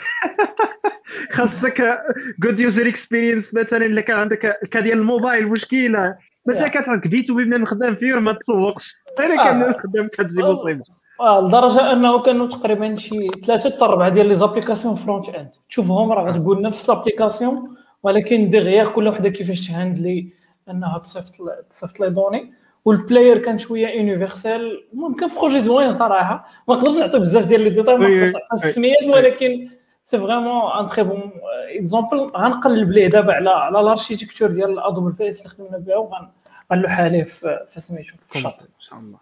خاصك 1.34 2.00
good 2.40 2.60
user 2.60 2.88
experience 2.88 3.54
مثلا 3.54 3.86
إلا 3.86 4.00
كان 4.00 4.18
عندك 4.18 4.58
cas 4.70 4.80
ديال 4.80 4.98
الموبايل 4.98 5.48
مشكله 5.48 6.16
مثلا 6.46 6.68
كتعرف 6.68 7.08
بيتو 7.08 7.34
بما 7.34 7.58
نخدم 7.58 7.94
فيه 7.94 8.14
ما 8.14 8.32
تسوقش. 8.32 8.94
أنا 9.20 9.44
كان 9.44 9.70
نخدم 9.70 10.08
كتجي 10.08 10.42
مصيبة. 10.42 10.84
لدرجة 11.20 11.92
أنه 11.92 12.22
كانوا 12.22 12.46
تقريبا 12.46 12.96
شي 12.96 13.28
ثلاثة 13.46 13.70
حتى 13.70 13.84
أربعة 13.84 14.08
ديال 14.08 14.28
les 14.28 14.36
applications 14.36 14.94
front-end 14.94 15.50
تشوفهم 15.68 16.12
راه 16.12 16.30
غتقول 16.30 16.62
نفس 16.62 16.88
l'application 16.88 17.76
ولكن 18.02 18.50
derrière 18.50 18.90
كل 18.90 19.08
وحدة 19.08 19.28
كيفاش 19.28 19.68
تهاندلي 19.68 20.32
أنها 20.70 20.98
تصيفط 20.98 21.34
تصيفط 21.70 22.00
les 22.00 22.10
données. 22.10 22.52
وال 22.84 22.97
player 22.97 23.38
كان 23.38 23.58
شوية 23.58 23.88
universal 23.88 24.84
المهم 24.92 25.14
كان 25.14 25.30
projet 25.36 25.60
زوين 25.60 25.92
صراحة. 25.92 26.48
ما 26.68 26.74
نقدرش 26.74 26.96
نعطي 26.96 27.18
بزاف 27.18 27.46
ديال 27.46 27.60
les 27.60 27.70
détails 27.70 27.98
ما 27.98 28.08
نقدرش 28.08 28.34
نعطي 28.34 28.68
السميات 28.68 29.02
ولكن 29.02 29.70
c'est 30.04 30.18
vraiment 30.18 30.72
un 30.72 30.88
très 30.88 31.04
bon 31.04 31.32
exemple 31.78 32.18
غنقلب 32.18 32.90
ليه 32.90 33.06
دابا 33.06 33.32
على 33.32 33.50
على 33.50 33.80
ال 33.80 33.85
architecture 33.85 34.50
ديال 34.50 34.78
AWS 34.78 35.38
اللي 35.38 35.48
خدمنا 35.48 35.78
بها 35.78 35.96
وغنلوح 35.96 37.00
عليه 37.00 37.22
في 37.24 37.80
سميتو 37.80 38.14
في 38.26 38.36
الشاطئ. 38.36 38.62
ان 38.64 38.80
شاء 38.80 38.98
الله. 38.98 39.18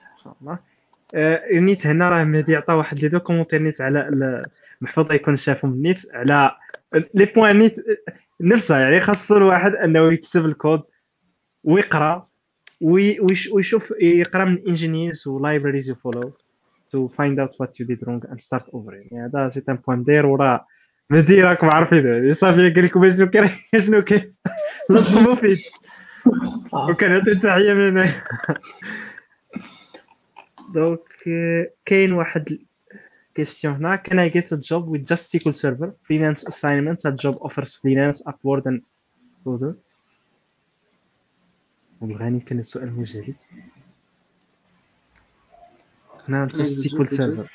إن 0.00 0.22
شاء 0.24 0.34
الله. 0.40 0.58
نيت 1.60 1.86
هنا 1.86 2.08
راه 2.08 2.24
مهدي 2.24 2.56
عطى 2.56 2.72
واحد 2.72 2.98
les 2.98 3.08
deux 3.08 3.20
commentaires 3.20 3.62
نيت 3.62 3.80
على 3.80 4.44
محفوظ 4.80 5.12
يكون 5.12 5.36
شافهم 5.36 5.82
نيت 5.82 6.02
على 6.14 6.50
les 7.14 7.24
points 7.24 7.58
نيت 7.58 7.76
نفسها 8.40 8.80
يعني 8.80 9.00
خاصو 9.00 9.36
الواحد 9.36 9.74
أنه 9.74 10.12
يكتب 10.12 10.44
الكود 10.44 10.82
ويقرأ. 11.64 12.26
ويشوف 12.80 13.94
يقرأ 14.00 14.44
من 14.44 14.58
engineers 14.68 15.28
و 15.28 15.34
libraries 15.34 15.88
you 15.88 15.94
follow 15.94 16.32
to 16.94 17.08
find 17.08 17.38
out 17.38 17.52
what 17.58 17.70
you 17.78 17.84
did 17.86 18.00
wrong 18.06 18.22
and 18.30 18.40
start 18.40 18.68
over 18.72 18.92
يعني 18.92 19.26
هذا 19.26 19.50
c'est 19.50 19.62
un 19.68 19.74
point 19.76 20.04
دير 20.04 20.26
وراه 20.26 20.66
مهدي 21.10 21.42
راكم 21.42 21.68
عارفين. 21.72 22.34
صافي 22.34 22.70
قال 22.70 22.84
لكم 22.84 23.16
شنو 23.16 23.30
كاين 23.30 23.50
شنو 23.78 24.02
كاين 24.02 24.34
لطف 24.90 25.28
مفيد. 25.28 25.58
وكان 26.72 27.38
تحية 27.42 27.74
من 27.74 27.98
هنا 27.98 28.22
donc 30.74 31.00
كاين 31.86 32.12
واحد 32.12 32.58
question 33.34 33.74
هنا. 33.74 33.96
Can 33.96 34.18
I 34.18 34.28
get 34.28 34.52
a 34.52 34.56
job 34.56 34.86
with 34.88 35.06
just 35.06 35.32
SQL 35.32 35.54
Server? 35.54 35.94
Freelance 36.08 36.44
assignment 36.44 37.02
that 37.02 37.16
job 37.16 37.36
offers 37.40 37.74
freelance 37.74 38.22
Upwork 38.22 38.66
and 38.66 38.82
other. 39.46 39.76
والغاني 42.04 42.40
كان 42.40 42.58
السؤال 42.58 42.88
المجالي 42.88 43.34
هنا 46.28 46.38
نعم 46.38 46.48
نفس 46.60 46.70
سيكول 46.70 47.08
سيرفر 47.08 47.50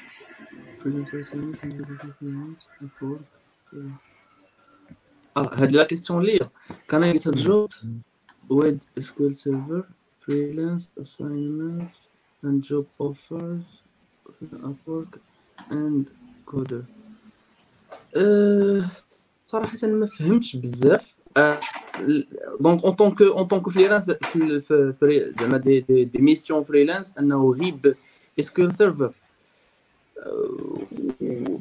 آه 5.37 5.55
هاد 5.55 5.71
لا 5.71 5.83
كيستيون 5.83 6.23
ليا 6.23 6.49
كان 6.87 7.03
قلت 7.03 7.27
هاد 7.27 7.35
جوج 7.35 7.71
ويد 8.49 8.79
سكول 8.99 9.35
سيرفر 9.35 9.83
فريلانس 10.19 10.89
اساينمنت 11.01 11.91
اند 12.43 12.61
جوب 12.61 12.87
اوفرز 13.01 13.81
ابورك 14.53 15.19
اند 15.71 16.09
كودر 16.45 16.83
صراحة 19.47 19.87
ما 19.87 20.05
فهمتش 20.05 20.55
بزاف. 20.55 21.15
donc 22.59 22.83
en 22.83 22.93
tant 22.93 23.09
que 23.09 23.21
en 23.21 23.43
tant 23.47 23.60
que 23.60 23.69
freelance 23.69 24.11
في 24.11 24.59
في 24.93 25.33
زعما 25.39 25.57
des 25.57 25.79
des, 25.79 26.05
des 26.05 26.19
missions 26.19 26.63
freelance 26.63 27.17
انه 27.17 27.51
غير 27.51 27.84
ب 27.84 27.95
SQL 28.39 28.73
Server 28.73 29.11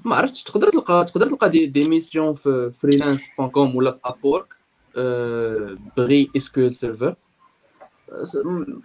ما 0.05 0.17
عرفتش 0.17 0.43
تقدر 0.43 0.71
تلقى 0.71 1.05
تقدر 1.05 1.27
تلقى 1.27 1.51
des, 1.51 1.67
des 1.67 1.89
missions 1.89 2.35
في 2.35 2.71
freelance 2.73 3.29
point 3.39 3.51
com 3.51 3.77
ولا 3.77 3.91
في 3.93 3.99
Upwork 4.05 4.47
بغي 5.97 6.31
SQL 6.37 6.73
Server 6.75 7.15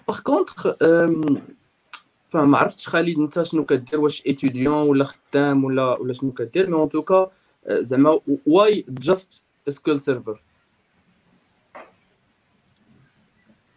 par 0.07 0.19
contre 0.23 0.67
فما 2.29 2.57
عرفتش 2.57 2.87
خالد 2.87 3.17
انت 3.19 3.43
شنو 3.43 3.65
كدير 3.65 3.99
واش 3.99 4.23
étudiant 4.27 4.87
ولا 4.87 5.03
خدام 5.05 5.63
ولا 5.63 5.97
ولا 5.97 6.13
شنو 6.13 6.31
كدير 6.31 6.69
mais 6.69 6.75
en 6.75 6.89
tout 6.89 7.13
cas 7.13 7.31
زعما 7.69 8.19
why 8.45 8.85
just 8.89 9.41
SQL 9.69 9.99
Server 9.99 10.41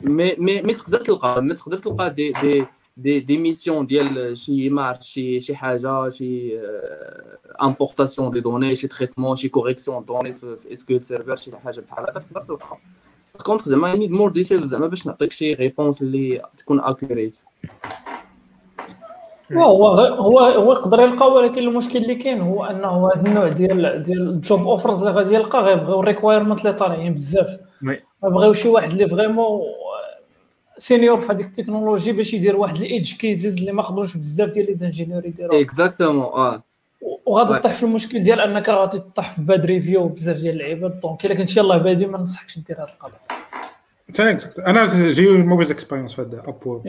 mais 0.04 0.34
mais 0.38 0.62
mais 0.62 0.74
تقدر 0.74 1.00
تلقى 1.00 1.42
mais 1.42 1.54
تقدر 1.54 1.78
تلقى 1.78 2.10
دي 2.10 2.32
دي 2.42 2.66
دي 2.96 3.20
دي 3.20 3.38
ميسيون 3.38 3.86
ديال 3.86 4.38
شي 4.38 4.70
مارك 4.70 5.02
شي 5.02 5.40
شي 5.40 5.56
حاجة 5.56 6.08
شي 6.08 6.60
importation 7.62 8.30
des 8.30 8.40
données 8.40 8.76
شي 8.76 8.88
traitement 8.88 9.36
شي 9.36 9.48
correction 9.48 10.04
données 10.04 10.32
في 10.32 10.56
SQL 10.72 11.02
Server 11.02 11.36
شي 11.36 11.50
حاجة 11.64 11.80
بحال 11.80 12.04
هكا 12.04 12.20
تقدر 12.20 12.40
تلقى. 12.40 12.78
contre 13.44 13.64
زعما 13.64 13.94
need 13.94 14.10
more 14.10 14.30
detail 14.30 14.66
زعما 14.66 14.86
باش 14.86 15.06
نعطيك 15.06 15.32
شي 15.32 15.54
réponse 15.54 16.02
اللي 16.02 16.42
تكون 16.58 16.80
accurate 16.80 17.40
هو 19.52 19.86
هو 19.86 20.40
هو 20.48 20.72
يقدر 20.72 21.00
يلقى 21.00 21.32
ولكن 21.32 21.58
المشكل 21.58 21.98
اللي 21.98 22.14
كاين 22.14 22.40
هو 22.40 22.64
أنه 22.64 23.08
هذا 23.08 23.22
النوع 23.26 23.48
ديال 23.48 24.02
ديال 24.02 24.28
ال 24.28 24.36
job 24.36 24.60
offers 24.60 24.98
اللي 24.98 25.10
غادي 25.10 25.34
يلقى 25.34 25.58
غيبغيو 25.62 26.00
ال 26.00 26.05
requirement 26.05 26.60
اللي 26.60 26.72
طالعين 26.72 27.14
بزاف. 27.14 27.58
بغاو 28.22 28.52
شي 28.52 28.68
واحد 28.68 28.92
اللي 28.92 29.08
vraiment 29.08 29.60
senior 30.78 31.20
في 31.20 31.32
هذيك 31.32 31.46
التكنولوجي 31.46 32.12
باش 32.12 32.34
يدير 32.34 32.56
واحد 32.56 32.76
ال 32.76 32.84
edge 32.84 33.14
cases 33.14 33.58
اللي 33.58 33.72
ما 33.72 33.82
قدروش 33.82 34.16
بزاف 34.16 34.50
ديال 34.50 34.66
les 34.66 34.86
ingénieurs 34.86 35.26
يديروا 35.26 35.60
exactement 35.60 36.22
آه 36.22 36.62
وغادي 37.26 37.58
تطيح 37.58 37.74
في 37.74 37.82
المشكل 37.82 38.22
ديال 38.22 38.40
أنك 38.40 38.68
غادي 38.68 38.98
تطيح 38.98 39.30
في 39.30 39.42
bad 39.42 39.66
review 39.66 40.08
بزاف 40.08 40.36
ديال 40.36 40.54
اللعيبات 40.54 40.92
donc 41.02 41.26
إلا 41.26 41.34
كنت 41.34 41.56
يلاه 41.56 41.76
بادي 41.76 42.06
ما 42.06 42.18
ننصحكش 42.18 42.58
دير 42.58 42.76
هذا 42.76 42.92
القضاء 42.92 43.20
أنا 44.58 45.10
جي 45.10 45.28
موفيز 45.28 45.70
اكسبيريونس 45.70 46.14
في 46.14 46.22
هذا 46.22 46.42
ابور 46.46 46.82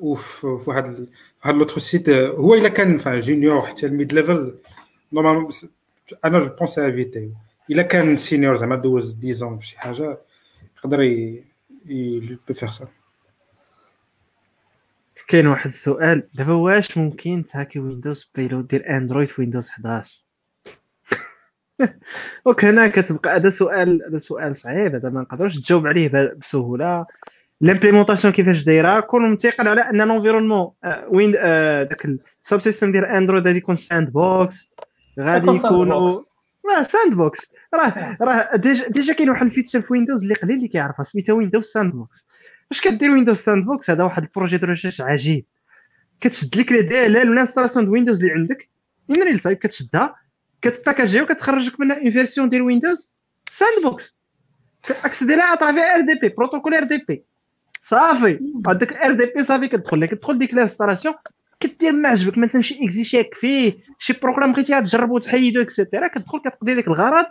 وفي 0.00 0.46
واحد 0.46 1.06
واحد 1.44 1.54
لوتر 1.54 1.78
سيت 1.78 2.08
هو 2.10 2.54
إلا 2.54 2.68
كان 2.68 2.98
فان 2.98 3.18
جونيور 3.18 3.62
حتى 3.62 3.86
الميد 3.86 4.12
ليفل 4.12 4.54
نورمالمون 5.12 5.50
أنا 6.24 6.38
جو 6.38 6.48
بونس 6.58 6.78
ايفيتي 6.78 7.30
إلا 7.70 7.82
كان 7.82 8.16
سينيور 8.16 8.56
زعما 8.56 8.76
دوز 8.76 9.16
10 9.24 9.56
في 9.56 9.66
شي 9.66 9.78
حاجة 9.78 10.18
يقدر 10.78 11.02
يبو 11.86 12.54
فيغ 12.54 12.70
سا 12.70 12.88
كاين 15.28 15.46
واحد 15.46 15.66
السؤال 15.66 16.28
دابا 16.34 16.52
واش 16.52 16.98
ممكن 16.98 17.44
تهاكي 17.44 17.78
ويندوز 17.78 18.30
بيلود 18.34 18.68
ديال 18.68 18.84
اندرويد 18.84 19.28
في 19.28 19.40
ويندوز 19.40 19.68
11 19.68 20.24
donc 22.46 22.64
هنا 22.64 22.88
كتبقى 22.88 23.36
هذا 23.36 23.50
سؤال 23.50 24.02
هذا 24.08 24.18
سؤال 24.18 24.56
صعيب 24.56 24.94
هذا 24.94 25.08
ما 25.08 25.20
نقدروش 25.20 25.56
تجاوب 25.56 25.86
عليه 25.86 26.34
بسهولة. 26.40 27.06
l'implémentation 27.60 28.32
كيفاش 28.32 28.64
دايرة؟ 28.64 29.00
كون 29.00 29.30
متيقن 29.30 29.68
على 29.68 29.80
أن 29.80 30.02
l'environnement 30.02 30.70
وين 31.08 31.32
داك 31.32 32.04
ال 32.42 32.58
subsystem 32.58 32.92
ديال 32.92 33.04
Android 33.04 33.46
غادي 33.46 33.58
يكون 33.58 33.76
sandbox 33.76 34.72
غادي 35.20 35.50
يكونوا 35.50 36.20
la 36.70 36.82
sandbox 36.82 37.54
راه 37.74 38.16
راه 38.20 38.56
déjà 38.56 38.88
déjà 38.88 39.14
كاين 39.14 39.30
واحد 39.30 39.46
ال 39.46 39.50
feature 39.50 39.80
في 39.82 39.92
Windows 39.92 40.22
اللي 40.22 40.34
قليل 40.34 40.56
اللي 40.56 40.68
كيعرفها 40.68 41.02
سميتها 41.04 41.32
Windows 41.32 41.64
sandbox 41.64 42.28
فاش 42.70 42.80
كدير 42.80 43.10
Windows 43.10 43.36
sandbox 43.36 43.90
هذا 43.90 44.04
واحد 44.04 44.22
ال 44.22 44.27
projet 44.27 44.56
de 44.56 44.66
recherche 44.66 45.00
عجيب. 45.00 45.44
كتشد 46.20 46.56
لك 46.56 46.72
les 46.72 46.82
DLL 46.82 47.30
وال 47.30 47.38
installation 47.38 47.86
de 47.86 47.92
Windows 47.92 48.24
اللي 48.24 48.34
عندك 48.34 48.68
in 49.10 49.22
real 49.22 49.38
time 49.38 49.56
كتشدها 49.56 50.14
كتباكاجي 50.62 51.22
وكتخرج 51.22 51.66
لك 51.66 51.80
منها 51.80 51.96
une 51.96 52.10
version 52.10 52.48
ديال 52.48 52.62
Windows 52.62 53.12
sandbox 53.50 54.18
كتاكسيدي 54.82 55.36
لها 55.36 55.52
à 55.52 55.56
travers 55.56 55.80
RDP 55.80 56.28
protocole 56.28 56.74
RDP 56.74 57.24
صافي. 57.82 58.40
هذاك 58.68 58.92
RDP 58.92 59.44
صافي 59.44 59.68
كتدخل 59.68 60.00
لك 60.00 60.08
كتدخل 60.08 60.38
ديك 60.38 60.52
ال 60.52 60.57
installation 60.57 61.14
كدير 61.60 61.92
ما 61.92 62.08
عجبك 62.08 62.38
مثلا 62.38 62.60
شي 62.60 62.84
exe 62.84 63.05
شيك 63.05 63.34
فيه 63.34 63.78
شي 63.98 64.12
programme 64.12 64.52
بغيتي 64.52 64.80
تجربو 64.80 65.18
تحيدو 65.18 65.62
et 65.62 65.73
cetera 65.73 66.08
كتدخل 66.08 66.40
كتقضي 66.40 66.74
ديك 66.74 66.88
الغرض 66.88 67.26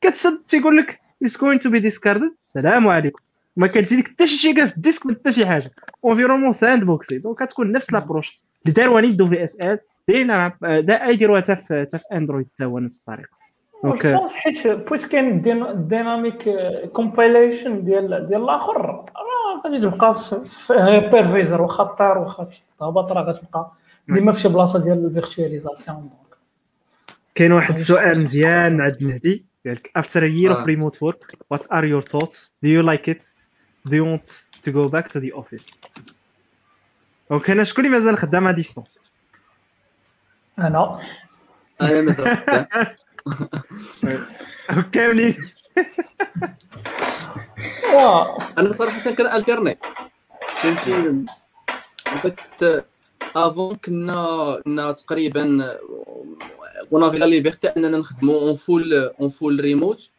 كتسد 0.00 0.42
تيقول 0.48 0.76
لك 0.76 0.98
is 1.24 1.30
going 1.30 1.58
to 1.64 1.70
be 1.70 1.80
discarded. 1.80 2.32
السلام 2.40 2.88
عليكم. 2.88 3.22
ما 3.56 3.66
كتزيدك 3.66 4.08
حتى 4.08 4.26
شي 4.26 4.36
شيء 4.36 4.66
في 4.66 4.76
ال 4.76 4.81
disque 4.81 5.10
حتى 5.10 5.32
شي 5.32 5.46
حاجة. 5.46 5.70
environnement 6.06 6.52
sandboxé 6.52 7.18
donc 7.18 7.42
كتكون 7.42 7.72
نفس 7.72 7.92
l'approche 7.92 8.42
اللي 8.62 8.74
داروا 8.74 9.00
WSL 9.00 9.78
دايرين 10.08 10.52
دا 10.62 11.04
يديروها 11.04 11.40
حتى 11.40 11.56
في 11.56 11.80
حتى 11.80 11.98
في 11.98 12.04
Android 12.12 12.46
حتى 12.54 12.64
هو 12.64 12.78
نفس 12.78 12.98
الطريقة 12.98 13.28
donc 13.84 14.30
حيت 14.30 14.66
بويت 14.66 15.04
كاين 15.04 15.40
dynamic 15.88 16.48
compilation 16.92 17.84
ديال 17.84 18.26
ديال 18.28 18.42
الآخر 18.42 18.80
راه 18.80 19.04
غادي 19.64 19.80
تبقى 19.80 20.14
في 20.44 20.74
hypervisor 20.74 21.62
واخا 21.62 21.84
طار 21.84 22.18
واخا 22.18 22.48
هبط 22.82 23.12
راه 23.12 23.22
غتبقى 23.22 23.72
ديما 24.08 24.32
في 24.32 24.40
شي 24.40 24.48
بلاصة 24.48 24.78
ديال 24.78 25.04
ال 25.06 25.13
virtualisation 25.13 26.10
كاين 27.34 27.52
واحد 27.52 27.74
السؤال 27.74 28.20
مزيان 28.22 28.76
مع 28.76 28.86
المهدي 28.86 29.44
قال 29.66 29.74
لك 29.74 29.90
after 29.98 30.20
a 30.20 30.40
year 30.40 30.56
of 30.56 30.66
remote 30.66 30.98
work 31.08 31.36
what 31.54 31.62
are 31.66 31.84
your 31.84 32.02
thoughts 32.12 32.50
do 32.64 32.68
you 32.68 32.82
you 33.90 34.04
want 34.04 34.46
to 34.64 34.70
go 34.70 34.88
back 34.88 35.08
to 35.08 35.20
the 35.20 35.32
office. 35.32 35.70
دونك 37.30 37.50
أنا 37.50 37.64
شكون 37.64 37.84
اللي 37.84 37.96
مازال 37.96 38.18
خدام 38.18 38.46
على 38.46 38.56
distance 38.56 38.98
أنا 40.58 40.98
أنا 41.80 42.00
مازال 42.00 42.44
كاملين 44.92 45.50
أنا 48.58 48.70
صراحة 48.70 49.10
كان 49.10 49.36
التيرني 49.36 49.78
فهمتي 50.54 51.24
fait 52.04 52.86
avant 53.36 53.76
كنا 53.76 54.60
كنا 54.64 54.92
تقريبا 54.92 55.78
on 56.92 57.04
avait 57.04 57.18
la 57.18 57.24
liberté 57.24 57.68
اننا 57.68 57.98
نخدمو 57.98 58.38
en 58.38 58.54
full 58.54 58.94
en 58.94 59.28
full 59.28 59.60
remote 59.60 60.10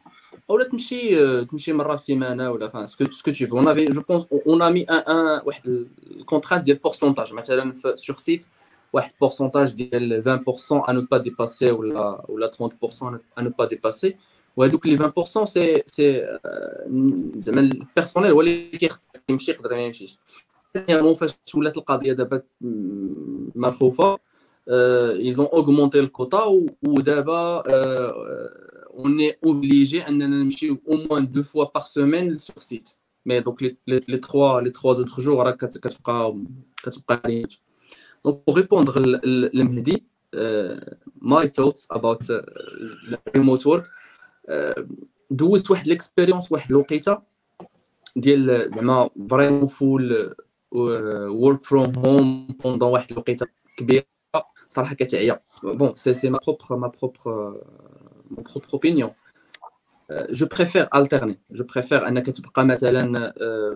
ولا 0.48 0.64
تمشي 0.64 1.46
تمشي 1.46 1.74
مرة 1.74 1.88
في 1.88 1.96
السيمانة 1.96 2.52
ولا 2.52 2.68
فان 2.68 2.88
ce 2.88 2.97
que 2.97 3.12
ce 3.12 3.20
que 3.20 3.32
tu 3.32 3.46
veux. 3.46 3.54
On 3.54 3.66
avait 3.66 3.88
je 3.92 4.00
pense 4.00 4.28
on 4.46 4.60
a 4.62 4.70
mis 4.72 4.86
un, 4.90 5.04
un 5.08 5.42
واحد 5.46 5.88
ال 6.12 6.17
contrainte 6.17 6.64
ديال 6.66 6.78
pourcentage 6.78 7.34
مثلا 7.34 7.72
sur 7.96 8.18
site 8.18 8.46
واحد 8.94 9.12
pourcentage 9.22 9.74
ديال 9.74 10.24
20% 10.46 10.90
à 10.90 10.94
ne 10.94 11.02
pas 11.02 11.20
dépasser 11.20 11.72
ولا 11.72 12.26
ولا 12.30 12.52
30% 12.52 13.18
à 13.40 13.42
ne 13.42 13.50
pas 13.50 13.68
dépasser. 13.68 14.14
وهذوك 14.58 14.88
لي 14.88 14.98
20% 14.98 15.44
سي 15.44 15.84
سي 15.86 16.38
زعما 17.38 17.62
ال 17.62 17.69
personnel 17.69 18.32
هو 18.32 18.42
اللي 18.42 18.70
كيمشي 19.28 19.52
يقدر 19.52 19.70
ما 19.70 19.82
يمشيش. 19.86 20.18
Dernièrement 20.78 21.14
فاش 21.18 21.32
ولات 21.56 21.78
القضية 21.78 22.14
دابا 22.14 22.42
مرخوفة 23.56 24.20
ils 25.30 25.42
ont 25.42 25.50
augmenté 25.52 26.02
le 26.02 26.08
quota 26.08 26.48
ودابا 26.88 27.64
on 28.98 29.18
est 29.20 29.38
obligé 29.50 30.08
اننا 30.08 30.28
نمشي 30.28 30.76
au 30.76 30.98
moins 31.08 31.22
deux 31.22 31.44
fois 31.44 31.72
par 31.72 31.88
semaine 31.88 32.38
sur 32.38 32.62
site. 32.62 32.96
Mais 33.26 33.42
donc 33.42 33.62
les, 33.62 33.78
les, 33.88 34.02
les 34.08 34.20
trois 34.20 34.62
les 34.62 34.72
trois 34.72 35.00
autres 35.00 35.22
jours 35.22 35.40
راه 35.42 35.52
كتبقى 35.52 36.36
كتبقى 36.84 37.22
remote 37.26 37.60
donc 38.28 38.36
pour 38.46 38.56
répondre 38.56 39.00
لمهدي 39.54 40.04
my 41.22 41.48
thoughts 41.48 41.88
about 41.98 42.32
remote 43.38 43.66
work 43.66 43.90
دوزت 45.32 45.72
واحد 45.72 45.86
ال 45.86 45.92
expérience 45.92 46.52
واحد 46.52 46.72
الوقيتة 46.72 47.18
ديال 48.16 48.72
زعما 48.74 49.10
vraiment 49.30 49.66
full 49.66 50.36
work 50.72 51.64
from 51.64 51.94
home 51.98 52.48
pendant 52.48 52.90
واحد 52.90 53.12
الوقيتة 53.12 53.48
كبيرة 53.78 54.06
صراحة 54.68 54.96
كتعيا. 54.96 55.40
بون 55.64 55.96
سي 55.96 56.14
سي 56.14 56.30
ما 56.30 56.40
بروبر 56.48 56.76
ما 56.76 56.92
بروبر 57.02 57.62
mon 58.33 58.43
propre 58.43 58.75
opinion. 58.75 59.15
Euh, 60.11 60.27
je 60.31 60.45
préfère 60.45 60.89
alterner. 60.91 61.39
Je 61.51 61.63
préfère 61.63 62.09
انك 62.09 62.27
تبقى 62.27 62.67
مثلا 62.67 63.33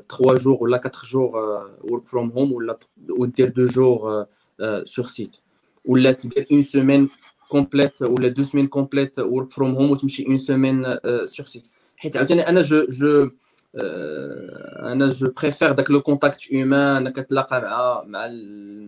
3 0.09 0.37
jours 0.37 0.61
ولا 0.63 0.79
4 0.79 1.05
jours 1.05 1.35
uh, 1.35 1.91
work 1.91 2.07
from 2.09 2.31
home 2.37 2.53
ولا 2.53 2.79
ودير 3.11 3.49
2 3.49 3.67
jours 3.67 4.27
uh, 4.61 4.85
sur 4.85 5.09
site 5.09 5.41
ولا 5.85 6.13
تدير 6.13 6.45
une 6.45 6.65
semaine 6.65 7.09
complète 7.55 8.03
ولا 8.03 8.29
2 8.29 8.45
semaines 8.45 8.69
complètes 8.69 9.21
work 9.21 9.53
from 9.53 9.77
home 9.77 9.91
وتمشي 9.91 10.25
une 10.25 10.39
semaine 10.39 10.87
uh, 10.87 11.27
sur 11.27 11.49
site 11.49 11.69
حيت 11.97 12.17
عاوتاني 12.17 12.49
انا 12.49 12.61
جو 12.61 12.87
جو 12.89 13.31
انا 13.75 15.09
جو 15.09 15.33
بريفير 15.43 15.73
داك 15.73 15.91
لو 15.91 16.01
كونتاكت 16.01 16.41
هيومان 16.51 17.07
انك 17.07 17.17
تلاقى 17.17 17.63
مع 17.63 18.03
مع 18.07 18.27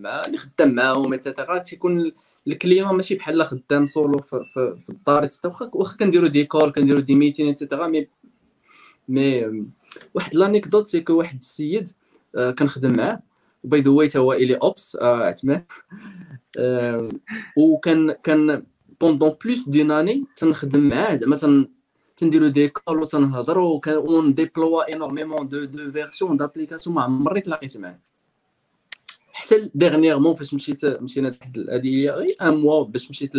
مع 0.02 0.22
اللي 0.26 0.38
خدام 0.38 0.74
معاهم 0.74 1.12
ايتترا 1.12 1.59
تيكون 1.59 2.12
الكليما 2.47 2.91
ماشي 2.91 3.15
بحال 3.15 3.45
خدام 3.45 3.85
سولو 3.85 4.17
في, 4.17 4.45
في, 4.53 4.77
في 4.85 4.89
الدار 4.89 5.29
واخا 5.45 5.69
واخا 5.73 5.97
كنديرو 5.97 6.27
des 6.27 6.45
calls 6.45 6.71
كنديرو 6.71 6.99
des 6.99 7.15
meetings 7.15 7.47
et 7.47 7.57
cetera 7.57 7.88
mais 7.88 8.07
mais 9.09 9.45
واحد 10.13 10.35
l'anecdote 10.35 10.88
c'est 10.88 11.01
que 11.01 11.13
واحد 11.13 11.37
السيد 11.37 11.89
آه 12.35 12.51
كنخدم 12.51 12.97
معاه. 12.97 13.21
by 13.63 13.81
the 13.81 13.91
way 13.91 14.09
هو 14.17 14.33
إلي 14.33 14.55
Ops 14.55 14.95
آه 15.01 15.23
عثمان 15.23 15.63
آه 16.59 17.09
وكان 17.57 18.11
كان 18.11 18.63
pendant 19.01 19.35
plus 19.45 19.69
d'un 19.69 19.91
an 19.91 20.09
et 20.09 20.26
تنخدم 20.35 20.89
معاه. 20.89 21.15
زعما 21.15 21.67
تنديرو 22.17 22.47
des 22.47 22.67
calls 22.67 22.99
وتنهضروا 23.01 23.81
on 23.88 24.34
déploie 24.34 24.93
énormément 24.93 25.49
de 25.49 25.65
de 25.65 25.91
versions 25.91 26.38
d'application 26.38 26.95
ما 26.95 27.01
عمرني 27.03 27.41
تلاقيت 27.41 27.77
معاه. 27.77 28.09
حتى 29.39 29.71
ديغنييغمون 29.75 30.35
فاش 30.35 30.53
مشيت 30.53 30.85
مشينا 30.85 31.29
تحت 31.29 31.57
هذه 31.57 32.09
غير 32.09 32.35
ان 32.41 32.53
موا 32.53 32.83
باش 32.83 33.09
مشيت 33.09 33.33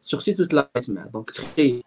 سور 0.00 0.20
سيت 0.20 0.40
وتلاقيت 0.40 0.90
معاه. 0.90 1.06
دونك 1.06 1.30
تخي 1.30 1.82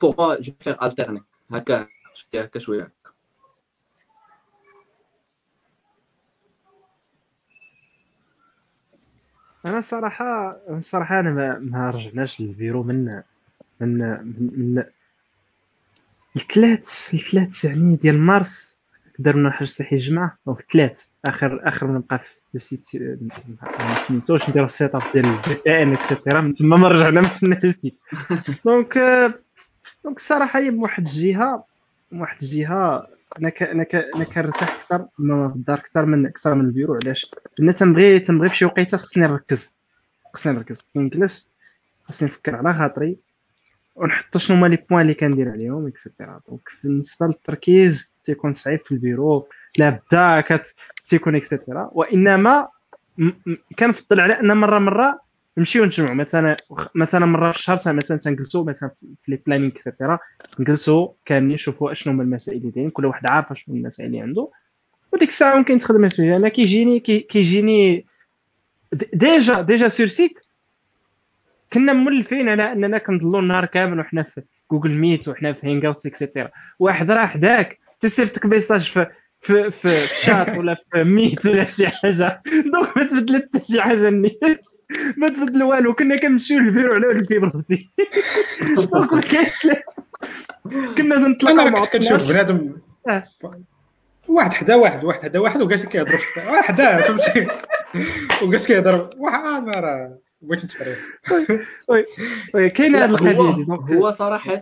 بوغ 0.00 0.14
موا 0.18 0.40
جو 0.40 0.52
فيغ 0.60 0.84
التيرني 0.84 1.22
هكا 1.50 1.88
شوية 2.14 2.42
هكا 2.42 2.58
شوية. 2.60 2.82
هكا 2.82 3.12
أنا 9.66 9.80
صراحة 9.80 10.56
صراحة 10.80 11.20
أنا 11.20 11.30
ما, 11.30 11.58
ما 11.58 11.90
رجعناش 11.90 12.40
للفيرو 12.40 12.82
من 12.82 13.22
من 13.80 13.98
من, 13.98 14.50
من 14.76 14.84
الثلاث 16.36 17.14
الثلاث 17.14 17.64
يعني 17.64 17.96
ديال 17.96 18.18
مارس. 18.18 18.73
درنا 19.18 19.50
حاجة 19.50 19.68
صحي 19.68 19.96
الجمعه 19.96 20.38
donc 20.46 20.60
الثلاث 20.60 21.06
اخر 21.24 21.68
آخر 21.68 21.86
من 21.86 21.94
نبقى 21.94 22.18
في 22.18 22.54
ال 22.54 22.64
site 22.64 23.02
ما 23.78 23.94
سميتوش. 23.94 24.50
نديرو 24.50 24.66
ال 24.66 24.94
setup 24.94 25.02
ديال 25.14 25.26
ال 25.26 25.82
VPN 25.82 25.92
et 25.92 26.04
cetera 26.04 26.40
من 26.40 26.52
تما 26.52 26.76
ما 26.76 26.88
رجعنا 26.88 27.22
من 27.42 27.52
ال 27.64 27.70
site. 27.70 27.98
donc 28.64 28.98
donc 30.04 30.16
الصراحه 30.16 30.60
هي 30.60 30.70
من 30.70 30.78
واحد 30.78 31.06
الجهه 31.06 31.64
من 32.12 32.20
واحد 32.20 32.42
الجهة 32.42 33.06
أنا 33.38 33.48
ك... 33.48 33.62
أنا 33.62 33.84
ك... 33.84 33.94
أنا 33.94 34.24
كنرتاح 34.24 34.74
أكثر 34.74 34.98
في 35.16 35.22
الدار 35.56 35.78
أكثر 35.78 36.06
من 36.06 36.26
أكثر 36.26 36.54
من 36.54 36.64
البيرو. 36.64 36.98
علاش؟ 37.04 37.26
لأن 37.58 37.74
تنبغي 37.74 38.18
تنبغي 38.18 38.48
في 38.48 38.56
شي 38.56 38.64
وقيتة 38.64 38.96
خصني 38.96 39.22
نركز. 39.22 39.72
خصني 40.34 40.52
نركز. 40.52 40.80
خصني 40.80 41.02
نجلس 41.02 41.50
خصني 42.04 42.28
نفكر 42.28 42.56
على 42.56 42.74
خاطري. 42.74 43.16
ونحط 43.96 44.36
شنو 44.36 44.56
هما 44.56 44.66
les 44.66 44.78
points 44.90 45.02
اللي 45.02 45.14
كندير 45.14 45.50
عليهم 45.50 45.86
et 45.86 46.00
cetera 46.00 46.40
donc 46.48 46.68
بالنسبة 46.84 47.26
للتركيز 47.26 48.13
تيكون 48.24 48.52
صعيب 48.52 48.80
في 48.80 48.92
البيرو 48.92 49.46
لا 49.78 49.90
بدا 49.90 50.40
كت 50.40 50.74
تيكون 51.06 51.34
et 51.34 51.48
cetera 51.48 51.90
وإنما 51.92 52.68
كنفضل 53.78 54.20
على 54.20 54.40
أن 54.40 54.56
مرة 54.56 54.78
مرة 54.78 55.20
نمشيو 55.58 55.84
نجمعوا 55.84 56.14
مثلا 56.14 56.56
مثلا 56.94 57.26
مرة 57.26 57.50
في 57.50 57.58
الشهر 57.58 57.92
مثلا 57.92 58.18
تنجلسوا 58.18 58.64
مثلا 58.64 58.90
في 58.98 59.30
les 59.30 59.38
planning 59.46 59.72
et 59.72 59.84
cetera 59.84 60.18
نجلسوا 60.58 61.08
كاملين 61.24 61.54
نشوفوا 61.54 61.92
أشنو 61.92 62.12
هما 62.12 62.22
المسائل 62.22 62.58
اللي 62.58 62.70
دايرين 62.70 62.90
كل 62.90 63.06
واحد 63.06 63.26
عارف 63.26 63.52
شنو 63.52 63.76
المسائل 63.76 64.08
اللي 64.08 64.20
عنده. 64.20 64.48
وديك 65.12 65.28
الساعة 65.28 65.56
ممكن 65.56 65.78
تخدم 65.78 66.08
فيها. 66.08 66.36
أنا 66.36 66.48
كيجيني 66.48 67.00
كيجيني 67.00 68.04
déjà 69.12 69.60
déjà 69.60 69.88
sur 69.88 70.06
site 70.06 70.38
كنا 71.72 71.92
مولفين 71.92 72.48
على 72.48 72.72
أننا 72.72 72.98
كنضلوا 72.98 73.40
النهار 73.40 73.64
كامل 73.64 74.00
وحنا 74.00 74.22
في 74.22 74.42
Google 74.70 74.90
Meet 74.90 75.28
وحنا 75.28 75.52
في 75.52 75.66
Hangouts 75.66 75.86
et 75.86 76.06
cetera 76.06 76.50
واحد 76.78 77.10
راه 77.10 77.26
حداك. 77.26 77.78
تسيفطك 78.04 78.46
message 78.46 78.80
في 78.90 79.06
في 79.40 79.70
في 79.70 79.90
شات 80.24 80.58
ولا 80.58 80.74
في 80.74 81.04
Meet 81.04 81.46
ولا 81.46 81.68
شي 81.70 81.88
حاجة. 81.88 82.42
donc 82.72 82.96
ما 82.96 83.04
تبدل 83.04 83.36
حتى 83.42 83.64
شي 83.72 83.82
حاجة 83.82 84.08
النيت. 84.08 84.40
ما 85.16 85.26
تبدل 85.28 85.62
والو 85.62 85.94
كنا 85.94 86.16
كنمشيو 86.16 86.58
للبيرو 86.58 86.94
على 86.94 87.06
ولد 87.06 87.20
ال 87.20 87.32
vivre 87.32 87.90
donc 88.92 89.12
ما 89.14 89.20
كاينش 89.20 89.66
كنا 90.96 91.16
نطلعوا 91.16 91.62
أنا 91.62 91.70
كنت 91.70 91.92
كنشوف 91.92 92.28
بنادم 92.32 92.76
آه. 93.08 93.24
واحد 94.28 94.52
حدا 94.52 94.74
واحد 94.74 95.04
واحد 95.04 95.22
حدا 95.22 95.38
واحد 95.38 95.62
وجالس 95.62 95.86
كيهضر 95.86 96.16
في 96.16 96.40
واحد 96.40 96.64
حدا 96.64 97.00
فهمتي؟ 97.00 97.46
وجالس 98.42 98.66
كيهضر 98.66 99.10
واحد 99.18 99.44
أنا 99.44 99.80
راه 99.80 100.18
بغيت 100.42 100.64
نتفرج. 100.64 100.96
oui 101.88 102.04
oui 102.54 102.70
كاينة 102.70 102.98
هذه 103.04 103.10
لا، 103.10 103.30
القضية 103.30 103.96
هو 103.96 104.10
صراحة 104.10 104.58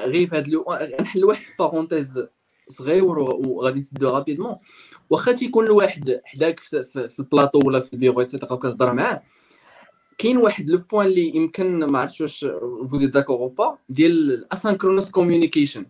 غير 0.00 0.26
في 0.26 0.36
هذا. 0.36 0.96
نحل 1.00 1.24
واحد 1.24 1.42
parenthèse 1.58 2.26
صغير 2.68 3.18
وغادي 3.18 3.80
نسدو 3.80 4.10
rapidement 4.10 4.56
واخا 5.10 5.32
تيكون 5.32 5.64
الواحد 5.64 6.20
حداك 6.24 6.60
في, 6.60 7.18
البلاطو 7.18 7.60
ولا 7.64 7.80
في 7.80 7.92
البيرو 7.92 8.20
et 8.20 8.28
cetera 8.28 8.52
وكتهضر 8.52 8.92
معاه 8.92 9.22
كاين 10.18 10.36
واحد 10.36 10.70
le 10.70 10.78
point 10.78 11.06
اللي 11.06 11.36
يمكن 11.36 11.84
ما 11.84 11.98
عرفتش 11.98 12.20
واش 12.20 12.46
فوزي 12.90 13.06
d'accord 13.06 13.36
ou 13.36 13.48
pas 13.48 13.78
ديال 13.88 14.46
ال 14.52 14.56
asynchronous 14.56 15.10
communication 15.10 15.86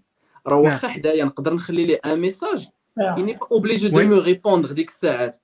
راه 0.46 0.62
نعم. 0.62 0.64
واخا 0.64 0.88
حدايا 0.88 1.24
نقدر 1.24 1.54
نخلي 1.54 1.86
ليه 1.86 2.00
un 2.04 2.20
message 2.20 2.68
pas 2.96 3.46
obligé 3.50 3.90
de 3.90 3.94
Oui. 3.94 4.06
me 4.06 4.18
répondre 4.18 4.72
ديك 4.72 4.88
الساعات. 4.88 5.36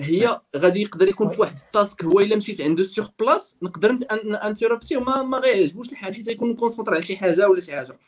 هي 0.00 0.40
غادي 0.56 0.82
يقدر 0.82 1.08
يكون 1.08 1.28
في 1.28 1.40
واحد 1.40 1.56
ال 1.56 1.66
task 1.66 2.04
هو 2.04 2.20
إلا 2.20 2.36
مشيت 2.36 2.60
عنده 2.60 2.84
sur 2.84 3.08
place 3.18 3.58
نقدر 3.62 3.98
نانتيرونبيه 4.44 4.96
وما 4.96 5.22
ما 5.22 5.38
غيعجبوش 5.38 5.92
الحال؟ 5.92 6.14
حيت 6.14 6.28
يكون 6.28 6.54
concentré 6.54 6.94
على 6.94 7.02
شي 7.02 7.16
حاجة 7.16 7.48
ولا 7.48 7.60
شي 7.60 7.72
حاجة. 7.72 7.98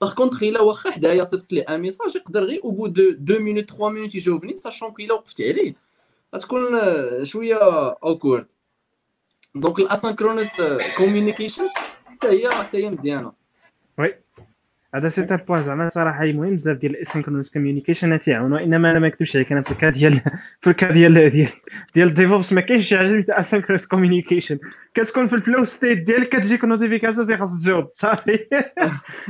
par 0.00 0.14
contre 0.14 0.42
الا 0.42 0.60
واخا 0.60 0.90
حدايا 0.90 1.24
صيفط 1.24 1.52
لي 1.52 1.60
un 1.60 1.80
message 1.80 2.16
يقدر 2.16 2.44
غير 2.44 2.64
au 2.64 2.70
bout 2.70 2.86
de 2.86 3.10
2 3.10 3.42
minutes 3.42 3.70
3 3.70 3.88
minutes 3.88 4.14
يجاوبني 4.14 4.56
sachant 4.56 4.90
que 4.90 5.02
الا 5.02 5.14
وقفت 5.14 5.40
عليه 5.40 5.74
غتكون 6.34 6.64
شوية 7.24 7.56
awkward 8.04 8.46
donc 9.54 9.80
ال 9.80 9.86
asynchronous 9.86 10.62
communication 10.96 11.68
حتى 12.04 12.26
هي 12.26 12.50
حتى 12.50 12.84
هي 12.84 12.90
مزيانه 12.90 13.32
هذا 14.96 15.08
c'est 15.08 15.20
un 15.20 15.36
point 15.36 15.62
زعما 15.62 15.88
صراحة 15.88 16.24
مهم 16.24 16.54
بزاف 16.54 16.76
ديال 16.76 16.96
ال 16.96 17.00
asynchronous 17.00 17.52
communication 17.52 18.18
تيعاون 18.18 18.52
وإنما 18.52 18.90
أنا 18.90 18.98
ما 18.98 19.08
نكذبش 19.08 19.36
عليك 19.36 19.52
أنا 19.52 19.62
في 19.62 19.70
ال 19.70 19.75
cas 19.75 19.90
ديال 19.90 20.20
في 20.60 20.70
ال 20.70 20.75
cas 20.75 20.92
ديال 20.92 21.30
ديال 21.30 21.48
ديال 21.94 22.14
DevOps 22.14 22.52
ما 22.52 22.60
كاينش 22.60 22.88
شي 22.88 22.98
حاجة 22.98 23.08
سميتها 23.08 23.42
asynchronous 23.42 23.88
communication 23.88 24.58
كتكون 24.94 25.26
في 25.26 25.32
ال 25.32 25.38
flow 25.38 25.64
state 25.64 25.98
ديالك 25.98 26.28
كتجيك 26.28 26.64
notification 26.64 27.26
تي 27.26 27.36
خاصك 27.36 27.62
تجاوب 27.62 27.88
صافي 27.90 28.38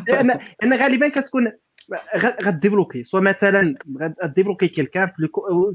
لأن 0.09 0.38
لأن 0.62 0.74
غالبا 0.74 1.09
كتكون 1.09 1.52
غديبلوكي. 2.43 3.05
سواء 3.05 3.22
مثلا 3.22 3.74
غديبلوكي 4.24 4.68
quelqu'un 4.68 5.10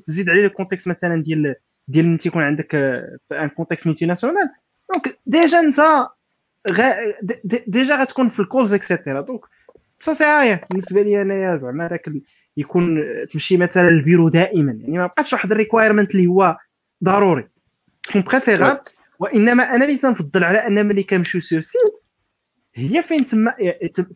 تزيد 0.05 0.29
عليه 0.29 0.45
ال 0.45 0.50
contexte 0.50 0.87
مثلا 0.87 1.23
ديال 1.23 1.55
ديال 1.87 2.05
انت 2.05 2.25
يكون 2.25 2.43
عندك 2.43 2.75
un 3.31 3.49
contexte 3.49 3.87
multinational 3.87 4.49
donc 4.93 5.19
déjà 5.25 5.59
انت 5.59 5.81
déjà 7.67 7.95
غتكون 7.95 8.29
في 8.29 8.39
ال 8.39 8.45
calls 8.45 8.73
et 8.73 8.85
cetera 8.85 9.21
donc 9.21 9.41
rien 10.09 10.59
بالنسبة 10.71 11.01
لي 11.01 11.21
أنايا 11.21 11.55
زعما 11.55 11.87
داك 11.87 12.11
يكون 12.57 13.03
تمشي 13.31 13.57
مثلا 13.57 13.89
للبيرو 13.89 14.29
دائما. 14.29 14.71
يعني 14.71 14.97
ما 14.97 15.05
بقاش 15.07 15.33
واحد 15.33 15.51
ال 15.51 15.57
requirement 15.57 16.15
اللي 16.15 16.27
هو 16.27 16.57
ضروري. 17.03 17.47
تكون 18.03 18.21
préférable 18.21 18.79
وإنما 19.19 19.75
أنا 19.75 19.85
اللي 19.85 19.97
تنفضل 19.97 20.43
على 20.43 20.57
أن 20.67 20.85
ملي 20.85 21.03
كنمشيو 21.03 21.41
sur 21.41 21.61
site 21.61 21.81
هي 22.75 23.03
فين 23.03 23.25
تما 23.25 23.53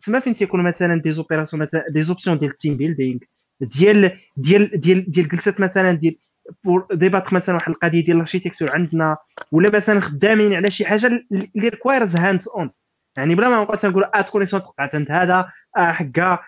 تما 0.02 0.20
فين 0.20 0.34
تيكونوا 0.34 0.64
مثلا 0.64 1.00
des 1.00 1.12
opérations 1.12 1.62
مثلا 1.62 1.84
des 1.90 2.02
options 2.02 2.38
ديال 2.38 2.50
ال 2.50 2.55
team 2.55 2.76
building 2.76 3.18
ديال 3.60 4.18
ديال 4.36 4.80
ديال 4.80 5.10
ديال 5.10 5.28
جلسات 5.28 5.60
مثلا 5.60 5.92
ديال 5.92 6.16
pour 6.64 6.86
débattre 6.92 7.34
مثلا 7.34 7.54
واحد 7.54 7.68
القضية 7.68 8.04
ديال 8.04 8.16
ال 8.16 8.20
architecture 8.20 8.72
عندنا 8.72 9.16
ولا 9.52 9.70
مثلا 9.76 10.00
خدامين 10.00 10.54
على 10.54 10.70
شي 10.70 10.84
حاجة 10.84 11.06
اللي 11.06 11.68
requires 11.68 12.16
hands-on 12.16 12.70
يعني 13.16 13.34
بلا 13.34 13.48
ما 13.48 13.62
نبقى 13.62 13.76
تنقول 13.76 14.04
آه 14.04 14.20
connexion 14.20 14.62
تقطعت 14.62 15.10
هذا 15.10 15.48
آه 15.76 15.92
حكا 15.92 16.38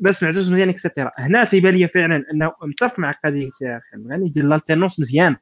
ما 0.00 0.12
سمعتوش 0.12 0.48
مزيان 0.48 0.68
et 0.68 0.78
cetera 0.78 1.10
هنا 1.18 1.44
تيبان 1.44 1.74
لي 1.74 1.88
فعلا 1.88 2.24
إنه 2.32 2.52
متفق 2.62 2.98
مع 2.98 3.10
القضية 3.10 3.50
تاع 3.60 3.80
يعني 4.08 4.26
يدير 4.26 4.44
ال 4.44 4.49
alternance 4.49 5.00
مزيان. 5.00 5.36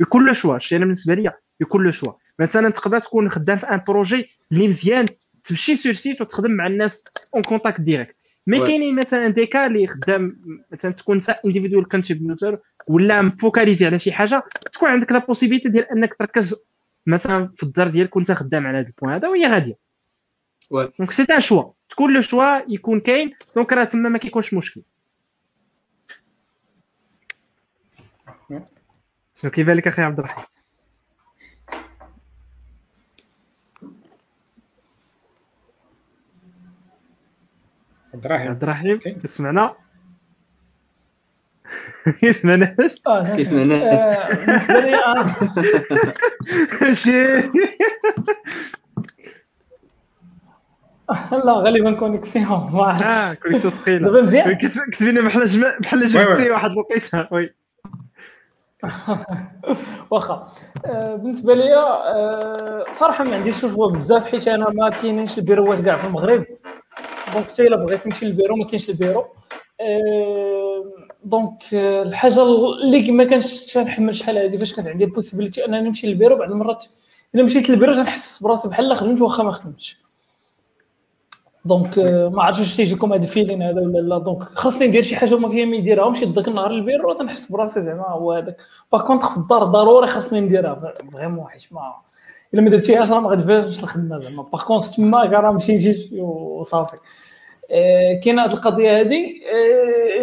يكون 0.00 0.26
له 0.26 0.32
choix 0.32 0.58
شي 0.58 0.76
أنا 0.76 0.84
بالنسبة 0.84 1.14
لي 1.14 1.32
يكون 1.60 1.84
له 1.84 1.90
choix 1.90 2.12
مثلا 2.38 2.70
تقدر 2.70 2.98
تكون 2.98 3.28
خدام 3.30 3.58
في 3.58 3.66
un 3.66 3.80
projet 3.88 4.30
اللي 4.52 4.68
مزيان 4.68 5.04
تمشي 5.44 5.76
sur 5.76 5.92
site 5.92 6.20
وتخدم 6.20 6.50
مع 6.50 6.66
الناس 6.66 7.04
en 7.34 7.42
contact 7.42 7.80
direct 7.80 8.16
mais. 8.46 8.58
كاينين 8.58 8.96
مثلا 8.96 9.28
des 9.28 9.46
cas 9.46 9.66
اللي 9.66 9.86
خدام 9.86 10.40
مثلا 10.72 10.92
تكون 10.92 11.16
انت 11.16 11.30
individual 11.30 11.88
contributor 11.88 12.58
ولا 12.86 13.22
م 13.22 13.29
focalisé 13.29 13.86
على 13.86 13.98
شي 13.98 14.12
حاجة 14.12 14.42
تكون 14.72 14.88
عندك 14.88 15.12
la 15.12 15.18
possibilité 15.18 15.68
ديال 15.68 15.90
أنك 15.90 16.14
تركز 16.14 16.54
مثلا 17.08 17.52
في 17.56 17.62
الدار 17.62 17.88
ديالك 17.88 18.16
وانت 18.16 18.32
خدام 18.32 18.66
على 18.66 18.78
هذا 18.78 18.86
ال 18.86 18.90
point 18.90 19.12
هذا 19.12 19.28
وهي 19.28 19.46
غادية. 19.46 19.78
donc 20.98 21.12
c'est 21.12 21.22
un 21.22 21.40
choix 21.40 21.72
تكون 21.88 22.14
le 22.14 22.20
choix 22.20 22.72
يكون 22.72 23.00
كاين 23.00 23.34
donc 23.54 23.72
راه 23.72 23.84
تما 23.84 24.08
ما 24.08 24.18
كيكونش 24.18 24.54
مشكل 24.54 24.82
شنو 29.42 29.50
كيبان 29.50 29.76
لك 29.76 29.88
أخي 29.88 30.02
عبد 30.02 30.18
الرحيم 30.18 30.44
عبد 38.14 38.24
الرحيم 38.24 38.48
عبد 38.48 38.62
الرحيم. 38.62 38.98
كتسمعنا 38.98 39.76
يسمعناش 42.22 43.02
آه 43.06 43.22
كيسمعناش. 43.36 44.00
آه، 44.00 44.34
بالنسبة 44.34 44.80
لي 44.80 44.94
أنا 44.96 45.34
شي. 47.02 47.24
لا 51.44 51.52
غالبا 51.52 51.92
connexion 51.92 52.70
ما 52.72 52.80
آه 52.80 52.84
عرفتش 52.84 53.42
كنت 53.42 53.56
ثقيلة. 53.66 53.98
دابا 54.04 54.22
مزيان؟ 54.22 54.54
كتب- 54.58 54.90
كتبينا 54.92 55.20
بحال 55.20 55.76
بحال 55.80 56.06
جبتي. 56.06 56.50
واحد 56.50 56.70
الوقيته 56.70 57.26
oui. 57.32 57.54
واخا. 60.10 60.52
آه، 60.86 61.16
بالنسبة 61.16 61.54
لي 61.54 61.74
آه، 61.74 62.84
صراحة 62.94 63.24
ما 63.24 63.34
عنديش 63.34 63.60
choix 63.60 63.90
بزاف 63.92 64.26
حيت 64.26 64.48
أنا 64.48 64.70
ما 64.70 64.88
كاينينش 64.90 65.38
البيروات 65.38 65.80
كاع 65.80 65.96
في 65.96 66.06
المغرب. 66.06 66.44
donc 67.34 67.46
حتى 67.50 67.62
إلا 67.66 67.76
بغيت 67.76 68.06
نمشي 68.06 68.26
للبيرو 68.26 68.56
ما 68.56 68.64
كاينش 68.66 68.90
البيرو. 68.90 69.26
آه، 69.80 70.84
donc 71.24 71.74
آه، 71.74 72.02
الحاجة 72.02 72.42
اللي 72.42 73.12
ما 73.12 73.24
كانش 73.24 73.72
تنحمل 73.72 74.16
شحال 74.16 74.38
هادي 74.38 74.56
باش 74.56 74.74
كانت 74.74 74.88
عندي 74.88 75.04
ال 75.04 75.09
possibilité 75.09 75.64
أنني 75.64 75.80
نمشي 75.80 76.06
للبيرو 76.06 76.36
بعض 76.36 76.50
المرات. 76.50 76.84
إلا 77.34 77.42
مشيت 77.42 77.70
للبيرو 77.70 77.94
تنحس 77.94 78.42
براسي 78.42 78.68
بحال 78.68 78.96
خدمت 78.96 79.20
واخا 79.20 79.42
ما 79.42 79.52
خدمتش. 79.52 79.98
donc 81.64 81.98
ما 82.32 82.42
عرفتش 82.42 82.60
واش 82.60 82.76
تيجيكم 82.76 83.12
هذا 83.12 83.22
ال 83.22 83.27
feeling 83.27 83.62
هذا 83.62 83.80
ولا 83.80 83.98
لا. 83.98 84.18
donc 84.18 84.42
خاصني 84.42 84.88
ندير 84.88 85.02
شي 85.02 85.16
حاجة 85.16 85.38
ما 85.38 85.48
فيها 85.48 85.64
ما 85.64 85.76
يديرهمش 85.76 86.24
ذاك 86.24 86.48
النهار 86.48 86.70
البيرو 86.70 87.12
تنحس 87.12 87.52
براسي 87.52 87.82
زعما 87.82 88.08
هو 88.08 88.32
هذاك. 88.32 88.56
par 88.92 89.06
contre 89.06 89.30
في 89.34 89.36
الدار 89.36 89.64
ضروري 89.64 90.06
خاصني 90.06 90.40
نديرها. 90.40 90.94
vraiment 91.12 91.46
حيت 91.48 91.62
ما 91.70 91.94
إلا 92.54 92.62
ما 92.62 92.70
درتيهاش 92.70 93.10
راه 93.10 93.20
ما 93.20 93.30
غتبانش 93.30 93.82
الخدمة 93.82 94.18
زعما. 94.18 94.42
par 94.42 94.64
contre 94.64 94.84
تما 94.84 95.26
كاع 95.26 95.40
راه 95.40 95.52
مشيتي 95.52 96.20
وصافي. 96.20 96.96
كاينة 98.24 98.44
هذه 98.44 98.52
القضية 98.52 99.00
هذه 99.00 99.24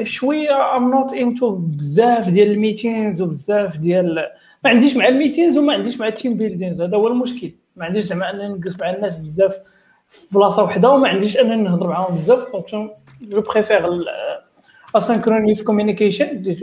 شوية 0.03 0.77
I'm 0.77 0.91
not 0.91 1.13
into 1.13 1.55
بزاف 1.55 2.29
ديال 2.29 2.51
ال 2.51 2.59
meetings 2.59 3.21
وبزاف 3.21 3.77
ديال 3.77 4.15
ما 4.63 4.69
عنديش 4.69 4.95
مع 4.95 5.07
ال 5.07 5.13
meetings 5.13 5.57
وما 5.57 5.73
عنديش 5.73 5.99
مع 5.99 6.07
ال 6.07 6.13
team 6.13 6.37
buildings 6.37 6.81
هذا 6.81 6.97
هو 6.97 7.07
المشكل. 7.07 7.51
ما 7.75 7.85
عنديش 7.85 8.03
زعما 8.03 8.29
أنني 8.29 8.47
نجلس 8.47 8.79
مع 8.79 8.89
الناس 8.89 9.17
بزاف 9.17 9.57
في 10.07 10.35
بلاصة 10.35 10.63
وحدة 10.63 10.89
وما 10.89 11.07
عنديش 11.09 11.37
أنني 11.37 11.63
نهضر 11.63 11.87
معاهم 11.87 12.15
بزاف. 12.15 12.51
donc 12.51 12.91
je 13.21 13.41
préfère 13.41 14.05
asynchronous 14.97 15.63
communication 15.65 16.55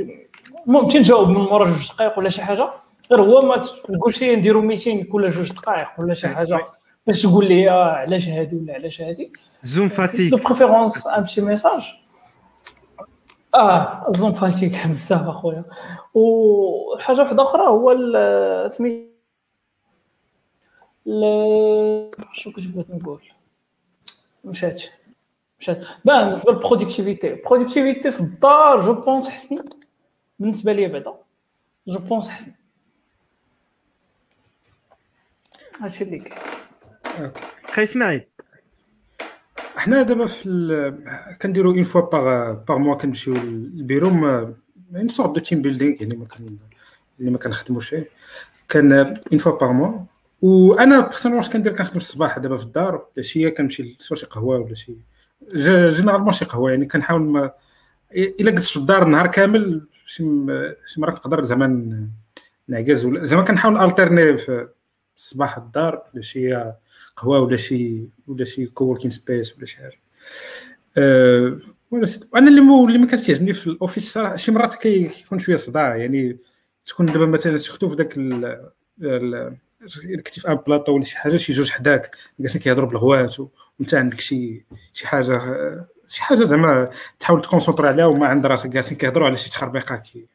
ممكن 0.67 0.99
نجاوب 0.99 1.29
من 1.29 1.35
مورا 1.35 1.65
جوج 1.65 1.89
دقائق 1.89 2.19
ولا 2.19 2.29
شي 2.29 2.43
حاجة. 2.43 2.69
غير 3.13 3.23
هو 3.23 3.47
ما 3.47 3.57
تقولش 3.99 4.23
لي 4.23 4.37
نديرو 4.37 4.61
meeting 4.61 5.05
كل 5.05 5.29
جوج 5.29 5.53
دقائق 5.53 5.89
ولا 5.99 6.15
شي 6.15 6.29
حاجة. 6.29 6.59
باش 7.07 7.23
تقول 7.23 7.49
لي 7.49 7.69
علاش 7.69 8.29
هادي 8.29 8.57
ولا 8.57 8.75
علاش 8.75 9.03
هادي. 9.03 9.33
Zoom 9.63 9.89
fatigue 9.89 10.31
de 10.31 10.37
préférence 10.37 11.07
un 11.07 11.23
petit 11.23 11.41
message 11.41 11.95
آه 13.55 14.13
Zoom 14.17 14.33
fatigue 14.33 14.87
بزاف 14.87 15.29
اخويا 15.29 15.65
وحاجه 16.15 17.21
واحدة 17.21 17.43
أخرى 17.43 17.63
هو 17.63 17.95
سميت 18.69 19.13
شو 22.33 22.53
كنت 22.53 22.67
بغيت 22.67 22.91
نقول؟ 22.91 23.23
مشات 24.45 24.83
مشات. 25.61 25.87
ben 26.05 26.25
بالنسبة 26.25 26.53
لل 26.53 26.64
productivité. 26.64 27.33
ال 27.33 27.39
productivité 27.39 28.11
في 28.11 28.21
الدار 28.21 28.81
je 28.81 28.93
pense 28.93 29.29
حسني 29.29 29.63
بالنسبة 30.39 30.73
لي 30.73 30.89
بعدا 30.89 31.15
je 31.89 31.99
pense 31.99 32.31
حسني 32.31 32.55
هادشي 35.81 36.05
اللي 36.05 36.19
كاين 36.19 37.33
خي 37.67 37.83
إسماعيل. 37.83 38.27
حنا 39.83 40.03
دابا 40.03 40.27
في 40.27 40.49
ال... 40.49 41.39
كنديرو 41.43 41.71
une 41.71 41.83
fois 41.83 42.01
par 42.01 42.53
par 42.53 42.79
mois 42.79 42.95
كنمشيو 42.95 43.35
لل 43.35 43.54
bureau 43.54 44.11
mais 44.11 44.55
une 44.97 45.09
sorte 45.09 45.35
de 45.35 45.41
team 45.41 45.63
building 45.63 45.97
يعني 46.01 46.17
ما 46.17 46.27
كان 46.27 46.57
اللي 47.21 47.31
ما 47.31 47.39
كنخدموش 47.39 47.89
فيه 47.89 48.09
كان 48.69 48.93
une 48.93 49.39
fois 49.39 49.59
par 49.59 49.73
mois 49.73 50.05
وأنا 50.43 51.01
personnel 51.01 51.37
واش 51.37 51.51
كندير 51.51 51.77
كنخدم 51.77 51.97
الصباح 51.97 52.39
دابا 52.39 52.57
في 52.57 52.65
الدار 52.65 53.07
العشيه 53.17 53.49
كنمشي 53.49 53.97
soit 53.99 54.17
شي 54.17 54.27
قهوة 54.27 54.59
ولا 54.59 54.75
شي. 54.75 54.97
généralement 55.57 56.33
شي 56.33 56.45
قهوة 56.45 56.71
يعني 56.71 56.87
كنحاول 56.87 57.23
ما 57.23 57.51
إلا 58.15 58.51
جلست 58.51 58.71
في 58.71 58.77
الدار 58.77 59.03
النهار 59.03 59.27
كامل 59.27 59.87
شي 60.05 60.25
شي 60.87 61.01
مرات 61.01 61.15
نقدر 61.15 61.45
زعما 61.45 62.09
نعكز 62.69 63.05
ولا 63.05 63.25
زعما 63.25 63.45
كنحاول 63.45 63.77
alterner 63.77 64.39
في 64.39 64.69
الصباح 65.17 65.57
الدار 65.57 66.03
العشيه 66.15 66.77
قهوه 67.17 67.41
ولا 67.41 67.57
شي 67.57 68.03
ولا 68.27 68.45
شي 68.45 68.67
coworking 68.67 69.11
space 69.11 69.57
ولا 69.57 69.67
شي 69.67 69.77
حاجة. 69.77 70.01
أه 70.97 71.59
أنا 72.37 72.49
اللي 72.49 72.61
مو 72.61 72.89
اللي 72.89 72.99
ما 72.99 73.07
كانش 73.07 73.31
في 73.31 73.67
ال 73.67 73.73
office 73.73 74.13
صراحة 74.13 74.37
شي 74.37 74.53
مرات 74.53 74.75
كيكون 74.75 75.39
شوية 75.39 75.57
صداع 75.57 75.97
يعني 75.97 76.39
تكون 76.87 77.07
دابا 77.07 77.27
مثلا 77.27 77.57
شفتو 77.57 77.89
في 77.89 77.97
ذاك 77.97 78.13
كنتي 80.25 80.41
في 80.41 80.49
un 80.49 80.55
plateau 80.55 80.93
ولا 80.93 81.05
شي 81.05 81.19
حاجة 81.19 81.37
شي 81.37 81.53
جوج 81.53 81.71
حداك 81.71 82.17
جالسين 82.41 82.61
كيهضروا 82.61 82.89
بالغوات 82.89 83.37
وانت 83.81 83.95
عندك 83.95 84.21
شي 84.21 84.65
شي 84.93 85.07
حاجة 85.07 85.41
شي 86.09 86.23
حاجة 86.23 86.45
زعما 86.45 86.91
تحاول 87.21 87.43
تكونسونطري 87.43 87.89
عليها 87.89 88.07
وما 88.07 88.27
عند 88.27 88.47
راسك 88.47 88.71
جالسين 88.71 88.99
كيهضروا 88.99 89.27
على 89.27 89.37
شي 89.37 89.51
تخربيقة 89.51 89.97
كي 89.97 90.27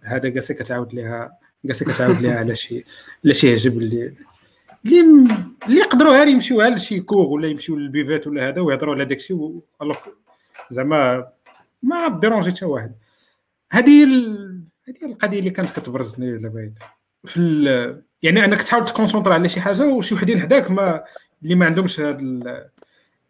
هذا 0.00 0.28
جالسين 0.28 0.56
كتعاود 0.56 0.94
ليها 0.94 1.38
جالسين 1.64 1.88
كتعاود 1.88 2.20
ليها 2.20 2.38
على 2.38 2.54
شي 2.54 2.84
على 3.24 3.34
شي 3.34 3.52
عجب 3.52 3.78
اللي 3.78 4.14
اللي 4.86 5.00
اللي 5.66 5.80
يقدروا 5.80 6.12
غير 6.12 6.28
يمشيو 6.28 6.60
على 6.60 6.78
شي 6.78 7.00
كور 7.00 7.26
ولا 7.26 7.48
يمشيو 7.48 7.76
للبيفات 7.76 8.26
ولا 8.26 8.48
هذا 8.48 8.60
ويهضروا 8.60 8.94
على 8.94 9.04
داكشي 9.04 9.34
زعما 10.70 11.28
ما 11.82 12.08
ديرونجي 12.20 12.50
حتى 12.50 12.64
واحد. 12.64 12.94
هذه 13.72 14.04
هذه 14.88 15.04
القضية 15.04 15.38
اللي 15.38 15.50
كانت 15.50 15.70
كتبرزني 15.70 16.38
دابا 16.38 16.72
في 17.24 17.36
ال... 17.36 18.02
يعني 18.22 18.44
أنك 18.44 18.62
تحاول 18.62 18.84
تكونسونطر 18.84 19.32
على 19.32 19.48
شي 19.48 19.60
حاجة 19.60 19.86
وشي 19.86 20.14
وحدين 20.14 20.40
حداك 20.40 20.70
ما 20.70 21.04
اللي 21.42 21.54
ما 21.54 21.66
عندهمش 21.66 22.00
هاد 22.00 22.20
ال... 22.20 22.68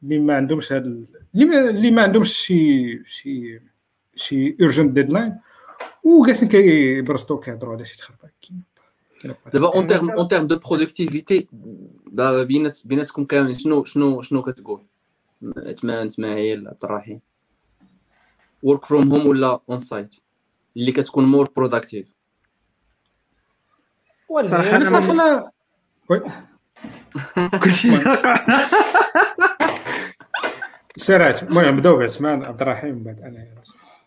اللي 0.03 0.19
ما 0.19 0.37
عندهمش 0.37 0.73
هاد 0.73 0.87
ال... 0.87 1.07
اللي 1.35 1.45
ما 1.45 1.71
اللي 1.71 1.91
ما 1.91 2.03
عندهمش 2.03 2.33
شي 2.33 3.05
شي 3.05 3.61
شي 4.15 4.57
urgent 4.61 4.93
deadline 4.93 5.39
وجالسين 6.05 6.49
كيبرزطو 6.49 7.39
كيهضروا 7.39 7.75
على 7.75 7.85
شي 7.85 7.97
تخربيق. 7.97 8.33
دابا 9.53 9.75
en 9.75 9.87
terme 9.87 10.11
en 10.11 10.29
terme 10.29 10.47
de 10.47 10.59
productivité 10.59 11.49
دابا 12.07 12.43
بينات 12.43 12.79
بيناتكم 12.85 13.25
كاملين 13.25 13.55
شنو 13.55 13.85
شنو 13.85 14.23
شنو 14.23 14.43
كتقول؟ 14.43 14.83
عثمان 15.57 16.07
إسماعيل 16.07 16.69
عبد 16.69 16.85
الرحيم. 16.85 17.21
work 18.63 18.85
from 18.85 19.13
home 19.13 19.27
ولا 19.27 19.61
on-site 19.71 20.15
اللي 20.77 20.93
كتكون 20.93 21.25
more 21.25 21.49
productive 21.57 22.07
صراحة 24.43 24.77
أنا 24.77 24.85
صراحة 24.85 25.13
لا. 25.13 25.51
كلشي 27.65 27.91
سير 30.97 31.43
المهم 31.43 31.77
بداو 31.77 31.97
بعثمان 31.97 32.45
عبد 32.45 32.63
الرحيم 32.63 33.03
بعد 33.03 33.21
أنا 33.21 33.47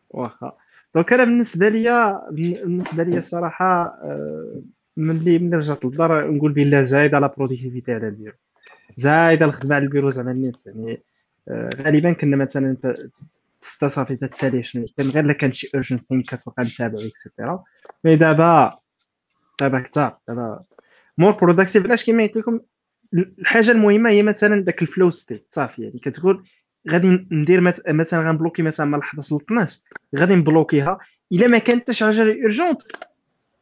واخا. 0.10 0.52
دونك 0.96 1.14
أنا 1.14 1.24
بالنسبة 1.24 1.70
ليا 1.70 2.22
بالنسبة 2.32 3.04
ليا 3.04 3.18
الصراحه 3.18 3.84
آه، 3.86 4.62
ملي 4.98 5.40
ملي 5.40 5.58
رجعت 5.58 5.86
للدار 5.86 6.32
نقول 6.32 6.54
بلا 6.54 6.84
زايد 6.84 7.16
على 7.16 7.32
productivité 7.38 7.94
على 7.94 8.08
البيرو 8.08 8.36
زايد 8.98 9.44
على 9.44 9.50
الخدمة 9.50 9.76
على 9.76 9.84
البيرو 9.84 10.10
زعما 10.10 10.32
النت 10.32 10.66
يعني 10.66 11.02
آه، 11.48 11.70
غالبا 11.82 12.14
كنا 12.14 12.38
مثلا 12.38 12.70
انت 12.70 12.96
صافي 13.62 14.16
تتسالي 14.16 14.64
شنو 14.64 14.86
كان 14.98 15.10
غير 15.10 15.24
إلا 15.24 15.34
كانت 15.34 15.56
شي 15.56 15.70
urgent 15.76 16.02
thing 16.10 16.26
كتبقى 16.26 16.64
متابع 16.64 16.98
et 17.06 17.20
cetera 17.20 17.64
mais 18.04 18.16
دابا 18.16 18.80
دابا 19.62 19.80
كثار 19.80 20.18
دابا 20.28 20.64
more 21.18 21.32
productive 21.32 21.86
علاش 21.86 22.04
كيما 22.04 22.24
قلت 22.24 22.38
لكم 22.38 22.60
الحاجة 23.14 23.72
المهمة 23.72 24.10
هي 24.10 24.24
مثلا 24.24 24.64
داك 24.64 24.82
ال 24.82 24.88
flow 24.88 25.10
state 25.10 25.46
صافي 25.50 25.84
يعني 25.84 26.00
كتقول 26.00 26.48
غادي 26.90 27.28
ندير 27.32 27.62
مثلا 27.88 28.30
غنبلوكي 28.30 28.62
مثلا 28.62 28.86
من 28.86 29.00
لحظة 29.00 29.38
12 29.38 29.80
غادي 30.16 30.36
نبلوكيها 30.36 31.00
إلا 31.32 31.48
ما 31.48 31.58
كانت 31.58 31.92
حتى 31.92 32.06
حاجة 32.06 32.22
urgente 32.22 32.82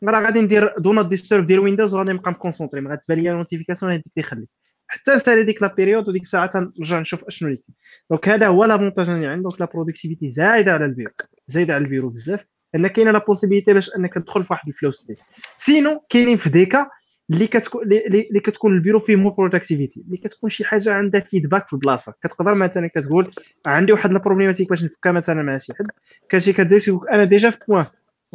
راه 0.03 0.21
غادي 0.21 0.41
ندير 0.41 0.73
do 0.77 0.93
not 0.93 1.05
disturb 1.05 1.45
ديال 1.47 1.59
Windows 1.59 1.93
وغادي 1.93 2.13
نبقى 2.13 2.31
م 2.31 2.36
concentré 2.36 2.81
ما 2.81 2.91
غتبان 2.91 3.19
لي 3.19 3.29
notification 3.29 3.91
غادي 3.91 4.11
تيخلي 4.15 4.47
حتى 4.87 5.15
نسالي 5.15 5.43
ديك 5.43 5.61
la 5.61 5.73
période 5.73 6.09
وديك 6.09 6.21
الساعة 6.21 6.45
تنرجع 6.45 6.99
نشوف 6.99 7.23
أشنو 7.23 7.49
اللي 7.49 7.61
donc 8.09 8.29
هذا 8.29 8.47
هو 8.47 8.65
l'avantage 8.65 9.09
اللي 9.09 9.27
عندك 9.27 9.43
donc 9.43 9.61
la 9.61 9.67
productivité 9.73 10.31
زايدة 10.31 10.73
على 10.73 10.85
البيرو 10.85 11.11
زايدة 11.47 11.73
على 11.73 11.83
البيرو 11.83 12.09
بزاف 12.09 12.45
لأن 12.73 12.87
كاينة 12.87 13.11
la 13.11 13.19
possibilité 13.19 13.73
باش 13.73 13.95
أنك 13.95 14.13
تدخل 14.13 14.43
في 14.43 14.53
واحد 14.53 14.67
ال 14.67 14.72
flow 14.72 14.91
state 14.91 15.19
sinon 15.55 15.99
كاينين 16.09 16.37
في 16.37 16.49
des 16.49 16.68
cas 16.68 16.87
اللي 17.29 17.47
كتكون 17.47 17.83
اللي 17.83 18.39
كتكون 18.39 18.73
البيرو 18.73 18.99
فيه 18.99 19.15
more 19.15 19.31
productivity 19.31 20.01
اللي 20.01 20.17
كتكون 20.17 20.49
شي 20.49 20.65
حاجة 20.65 20.93
عندها 20.93 21.21
feedback 21.21 21.67
في 21.67 21.73
البلاصة. 21.73 22.13
كتقدر 22.23 22.55
مثلا 22.55 22.87
كتقول 22.87 23.31
عندي 23.65 23.91
واحد 23.93 24.11
ال 24.11 24.15
problématique 24.15 24.69
باش 24.69 24.83
نفكها 24.83 25.11
مثلا 25.11 25.43
مع 25.43 25.57
شي 25.57 25.73
حد 25.73 25.87
كتجي 26.29 26.53
كدير 26.53 26.99
أنا 27.11 27.23
déjà 27.23 27.49
في 27.49 27.59
point 27.67 27.85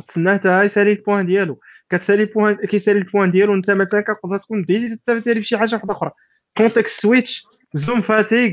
وتسنى 0.00 0.34
حتى 0.34 0.62
يسالي 0.62 0.92
ال 0.92 0.98
point 0.98 1.26
ديالو. 1.26 1.60
كتسالي 1.90 2.22
ال 2.22 2.27
point 2.27 2.54
كيسالي 2.54 2.98
ال 2.98 3.03
point 3.03 3.30
ديالو 3.30 3.54
انت 3.54 3.70
مثلا 3.70 4.00
كتقدر 4.00 4.38
تكون 4.38 4.64
déjà 4.64 4.96
تتابع 4.96 5.40
شي 5.40 5.58
حاجة 5.58 5.74
واحدة 5.74 5.92
أخرى. 5.92 6.10
context 6.56 7.00
switch 7.00 7.46
Zoom 7.74 8.00
fatigue 8.00 8.52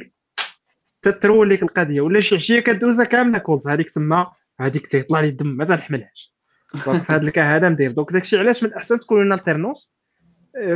تترول 1.02 1.50
لك 1.50 1.64
القضية. 1.64 2.02
ولا 2.02 2.20
شي 2.20 2.36
عشية 2.36 2.60
كدوزها 2.60 3.06
كاملة 3.06 3.38
calls 3.38 3.68
هذيك 3.68 3.92
تما 3.92 4.28
هذيك 4.60 4.88
تيطلع 4.88 5.20
لي 5.20 5.28
الدم 5.28 5.48
ما 5.48 5.66
تنحملهاش. 5.66 6.38
في 6.68 6.90
هذا 7.10 7.22
ال 7.22 7.30
cas 7.30 7.56
هذا 7.56 7.70
ندير 7.70 7.92
donc 7.92 8.12
داكشي 8.14 8.38
علاش 8.38 8.64
من 8.64 8.70
الاحسن 8.70 9.00
تكون 9.00 9.26
لنا 9.26 9.36
l'alternance 9.36 9.94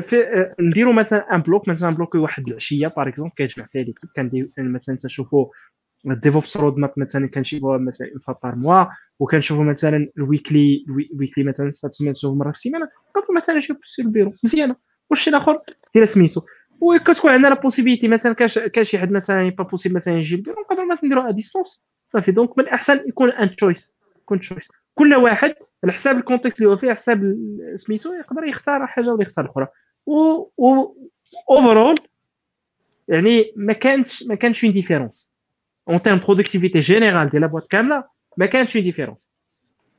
في 0.01 0.49
نديرو 0.59 0.91
مثلا 0.91 1.35
un 1.35 1.41
bloc 1.41 1.67
مثلا 1.67 1.89
bloqué 1.89 2.17
واحد 2.17 2.47
العشية 2.47 2.87
par 2.87 3.07
exemple 3.07 3.33
كيجمع 3.35 3.65
فيها 3.65 3.83
l'équipe 3.83 4.09
كندير 4.15 4.49
مثلا 4.57 4.97
تنشوفوا 4.97 5.47
ال 6.05 6.57
DevOps 6.57 6.77
roadmap 6.77 6.93
مثلا 6.97 7.27
كنشوفوها 7.27 7.77
مثلا 7.77 8.07
une 8.11 8.19
fois 8.19 8.33
par 8.43 8.55
mois 8.55 8.85
وكنشوفوا 9.19 9.63
مثلا 9.63 10.09
ال 10.17 10.27
weekly 10.27 10.85
ال 11.13 11.18
weekly 11.18 11.43
مثلا 11.43 11.71
سميتو 11.71 12.35
مرة 12.35 12.51
في 12.51 12.57
السيمانة 12.57 12.89
كنقدر 13.15 13.33
مثلا 13.33 13.57
نشوف 13.57 13.77
في 13.83 14.01
البيرو 14.01 14.33
مزيانة. 14.43 14.75
والشي 15.09 15.29
الآخر 15.29 15.61
دير 15.93 16.05
سميتو. 16.05 16.41
وكتكون 16.81 17.31
عندنا 17.31 17.47
la 17.47 17.61
possibilité 17.61 18.07
مثلا 18.07 18.33
كاين 18.33 18.83
شي 18.83 18.99
حد 18.99 19.11
مثلا 19.11 19.49
pas 19.49 19.63
possible 19.63 19.95
مثلا 19.95 20.17
يجي 20.17 20.35
البيرو 20.35 20.61
نقدروا 20.61 20.85
مثلا 20.85 21.05
نديرو 21.05 21.21
à 21.21 21.31
distance 21.31 21.83
صافي. 22.13 22.31
donc 22.31 22.57
من 22.57 22.63
الأحسن 22.63 22.99
يكون 23.07 23.29
un 23.29 23.55
choice 23.55 23.93
يكون 24.21 24.39
choice 24.39 24.67
كل 24.93 25.15
واحد 25.15 25.55
على 25.83 25.93
حساب 25.93 26.17
ال 26.17 26.22
contexte 26.22 26.59
اللي 26.59 26.69
هو 26.69 26.77
فيه 26.77 26.93
حساب 26.93 27.37
سميتو 27.75 28.13
يقدر 28.13 28.43
يختار 28.43 28.87
حاجة 28.87 29.13
ولا 29.13 29.21
يختار 29.21 29.45
الاخرى 29.45 29.67
و 30.05 30.43
overall 31.49 31.95
يعني 33.07 33.53
ما 33.55 33.73
كانتش 33.73 34.23
ما 34.23 34.35
كانش 34.35 34.63
une 34.63 34.73
différence 34.73 35.30
en 35.89 36.01
terme 36.01 36.19
productivité 36.19 36.79
générale 36.79 37.29
ديال 37.29 37.41
la 37.41 37.49
boîte 37.49 37.67
كامله 37.67 38.03
ما 38.37 38.45
كانتش 38.45 38.75
une 38.75 38.85
différence 38.85 39.29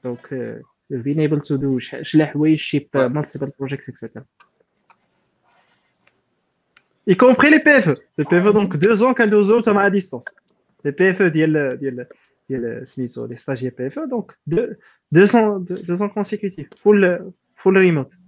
donc 0.05 0.63
being 0.93 1.21
able 1.29 1.41
to 1.41 1.57
do 1.59 1.79
شلا 1.79 2.27
حوايج 2.27 2.59
ship 2.59 2.89
multiple 2.97 3.51
projects 3.61 3.89
etc 3.89 4.21
y 7.07 7.17
compris 7.17 7.51
les 7.51 7.61
PFE 7.61 7.95
les 8.19 8.25
PFE 8.25 8.53
donc 8.53 8.77
deux 8.77 9.03
ans 9.03 9.13
كندوزو 9.13 9.61
تما 9.61 9.89
à 9.89 9.91
distance 9.91 10.25
les 10.87 10.93
PFE 10.93 11.23
ديال 11.23 11.79
ديال 11.81 12.07
ديال 12.49 12.89
سميتو 12.89 13.29
les 13.29 13.37
stagiaires 13.37 13.73
PFE 13.73 14.09
donc 14.11 14.33
deux 14.47 14.79
deux 15.13 15.37
ans 15.37 15.59
deux 15.59 16.03
ans 16.03 16.09
consécutifs 16.09 16.71
full 16.83 17.33
full 17.57 17.79
remote 17.79 18.23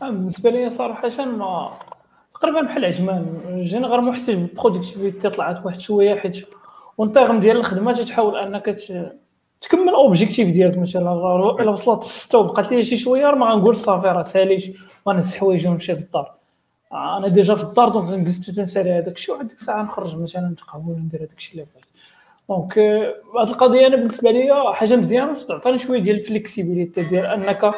بالنسبة 0.00 0.50
لي 0.50 0.70
صراحة 0.70 1.24
ما 1.24 1.78
تقريبا 2.40 2.60
بحال 2.60 2.84
عجمان 2.84 3.40
جينا 3.62 3.88
غير 3.88 4.00
محتاج 4.00 4.36
ب 4.36 4.43
ال 4.43 4.49
productivité 4.49 5.30
طلعت 5.30 5.66
واحد 5.66 5.80
شوية 5.80 6.14
حيت 6.14 6.46
و 6.98 7.04
ال 7.04 7.10
terme 7.10 7.40
ديال 7.40 7.56
الخدمة 7.56 7.92
تتحاول 7.92 8.36
انك 8.36 8.76
تكمل 9.60 9.88
objectif 9.88 10.48
ديالك 10.48 10.78
مثلا. 10.78 11.12
إلا 11.60 11.70
وصلت 11.70 12.04
ستة 12.04 12.38
وبقات 12.38 12.72
لي 12.72 12.84
شي 12.84 12.96
شوية 12.96 13.30
ما 13.30 13.46
غنقول 13.46 13.76
صافي 13.76 14.06
راه 14.06 14.22
ساليت 14.22 14.76
ونهز 15.06 15.36
حوايجي 15.36 15.68
ونمشي 15.68 15.92
للدار 15.92 16.34
أنا 16.92 17.28
déjà 17.28 17.54
في 17.54 17.64
الدار 17.64 17.88
donc 17.88 18.26
جلست 18.26 18.50
تنسالي 18.50 18.90
هذاك 18.90 19.16
الشيء 19.16 19.34
وعندك 19.34 19.54
الساعة 19.54 19.82
نخرج 19.82 20.16
مثلا 20.16 20.48
نتقهوى 20.48 20.96
ندير 20.96 21.20
هذاك 21.20 21.38
الشيء 21.38 21.52
اللي 21.52 21.66
بغيت. 21.74 21.86
donc 22.48 22.78
هذه 22.78 23.48
القضية 23.48 23.86
أنا 23.86 23.96
بالنسبة 23.96 24.30
لي 24.30 24.74
حاجة 24.74 24.96
مزيانة 24.96 25.34
تعطيني 25.34 25.78
شوية 25.78 26.00
ديال 26.00 26.16
ال 26.16 26.23
flexibilité 26.23 27.02
ديال 27.02 27.26
أنك 27.26 27.70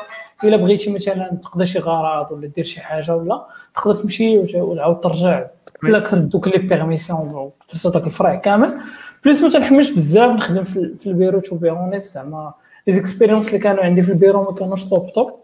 إلا 0.45 0.57
بغيتي 0.57 0.93
مثلا 0.93 1.39
تقضي 1.43 1.67
شي 1.67 1.79
غرض 1.79 2.33
ولا 2.33 2.47
دير 2.47 2.65
شي 2.65 2.81
حاجة 2.81 3.17
ولا 3.17 3.47
تقدر 3.75 3.95
تمشي 3.95 4.39
وتعاود 4.39 5.01
ترجع. 5.01 5.47
ولا 5.85 5.99
كثر 5.99 6.19
دوك 6.19 6.49
les 6.49 6.59
permissions 6.59 7.51
تعطيك 7.83 8.07
الفرع 8.07 8.35
كامل. 8.35 8.81
plus 9.25 9.43
ما 9.43 9.49
تنحملش 9.49 9.91
بزاف 9.91 10.31
نخدم 10.31 10.65
في 10.65 11.07
ال 11.07 11.12
bureau 11.12 11.41
to 11.41 11.57
be 11.57 11.71
honest 11.71 12.15
زعما 12.15 12.55
les 12.87 12.93
expériences 12.93 13.47
اللي 13.47 13.59
كانوا 13.59 13.85
عندي 13.85 14.03
في 14.03 14.13
البيرو 14.13 14.45
ما 14.45 14.53
كانوش 14.53 14.85
top 14.85 15.13
top 15.13 15.41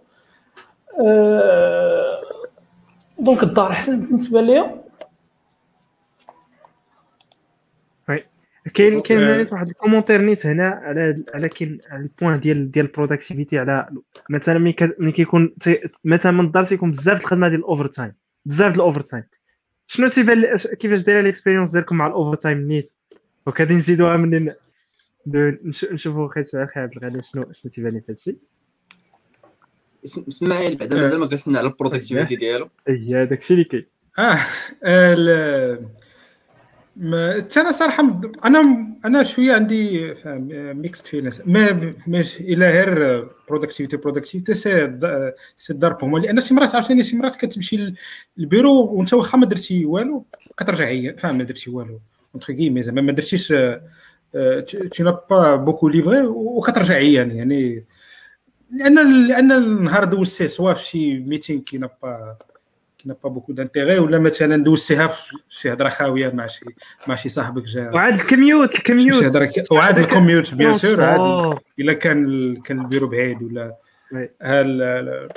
donc 3.19 3.43
الدار 3.43 3.71
احسن 3.71 4.01
بالنسبة 4.01 4.41
ليا. 4.41 4.86
كاين 8.75 9.01
كاين 9.01 9.47
واحد 9.53 9.69
ال 9.69 9.73
commentaire 9.73 10.21
نيت 10.21 10.47
هنا 10.47 10.69
على 10.69 11.25
على 11.35 11.49
كاين 11.49 11.81
ال 11.93 12.01
point 12.01 12.41
ديال 12.41 12.71
ديال 12.71 12.87
ال 12.87 12.92
productivity 12.92 13.59
على 13.59 13.89
مثلا 14.31 14.59
ملي 14.99 15.13
كيكون 15.13 15.55
مثلا 16.05 16.33
من 16.33 16.45
الدار 16.45 16.65
تيكون 16.65 16.91
بزاف 16.91 17.21
الخدمة 17.21 17.49
ديال 17.49 17.61
ال 17.61 17.87
overtime 17.87 18.13
بزاف 18.47 18.75
ال 18.75 19.01
overtime 19.01 19.25
شنو 19.87 20.09
تيبان 20.09 20.57
كيفاش 20.57 21.01
دايرة 21.01 21.21
ال 21.21 21.26
expérience 21.26 21.73
ديالكم 21.73 21.97
مع 21.97 22.07
ال 22.07 22.35
overtime 22.35 22.59
نيت؟ 22.59 22.91
donc 23.47 23.61
غادي 23.61 23.75
نزيدوها 23.75 24.17
من 24.17 24.53
نشوفوا 25.93 26.29
خي 26.29 26.45
سؤال 26.45 26.69
خي 26.69 26.81
عبد 26.81 26.93
الغني 26.97 27.23
شنو 27.23 27.53
شنو 27.53 27.73
تيبان 27.73 27.93
لي 27.93 28.01
في 28.01 28.13
هادشي 28.13 28.37
اسماعيل 30.05 30.77
بعدا 30.77 31.01
مازال 31.01 31.21
ما 31.21 31.27
قلنا 31.27 31.59
على 31.59 31.69
ال 31.69 31.74
productivité 31.74 32.37
ديالو. 32.37 32.69
اي 32.89 33.15
هذاك 33.15 33.39
الشيء 33.39 33.57
اللي 33.57 33.65
كاين. 33.65 33.87
آه 34.19 35.79
ما 36.97 37.47
أنا 37.57 37.71
صراحة 37.71 38.21
أنا 38.45 38.87
أنا 39.05 39.23
شوية 39.23 39.53
عندي 39.53 40.15
mixed 40.75 41.07
feelings 41.07 41.43
ما 41.47 41.95
ماشي 42.07 42.45
إلى 42.53 42.69
غير 42.69 43.29
productivité 43.49 43.97
productivité 43.97 44.55
c'est 44.55 44.99
c'est 45.57 45.73
الدار 45.73 45.93
pour 45.93 46.19
لأن 46.19 46.41
شي 46.41 46.55
مرات 46.55 46.75
عاوتاني 46.75 47.05
شي 47.05 47.17
مرات 47.17 47.37
كتمشي 47.37 47.95
للبيرو 48.37 48.85
وأنت 48.85 49.15
واخا 49.15 49.39
ما 49.39 49.47
درتي 49.47 49.85
والو 49.85 50.25
كترجع 50.57 50.85
هي 50.87 51.17
فاهم 51.19 51.39
ما 51.39 51.45
درتي 51.45 51.71
والو. 51.71 52.01
entre 52.35 52.53
guillemets 52.53 52.83
زعما 52.83 53.01
ما 53.01 53.13
درتيش 53.13 53.49
tu 54.93 55.03
n'as 55.03 55.21
pas 55.31 55.57
beaucoup 55.57 55.89
livré 55.89 56.27
وكترجع 56.27 56.95
عيان 56.95 57.31
يعني 57.31 57.85
لأن 58.71 59.27
لأن 59.29 59.53
النهار 59.53 60.05
دوزتيه 60.05 60.47
soit 60.47 60.75
في 60.75 60.85
شي 60.85 61.19
meeting 61.19 61.61
qui 61.61 61.79
pas 61.79 62.37
n'a 63.07 63.17
pas 63.25 63.29
beaucoup 63.31 63.53
d'intérêt 63.53 63.99
ولا 63.99 64.19
مثلا 64.19 64.65
دوزتيها 64.65 65.07
في 65.07 65.37
شي 65.49 65.73
هضرة 65.73 65.89
خاوية 65.89 66.31
مع 66.31 66.47
شي 66.47 66.65
مع 67.07 67.15
شي 67.17 67.29
صاحبك 67.29 67.65
جا. 67.65 67.91
وعاد 67.91 68.15
ال 68.15 68.22
commute 68.22 68.75
ال 68.75 68.79
commute. 68.79 69.15
شي 69.15 69.27
هضرة 69.27 69.51
وعاد 69.71 69.99
ال 69.99 70.06
commute 70.06 70.55
bien 70.55 70.73
sûr 70.73 71.05
عاد 71.05 71.59
إلا 71.79 71.93
كان 71.93 72.57
كان 72.57 72.81
البيرو 72.81 73.09
بعيد 73.09 73.43
ولا 73.43 73.77
هال 74.43 75.29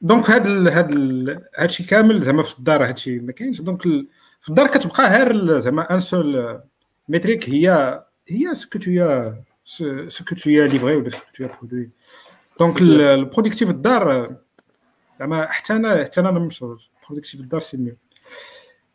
donc 0.00 0.30
هاد 0.30 0.46
هاد 0.68 0.92
هادشي 1.58 1.84
كامل 1.84 2.20
زعما 2.20 2.42
في 2.42 2.58
الدار 2.58 2.84
هادشي 2.84 3.18
ما 3.18 3.32
كاينش. 3.32 3.60
donc 3.60 3.82
في 4.40 4.48
الدار 4.48 4.66
كتبقى 4.66 5.10
غير 5.10 5.58
زعما 5.58 5.94
un 5.94 6.00
seul 6.00 6.60
métrique 7.08 7.50
هي 7.50 8.00
هي 8.28 8.54
ce 8.54 8.64
que 8.64 8.78
tu 8.78 9.32
ce 10.08 10.18
que 10.18 10.34
tu 10.34 10.50
livres 10.50 10.96
ولا 10.96 11.10
ce 11.10 11.16
que 11.16 11.24
tu 11.34 11.46
produis 11.46 11.90
donc 12.60 12.80
ال 12.80 12.89
productif 12.89 13.70
الدار 13.70 14.36
زعما 15.20 15.46
حتى 15.46 15.72
أنا 15.72 16.04
حتى 16.04 16.20
أنا 16.20 16.30
مشهور 16.30 16.89
productif 17.10 17.40
الدار 17.40 17.60
سي 17.60 17.76
ميو 17.76 17.96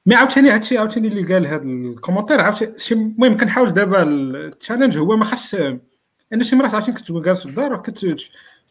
مي 0.05 0.15
عاوتاني 0.15 0.49
هادشي 0.49 0.77
عاوتاني 0.77 1.07
اللي 1.07 1.33
قال 1.33 1.45
هاد 1.45 1.61
ال 1.61 1.68
commentaire 1.68 2.41
عاوتاني 2.41 2.75
المهم 2.91 3.37
كنحاول 3.37 3.73
دابا 3.73 4.03
ال 4.03 4.13
challenge 4.13 4.97
هو 4.97 5.17
ما 5.17 5.25
خاص 5.25 5.53
لأن 5.53 6.43
شي 6.43 6.55
مرات 6.55 6.73
عاوتاني 6.73 6.97
كتبقى 6.97 7.21
جالس 7.21 7.43
في 7.43 7.49
الدار 7.49 7.77
كت 7.81 8.17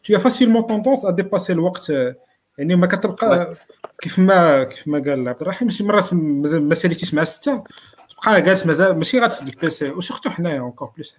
tu 0.05 0.13
as 0.15 0.19
facilement 0.19 0.63
tendance 0.63 1.03
à 1.05 1.11
dépasser 1.11 1.49
الوقت 1.49 1.89
يعني 2.57 2.75
ما 2.75 2.87
كتبقى 2.87 3.55
كيف 4.01 4.19
ما 4.19 4.63
كيف 4.63 4.87
ما 4.87 4.99
قال 4.99 5.29
عبد 5.29 5.41
الرحيم 5.41 5.69
شي 5.69 5.83
مرات 5.83 6.13
مازال 6.13 6.69
ما 6.69 6.75
ساليتيش 6.75 7.13
مع 7.13 7.23
ستة 7.23 7.63
تبقى 8.09 8.41
جالس 8.41 8.65
مازال 8.65 8.97
ماشي 8.97 9.19
غتسد 9.19 9.47
ال 9.47 9.61
PC 9.61 9.89
و 9.89 9.94
surtout 9.94 10.29
حنايا 10.29 10.59
encore 10.59 10.91
plus 10.95 11.15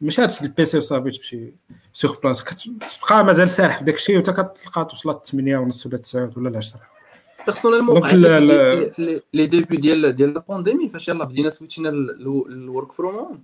ماشي 0.00 0.22
غتسد 0.22 0.44
ال 0.44 0.55
PC 0.55 0.78
وصافي 0.78 1.10
تمشي 1.10 1.54
sur 1.92 2.20
place 2.20 2.44
كتبقى 2.44 3.24
مازال 3.24 3.50
سارح 3.50 3.78
في 3.78 3.84
داك 3.84 3.94
الشيء 3.94 4.16
وانت 4.16 4.30
كتلقى 4.30 4.84
توصلت 4.84 5.26
8 5.26 5.58
ونص 5.58 5.86
ولا 5.86 5.96
9 5.96 6.30
ولا 6.36 6.56
10 6.56 6.80
personnellement 7.46 8.02
في 8.02 9.20
les 9.34 9.46
débuts 9.46 9.76
ديال 9.76 10.16
ديال 10.16 10.36
ال 10.36 10.42
pandémie 10.42 10.88
فاش 10.88 11.08
يلاه 11.08 11.24
بدينا 11.24 11.48
switch 11.48 11.78
ينا 11.78 11.88
لل 11.88 12.23
work 12.23 12.92
from 12.92 13.14
home. 13.14 13.42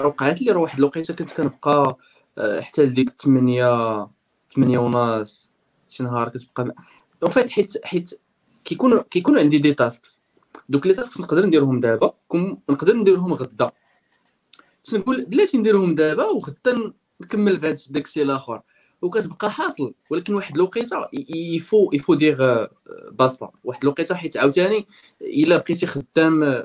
وقعت 0.00 0.42
لي 0.42 0.52
واحد 0.52 0.78
الوقيته 0.78 1.14
كنت 1.14 1.32
كنبقى 1.32 1.96
حتى 2.60 2.84
لديك 2.84 3.10
8 3.10 4.08
8 4.54 4.78
ونص 4.78 5.50
شي 5.88 6.02
نهار 6.02 6.28
كتبقى 6.28 6.74
en 7.22 7.30
fait 7.30 7.50
حيت 7.50 7.84
حيت 7.84 8.20
كيكونوا 8.64 9.02
كيكونوا 9.10 9.40
عندي 9.40 9.58
des 9.58 9.74
tasks 9.74 10.18
دوك 10.68 10.86
les 10.86 10.94
tasks 10.94 11.20
نقدر 11.20 11.46
نديرهم 11.46 11.80
دابا 11.80 12.14
نقدر 12.68 12.96
نديرهم 12.96 13.34
غدا. 13.34 13.70
تنقول 14.84 15.24
بلاتي 15.24 15.58
نديرهم 15.58 15.94
دابا 15.94 16.24
وغدا 16.24 16.92
نكمل 17.20 17.56
في 17.56 17.66
هذا 17.66 17.76
داكشي 17.90 18.22
الآخر. 18.22 18.62
وكتبقى 19.02 19.50
حاصل. 19.50 19.94
ولكن 20.10 20.34
واحد 20.34 20.56
الوقيته 20.56 20.96
il 21.28 21.90
faut 21.92 22.14
il 22.14 22.25
faut 22.25 22.46
dire 22.46 22.68
basta. 23.12 23.52
واحد 23.64 23.82
الوقيته 23.82 24.14
حيت 24.14 24.36
عاوتاني 24.36 24.86
إلا 25.22 25.56
بقيتي 25.56 25.86
خدام 25.86 26.64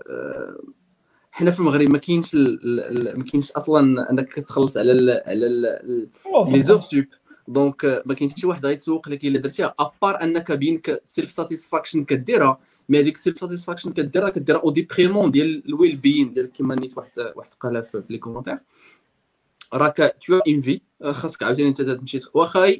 حنا 1.31 1.51
في 1.51 1.59
المغرب 1.59 1.89
ما 1.89 1.97
كاينش 1.97 2.35
ما 2.35 3.23
كاينش 3.31 3.51
أصلا 3.51 4.11
أنك 4.11 4.27
كتخلص 4.27 4.77
على 4.77 4.91
ال 4.91 5.21
على 5.25 6.07
les 6.47 6.61
heures 6.61 6.81
sup 6.81 7.05
donc 7.47 8.03
ما 8.05 8.13
كاينش 8.13 8.33
شي 8.37 8.47
واحد 8.47 8.65
غيتسوق 8.65 9.09
لك 9.09 9.25
إلا 9.25 9.39
درتيها 9.39 9.75
à 9.79 9.88
part 9.88 10.23
أنك 10.23 10.51
بينك 10.51 11.01
self 11.03 11.31
satisfaction 11.31 12.03
كديرها 12.03 12.59
mais 12.89 12.99
هذيك 12.99 13.17
self 13.17 13.37
satisfaction 13.37 13.93
كديرها 13.93 14.29
كديرها 14.29 14.61
au 14.61 14.71
détriment 14.71 15.31
ديال 15.31 15.63
ال 15.65 15.95
well-being 15.95 16.29
ديال 16.29 16.51
كيما 16.51 16.75
نيت 16.75 16.97
واحد 16.97 17.11
واحد 17.35 17.53
قالها 17.59 17.81
في 17.81 18.03
les 18.09 18.17
commentaires 18.17 18.57
راك 19.73 20.15
tu 20.27 20.39
en 20.47 20.61
fait 20.61 20.81
خاصك 21.11 21.43
عاوتاني 21.43 21.69
انت 21.69 21.81
تمشي 21.81 22.19
واخا 22.33 22.73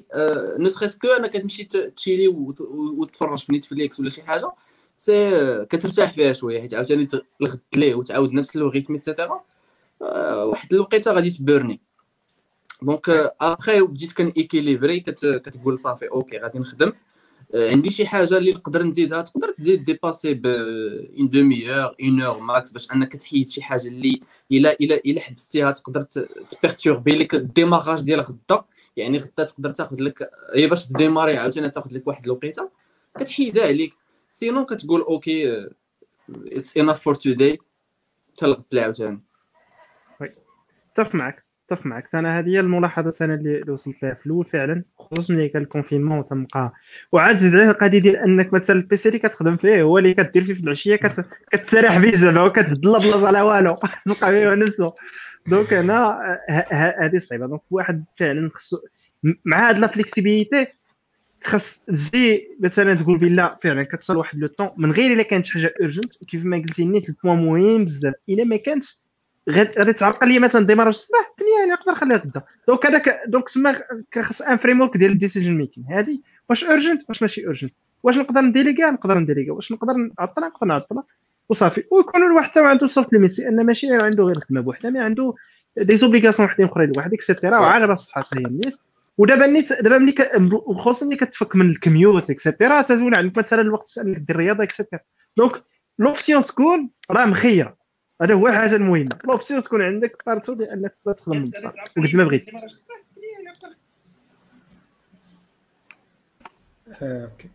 ne 0.60 0.70
serait-ce 0.70 0.98
que 0.98 1.08
أنك 1.08 1.34
تمشي 1.34 1.64
ت 1.64 1.73
chill 1.73 2.19
ي 2.19 2.28
وتفرج 2.28 3.38
في 3.38 3.54
Netflix 3.54 4.00
ولا 4.00 4.10
شي 4.10 4.24
حاجة 4.24 4.52
c'est 4.96 5.66
كترتاح 5.66 6.14
فيها 6.14 6.34
شوية 6.34 6.62
حيت 6.62 6.74
عاوتاني 6.74 7.08
الغد 7.42 7.60
ليه 7.76 7.96
وتعاود 7.96 8.34
نفس 8.34 8.56
ال 8.56 8.61
rythme 8.61 8.94
et 8.94 9.06
cetera 9.06 9.42
واحد 10.46 10.74
الوقيتة 10.74 11.12
غادي 11.12 11.32
ت 11.32 11.42
burn 11.42 11.82
ي 12.82 12.87
donc 12.87 13.10
après 13.42 13.82
بديت 13.82 14.12
كن 14.12 14.34
équilibrer 14.38 15.00
كتقول 15.00 15.78
صافي 15.78 16.10
OK 16.10 16.38
غادي 16.38 16.60
نخدم. 16.60 16.94
عندي 17.54 17.92
شي 17.92 18.08
حاجة 18.08 18.38
اللي 18.38 18.54
نقدر 18.54 18.84
نزيدها 18.84 19.22
تقدر 19.22 19.52
تزيد 19.52 19.86
dépasser 19.86 20.34
ب 20.34 20.46
une 20.46 21.30
demi-heure 21.30 21.96
une 22.02 22.22
heure 22.22 22.40
max 22.40 22.72
باش 22.72 22.92
أنك 22.92 23.16
تحيد 23.16 23.50
شي 23.50 23.62
حاجة 23.62 23.88
اللي 23.88 24.22
إلا 24.52 24.72
إلا 24.82 24.96
إلا 24.96 25.22
حبستيها 25.22 25.72
تقدر 25.72 26.02
ت 26.02 26.13
perturber 26.13 27.16
لك 27.16 27.36
ال 27.36 27.42
démarrage 27.42 28.02
ديال 28.02 28.22
غدا. 28.22 28.64
يعني 28.98 29.18
غدا 29.18 29.44
تقدر 29.44 29.72
تاخذ 29.72 29.96
لك 30.00 30.30
هي 30.56 30.68
باش 30.68 30.92
démarrer 30.92 31.38
عاوتاني 31.38 31.70
تاخذ 31.70 31.94
لك 31.94 32.08
واحد 32.08 32.26
الوقيتة 32.26 32.70
كتحيدها 33.20 33.68
عليك. 33.68 33.94
sinon 34.30 34.66
كتقول 34.66 35.02
okay 35.02 35.70
it's 36.30 36.78
enough 36.78 37.02
for 37.02 37.16
today 37.16 37.60
حتى 38.34 38.46
الغد 38.46 38.76
عاوتاني. 38.76 39.22
اتفق 40.92 41.16
معك. 41.16 41.45
متفق 41.72 41.86
معك. 41.86 42.16
أنا 42.16 42.40
هذه 42.40 42.50
هي 42.50 42.60
الملاحظة 42.60 43.26
أنا 43.26 43.34
اللي 43.34 43.72
وصلت 43.72 44.04
لها 44.04 44.14
في 44.14 44.26
الأول 44.26 44.46
فعلا 44.46 44.84
خصوصا 44.98 45.34
ملي 45.34 45.50
كان 45.50 45.62
ال 45.62 45.66
confinement 45.66 46.18
وتنبقى 46.18 46.74
وعاد 47.12 47.38
زيد 47.38 47.56
على 47.56 47.72
القضية 47.72 48.00
ديال 48.00 48.16
إنك 48.16 48.54
مثلا 48.54 48.76
ال 48.76 48.87
PC 48.87 49.10
اللي 49.10 49.20
كتخدم 49.20 49.58
فيه 49.58 49.82
هو 49.82 49.98
اللي 49.98 50.14
كدير 50.14 50.44
فيه 50.44 50.54
في 50.54 50.64
العشية 50.64 50.96
كت... 50.96 51.26
كتسرح 51.52 51.98
به 51.98 52.16
زعما 52.16 52.44
وكتبدل 52.44 52.82
بلاصة 52.82 53.28
على 53.28 53.42
والو. 53.42 53.76
تبقى 54.06 54.32
فيه 54.32 54.54
نفسه. 54.54 54.94
donc 55.48 55.74
هنا 55.74 56.20
هذه 56.72 57.18
صعيبة. 57.18 57.48
donc 57.48 57.62
واحد 57.72 58.06
فعلا 58.18 58.50
خصو 58.54 58.78
مع 59.46 59.70
هاد 59.70 59.80
la 59.80 59.88
flexibilité 59.88 60.68
خاص 61.44 61.84
تجي 61.88 62.48
مثلا 62.60 62.94
تقول 62.94 63.18
بلا 63.18 63.60
فعلا 63.64 63.84
كتصل 63.84 64.18
واحد 64.18 64.40
le 64.40 64.48
temps 64.48 64.70
من 64.78 64.92
غير 64.92 65.14
إلا 65.14 65.24
كانت 65.24 65.48
حاجة 65.48 65.74
urgente 65.82 66.26
كيف 66.28 66.46
ما 66.46 66.58
قلتي 66.58 66.86
نيت 66.86 67.10
ال 67.10 67.16
point 67.16 67.46
مهم 67.46 67.86
بزاف. 67.86 68.14
إلا 68.30 68.44
ما 68.44 68.56
كانتش 68.56 69.05
غادي 69.50 69.94
تعرق 69.94 70.24
لي 70.24 70.40
مثلا 70.40 70.66
démarrage 70.66 70.88
الصباح 70.88 71.32
الدنيا 71.32 71.76
نقدر 71.76 71.92
نخليها 71.92 72.18
غدا 72.18 72.42
donc 72.68 72.86
هذاك 72.86 73.22
donc 73.28 73.50
تما 73.50 73.76
خاص 74.22 74.42
un 74.42 74.58
framework 74.58 74.98
ديال 74.98 75.12
ال 75.12 75.17
decision 75.17 75.58
making 75.58 75.86
هذه 75.90 76.20
واش 76.50 76.64
urgente 76.64 77.02
واش 77.10 77.22
ماشي 77.22 77.46
urgente 77.46 77.74
واش 78.04 78.18
نقدر 78.18 78.42
ن 78.42 78.47
déléguer 78.47 78.92
نقدر 78.92 79.18
ن 79.18 79.22
déléguer 79.22 79.54
واش 79.54 79.72
نقدر 79.72 79.94
نعطلها؟ 79.94 80.48
نقدر 80.50 80.68
نعطلها. 80.68 81.04
وصافي. 81.50 81.84
ويكون 81.92 82.24
الواحد 82.24 82.50
حتى 82.50 82.60
عنده 82.60 82.88
soft 82.88 83.14
limite 83.14 83.40
لأن 83.40 83.66
ماشي 83.66 83.94
عنده 83.94 84.24
غير 84.24 84.38
الخدمة 84.38 84.62
بوحدها 84.62 84.92
mais 84.92 85.00
عنده 85.00 85.34
des 85.78 85.98
obligations 85.98 86.50
وحدين 86.50 86.66
أخرين 86.66 86.92
لوحدك 86.96 87.14
et 87.14 87.25
cetera 87.25 87.60
وعارف 87.60 87.90
الصحة 87.90 88.26
هي 88.34 88.44
النيت 88.46 88.76
ودابا 89.18 89.48
نيت 89.48 89.82
دابا 89.82 89.98
ملي 89.98 90.16
خصوصا 90.78 91.06
ملي 91.06 91.16
كتفك 91.16 91.56
من 91.56 91.70
ال 91.70 91.77
commute 91.77 92.30
et 92.30 92.43
cetera 92.43 92.82
تزول 92.82 93.16
عندك 93.16 93.38
مثلا 93.38 93.62
الوقت 93.62 93.98
انك 93.98 94.18
دير 94.18 94.36
الرياضة 94.36 94.64
et 94.64 94.73
cetera 94.73 95.02
donc 95.38 95.64
l'option 96.00 96.44
تكون 96.44 96.90
راه 97.12 97.26
مخيرة. 97.26 97.85
هذا 98.22 98.34
هو 98.34 98.48
الحاجة 98.48 98.76
المهمة. 98.76 99.20
l'option 99.26 99.62
تكون 99.62 99.82
عندك 99.82 100.24
partout 100.26 100.54
لانك 100.54 100.94
تقدر 100.94 101.14
تخدم 101.14 101.38
من 101.38 101.44
الدار 101.44 101.72
وقد 101.98 102.16
ما 102.16 102.24
بغيتي 102.24 102.52
okay. 107.02 107.50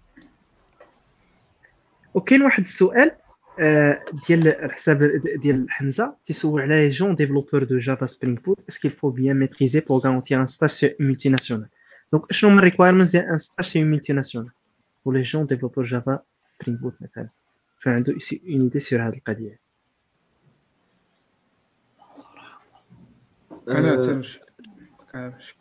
وكاين 2.15 2.43
واحد 2.43 2.63
السؤال 2.63 3.13
آه، 3.61 4.05
ديال 4.29 4.49
الحساب 4.49 5.23
ديال 5.43 5.71
حمزة. 5.71 6.15
تيسول 6.27 6.61
على 6.61 6.75
les 6.75 6.89
jeunes 6.89 7.15
développeurs 7.15 7.65
de 7.65 7.79
Java 7.79 8.07
Spring 8.07 8.41
Boot 8.41 8.69
est-ce 8.69 8.89
qu'il 8.89 9.11
faut 9.11 9.39
bien 9.39 9.81
maîtriser 9.81 10.01
pour 10.01 10.41
garantir 10.41 10.47
un 10.47 10.71
stage 10.71 10.97
chez 11.01 11.29
multinationale 11.29 11.69
donc 12.13 12.33
شنو 12.33 12.51
هما 12.51 12.59
ال 12.59 12.63
requirements 12.63 13.11
ديال 13.11 13.25
un 13.25 13.39
stage 13.39 13.67
chez 13.67 13.85
multinationale 13.85 14.51
و 15.05 15.09
les 15.09 15.23
jeunes 15.23 15.47
développeurs 15.47 15.85
Java 15.85 16.19
Spring 16.49 16.81
Boot 16.81 16.95
مثلا؟ 17.01 17.29
فعنده 17.83 18.13
une 18.13 18.63
idée 18.63 18.81
سير 18.81 19.09
هذه 19.09 19.17
القضية. 19.17 19.70
أنا 23.71 24.03
حتى 24.03 24.15
مش 24.15 24.41
مش 25.15 25.55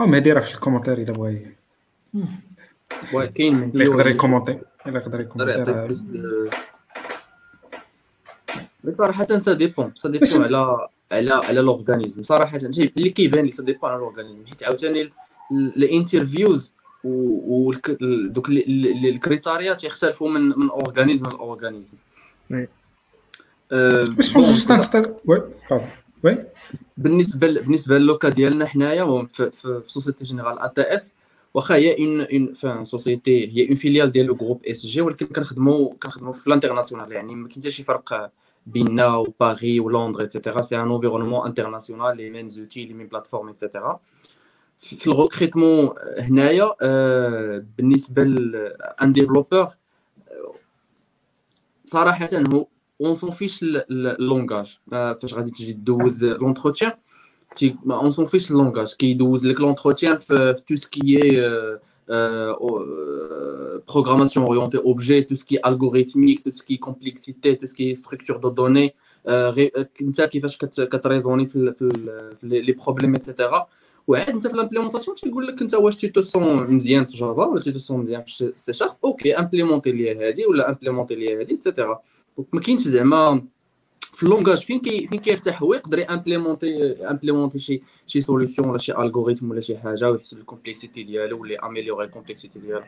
المهم 0.00 0.14
هادي 0.14 0.32
راه 0.32 0.40
في 0.40 0.54
ال 0.54 0.58
commentaire 0.58 0.98
الا 0.98 1.12
بغا 1.12 1.52
كاين 3.26 3.62
اللي 3.62 3.84
يقدر 3.84 4.06
ي 4.06 4.11
commenter 4.11 4.58
الا 4.86 4.98
يقدر 4.98 5.20
ي 5.20 5.24
commenter 5.24 5.62
mais 8.84 8.94
صراحة 8.94 9.38
ça 9.38 9.52
dépend 9.52 9.92
ça 9.94 10.08
dépend 10.08 10.42
على 10.42 10.88
على 11.12 11.32
على 11.32 11.60
l'organisme 11.60 12.22
صراحة 12.22 12.56
اللي 12.56 13.10
كيبان 13.10 13.44
لي 13.44 13.52
ça 13.52 13.62
dépend 13.62 13.90
على 13.90 14.00
l'organisme 14.00 14.46
حيت 14.46 14.62
عاوتاني 14.62 15.10
ال 15.76 15.85
interviews 15.85 16.72
و 17.04 17.72
دوك 18.30 18.48
ال 18.48 18.62
criteria 18.62 19.74
تيختلفوا 19.74 20.30
من 20.30 20.58
من 20.58 20.70
organisme 20.70 21.28
ل 21.28 21.35
organisme 21.35 21.96
واش 23.72 24.32
بونس 24.32 24.96
oui 25.26 25.42
oui 26.24 26.44
بالنسبة 26.96 27.46
بالنسبة 27.46 27.98
لل 27.98 28.10
cas 28.10 28.28
ديالنا 28.28 28.66
حنايا 28.66 29.26
في, 29.32 29.82
Société 29.86 30.24
Générale 30.24 30.58
ATS 30.58 31.12
واخا 31.54 31.74
هي 31.74 31.98
une 31.98 32.20
enfant 32.20 32.84
société 32.84 33.56
هي 33.56 33.68
une 33.68 33.74
filiale 33.74 34.12
ديال 34.12 34.26
le 34.26 34.34
groupe 34.34 34.66
SG 34.66 35.00
ولكن 35.00 35.26
كنخدموا 35.26 35.94
كنخدموا 36.02 36.32
في 36.32 36.46
ال 36.46 36.51
international 36.51 37.12
يعني 37.12 37.34
ما 37.34 37.48
كاين 37.48 37.60
حتى 37.60 37.70
شي 37.70 37.84
فرق 37.84 38.30
بيننا 38.66 39.16
وباري 39.16 39.80
ولندر 39.80 40.20
et 40.20 40.30
cetera 40.30 40.62
c'est 40.62 40.76
un 40.80 40.90
environnement 40.92 41.46
international 41.46 42.16
les 42.16 42.48
mêmes 42.48 42.64
outils 42.64 42.84
les 42.84 42.94
mêmes 42.94 43.06
plateformes 43.06 43.48
et 43.48 43.61
cetera 43.61 44.00
في 44.78 45.06
ال 45.06 45.13
recrutement 45.13 45.90
هنايا 46.18 46.74
بالنسبة 47.78 48.24
ل 48.24 48.53
un 48.53 49.12
développeur 49.12 49.68
صراحة 51.86 52.28
هو 52.54 52.66
on 53.00 53.14
s'en 53.14 53.30
fiche 53.30 53.62
ال 53.62 53.76
langage 53.76 54.78
فاش 54.90 55.34
غادي 55.34 55.50
تجي 55.50 55.72
دوز 55.72 56.24
l'entretien 56.24 56.92
on 57.90 58.10
s'en 58.10 58.26
fiche 58.26 58.50
ال 58.50 58.55
langage 58.55 58.94
كيدوز 58.94 59.46
لك 59.46 59.60
l'entretien 59.60 60.18
في 60.18 60.54
tout 60.68 60.76
ce 60.76 60.92
qui 60.92 61.17
est 61.17 61.42
programmation 63.86 64.46
orientée 64.46 64.78
objet, 64.92 65.24
tout 65.26 65.34
ce 65.34 65.44
qui 65.44 65.56
est 65.56 65.60
algorithmique, 65.62 66.42
tout 66.42 66.52
ce 66.52 66.62
qui 66.62 66.74
est 66.74 66.78
complexité, 66.78 67.56
tout 67.58 67.66
ce 67.66 67.74
qui 67.74 67.90
est 67.90 67.94
structure 67.94 68.40
de 68.40 68.50
données, 68.50 68.94
انت 70.02 70.22
كيفاش 70.22 70.58
كت 70.58 70.74
raisonner 70.74 71.46
في, 71.46 71.74
في 72.40 72.46
les 72.48 72.72
problèmes 72.72 73.14
et 73.14 73.27
cetera 73.27 73.66
وعاد 74.06 74.28
انت 74.28 74.46
في 74.46 74.54
ال 74.54 74.58
implémentation 74.58 75.16
تيقول 75.16 75.46
لك 75.46 75.62
انت 75.62 75.74
واش 75.74 75.96
tu 75.96 76.08
te 76.08 76.20
sens 76.20 76.74
مزيان 76.74 77.04
في 77.04 77.16
Java 77.16 77.44
ولا 77.44 77.60
tu 77.60 77.72
te 77.72 77.78
sens 77.78 78.00
مزيان 78.00 78.24
في 78.24 78.52
C 78.54 78.72
sharp 78.72 78.96
okay 79.04 79.38
implémenter 79.38 79.92
ليا 79.92 80.28
هذه 80.28 80.46
ولا 80.46 80.68
implémenter 80.68 81.14
ليا 81.14 81.42
هذه 81.42 81.50
et 81.50 81.62
cetera 81.62 82.00
donc 82.38 82.54
ما 82.54 82.60
كاينش 82.60 82.80
زعما 82.80 83.42
في 84.00 84.22
ال 84.22 84.26
langage 84.26 84.58
فين 84.58 84.80
كي 84.80 85.06
فين 85.06 85.20
كيرتاح 85.20 85.62
هو 85.62 85.74
يقدر 85.74 86.06
implémenter 86.10 86.92
implémenter 86.92 87.58
شي 87.58 87.82
شي 88.06 88.20
solution 88.20 88.68
ولا 88.68 88.78
شي 88.78 88.92
algorithme 88.92 89.50
ولا 89.50 89.60
شي 89.60 89.78
حاجة 89.78 90.10
ويحسب 90.10 90.38
ال 90.38 90.44
complexité 90.44 91.02
ديالو 91.02 91.42
ولا 91.42 91.66
améliorer 91.66 92.06
ال 92.06 92.11
complexité 92.11 92.58
ديالو. 92.58 92.84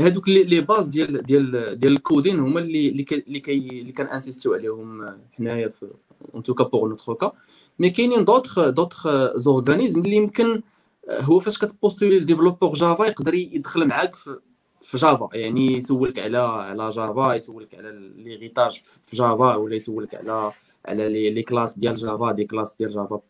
هادوك 0.00 0.28
les 0.28 0.60
bases 0.60 0.86
ديال 0.86 1.22
ديال 1.22 1.78
ديال 1.78 1.92
ال 1.92 1.99
coding 1.99 2.40
هما 2.40 2.60
اللي 2.60 2.88
اللي 2.88 3.40
كي 3.40 3.58
اللي 3.58 3.92
كان 3.92 4.06
insister 4.06 4.44
يو 4.44 4.54
عليهم 4.54 5.16
حنايا 5.32 5.68
في 5.68 5.86
en 6.34 6.42
tout 6.42 6.58
cas 6.58 6.70
notre 6.74 7.14
cas 7.14 7.32
mais 7.78 7.90
كاينين 7.90 8.24
d'autres 8.24 8.68
d'autres 8.68 9.08
organismes 9.36 10.00
اللي 10.00 10.16
يمكن 10.16 10.62
هو 11.10 11.40
فاش 11.40 11.58
كت 11.58 11.70
postuler 11.70 12.18
ال 12.18 12.22
développeur 12.22 12.72
Java 12.72 13.06
يقدر 13.06 13.34
يدخل 13.34 13.86
معاك 13.86 14.16
في 14.16 14.38
في 14.82 14.96
Java 14.96 15.28
يعني 15.34 15.72
يسولك 15.72 16.18
على 16.18 16.38
على 16.38 16.90
Java 16.90 17.34
يسولك 17.34 17.74
على 17.74 18.12
l'héritage 18.16 18.80
في 18.80 19.16
Java 19.16 19.54
ولا 19.54 19.74
يسولك 19.74 20.14
على 20.14 20.52
على 20.88 21.08
les 21.08 21.30
les 21.30 21.42
classes 21.42 21.78
ديال 21.78 21.94
Java 21.94 22.32
des 22.32 22.44
classes 22.44 22.76
ديال 22.76 22.90
Java 22.90 23.20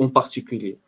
en 0.00 0.08
particulier 0.08 0.78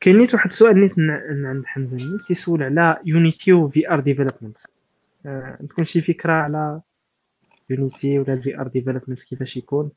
كاين 0.00 0.18
نيت 0.18 0.34
واحد 0.34 0.50
السؤال 0.50 0.80
نيت 0.80 0.98
من 0.98 1.10
عند 1.46 1.66
حمزة 1.66 1.96
نيت 1.96 2.22
تيسول 2.22 2.62
على 2.62 3.00
Unity 3.04 3.52
و 3.52 3.68
VR 3.68 4.00
development 4.00 4.58
عندكم 5.24 5.84
شي 5.84 6.00
فكرة 6.00 6.32
على 6.32 6.80
Unity 7.70 8.18
ولا 8.18 8.32
ال 8.32 8.60
VR 8.60 8.68
development 8.68 9.22
كيفاش 9.22 9.56
يكون؟ 9.56 9.90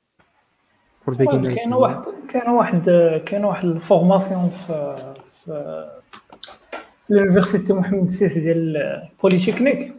كاين 1.08 1.74
واحد 1.74 2.04
كاين 2.30 2.50
واحد 2.50 2.90
كاين 3.26 3.46
واحد 3.46 3.66
ال 3.66 3.74
formation 3.74 4.50
في 4.50 5.14
في 5.46 5.90
l'université 7.10 7.74
محمد 7.74 8.08
السيسي 8.08 8.40
ديال 8.40 9.02
بوليتكنيك 9.24 9.94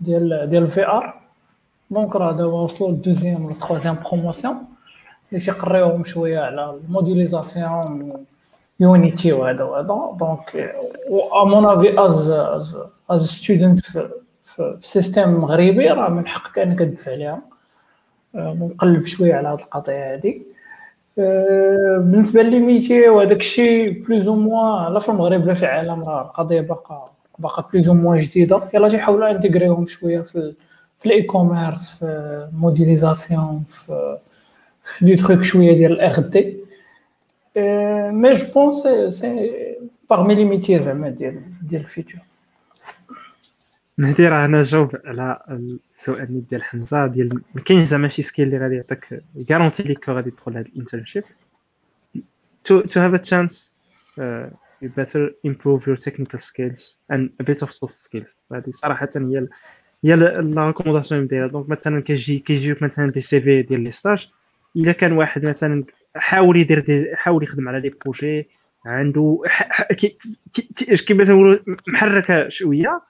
ديال 0.00 0.46
ديال 0.50 0.62
ال 0.62 0.86
VR 0.86 1.20
donc 1.90 2.16
راه 2.16 2.32
دابا 2.32 2.52
وصلوا 2.52 2.90
لل 2.90 3.01
deuxième 3.01 3.44
ولا 3.44 3.54
troisième 3.54 3.96
promotion 4.04 4.56
اللي 5.32 5.44
تيقريوهم 5.44 6.04
شوية 6.04 6.38
على 6.38 6.70
ال 6.70 6.81
modélisation 6.81 8.12
Unity 8.80 9.32
وهذا 9.32 9.64
وهذا 9.64 9.86
donc 10.18 10.56
à 11.32 11.44
mon 11.44 11.66
avis 11.66 12.00
as 12.00 12.30
as 13.10 13.26
student 13.26 13.80
في 14.44 14.78
système 14.82 15.28
مغربي 15.40 15.88
راه 15.88 16.08
من 16.08 16.26
حقك 16.26 16.58
أنك 16.58 16.78
تدفع 16.78 17.12
عليها 17.12 17.42
نقلب 18.34 19.06
شوية 19.06 19.34
على 19.34 19.48
هذه 19.48 19.62
القضية 19.62 20.14
هذه 20.14 20.40
بالنسبة 21.16 22.42
لي 22.42 23.08
وهذاك 23.08 23.40
الشيء 23.40 24.04
plus 24.04 24.26
ou 24.26 24.34
moins 24.34 24.92
لا 24.92 25.00
في 25.00 25.08
المغرب 25.08 25.46
لا 25.46 25.54
في 25.54 25.62
العالم 25.62 26.04
راه 26.04 26.22
القضية 26.22 26.60
باقا 26.60 27.10
باقا 27.38 27.68
plus 27.72 27.88
ou 27.88 27.94
moins 27.94 28.18
جديدة. 28.18 28.62
يلاه 28.74 28.88
تيحاولوا 28.88 29.30
intégrer 29.30 29.71
يهم 29.71 29.86
شوية 29.86 30.20
في 30.20 30.54
في 31.00 31.06
ال 31.06 31.22
e-commerce 31.22 31.88
في 31.88 32.04
ال 32.52 32.61
modélisation 32.61 33.64
في 33.70 34.18
des 35.02 35.16
trucs 35.16 35.42
شوية 35.42 35.72
ديال 35.72 35.92
الاخ 35.92 36.20
mais 36.20 38.32
je 38.32 38.46
pense 38.54 38.88
c'est 39.14 39.50
parmi 40.10 40.34
les 40.34 40.44
métiers 40.44 40.78
زعما 40.82 41.08
ديال 41.08 41.40
ديال 41.62 41.80
ال 41.80 41.87
futur 41.87 42.20
مهدي 43.98 44.28
راه 44.28 44.44
أنا 44.44 44.62
جاوب 44.62 44.96
على 45.04 45.38
السؤال 45.50 46.48
ديال 46.48 46.62
حمزه 46.62 47.06
ديال 47.06 47.42
ما 47.54 47.60
كاينش 47.60 47.88
زعما 47.88 48.08
شي 48.08 48.22
skill 48.22 48.46
اللي 48.46 48.58
غادي 48.58 48.74
يعطيك 48.74 49.22
ي 49.34 49.39
garantir 49.39 49.82
ليك 49.82 50.08
غادي 50.08 50.30
تدخل 50.30 50.56
هاد 50.56 50.66
ال 50.66 50.71
internship 50.71 51.24
to 52.68 52.98
have 53.04 53.14
a 53.14 53.18
chance 53.18 53.54
uh, 54.18 54.48
you 54.80 54.88
better 54.88 55.30
improve 55.44 55.86
your 55.86 55.96
technical 55.96 56.38
skills 56.38 56.94
and 57.12 57.30
a 57.40 57.44
bit 57.44 57.62
of 57.62 57.72
soft 57.72 57.96
skills 57.96 58.30
هذه 58.52 58.70
صراحة 58.70 59.08
هي 59.16 59.48
هي 60.04 60.16
la 60.16 60.66
recommandation 60.66 61.26
ديالها 61.26 61.46
donc 61.48 61.68
مثلا 61.68 62.02
كيجي 62.02 62.38
كيجيوك 62.38 62.82
مثلا 62.82 63.10
des 63.10 63.40
CV 63.40 63.62
ديال 63.62 63.80
les 63.80 63.90
stages 63.90 64.28
الا 64.76 64.92
كان 64.92 65.12
واحد 65.12 65.48
مثلا 65.48 65.84
حاول 66.16 66.56
يدير 66.56 66.80
des 66.80 67.16
حاول 67.16 67.42
يخدم 67.42 67.68
على 67.68 67.80
les 67.80 67.94
projets 68.04 68.48
عنده 68.86 69.42
كيما 71.06 71.24
تنقولوا 71.24 71.58
محركه 71.88 72.48
شوية 72.48 73.00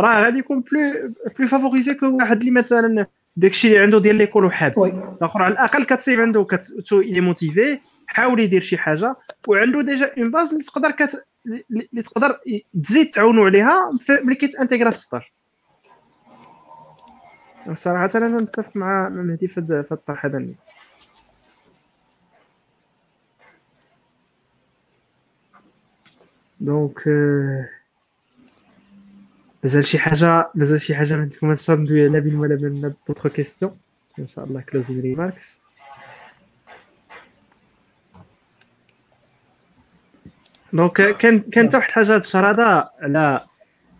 راه 0.00 0.24
غادي 0.24 0.38
يكون 0.38 0.60
plus 0.60 1.14
plus 1.38 1.48
favorisé 1.48 1.94
que 1.94 2.06
واحد 2.06 2.40
اللي 2.40 2.50
مثلا 2.50 3.06
داكشي 3.36 3.68
اللي 3.68 3.78
عنده 3.78 3.98
ديال 3.98 4.16
l'école 4.16 4.44
وحابس 4.44 4.78
الآخر 4.78 5.42
على 5.42 5.52
الأقل 5.52 5.84
كتصيب 5.84 6.20
عنده 6.20 6.44
que 6.44 6.78
tu 6.78 7.00
es 7.00 7.20
motivé 7.20 7.78
حاول 8.06 8.40
يدير 8.40 8.62
شي 8.62 8.78
حاجة 8.78 9.14
وعنده 9.48 9.82
déjà 9.82 10.12
une 10.18 10.30
base 10.30 10.52
اللي 10.52 10.64
تقدر 10.64 10.90
كت 10.90 11.26
اللي 11.70 12.02
تقدر 12.02 12.38
تزيد 12.84 13.10
تعاونوا 13.10 13.46
عليها 13.46 13.90
ملي 14.08 14.34
كيت 14.34 14.51
intégra 14.51 14.90
في 14.90 14.96
ال 14.96 15.00
stage 15.00 15.22
صراحة 17.74 18.10
أنا 18.14 18.40
نتفق 18.40 18.76
مع 18.76 19.08
مهدي 19.08 19.48
في 19.48 19.60
هذا 19.60 19.84
الطرح 19.92 20.24
هذا. 20.26 20.46
donc 26.60 27.08
مازال 29.68 29.86
شي 29.86 29.98
حاجة 29.98 30.50
مازال 30.54 30.80
شي 30.80 30.94
حاجة 30.94 31.14
عندكم 31.14 31.54
ندوي 31.70 32.08
لا 32.08 32.18
بين 32.18 32.34
ولا 32.34 32.54
بين 32.54 32.94
d'autres 33.08 33.26
questions 33.28 33.76
ان 34.18 34.28
شاء 34.28 34.44
الله 34.44 34.60
closing 34.60 35.00
remarks 35.00 35.58
donc 40.72 41.16
كان 41.16 41.40
كانت 41.40 41.74
واحد 41.74 41.88
الحاجة 41.88 42.14
هاد 42.14 42.20
الشهر 42.20 42.50
هذا 42.50 42.90
على 43.00 43.44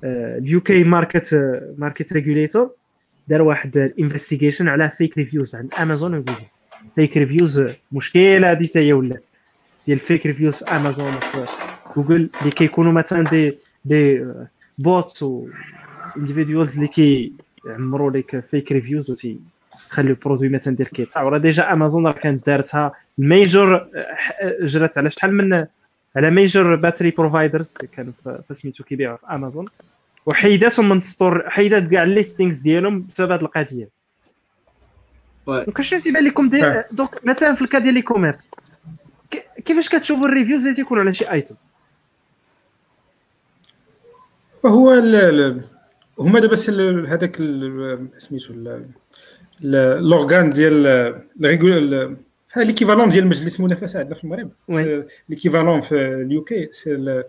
ال 0.05 0.61
UK 0.61 0.85
market 0.85 1.35
market 1.79 2.12
regulator 2.12 2.70
دار 3.28 3.43
واحد 3.43 3.77
ال 3.77 3.83
investigation 3.83 4.69
على 4.69 4.90
fake 4.91 5.19
reviews 5.19 5.55
عند 5.55 5.74
امازون 5.74 6.15
وجوجل 6.15 6.45
fake 6.95 7.16
reviews 7.16 7.62
مشكلة 7.93 8.51
هذه 8.53 8.69
هي 8.77 8.93
ولات. 8.93 9.27
ديال 9.86 9.99
fake 9.99 10.27
reviews 10.27 10.55
في 10.55 10.65
امازون 10.65 11.15
وفي 11.15 11.47
جوجل 11.97 12.31
اللي 12.40 12.51
كيكونوا 12.51 12.93
مثلا 12.93 13.28
des 13.31 13.59
des 13.85 14.25
bots 14.79 15.23
و 15.23 15.49
individuals 16.16 16.75
اللي 16.75 16.89
كيعمروا 16.89 18.11
لك 18.11 18.45
fake 18.51 18.73
reviews 18.73 19.11
و 19.11 19.15
خلي 19.89 20.11
ال 20.11 20.15
produit 20.15 20.49
مثلا 20.49 20.77
ديال 20.77 20.89
كيطلع 20.89 21.23
وراه 21.23 21.39
déjà 21.39 21.73
امازون 21.73 22.07
راه 22.07 22.13
كانت 22.13 22.47
دارتها 22.47 22.93
major 23.19 23.87
جرات 24.63 24.99
على 24.99 25.11
شحال 25.11 25.35
من 25.35 25.67
على 26.17 26.31
major 26.31 26.77
battery 26.77 27.11
providers 27.11 27.75
اللي 27.77 27.89
كانوا 27.89 28.13
في 28.49 28.55
سميتو 28.55 28.85
كيبيعوا 28.85 29.17
في 29.17 29.27
امازون 29.31 29.67
وحيداتهم 30.27 30.89
من 30.89 30.97
ال 30.97 31.06
store 31.06 31.51
حيدات 31.51 31.91
كاع 31.91 32.03
ال 32.03 32.09
listings 32.09 32.59
ديالهم 32.59 33.03
بسبب 33.03 33.31
هذه 33.33 33.41
القضية 33.41 33.89
donc 35.47 35.83
شنو 35.83 36.01
تيبان 36.01 36.25
لكم 36.25 36.51
donc 36.93 37.27
مثلا 37.27 37.55
في 37.55 37.63
ال 37.62 37.66
cas 37.66 37.79
ديال 37.79 37.95
l'e-commerce 37.95 38.49
كيفاش 39.65 39.89
كتشوفوا 39.89 40.27
ال 40.27 40.31
reviews 40.31 40.62
اللي 40.63 40.75
تيكونوا 40.75 41.03
على 41.03 41.15
شي 41.15 41.31
item 41.31 41.55
هو 44.67 44.91
هما 46.19 46.41
دابا 46.41 46.57
هذاك 47.09 47.37
سميتو 48.19 48.55
l'organe 49.61 50.51
ديال 50.51 51.23
l'équivalent 52.57 53.09
ديال 53.09 53.27
مجلس 53.27 53.57
المنافسة 53.61 53.99
عندنا 53.99 54.15
في 54.15 54.25
المغرب. 54.25 54.51
l'équivalent 55.29 55.81
في 55.81 55.95
ال 55.95 56.45
UK 56.45 56.69
c'est 56.73 57.23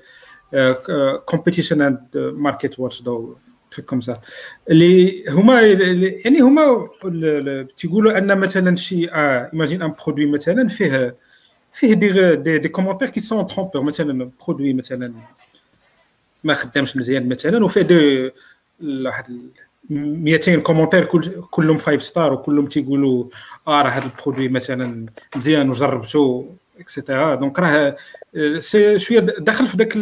competition 1.25 1.81
and 1.81 1.99
market 2.15 2.79
watchdog 2.79 3.35
truc 3.71 3.85
comme 3.85 4.01
ça 4.01 4.19
اللي 4.69 5.23
هما 5.29 5.61
يعني 5.61 6.39
هما 6.39 6.87
تيقولوا 7.77 8.17
أن 8.17 8.37
مثلا 8.37 8.75
شي 8.75 9.05
imagine 9.05 9.81
un 9.81 9.93
produit 10.05 10.25
مثلا 10.25 10.67
فيه 10.67 11.15
فيه 11.73 11.93
des 11.93 12.35
des, 12.35 12.57
des 12.57 12.69
commentaires 12.69 13.09
qui 13.09 13.19
sont 13.19 13.47
trompeurs 13.47 13.81
مثلا 13.81 14.31
produit 14.47 14.73
مثلا 14.73 15.13
ما 16.43 16.53
خدامش 16.53 16.97
مزيان 16.97 17.29
مثلا 17.29 17.65
وفيه 17.65 17.81
des 17.81 18.31
واحد 18.81 19.25
200 19.89 20.55
commentaires 20.55 21.05
كل 21.05 21.41
كلهم 21.51 21.77
5 21.77 21.97
star 21.97 22.33
وكلهم 22.33 22.67
تيقولوا 22.67 23.25
آه 23.67 23.81
راه 23.81 23.89
هذا 23.89 24.05
ال 24.05 24.11
produit 24.11 24.47
مثلا 24.47 25.05
مزيان 25.35 25.69
وجربته 25.69 26.55
et 26.79 26.93
cetera 26.93 27.35
donc 27.35 27.59
راه 27.59 27.97
c'est 28.59 28.99
شوية 28.99 29.19
داخل 29.19 29.67
في 29.67 29.77
ذاك 29.77 29.93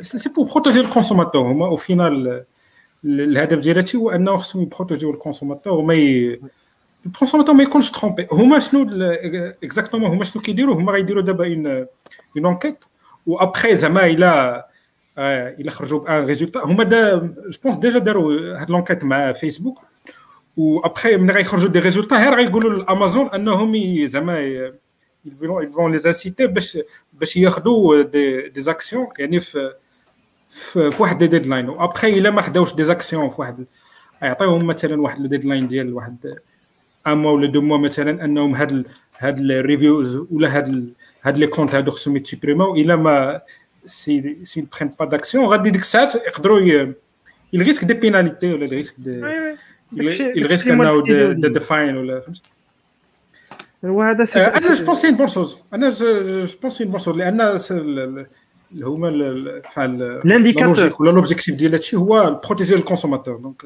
c'est 0.00 0.28
pour 0.28 0.44
protéger 0.44 0.80
ال 0.80 0.85
consommateur 0.85 1.42
هما 1.42 1.66
au 1.66 1.76
final 1.76 2.44
الهدف 3.04 3.58
ديالها 3.58 3.84
هو 3.96 4.10
أنه 4.10 4.36
خصهم 4.36 4.62
ي 4.62 4.67
protéger 4.67 5.10
و 5.10 5.14
ال 5.14 5.19
consommateur 5.19 5.72
وما 5.72 5.94
ال 7.06 7.10
consommateur 7.10 7.54
ما 7.54 7.62
يكونش 7.62 7.90
trompé 7.90 8.26
هما 8.32 8.58
شنو 8.58 8.86
exactement 9.64 10.10
هما 10.10 10.24
شنو 10.24 10.42
كيديروا؟ 10.42 10.74
هما 10.74 10.92
غيديروا 10.92 11.22
دابا 11.22 11.46
une 11.46 11.66
une 12.36 12.46
enquête 12.46 12.78
و 13.26 13.34
après 13.34 13.76
زعما 13.76 14.06
إلى 14.06 14.64
إلى 15.18 15.70
خرجوا 15.70 16.00
بأن 16.00 16.26
résultat. 16.26 16.60
هما 16.64 16.84
دا 16.84 17.16
je 17.16 17.58
pense 17.64 17.76
déjà 17.76 17.98
داروا 17.98 18.60
هاد 18.60 18.70
l'enquête 18.70 19.04
مع 19.04 19.32
فيسبوك. 19.32 19.78
وأبخي 20.56 21.16
ملي 21.16 21.32
غيخرجوا 21.32 21.68
des 21.68 21.78
résultats 21.78 22.16
غير 22.16 22.34
غيقولوا 22.34 22.74
لأمازون 22.74 23.26
أنهم 23.26 24.06
زعما 24.06 24.72
ils 25.26 25.70
vont 25.76 25.88
les 25.88 26.06
inciter 26.06 26.44
باش 26.44 26.78
باش 27.12 27.36
ياخذوا 27.36 28.02
des 28.02 28.48
des 28.48 28.60
actions 28.60 29.06
يعني 29.18 29.40
في 29.40 29.72
في 30.48 30.92
واحد 31.02 31.18
دي 31.18 31.26
deadline 31.26 31.68
و 31.68 31.76
après 31.76 32.18
إلا 32.18 32.30
ما 32.30 32.42
خداوش 32.42 32.74
des 32.74 32.84
actions 32.84 33.28
في 33.28 33.40
واحد 33.40 33.66
يعطيوهم 34.22 34.66
مثلا 34.66 35.02
واحد 35.02 35.20
ال 35.20 35.25
deadline 35.25 35.68
ديال 35.68 35.94
واحد 35.94 36.16
un 37.06 37.18
mois 37.18 37.32
ولا 37.32 37.46
deux 37.46 37.60
mois 37.60 37.78
مثلا 37.78 38.24
أنهم 38.24 38.54
هاد 38.54 38.86
هاد 39.18 39.38
ال 39.38 39.48
reviews 39.48 40.16
ولا 40.30 40.56
هاد 40.56 40.92
هاد 41.22 41.38
les 41.38 41.46
comptes 41.46 41.74
هادو 41.74 41.90
خصهم 41.90 42.16
يت 42.16 42.26
supprimer 42.26 42.69
و 42.69 42.74
إلا 42.76 42.96
ما 42.96 43.40
si 43.86 44.38
si 44.44 44.66
prennent 44.72 44.94
pas 44.98 45.04
d'action 45.04 45.44
غادي 45.44 45.70
ديك 45.70 45.80
الساعات 45.80 46.14
يقدروا 46.14 46.60
ils 47.52 47.61
risquent 47.61 47.84
des 47.84 47.94
pénalités 47.94 48.52
ولا 48.52 48.64
ils 48.64 48.72
risquent 48.72 48.94
des 48.98 49.22
ils 50.36 50.45
risquent 50.45 50.68
انه 50.68 51.02
دي 51.48 51.60
فاين 51.60 51.96
ولا 51.96 52.20
فهمتي 52.20 52.42
وهذا 53.82 54.28
أنا 54.36 54.74
je 54.74 54.84
pense 54.84 55.10
bonne 55.10 55.28
chose 55.28 55.56
أنا 55.72 55.90
je 55.90 56.46
pense 56.62 56.84
bonne 56.84 56.98
chose 56.98 57.16
لأن 57.16 57.58
هما 58.82 59.08
l'indicateur 60.24 60.96
ولا 61.00 61.10
l'objectif 61.10 61.54
ديال 61.54 61.72
هادشي 61.72 61.96
هو 61.96 62.40
protéger 62.44 62.74
ال 62.74 62.79
consommateur 62.79 63.36
donc 63.36 63.62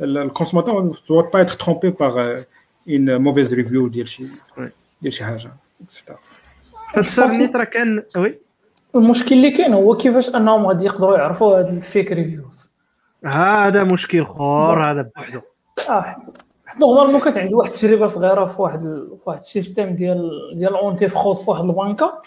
ال 0.00 0.07
consommateur 0.07 0.98
doit 1.08 1.22
pas 1.22 1.40
être 1.40 1.54
trompé 1.54 1.90
par 1.90 2.42
une 2.88 3.16
mauvaise 3.16 3.54
review 3.54 3.88
ديال 3.88 4.08
شي 4.08 4.24
ديال 5.02 5.12
شي 5.12 5.24
حاجة 5.24 5.50
هاد 6.96 7.56
راه 7.56 7.64
كان 7.64 8.02
oui؟ 8.16 8.38
المشكل 8.94 9.34
اللي 9.34 9.50
كاين 9.50 9.74
هو 9.74 9.96
كيفاش 9.96 10.34
انهم 10.34 10.66
غادي 10.66 10.84
يقدروا 10.84 11.16
يعرفوا 11.16 11.58
هاد 11.58 11.66
ال 11.66 11.75
fake 11.75 12.12
reviews. 12.12 12.74
هذا 13.24 13.84
مشكل 13.84 14.22
اخر 14.22 14.90
هذا 14.90 15.10
بوحدو. 15.16 15.40
آه 15.88 16.16
normalement 16.80 17.20
كانت 17.20 17.38
عندي 17.38 17.54
واحد 17.54 17.70
التجربة 17.70 18.06
صغيرة 18.06 18.44
في 18.44 18.62
واحد 18.62 18.82
ال... 18.82 19.08
في 19.08 19.22
واحد 19.26 19.38
ال 19.38 19.44
système 19.44 19.90
ديال 19.90 20.30
ديال 20.56 20.74
anti-fraude 20.74 21.36
في 21.36 21.50
واحد 21.50 21.64
البنكة 21.64 22.22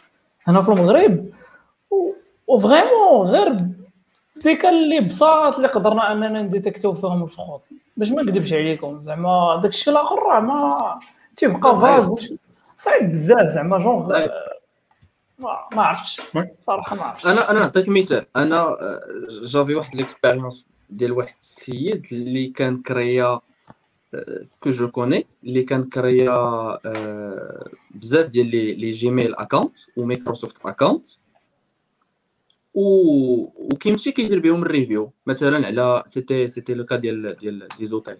هنا 0.48 0.62
في 0.62 0.70
المغرب. 0.70 1.26
و... 1.92 2.12
و 2.48 2.57
vraiment 2.57 3.28
غير 3.28 3.58
ديك 4.36 4.66
اللي 4.66 5.00
بساط 5.00 5.56
اللي 5.56 5.68
قدرنا 5.68 6.12
اننا 6.12 6.42
ن 6.42 6.47
détecter 6.47 6.88
و 6.88 6.94
فيهم 6.94 7.24
ال 7.24 7.28
fraude. 7.28 7.60
باش 7.98 8.12
ما 8.12 8.24
نكذبش 8.24 8.54
عليكم 8.54 9.04
زعما 9.04 9.60
داك 9.64 9.72
الشيء 9.72 9.94
الآخر 9.94 10.16
راه 10.24 10.40
ما 10.40 11.00
تيبقى 11.36 11.76
فاغ 11.76 12.16
صعيب 12.78 13.12
بزاف 13.12 13.48
زعما 13.48 13.78
جونغ 13.78 14.28
ما 15.40 15.70
ما 15.74 15.84
عرفتش. 15.84 16.22
صراحة 16.68 16.96
ما 16.96 17.04
عرفتش. 17.04 17.26
أنا 17.26 17.52
أنا 17.52 17.60
نعطيك 17.60 17.90
مثال. 17.90 18.26
أنا 18.36 18.78
j'avais 19.30 19.76
واحد 19.76 19.96
l'expérience 19.96 20.68
ديال 20.90 21.12
واحد 21.12 21.36
السيد 21.42 22.06
اللي 22.12 22.48
كان 22.48 22.82
كريا 22.82 23.40
que 24.60 24.72
je 24.72 24.92
connais 24.92 25.28
اللي 25.44 25.64
كان 25.64 25.90
كريا 25.90 26.80
بزاف 27.92 28.26
ديال 28.26 28.48
les 28.48 28.76
les 28.76 28.90
Gmail 28.90 29.36
account 29.36 29.78
و 29.98 30.05
Microsoft 30.05 30.66
account 30.66 31.08
و 32.74 32.84
وكيمشي 33.74 34.12
كيدير 34.12 34.40
بهم 34.40 34.62
ال 34.62 34.69
review 34.69 35.14
مثلا 35.26 35.68
على 35.68 36.04
c'était 36.06 36.50
c'était 36.50 36.74
le 36.74 36.86
cas 36.86 36.96
ديال 36.96 37.38
ديال 37.38 37.68
les 37.80 37.86
hôtels 37.86 38.18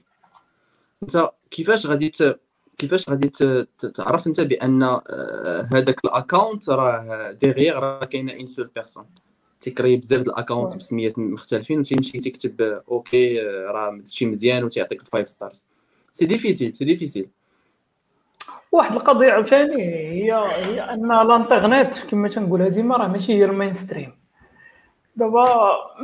أنت 1.04 1.32
كيفاش 1.52 1.88
غادي 1.88 2.12
كيفاش 2.78 3.10
غادي 3.10 3.32
تعرف 3.96 4.28
انت 4.28 4.42
بأن 4.42 4.84
هذاك 5.72 6.06
ال 6.06 6.14
account 6.14 6.70
راه 6.70 7.32
derrière 7.32 7.80
راه 7.80 8.06
كاينة 8.06 8.34
une 8.34 8.46
seule 8.48 8.70
personne 8.76 9.06
تيكري 9.62 9.98
بزاف 9.98 10.22
د 10.22 10.28
ال 10.28 10.34
account 10.34 10.78
بسميات 10.78 11.20
مختلفين 11.20 11.80
وتيمشي 11.80 12.18
تيكتب 12.18 12.82
okay 12.92 13.40
راه 13.42 13.92
هادشي 13.92 14.26
مزيان 14.26 14.64
وتيعطيك 14.64 15.02
ال 15.02 15.07
five 15.07 15.30
stars 15.30 15.66
c'est 16.14 16.26
difficile 16.26 16.76
c'est 16.76 16.86
difficile 16.86 17.30
واحد 18.72 18.96
القضية 18.96 19.32
عاوتاني 19.32 19.84
هي 19.84 20.34
هي 20.34 20.82
أن 20.82 21.12
الانترنت 21.12 21.98
كما 22.10 22.30
تنقولها 22.30 22.70
ديما 22.70 22.98
راه 22.98 23.08
ماشي 23.08 23.34
هي 23.34 23.46
ال 23.46 23.74
mainstream 23.74 24.14
دابا 25.16 25.46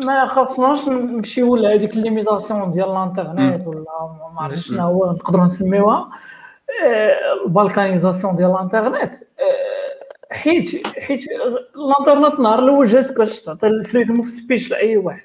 ما 0.06 0.28
خاصناش 0.28 0.88
نمشيو 0.90 1.56
لهذيك 1.56 1.94
ال 1.94 2.01
limitation 2.01 2.72
ديال 2.72 2.90
الانترنيت 2.90 3.68
ولا 3.68 3.86
ما 4.36 4.42
عرفتش 4.42 4.68
شنو 4.68 4.82
هو 4.82 5.12
نقدروا 5.12 5.46
نسميوها. 5.46 5.98
آه، 5.98 6.12
ال 7.46 7.52
balkanisation 7.52 8.36
ديال 8.36 8.52
الانترنيت. 8.52 9.16
آه، 9.40 10.34
حيت 10.36 10.88
حيت 11.00 11.26
الانترنت 11.76 12.40
نهار 12.40 12.60
الأول 12.60 12.86
جات 12.86 13.12
باش 13.12 13.42
تعطي 13.42 13.68
ال 13.68 13.74
freedom 13.74 14.18
of 14.18 14.28
speech 14.28 14.72
لأي 14.72 14.98
واحد. 14.98 15.24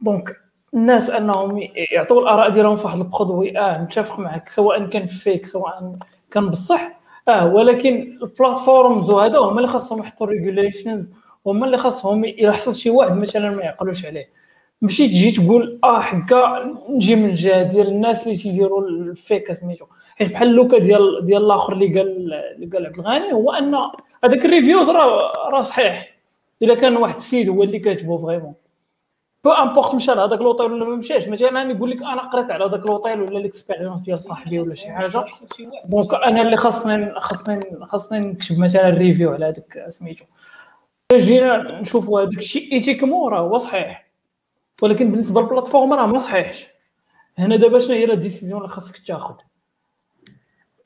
donc 0.00 0.36
الناس 0.74 1.10
أنهم 1.10 1.68
يعطوا 1.92 2.22
الآراء 2.22 2.48
ديالهم 2.50 2.76
في 2.76 2.86
واحد 2.86 2.98
ال 2.98 3.06
produit 3.06 3.58
آه 3.58 3.82
متفق 3.82 4.18
معك 4.18 4.48
سواء 4.48 4.86
كان 4.86 5.06
fake 5.06 5.46
سواء 5.46 5.96
كان 6.30 6.48
بصح. 6.50 6.98
آه 7.28 7.46
ولكن 7.54 8.18
ال 8.22 8.31
platforms 8.31 9.10
وهذا 9.10 9.38
هما 9.38 9.56
اللي 9.56 9.68
خاصهم 9.68 9.98
يحطوا 10.00 10.26
regulations 10.26 11.12
هما 11.46 11.66
اللي 11.66 11.76
خاصهم 11.76 12.24
الا 12.24 12.52
حصل 12.52 12.74
شي 12.74 12.90
واحد 12.90 13.16
مثلا 13.16 13.50
ما 13.50 13.62
يعقلوش 13.62 14.06
عليه. 14.06 14.37
ماشي 14.82 15.08
تجي 15.08 15.30
تقول 15.30 15.78
آه 15.84 16.00
حكا 16.00 16.74
نجي 16.88 17.16
من 17.16 17.28
الجهة 17.28 17.62
ديال 17.62 17.88
الناس 17.88 18.26
اللي 18.26 18.38
تيديروا 18.38 18.88
ال 18.88 19.01
fake 19.01 19.52
سميتو. 19.52 19.84
حيت 20.16 20.32
بحال 20.32 20.48
le 20.48 20.60
cas 20.60 20.78
ديال 20.78 21.24
ديال 21.24 21.44
الآخر 21.44 21.72
اللي 21.72 21.98
قال 21.98 22.32
اللي 22.32 22.66
قال 22.66 22.86
عبد 22.86 22.98
الغني 22.98 23.32
هو 23.32 23.52
أن 23.52 23.74
هذاك 24.24 24.44
ال 24.44 24.50
reviews 24.50 24.90
راه 24.90 25.32
راه 25.50 25.62
صحيح. 25.62 26.18
إلا 26.62 26.74
كان 26.74 26.96
واحد 26.96 27.14
السيد 27.14 27.48
هو 27.48 27.62
اللي 27.62 27.78
كاتبه 27.78 28.18
vraiment. 28.18 28.54
peu 29.44 29.50
importe 29.50 29.94
مشى 29.94 30.14
لهذاك 30.14 30.40
لوطيل 30.40 30.72
ولا 30.72 30.84
ما 30.84 30.96
مشاش. 30.96 31.28
مثلا 31.28 31.70
يقول 31.70 31.90
لك 31.90 32.02
أنا 32.02 32.22
قريت 32.22 32.50
على 32.50 32.64
هذاك 32.64 32.86
لوطيل 32.86 33.22
ولا 33.22 33.38
l'expérience 33.38 34.04
ديال 34.04 34.20
صاحبي 34.20 34.58
ولا 34.58 34.74
شي 34.74 34.90
حاجة. 34.90 35.24
donc 35.84 36.14
أنا 36.14 36.42
اللي 36.42 36.56
خاصني 36.56 37.20
خاصني 37.20 37.60
خاصني 37.82 38.18
نكتب 38.18 38.58
مثلا 38.58 38.88
review 38.88 39.32
على 39.32 39.44
هذاك 39.44 39.86
سميتو. 39.88 40.24
جينا 41.12 41.80
نشوفوا 41.80 42.20
هذاك 42.20 42.38
الشيء 42.38 42.72
éthiquement 42.72 43.32
راه 43.32 43.40
هو 43.40 43.58
صحيح. 43.58 44.07
ولكن 44.82 45.10
بالنسبة 45.10 45.40
لل 45.40 45.49
plateforme 45.49 45.92
راه 45.92 46.06
ما 46.06 46.18
صحيحش. 46.18 46.66
هنا 47.38 47.56
دابا 47.56 47.78
شنو 47.78 47.96
هي 47.96 48.06
la 48.06 48.14
décision 48.14 48.60
اللي 48.60 48.68
خاصك 48.68 49.06
تاخذ 49.06 49.34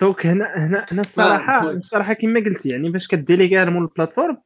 donc 0.01 0.27
هنا 0.27 0.47
هنا 0.57 0.87
هنا 0.93 1.01
الصراحه 1.01 1.71
الصراحة 1.71 2.13
كما 2.13 2.41
قلتي 2.41 2.69
يعني 2.69 2.91
باش 2.91 3.09
ك 3.09 3.15
déléguer 3.15 3.65
مول 3.65 3.83
ال 3.83 3.88
plateforme 3.88 4.39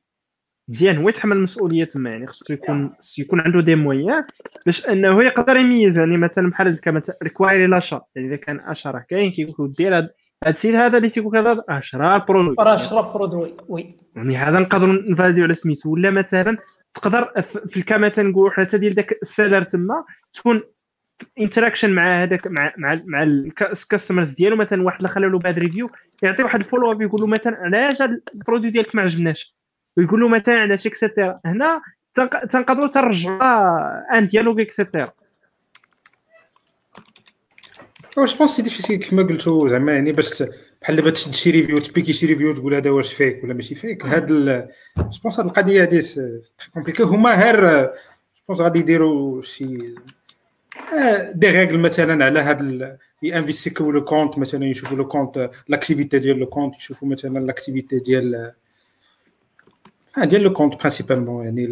مزيان 0.69 0.97
هو 0.97 1.09
يتحمل 1.09 1.37
المسؤولية 1.37 1.85
تما 1.85 2.11
يعني 2.11 2.27
خصو 2.27 2.53
يكون 2.53 2.95
يكون 3.19 3.41
عنده 3.41 3.61
des 3.61 3.75
moyens 3.75 4.25
باش 4.67 4.87
أنه 4.87 5.25
يقدر 5.25 5.57
يميز 5.57 5.99
يعني 5.99 6.17
مثلا 6.17 6.51
بحال 6.51 6.81
كما 6.81 7.03
requérir 7.23 7.67
l'achat 7.67 8.03
يعني 8.17 8.29
إذا 8.29 8.37
كان 8.37 8.61
achat 8.61 8.91
راه 8.91 9.05
كاين 9.11 9.31
كيقول 9.31 9.73
دير 9.73 9.99
هذا 9.99 10.11
السيد 10.47 10.75
هذا 10.75 10.97
اللي 10.97 11.09
تيقول 11.09 11.33
كذا 11.33 11.65
شرا 11.69 12.19
produit 12.19 12.55
راه 12.59 12.77
شرا 12.77 13.01
produit 13.01 13.57
oui. 13.69 13.89
يعني 14.17 14.37
هذا 14.37 14.59
نقدروا 14.59 14.95
ن 15.11 15.15
évaluer 15.15 15.45
على 15.45 15.55
سميتو 15.55 15.91
ولا 15.91 16.11
مثلا 16.11 16.57
تقدر 16.97 17.43
في 17.69 17.77
الكما 17.77 18.09
تنقول 18.09 18.53
حتى 18.53 18.79
ديال 18.79 18.95
داك 18.95 19.19
ال 19.23 19.28
seller 19.28 19.63
تما 19.63 20.05
تكون 20.35 20.63
interaction 21.41 21.91
مع 21.91 22.23
هذاك 22.23 22.47
مع 22.47 22.73
مع 22.77 23.01
مع 23.05 23.23
ال 23.23 23.34
customers 23.34 24.33
ديالو. 24.33 24.57
مثلا 24.57 24.83
واحد 24.83 24.97
اللي 24.97 25.09
خلى 25.09 25.29
bad 25.29 25.59
review 25.59 25.91
يعطي 26.23 26.43
واحد 26.43 26.61
ال 26.61 26.65
follow 26.65 26.93
up 26.93 27.03
يقول 27.03 27.21
له 27.21 27.27
مثلا 27.27 27.57
علاش 27.57 28.03
ال 28.35 28.39
produit 28.39 28.71
ديالك 28.71 28.95
ما 28.95 29.03
عجبناش. 29.03 29.57
ويقول 29.97 30.21
له 30.21 30.29
مثلا 30.29 30.61
علاش 30.61 30.87
et 30.87 31.00
cetera 31.00 31.41
هنا 31.45 31.83
تنقدروا 32.51 32.87
ترجعوا 32.87 34.19
un 34.19 34.27
dialogue 34.27 34.61
et 34.61 34.74
cetera 34.74 35.13
je 38.19 38.27
pense 38.39 38.51
c'est 38.51 38.63
difficile 38.63 38.99
كيما 38.99 39.23
قلتو 39.23 39.69
زعما 39.69 39.93
يعني 39.93 40.13
باش 40.13 40.43
بحال 40.87 40.97
دابا 40.97 41.11
تشد 41.11 41.35
شي 41.35 41.51
review 41.51 41.79
typiquement 41.79 42.13
شي 42.13 42.27
review 42.27 42.55
تقول 42.55 42.75
هذا 42.75 42.91
واش 42.91 43.13
fake 43.13 43.45
ولا 43.45 43.55
ماشي 43.55 43.75
fake 43.75 44.07
هاد 44.07 44.27
je 44.99 45.21
pense 45.23 45.41
هاد 45.41 45.47
القضية 45.47 45.83
هادي 45.83 46.01
très 46.01 46.41
compliquée 46.75 47.03
هما 47.03 47.45
غير 47.45 47.83
je 47.83 47.89
pense 48.49 48.61
غادي 48.61 48.79
يديروا 48.79 49.43
شي 49.43 49.95
des 51.35 51.51
règles 51.51 51.79
مثلا 51.79 52.25
على 52.25 52.41
هاد 52.41 52.99
ي 53.23 53.28
investiguer 53.28 53.91
le 53.91 54.05
compte 54.05 54.39
مثلا 54.39 54.65
يشوفوا 54.65 54.97
le 54.97 55.09
compte 55.09 55.51
l'activité 55.69 56.19
ديال 56.19 56.39
le 56.39 56.47
compte 56.47 56.77
يشوفوا 56.77 57.09
مثلا 57.09 57.39
l'activité 57.39 57.99
ديال 57.99 58.53
ديال 60.19 60.43
le 60.43 60.53
compte 60.53 60.75
principalement 60.75 61.45
يعني 61.45 61.67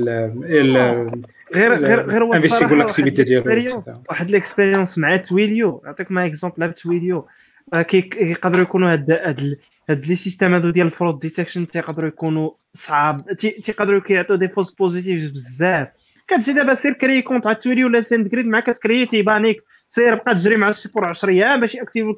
غير 1.54 1.74
غير 1.74 2.10
غير 2.10 2.24
هو 2.24 2.34
انفيستيغو 2.34 2.74
لاكتيفيتي 2.74 3.22
ديالو 3.22 3.82
واحد 4.10 4.28
الاكسبيريونس 4.28 4.98
مع 4.98 5.16
تويليو. 5.16 5.82
نعطيك 5.84 6.10
ما 6.12 6.26
اكزومبل 6.26 6.72
تويليو. 6.72 7.26
كيقدروا 7.72 8.62
يكونوا 8.62 8.92
هاد 8.92 9.10
هاد 9.10 9.58
هاد 9.90 10.06
لي 10.06 10.14
سيستيم 10.14 10.54
هادو 10.54 10.70
ديال 10.70 10.86
الفرود 10.86 11.20
ديتكشن 11.20 11.66
تيقدروا 11.66 12.08
يكونوا 12.08 12.50
صعاب. 12.74 13.36
تيقدروا 13.36 14.00
كيعطيو 14.00 14.36
دي 14.36 14.48
فوز 14.48 14.70
بوزيتيف 14.70 15.32
بزاف. 15.32 15.88
كتجي 16.28 16.52
دابا 16.52 16.74
سير 16.74 16.92
كري 16.92 17.22
كونت 17.22 17.46
على 17.46 17.56
تويليو 17.56 17.86
ولا 17.86 18.00
سيند 18.00 18.28
جريد 18.28 18.46
مع 18.46 18.60
كتكري 18.60 19.06
تيبانيك 19.06 19.62
سير 19.88 20.14
بقى 20.14 20.34
تجري 20.34 20.56
مع 20.56 20.68
السيبور 20.68 21.04
10 21.04 21.30
أيام 21.30 21.60
باش 21.60 21.74
يأكتيفو 21.74 22.14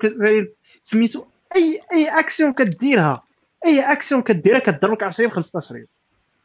سميتو 0.83 1.25
اي 1.57 1.81
أي 1.93 2.09
اكسيون 2.09 2.53
كديرها. 2.53 3.23
أي 3.67 3.81
اكسيون 3.93 4.23
كديرها 4.23 4.59
كدير 4.59 4.93
لك 4.93 5.03
10 5.03 5.29
15 5.29 5.77
يوم 5.77 5.85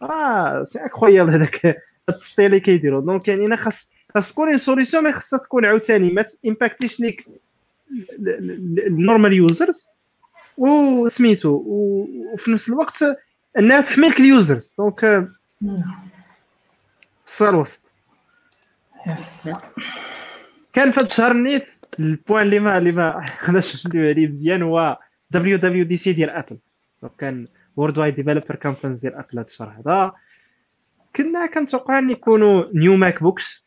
راه 0.02 0.64
سي 0.64 0.80
انكرويابل 0.80 1.34
هذاك 1.34 1.78
التسطيل 2.10 2.46
اللي 2.46 2.60
كيديروا 2.60 3.02
دونك 3.02 3.28
يعني 3.28 3.58
خاص 3.58 3.92
خاص 4.16 4.32
تكون 4.32 4.58
سوليسيون 4.58 5.04
ما 5.04 5.12
خاصها 5.12 5.40
تكون 5.40 5.66
عاوتاني. 5.66 6.10
ما 6.14 6.22
تامباكتيش 6.22 7.00
ليك 7.00 7.26
النورمال 8.88 9.34
يوزرز 9.34 9.88
وسميتو 10.58 11.64
وفي 11.66 12.52
نفس 12.52 12.70
الوقت 12.70 13.04
أنها 13.60 13.82
تحميك 13.82 14.20
اليوزرز 14.20 14.74
دونك 14.78 15.30
صار 17.26 17.50
الوسط 17.50 17.84
كان 20.74 20.92
في 20.92 21.00
هذا 21.00 21.08
الشهر 21.08 21.34
نيت 21.34 21.66
البوان 22.00 22.42
اللي 22.42 22.60
ما 22.60 22.78
اللي 22.78 22.92
ما 22.92 23.26
خداش 23.44 23.88
ندوي 23.88 24.10
عليه 24.10 24.28
مزيان 24.28 24.62
هو 24.62 25.00
WWDC 25.32 26.14
ديال 26.14 26.30
ابل 26.30 26.58
كان 27.18 27.48
Worldwide 27.78 27.98
Developer 27.98 28.56
Conference 28.56 29.02
ديال 29.02 29.14
ابل 29.14 29.40
هذا 29.40 29.46
الشهر 29.46 29.70
هذا. 29.80 30.12
كنا 31.16 31.46
كنتوقع 31.46 32.00
أن 32.00 32.10
يكونوا 32.10 32.66
new 32.74 32.96
MacBooks 32.96 33.66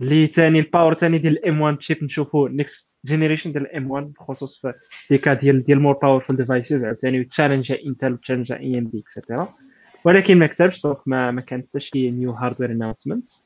اللي 0.00 0.26
ثاني 0.26 0.58
الباور 0.58 0.94
ثاني 0.94 1.18
ديال 1.18 1.38
ال 1.38 1.60
M1 1.60 1.76
chip 1.76 2.04
نشوفوا 2.04 2.48
next 2.48 2.90
generation 3.04 3.52
ديال 3.52 3.62
ال 3.62 3.90
M1 3.90 4.12
بخصوص 4.12 4.60
في 4.60 4.72
des 5.10 5.22
cas 5.22 5.34
ديال 5.34 5.64
ديال 5.64 5.80
more 5.80 5.94
powerful 6.02 6.36
devices 6.36 6.84
عاوتاني 6.84 7.24
challenge 7.24 7.72
Intel 7.86 8.18
challenge 8.18 8.52
AMD 8.52 8.98
et 8.98 9.10
cetera 9.10 9.48
ولكن 10.04 10.38
ما 10.38 10.46
كتبش 10.46 10.82
donc 10.82 10.98
ما 11.06 11.30
ما 11.30 11.40
كانت 11.40 11.68
حتى 11.68 11.80
شي 11.80 12.10
new 12.10 12.32
hardware 12.32 12.70
announcements 12.70 13.44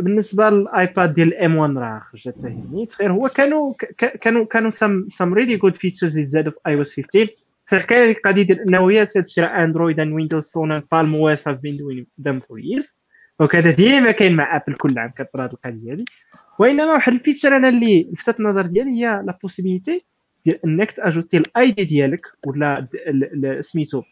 بالنسبة 0.00 0.50
لل 0.50 0.71
iPad 0.71 1.14
ديال 1.14 1.28
ال 1.28 1.56
M1 1.56 1.76
راه 1.76 1.98
خرجت 1.98 2.28
حتى 2.28 2.48
هي 2.48 2.86
غير 3.00 3.12
هو 3.12 3.28
كانوا 3.28 3.72
كانوا 3.98 4.44
كانوا 4.44 4.70
سام 4.70 5.08
سام 5.10 5.34
ريلي 5.34 5.56
جود 5.56 5.76
فيتشرز 5.76 6.12
اللي 6.14 6.26
تزادوا 6.26 6.52
في 6.52 6.58
اي 6.66 6.74
أو 6.74 6.82
اس 6.82 6.96
15 6.96 7.28
فالحكايه 7.66 8.10
القضية 8.10 8.42
ديال 8.42 8.60
إنه 8.60 8.92
يا 8.92 9.04
تشري 9.04 9.46
اندرويد 9.46 10.00
ان 10.00 10.12
ويندوز 10.12 10.52
فون 10.52 10.82
بالم 10.92 11.14
أو 11.14 11.28
اس 11.28 11.48
هاف 11.48 11.58
بين 11.58 11.76
دوين 11.76 12.06
ذم 12.20 12.40
فور 12.40 12.60
ييرز 12.60 13.00
وكذا 13.40 13.70
ديما 13.70 14.10
كاين 14.10 14.36
مع 14.36 14.56
ابل 14.56 14.74
كل 14.74 14.98
عام 14.98 15.10
كطرا 15.10 15.44
هذه 15.44 15.50
القضية 15.52 15.92
هذه 15.92 16.04
وإنما 16.58 16.92
واحد 16.92 17.12
الفيتشر 17.12 17.56
أنا 17.56 17.68
اللي 17.68 18.08
لفتت 18.12 18.40
النظر 18.40 18.66
ديالي 18.66 18.90
هي 18.90 19.22
لا 19.26 19.38
بوسيبيليتي 19.42 20.04
ديال 20.46 20.64
إنك 20.64 20.92
تأجوتي 20.92 21.36
الاي 21.36 21.70
دي 21.70 21.84
ديالك 21.84 22.26
ولا 22.46 22.86
سميتو 23.60 24.02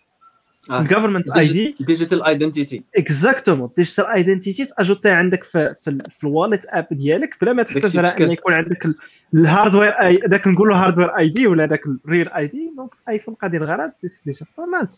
الجفرمنت 0.71 1.31
اي 1.31 1.47
دي 1.49 1.77
ديجيتال 1.81 2.23
ايدنتيتي 2.25 2.83
اكزاكتومون 2.97 3.71
ديجيتال 3.77 4.07
ايدنتيتي 4.07 4.65
تاجوتيها 4.65 5.13
عندك 5.13 5.45
في 5.45 5.75
في, 5.83 5.99
في 6.19 6.25
الواليت 6.25 6.67
اب 6.67 6.87
ديالك 6.91 7.37
بلا 7.41 7.53
ما 7.53 7.63
تحتاج 7.63 7.97
على 7.97 8.09
إن 8.09 8.33
يكون 8.33 8.53
عندك 8.53 8.87
الهاردوير 9.35 9.91
اي 9.91 10.21
ذاك 10.29 10.47
نقولوا 10.47 10.77
هاردوير 10.77 11.09
اي 11.09 11.29
دي 11.29 11.47
ولا 11.47 11.67
ذاك 11.67 11.81
الريل 11.87 12.29
اي 12.29 12.47
دي 12.47 12.73
دونك 12.77 12.91
ايفون 13.09 13.35
قادر 13.35 13.57
الغرض 13.57 13.93
ديجا 14.27 14.47
نورمال 14.59 14.89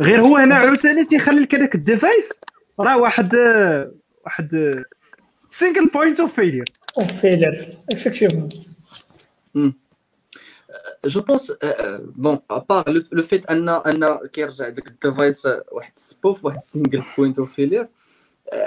غير 0.00 0.20
هو 0.20 0.36
هنا 0.36 0.54
عاوتاني 0.54 1.04
تيخلي 1.04 1.40
لك 1.40 1.54
هذاك 1.54 1.74
الديفايس 1.74 2.40
راه 2.80 2.98
واحد 2.98 3.34
واحد 4.24 4.82
سينجل 5.50 5.86
بوينت 5.86 6.20
اوف 6.20 6.34
فيلير 6.34 6.64
اوف 6.98 7.12
فيلير 7.12 7.78
افكتيفمون 7.92 8.48
جو 11.04 11.20
بونس 11.20 11.52
بون 12.00 12.38
ابار 12.50 13.02
لو 13.12 13.22
فيت 13.22 13.46
ان 13.46 13.68
ان 13.68 14.18
كيرجع 14.32 14.68
داك 14.68 14.88
الديفايس 14.88 15.48
واحد 15.72 15.92
سبوف 15.96 16.44
واحد 16.44 16.60
سينجل 16.60 17.02
بوينت 17.18 17.38
اوف 17.38 17.54
فيلير 17.54 17.88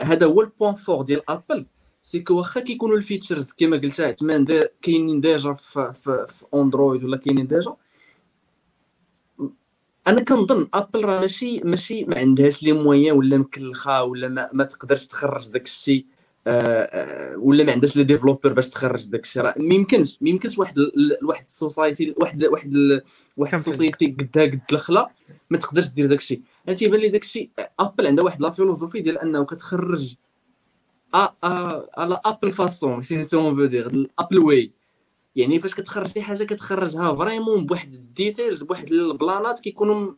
هذا 0.02 0.26
هو 0.26 0.42
ال 0.42 0.47
point 0.47 0.76
fort 0.76 1.02
ديال 1.02 1.30
ابل 1.30 1.66
c'est 2.02 2.20
que 2.20 2.38
واخا 2.38 2.60
كيكونوا 2.60 2.98
ال 2.98 3.04
features 3.04 3.52
كما 3.58 3.78
قلت 3.78 4.02
عثمان 4.02 4.46
كاينين 4.82 5.22
déjà 5.22 5.54
في, 5.54 5.92
في, 5.94 6.26
في 6.28 6.46
Android 6.54 7.04
ولا 7.04 7.18
كاينين 7.18 7.48
déjà 7.48 7.76
أنا 10.10 10.22
كنظن 10.22 10.68
ابل 10.74 11.06
راه 11.06 11.20
ماشي 11.22 11.60
ماشي 11.60 12.04
ما 12.04 12.18
عندهاش 12.20 12.64
les 12.64 12.72
moyens 12.72 13.18
ولا 13.18 13.38
مكلخة 13.38 14.04
ولا 14.04 14.28
ما, 14.28 14.50
ما 14.54 14.64
تقدرش 14.64 15.08
تخرج 15.08 15.52
داك 15.52 15.66
الشيء 15.66 16.06
آه، 16.48 16.82
آه، 16.84 17.38
ولا 17.38 17.64
ما 17.64 17.72
عندهاش 17.72 17.98
les 17.98 18.04
développeurs 18.04 18.54
باش 18.54 18.70
تخرج 18.70 19.08
داك 19.08 19.24
الشيء 19.24 19.42
راه 19.42 19.54
ما 19.58 19.76
يمكنش 19.76 20.18
ما 20.22 20.30
يمكنش 20.30 20.58
واحد 20.58 20.76
واحد 21.24 21.44
société 21.44 22.16
واحد 22.18 22.44
واحد 22.44 23.02
واحد 23.38 23.54
société 23.54 24.16
قدها 24.20 24.44
قد 24.44 24.62
الخلا 24.72 25.10
ما 25.50 25.58
تقدرش 25.58 25.88
دير 25.88 26.06
داك 26.06 26.20
الشيء 26.20 26.42
أنا 26.68 26.76
تيبان 26.76 27.00
لي 27.00 27.10
داك 27.10 27.24
الشيء 27.24 27.50
ابل 27.80 28.08
عندها 28.08 28.24
واحد 28.24 28.42
لا 28.42 28.50
فيلوزوفي 28.50 29.02
ديال 29.02 29.18
انه 29.18 29.46
كتخرج 29.46 30.16
ا 31.16 31.30
على 31.98 32.22
ابل 32.26 32.52
فاسون 32.52 33.02
سي 33.02 33.24
سون 33.24 33.56
فو 33.56 33.66
دير 33.66 34.10
ابل 34.20 34.40
واي 34.40 34.79
يعني 35.36 35.60
فاش 35.60 35.76
كتخرج 35.76 36.08
شي 36.08 36.22
حاجة 36.22 36.44
كتخرجها 36.44 37.16
فريمون 37.16 37.66
بواحد 37.66 37.94
الديتيلز 37.94 38.64
بواحد 38.64 38.92
البلانات 38.92 39.60
كيكونوا 39.60 40.14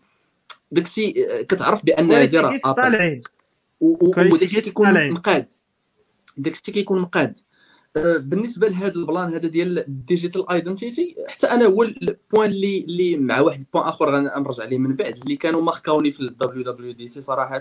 داكشي 0.72 1.12
كتعرف 1.44 1.86
بأن 1.86 2.08
دايره 2.08 2.60
أبل. 2.66 3.22
وداكشي 3.82 4.62
كيكون 4.62 5.10
مقاد. 5.12 5.54
داكشي 6.38 6.72
كيكون 6.72 7.00
مقاد. 7.00 7.38
أه، 7.96 8.18
بالنسبة 8.18 8.68
لهذا 8.68 8.96
البلان 8.96 9.34
هذا 9.34 9.48
ديال 9.48 9.80
الديجيتال 9.80 10.52
ايدنتيتي 10.52 11.16
حتى 11.28 11.48
أنا 11.48 11.66
هو 11.66 11.84
البوان 11.84 12.50
اللي 12.50 12.80
اللي 12.80 13.18
مع 13.18 13.40
واحد 13.40 13.60
البوان 13.60 13.88
آخر 13.88 14.16
غنرجع 14.16 14.64
عليه 14.64 14.78
من 14.78 14.96
بعد 14.96 15.18
اللي 15.18 15.36
كانوا 15.36 15.62
ماركاوني 15.62 16.12
في 16.12 16.20
الدبليو 16.20 16.64
دبليو 16.64 16.92
دي 16.92 17.08
سي 17.08 17.22
صراحة. 17.22 17.60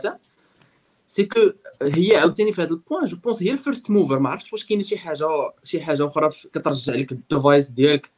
c'est 1.11 1.25
que 1.25 1.41
هي 1.83 2.17
عاوتاني 2.17 2.53
في 2.53 2.63
هذا 2.63 2.71
ال 2.71 2.77
point 2.77 3.05
je 3.05 3.17
pense 3.17 3.43
هي 3.43 3.51
ال 3.51 3.58
first 3.58 3.91
mover 3.91 4.19
ما 4.19 4.31
عرفتش 4.31 4.53
واش 4.53 4.65
كاينة 4.65 4.83
شي 4.83 4.99
حاجة 4.99 5.27
شي 5.65 5.81
حاجة 5.81 6.07
أخرى 6.07 6.29
كترجع 6.29 6.95
لك 6.95 7.13
ال 7.13 7.21
device 7.21 7.71
ديالك. 7.71 8.11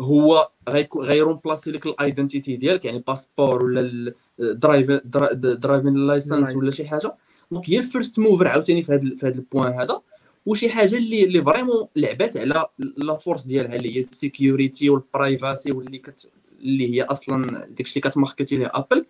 هو 0.00 0.50
غ 0.98 1.05
remplacer 1.05 1.70
لك 1.70 1.86
ال 1.86 1.94
identity 1.94 2.56
ديالك 2.56 2.84
يعني 2.84 3.04
passeport 3.06 3.62
ولا 3.62 4.14
ال 4.40 4.48
drive 4.48 4.90
driving 5.36 5.94
license 6.06 6.56
ولا 6.56 6.70
شي 6.70 6.88
حاجة. 6.88 7.14
donc 7.50 7.70
هي 7.70 7.78
ال 7.78 7.85
first 7.85 8.18
mover 8.18 8.48
عاوتاني 8.48 8.82
في 8.82 8.92
هذا 8.92 9.16
في 9.16 9.26
هذا 9.26 9.34
ال 9.34 9.40
point 9.40 9.72
هذا. 9.72 10.00
وشي 10.46 10.70
حاجة 10.70 10.96
اللي 10.96 11.24
اللي 11.24 11.42
vraiment 11.42 11.86
لعبات 11.96 12.36
على 12.36 12.66
la 12.78 13.16
force 13.16 13.42
ديالها 13.42 13.76
اللي 13.76 13.96
هي 13.96 14.00
ال 14.00 14.10
security 14.10 14.90
وال 14.90 15.08
privacy 15.08 15.72
واللي 15.72 15.98
كت 15.98 16.30
اللي 16.60 16.94
هي 16.94 17.02
أصلا 17.02 17.66
داكشي 17.70 18.00
اللي 18.00 18.10
كت 18.10 18.19
marketer 18.19 18.56
ليه 18.56 18.70
ابل 18.74 19.06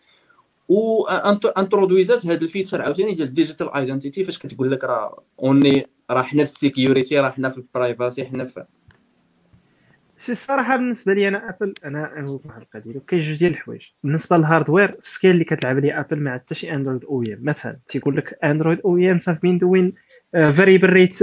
و 0.70 1.06
انترودويزات 1.58 2.26
هذا 2.26 2.40
الفيتشر 2.42 2.82
عاوتاني 2.82 3.14
ديال 3.14 3.28
الديجيتال 3.28 3.74
ايدنتيتي 3.74 4.24
فاش 4.24 4.38
كتقول 4.38 4.70
لك 4.70 4.84
راه 4.84 5.22
اوني 5.42 5.86
راه 6.10 6.22
حنا 6.22 6.44
في 6.44 6.50
السيكيوريتي 6.50 7.18
راه 7.18 7.30
حنا 7.30 7.50
في 7.50 7.58
البرايفاسي 7.58 8.24
حنا 8.24 8.44
في 8.44 8.64
سي 10.18 10.32
الصراحة 10.32 10.76
بالنسبة 10.76 11.14
لي 11.14 11.28
أنا 11.28 11.48
أبل 11.48 11.74
أنا 11.84 12.18
أنا 12.18 12.30
واحد 12.30 12.62
القضية 12.62 13.00
كاين 13.08 13.22
جوج 13.22 13.38
ديال 13.38 13.52
الحوايج. 13.52 13.82
بالنسبة 14.02 14.36
للهاردوير 14.36 14.96
السكيل 14.98 15.30
اللي 15.30 15.44
كتلعب 15.44 15.76
عليه 15.76 16.00
أبل 16.00 16.20
مع 16.20 16.34
حتى 16.34 16.54
شي 16.54 16.72
أندرويد 16.72 17.04
أو 17.04 17.22
إم. 17.22 17.38
مثلا 17.42 17.78
تيقول 17.86 18.16
لك 18.16 18.38
أندرويد 18.44 18.80
أو 18.80 18.96
إم 18.96 19.18
صافي 19.18 19.40
بين 19.40 19.58
دوين 19.58 19.92
فاريبل 20.32 20.88
ريت 20.88 21.16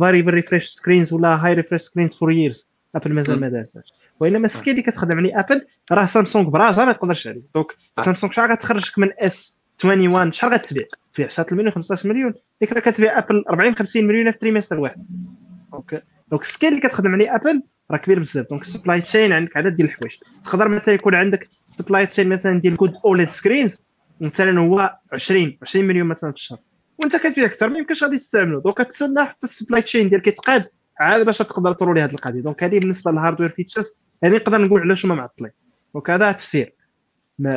فاريبل 0.00 0.34
ريفريش 0.34 0.66
سكرينز 0.66 1.12
ولا 1.12 1.46
هاي 1.46 1.54
ريفريش 1.54 1.82
سكرينز 1.82 2.14
فور 2.14 2.32
ييرز 2.32 2.68
ابل 2.94 3.12
مازال 3.12 3.40
ما 3.40 3.48
دارتهاش 3.48 3.92
وانما 4.20 4.46
ال 4.46 4.50
scale 4.50 4.70
اللي 4.70 4.82
كتخدم 4.82 5.18
عليه 5.18 5.40
ابل 5.40 5.66
راه 5.92 6.04
سامسونج 6.04 6.48
براسها 6.48 6.84
ما 6.84 6.92
تقدرش 6.92 7.26
عليه 7.26 7.42
donc 7.54 7.66
سامسونج 8.00 8.32
شحال 8.32 8.50
غتخرجك 8.50 8.98
من 8.98 9.08
S21 9.18 10.32
شحال 10.32 10.52
غتبيع 10.52 10.84
تبيع 11.12 11.26
9 11.26 11.46
مليون 11.52 11.70
15 11.70 12.08
مليون 12.08 12.34
ديك 12.60 12.72
راه 12.72 12.80
كتبيع 12.80 13.18
ابل 13.18 13.44
40 13.50 13.74
50 13.74 14.04
مليون 14.04 14.30
في 14.30 14.38
trimestre 14.38 14.80
واحد 14.80 15.06
donc 15.72 16.04
donc 16.30 16.42
ال 16.42 16.46
scale 16.46 16.68
اللي 16.68 16.80
كتخدم 16.80 17.12
عليه 17.12 17.34
ابل 17.34 17.62
راه 17.90 17.98
كبير 17.98 18.18
بزاف 18.18 18.46
donc 18.50 18.62
ال 18.62 18.67
supply 18.67 19.00
chain 19.00 19.32
عندك 19.32 19.56
عدد 19.56 19.76
ديال 19.76 19.88
الحوايج 19.88 20.12
تقدر 20.44 20.68
مثلا 20.68 20.94
يكون 20.94 21.14
عندك 21.14 21.48
supply 21.66 22.06
chain 22.06 22.28
مثلا 22.28 22.60
ديال 22.60 22.76
good 22.76 22.94
OLED 23.04 23.28
screens 23.28 23.84
مثلا 24.20 24.60
هو 24.60 24.98
20 25.12 25.58
20 25.62 25.84
مليون 25.84 26.06
مثلا 26.06 26.30
في 26.30 26.36
الشهر 26.36 26.58
وانت 26.98 27.16
كتبيع 27.16 27.44
أكثر 27.44 27.68
ما 27.68 27.78
يمكنش 27.78 28.04
غادي 28.04 28.18
تستعملو 28.18 28.60
donc 28.60 28.82
كتسنى 28.82 29.24
حتى 29.24 29.46
ال 29.46 29.51
supply 29.51 29.82
chain 29.82 30.08
ديالك 30.08 30.26
يتقاد 30.26 30.68
عاد 31.00 31.26
باش 31.26 31.38
تقدر 31.38 31.72
ت 31.72 31.77
rolli 31.77 32.00
هذه 32.00 32.12
القضية. 32.12 32.40
donc 32.40 32.64
هذه 32.64 32.78
بالنسبة 32.78 33.10
لل 33.10 33.18
hardware 33.18 33.48
features 33.48 33.96
يعني 34.22 34.36
نقدر 34.36 34.58
نقول 34.58 34.80
علاش 34.80 35.06
هما 35.06 35.14
معطلين. 35.14 35.50
donc 35.94 36.10
هذا 36.10 36.32
تفسير. 36.32 36.74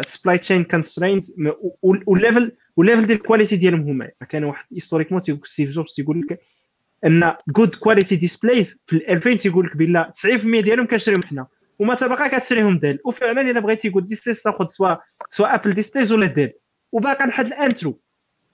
supply 0.01 0.37
chain 0.37 0.63
constraints 0.63 1.35
وال 1.81 2.01
level 2.01 2.51
وال 2.77 2.85
level 2.85 3.05
ديال 3.07 3.17
ال 3.17 3.22
qualité 3.22 3.55
ديالهم 3.55 3.81
هما. 3.81 4.09
كان 4.29 4.43
واحد 4.43 4.65
historiquement 4.73 5.21
تيقول 5.21 5.47
ستيف 5.47 5.69
جوبز 5.69 5.93
تيقول 5.93 6.19
لك 6.21 6.39
أن 7.05 7.33
good 7.47 7.75
quality 7.75 8.15
displays 8.15 8.81
في 8.87 9.11
2000 9.13 9.33
تيقول 9.33 9.65
لك 9.65 9.77
بلا 9.77 10.11
90% 10.15 10.61
ديالهم 10.61 10.87
كنشريهم 10.87 11.21
حنا. 11.25 11.47
وما 11.79 11.95
تبقى 11.95 12.29
كتشريهم 12.29 12.79
ديل. 12.79 12.99
وفعلا 13.05 13.41
إلا 13.41 13.59
بغيتي 13.59 13.89
good 13.89 14.07
displays 14.07 14.41
تاخذ 14.41 14.67
سواء 14.67 15.01
سواء 15.29 15.55
ابل 15.55 15.73
displays 15.73 16.11
ولا 16.11 16.25
ديل. 16.25 16.51
وباقي 16.91 17.25
لحد 17.25 17.45
الآن 17.45 17.69
true 17.69 17.99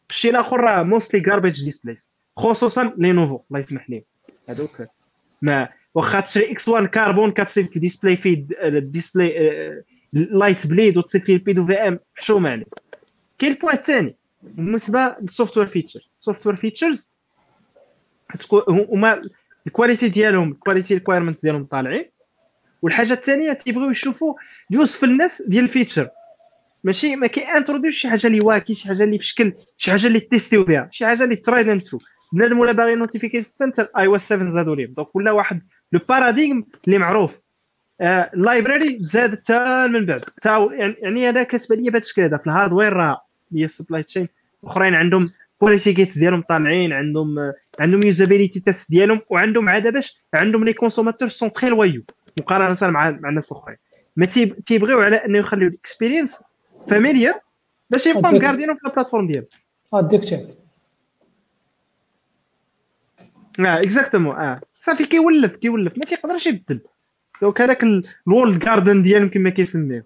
الشيء 0.10 0.32
الآخر 0.32 0.60
راه 0.60 0.84
mostly 0.84 1.20
garbage 1.20 1.64
displays 1.64 2.10
خصوصا 2.38 2.94
لينوفو 2.98 3.40
الله 3.50 3.60
يسمح 3.60 3.90
لي. 3.90 4.04
هذوك. 4.50 4.88
ما 5.42 5.70
واخا 5.96 6.20
تشري 6.20 6.52
X1 6.52 6.70
Carbon 6.70 7.32
كتصيب 7.32 7.72
في 7.72 7.80
display 7.80 8.18
في 8.18 8.46
ال 8.64 8.79
display 8.79 9.84
light 10.14 10.68
bleed 10.68 10.98
وتصيب 10.98 11.24
فيه 11.24 11.34
ال 11.34 11.66
PWM 11.66 12.00
حشومه 12.16 12.50
عليك 12.50 12.68
كاين 13.40 13.52
ال 13.52 13.56
point 13.56 13.76
الثاني 13.76 14.16
بالنسبة 14.42 15.16
لل 15.22 15.58
software 15.58 15.68
features 15.68 16.14
ال 16.18 16.48
software 16.48 16.56
features 16.56 17.12
هما 18.70 19.22
ال 19.68 19.73
quality 19.73 20.10
ديالهم 20.10 20.52
ال 20.52 20.57
quality 20.57 20.94
requirements 20.94 21.42
ديالهم 21.42 21.66
طالعين. 21.66 22.06
والحاجة 22.82 23.14
الثانية 23.14 23.54
تيبغيو 23.54 23.90
يشوفوا 23.90 24.34
يوصف 24.72 25.04
الناس 25.04 25.42
ديال 25.42 25.64
ال 25.64 25.70
feature 25.70 26.10
ماشي 26.84 27.16
ما 27.16 27.28
كي 27.28 27.42
انتروديو 27.42 27.92
شي 27.92 28.10
حاجة 28.10 28.28
اللي 28.28 28.42
واكي 28.42 28.74
شي 28.74 28.88
حاجة 28.88 29.04
اللي 29.04 29.18
بشكل 29.18 29.54
شي 29.78 29.92
حاجة 29.92 30.08
اللي 30.08 30.20
تيستيو 30.20 30.64
بها 30.64 30.90
شي 30.92 31.06
حاجة 31.06 31.24
اللي 31.24 31.36
ترايد 31.36 31.70
اند 31.70 31.82
ترو 31.82 32.00
بنادم 32.34 32.60
ولا 32.60 32.72
باغي 32.72 32.96
نوتيفيكيشن 32.96 33.44
سنتر 33.44 33.90
اي 33.98 34.06
أو 34.06 34.18
7 34.18 34.50
زادوا 34.50 34.76
ليه 34.76 34.86
دونك 34.86 35.16
ولا 35.16 35.32
واحد 35.32 35.62
لو 35.92 36.00
باراديغم 36.10 36.66
اللي 36.88 36.98
معروف. 36.98 37.32
اللايبراري 38.02 38.96
آه 38.96 38.98
زاد 39.00 39.36
حتى 39.36 39.88
من 39.88 40.06
بعد. 40.06 40.22
تا 40.42 40.70
يعني 40.72 41.30
هذا 41.30 41.44
كتبان 41.44 41.80
لي 41.80 41.90
بهذا 41.90 42.04
الشكل 42.04 42.22
هذا 42.22 42.38
في 42.38 42.48
الهاردوير 42.48 42.94
راه 42.94 43.22
هي 43.54 43.66
السبلاي 43.66 44.04
تشين 44.04 44.28
الاخرين 44.64 44.96
عندهم 44.96 45.30
بوليسي 45.62 45.92
جيتس 45.92 46.18
ديالهم 46.18 46.42
طالعين 46.42 46.94
عندهم 46.94 47.54
عندهم 47.80 48.02
يوزابيليتي 48.06 48.60
تيست 48.60 48.92
ديالهم 48.92 49.22
وعندهم 49.30 49.70
عاد 49.70 49.88
باش 49.88 50.22
عندهم 50.34 50.64
لي 50.66 50.74
كونسوماتور 50.74 51.30
سون 51.30 51.52
تري 51.54 51.70
لويو 51.70 52.04
مقارنة 52.40 52.78
مع 52.82 53.12
مع 53.12 53.30
الناس 53.30 53.52
الأخرين. 53.52 53.78
ما 54.16 54.26
تيبغيو 54.66 55.00
على 55.00 55.16
أنه 55.16 55.38
يخليو 55.38 55.68
ال 55.68 55.75
expérience 55.75 56.44
familière 56.88 57.42
باش 57.90 58.08
يبقاو 58.08 58.34
م 58.34 58.39
gardينهم 58.39 58.78
في 58.78 58.88
ال 58.88 58.91
plateforme 58.91 59.28
ديالهم. 59.28 59.48
addictif 59.94 60.40
آه 63.60 63.80
exactement 63.80 64.36
آه. 64.36 64.62
صافي 64.80 65.06
كيولف 65.06 65.56
كيولف. 65.56 65.94
ما 65.98 66.04
تيقدرش 66.04 66.48
يبدل. 66.48 66.80
donc 67.42 67.62
هذاك 67.62 67.84
ال 68.28 68.33
walled 68.33 68.60
garden 68.60 69.02
ديالهم 69.02 69.30
كما 69.30 69.50
كيسميه. 69.50 70.06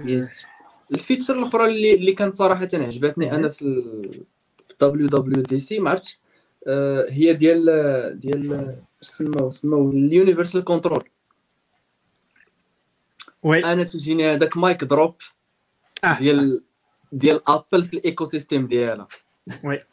yes 0.00 0.44
ال 0.92 0.98
feature 0.98 1.38
الأخرى 1.38 1.64
اللي 1.66 1.94
اللي 1.94 2.12
كانت 2.12 2.34
صراحة 2.34 2.68
عجبتني 2.74 3.34
أنا 3.34 3.48
في 3.48 3.82
في 4.68 4.74
WWDC 4.80 5.78
ما 5.78 5.90
عرفتش 5.90 6.18
آه، 6.66 7.06
هي 7.10 7.34
ديال 7.34 8.20
ديال 8.20 8.76
سماو 9.00 9.50
سماو 9.50 9.90
ال 9.90 9.97
Universal 9.97 10.64
Control. 10.64 11.04
oui. 13.42 13.64
أنا 13.64 13.84
تجيني 13.84 14.32
هذاك 14.32 14.56
mic 14.56 14.84
drop 14.84 15.14
ديال 16.18 16.62
ديال 17.14 17.40
ابل 17.48 17.84
في 17.84 17.94
ال 17.94 18.24
ecosystem 18.24 18.66
ديالها. 18.66 19.08
oui. 19.64 19.84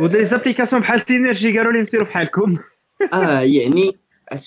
و 0.00 0.24
des 0.24 0.36
applications 0.36 0.82
بحال 0.82 1.00
Synergy 1.00 1.58
قالوا 1.58 1.72
لي 1.72 1.82
نسيروا 1.82 2.06
بحالكم. 2.06 2.58
آه 3.12 3.40
يعني 3.40 3.98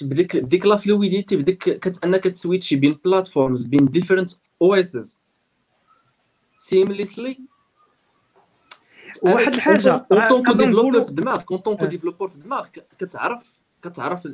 بديك 0.02 0.38
بديك 0.38 0.66
la 0.66 0.76
fluidité 0.76 1.36
بديك 1.36 1.58
كت 1.58 2.06
أنك 2.06 2.24
ت 2.24 2.30
switchي 2.30 2.76
بين 2.76 3.00
platforms 3.06 3.66
بين 3.66 3.86
different 3.86 4.32
OS 4.62 5.18
seamlessly 6.58 7.40
واحد 9.22 9.54
الحاجة 9.54 10.06
quand 10.30 10.45
t'es 10.45 10.58
développeur 10.58 11.02
في 11.02 11.14
دماغك 11.14 11.44
quand 11.44 11.69
t'es 11.69 11.90
développeur 11.90 12.30
في 12.30 12.40
دماغك 12.40 12.88
كتعرف 13.00 13.60
كتعرف 13.84 14.28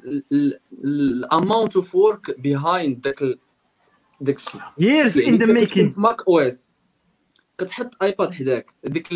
ال 0.83 0.96
amount 0.96 1.75
of 1.75 1.95
work 1.95 2.39
behind 2.39 3.01
داك 3.01 3.23
داك 4.21 4.35
الشيء. 4.35 4.61
years 4.77 5.17
in 5.17 5.35
the 5.35 5.53
making 5.53 5.89
في 5.89 6.01
macOS 6.01 6.67
كتحط 7.57 8.03
ايباد 8.03 8.33
حداك. 8.33 8.71
ديك 8.83 9.13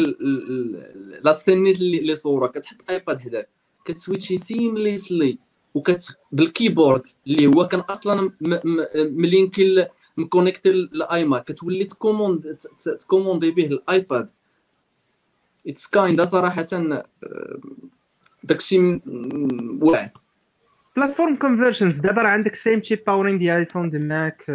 la 1.23 1.33
scénette 1.33 1.81
اللي 1.81 2.15
صورة. 2.15 2.47
كتحط 2.47 2.77
ايباد 2.89 3.19
حداك. 3.19 3.49
كت 3.85 3.97
switchي 3.97 4.37
seamlessly 4.37 5.37
وكت 5.73 6.17
بال 6.31 6.47
keyboard 6.47 7.07
اللي 7.27 7.47
هو 7.47 7.67
كان 7.67 7.79
أصلا 7.79 8.31
ملينكي 8.95 9.87
مكونيكتي 10.17 10.69
الايماك 10.69 11.43
كتولي 11.43 11.83
ت 11.83 11.93
command 11.93 12.57
ت 12.99 13.05
commandي 13.05 13.51
به 13.51 13.65
الايباد 13.65 14.29
it's 15.67 15.87
kinda 15.87 16.25
صراحة 16.25 16.65
آه، 16.73 17.03
داكشي 18.43 18.99
واعر 19.81 20.09
platform 20.99 21.35
convergence 21.35 21.99
دابا 21.99 22.21
راه 22.21 22.29
عندك 22.29 22.55
same 22.55 22.79
chip 22.79 22.99
powering 23.07 23.37
ديال 23.37 23.59
ايفون 23.59 23.89
ديال 23.89 24.07
ماك 24.07 24.45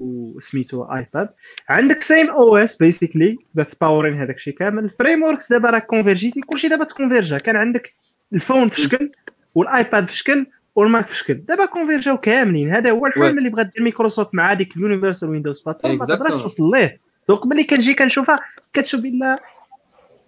وسميتو 0.00 0.84
ايباد 0.84 1.28
عندك 1.68 2.02
same 2.02 2.30
OS 2.30 2.76
basically 2.76 3.38
that's 3.56 3.74
powering 3.74 4.14
هذاك 4.14 4.36
الشيء 4.36 4.54
كامل. 4.54 4.84
ال 4.84 5.22
frameworks 5.22 5.52
دابا 5.52 5.70
راه 5.70 5.78
convergيتي 5.78 6.40
كلشي 6.40 6.68
دابا 6.68 6.84
ت 6.84 6.91
convergا 6.91 7.38
كان 7.38 7.56
عندك 7.56 7.94
ال 8.32 8.38
phone 8.38 8.68
في 8.68 8.80
شكل 8.80 9.10
والايباد 9.54 10.06
في 10.06 10.16
شكل 10.16 10.46
والماك 10.74 11.06
في 11.06 11.16
شكل. 11.16 11.34
دابا 11.34 11.64
convergاو 11.64 12.18
كاملين. 12.18 12.74
هذا 12.74 12.90
هو 12.90 13.06
الحلم 13.06 13.38
اللي 13.38 13.48
بغات 13.48 13.66
دير 13.66 13.82
مايكروسوفت 13.82 14.34
مع 14.34 14.52
هذيك 14.52 14.76
ال 14.76 14.81
Universal 14.81 15.28
Windows 15.30 15.60
Platform 15.60 15.98
ما 15.98 16.06
تقدرش 16.06 16.42
توصل 16.42 16.70
ليه. 16.70 17.00
donc 17.28 17.46
ملي 17.46 17.64
كنجي 17.64 17.94
كنشوفها 17.94 18.38
كتشوف 18.72 19.00
بلا 19.00 19.42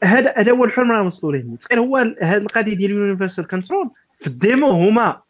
هذا 0.05 0.35
هذا 0.37 0.53
هو 0.53 0.65
الحلم 0.65 0.93
راه 0.93 1.07
وصلوا 1.07 1.33
ليه. 1.33 1.57
تخيل 1.57 1.79
هو 1.79 1.97
هذه 1.97 2.37
القضية 2.37 2.75
ديال 2.75 2.91
ال 2.91 2.96
Universal 2.96 3.47
Control 3.47 3.91
في 4.19 4.27
ال 4.27 4.36
demo 4.36 4.71
هما 4.71 5.23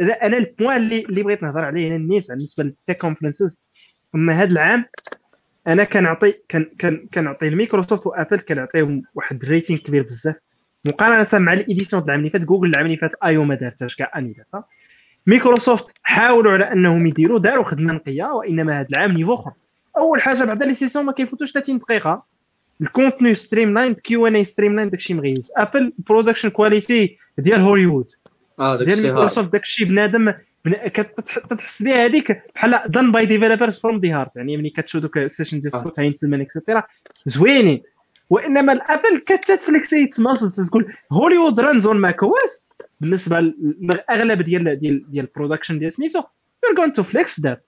أنا 0.00 0.36
ال 0.36 0.43
point 0.43 0.76
اللي 0.76 1.00
اللي 1.00 1.22
بغيت 1.22 1.42
نهضر 1.42 1.64
عليه 1.64 1.88
هنا 1.88 1.96
النيت 1.96 2.28
بالنسبة 2.28 2.64
لل 2.64 2.75
tech 2.75 2.98
conferences 2.98 3.60
أما 4.14 4.32
هذا 4.32 4.50
العام 4.50 4.84
أنا 5.66 5.84
كنعطي 5.84 6.34
كان 6.48 6.66
كان 6.78 7.08
كنعطي 7.14 7.48
الميكروسوفت 7.48 8.06
وابل 8.06 8.40
كنعطيهم 8.40 9.02
واحد 9.14 9.42
ال 9.42 9.47
rating 9.47 9.80
كبير 9.80 10.02
بزاف. 10.02 10.34
مقارنة 10.84 11.44
مع 11.44 11.52
الايديسيون 11.52 12.02
العام 12.02 12.18
اللي 12.18 12.30
فات 12.30 12.40
جوجل 12.40 12.68
العام 12.68 12.86
اللي 12.86 12.96
فات 12.96 13.14
ايو 13.24 13.44
ما 13.44 13.54
دارتهاش 13.54 13.96
كاع 13.96 14.12
اني 14.16 14.32
دارتها 14.32 14.64
ميكروسوفت 15.26 15.94
حاولوا 16.02 16.52
على 16.52 16.72
أنهم 16.72 17.06
يديروا 17.06 17.38
داروا 17.38 17.64
خدمة 17.64 17.92
نقية 17.92 18.24
وإنما 18.24 18.80
هذا 18.80 18.88
العام 18.90 19.12
نيفو 19.12 19.34
أخر. 19.34 19.52
أول 19.96 20.22
حاجة 20.22 20.44
بعد 20.44 20.62
لي 20.62 20.74
سيسيون 20.74 21.04
ما 21.04 21.12
كيفوتوش 21.12 21.52
30 21.52 21.78
دقيقة. 21.78 22.22
الكونتوني 22.80 23.34
ستريم 23.34 23.74
لاين 23.74 23.94
كيو 23.94 24.26
إن 24.26 24.36
إي 24.36 24.44
ستريم 24.44 24.76
لاين 24.76 24.90
داكشي 24.90 25.14
مغيز. 25.14 25.52
أبل 25.56 25.92
برودكشن 25.98 26.48
كواليتي 26.48 27.18
ديال 27.38 27.60
هوليوود. 27.60 28.10
آه 28.58 28.76
ديال 28.76 28.88
داكشي 28.88 29.02
مايكروسوفت 29.02 29.52
داكشي 29.52 29.84
بنادم 29.84 30.32
كتحس 30.64 31.82
بها 31.82 32.04
هذيك 32.06 32.42
بحال 32.54 32.80
دان 32.86 33.12
باي 33.12 33.26
ديفلوبرز 33.26 33.78
فروم 33.78 34.00
دي 34.00 34.12
هارت 34.12 34.36
يعني 34.36 34.56
ملي 34.56 34.70
كتشوف 34.70 35.02
دوك 35.02 35.18
السيشن 35.18 35.60
ديال 35.60 35.72
سكوت 35.72 35.98
هاينسلمان 35.98 36.40
اكسيتيرا 36.40 36.82
زوينين. 37.26 37.82
وإنما 38.30 38.72
الأبل 38.72 39.18
كت 39.26 39.49
flexي 39.49 40.08
ت 40.08 40.20
muscles 40.20 40.68
تقول 40.68 40.92
هوليوود 41.12 41.60
runs 41.60 41.86
on 41.86 41.96
macOS 41.96 42.68
بالنسبة 43.00 43.40
لاغلب 43.80 44.42
ديال 44.42 44.78
ديال 44.78 45.10
ديال 45.10 45.24
ال 45.24 45.29
production 45.29 45.78
ديال 45.78 45.92
سميتو 45.92 46.22
you're 46.64 46.74
gonna 46.76 46.92
flex 46.92 47.40
that 47.40 47.64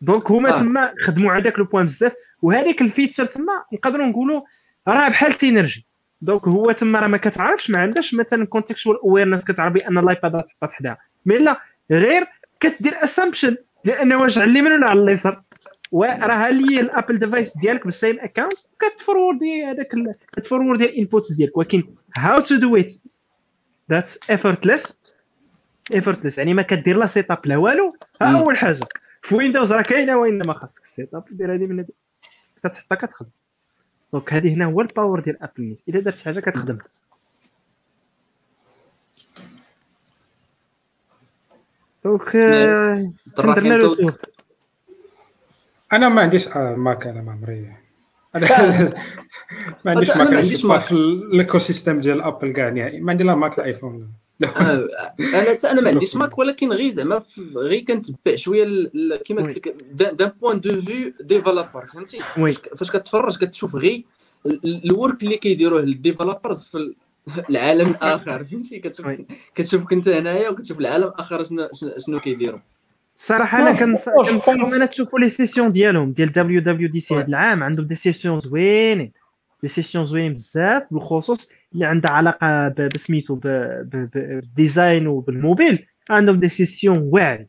donc 0.00 0.30
هما 0.30 0.54
آه. 0.54 0.58
تما 0.58 0.94
خدموا 0.98 1.32
على 1.32 1.42
ذاك 1.42 1.58
le 1.58 1.64
point 1.64 1.86
بزاف 1.86 2.12
وهذيك 2.42 2.82
ال 2.82 2.87
feature 2.87 3.24
تما 3.24 3.64
نقدروا 3.72 4.06
نقولوا 4.06 4.42
راه 4.88 5.08
بحال 5.08 5.34
Synergy 5.34 5.86
donc 6.22 6.48
هو 6.48 6.72
تما 6.72 7.00
راه 7.00 7.06
ما 7.06 7.16
كتعرفش 7.16 7.70
ما 7.70 7.78
عندهاش 7.78 8.14
مثلا 8.14 8.46
contextual 8.46 9.00
awareness 9.00 9.44
كتعرف 9.44 9.72
بأن 9.72 9.98
الايباد 9.98 10.42
تحط 10.42 10.72
حداها. 10.72 10.98
mais 11.26 11.38
لا 11.38 11.60
غير 11.90 12.26
كدير 12.60 13.04
assumption 13.04 13.56
ديال 13.84 13.96
انه 13.96 14.20
واش 14.20 14.38
على 14.38 14.50
اليمين 14.50 14.72
ولا 14.72 14.86
على 14.86 15.02
اليسار 15.02 15.42
وراه 15.92 16.46
هي 16.48 16.80
الأبل 16.80 17.18
device 17.18 17.58
ديالك 17.58 17.84
بال 17.84 17.96
same 17.96 18.20
account 18.20 18.52
كت 18.80 18.97
forwardي 18.97 19.64
هذاك 19.64 19.88
كت 20.32 20.42
forwardي 20.42 20.84
ال 20.84 20.91
inputs 20.91 21.32
ديالك. 21.32 21.56
ولكن 21.56 21.82
how 22.18 22.40
to 22.40 22.56
do 22.56 22.76
it 22.76 22.92
that 23.90 24.10
effortless. 24.10 24.92
Effortless. 25.92 26.38
يعني 26.38 26.54
ما 26.54 26.62
كدير 26.62 26.96
لا 26.96 27.06
setup 27.06 27.46
لا 27.46 27.56
والو. 27.56 27.96
ها. 28.22 28.40
أول 28.40 28.56
حاجة. 28.56 28.80
في 29.22 29.34
ويندوز 29.34 29.72
راه 29.72 29.82
كاينة 29.82 30.16
وإنما 30.16 30.54
خاصك 30.54 30.82
ال 30.82 31.14
setup 31.14 31.24
دير 31.30 31.54
هذه 31.54 31.66
من 31.66 31.78
هذه. 31.78 31.88
كتحطها 32.64 32.96
كتخدم. 32.96 33.30
donc 34.12 34.32
هذه 34.32 34.54
هنا 34.54 34.64
هو 34.64 34.80
ال 34.80 34.87
power 34.87 35.20
ديال 35.20 35.42
ابل 35.42 35.52
نيت 35.62 35.78
إلا 35.88 36.00
درت 36.00 36.20
حاجة 36.20 36.40
كتخدم. 36.40 36.78
donc 42.04 42.36
آه، 42.36 43.12
طرح 43.36 43.54
درنا 43.56 43.74
له. 43.74 44.14
أنا 45.92 46.08
ما 46.08 46.20
عنديش 46.20 46.48
آه، 46.48 46.74
ماك 46.76 47.06
أنا 47.06 47.22
ما 47.22 47.32
عمري. 47.32 47.76
ما 49.84 49.90
عنديش 49.90 50.10
ما 50.10 50.16
ماك 50.16 50.28
أنا 50.28 50.38
عنديش 50.38 50.64
ماك. 50.64 50.80
في 50.80 50.92
الايكو 50.92 51.58
سيستم 51.58 52.00
ديال 52.00 52.22
ابل 52.22 52.52
كاع 52.52 52.68
نهائي 52.68 53.00
ما 53.00 53.10
عندي 53.10 53.24
لا 53.24 53.34
ماك 53.34 53.58
لا 53.58 53.64
ايفون 53.64 54.02
آه، 54.02 54.08
أنا 54.42 54.86
حتى 55.50 55.70
أنا 55.70 55.80
ما 55.80 55.88
عنديش 55.90 56.16
ماك 56.16 56.38
ولكن 56.38 56.72
غير 56.72 56.90
زعما 56.90 57.18
في- 57.20 57.50
غير 57.56 57.80
كنتبع 57.84 58.36
شوية 58.36 58.64
ال- 58.64 59.12
ال- 59.12 59.22
كيما 59.22 59.42
قلت 59.42 59.56
لك 59.56 59.76
d'un 59.92 60.32
point 60.40 60.60
de 60.60 60.80
vue 60.80 61.12
developer 61.20 61.86
فهمتي؟ 61.86 62.18
فاش- 62.76 62.90
كتفرج 62.90 63.38
كتشوف 63.38 63.76
غير 63.76 64.02
ال- 64.46 64.60
ال- 64.64 64.84
ال 64.84 64.92
work 64.92 65.22
اللي 65.22 65.36
كيديروه 65.36 65.80
ال 65.80 65.88
developers 65.88 66.64
في 66.64 66.78
ال- 66.78 66.94
العالم 67.50 67.90
الآخر 67.90 68.44
فهمتي؟ 68.44 68.78
كتشوف 68.78 69.06
oui. 69.06 69.26
كتشوف 69.54 69.92
انت 69.92 70.08
هنايا 70.08 70.48
وكتشوف 70.48 70.78
العالم 70.78 71.04
الآخر 71.06 71.44
شنو 71.44 71.68
شنو- 72.06 72.20
كيديروا. 72.20 72.58
صراحة 73.22 73.58
أنا 73.58 73.72
جو 73.72 73.78
كنص- 73.86 74.08
بونس- 74.08 74.30
كنصحكم 74.30 74.74
أنا 74.74 74.86
تشوفوا 74.86 75.18
les 75.18 75.28
sessions 75.28 75.68
ديالهم 75.68 76.12
ديال 76.12 76.32
WWDC. 76.32 77.14
هذا 77.14 77.26
العام 77.26 77.62
عندهم 77.62 77.86
des 77.86 77.94
sessions 77.94 78.40
زوينين 78.40 79.12
des 79.62 79.68
sessions 79.68 80.06
زوينين 80.06 80.34
بزاف 80.34 80.82
بالخصوص 80.90 81.48
اللي 81.74 81.86
عندها 81.86 82.10
علاقة 82.12 82.68
بسميتو 82.94 83.34
بال 83.34 83.77
design 83.77 85.06
وبال 85.06 85.33
mobile 85.33 85.86
عندهم 86.10 86.40
des 86.40 86.48
sessions 86.48 86.98
واعرين 86.98 87.48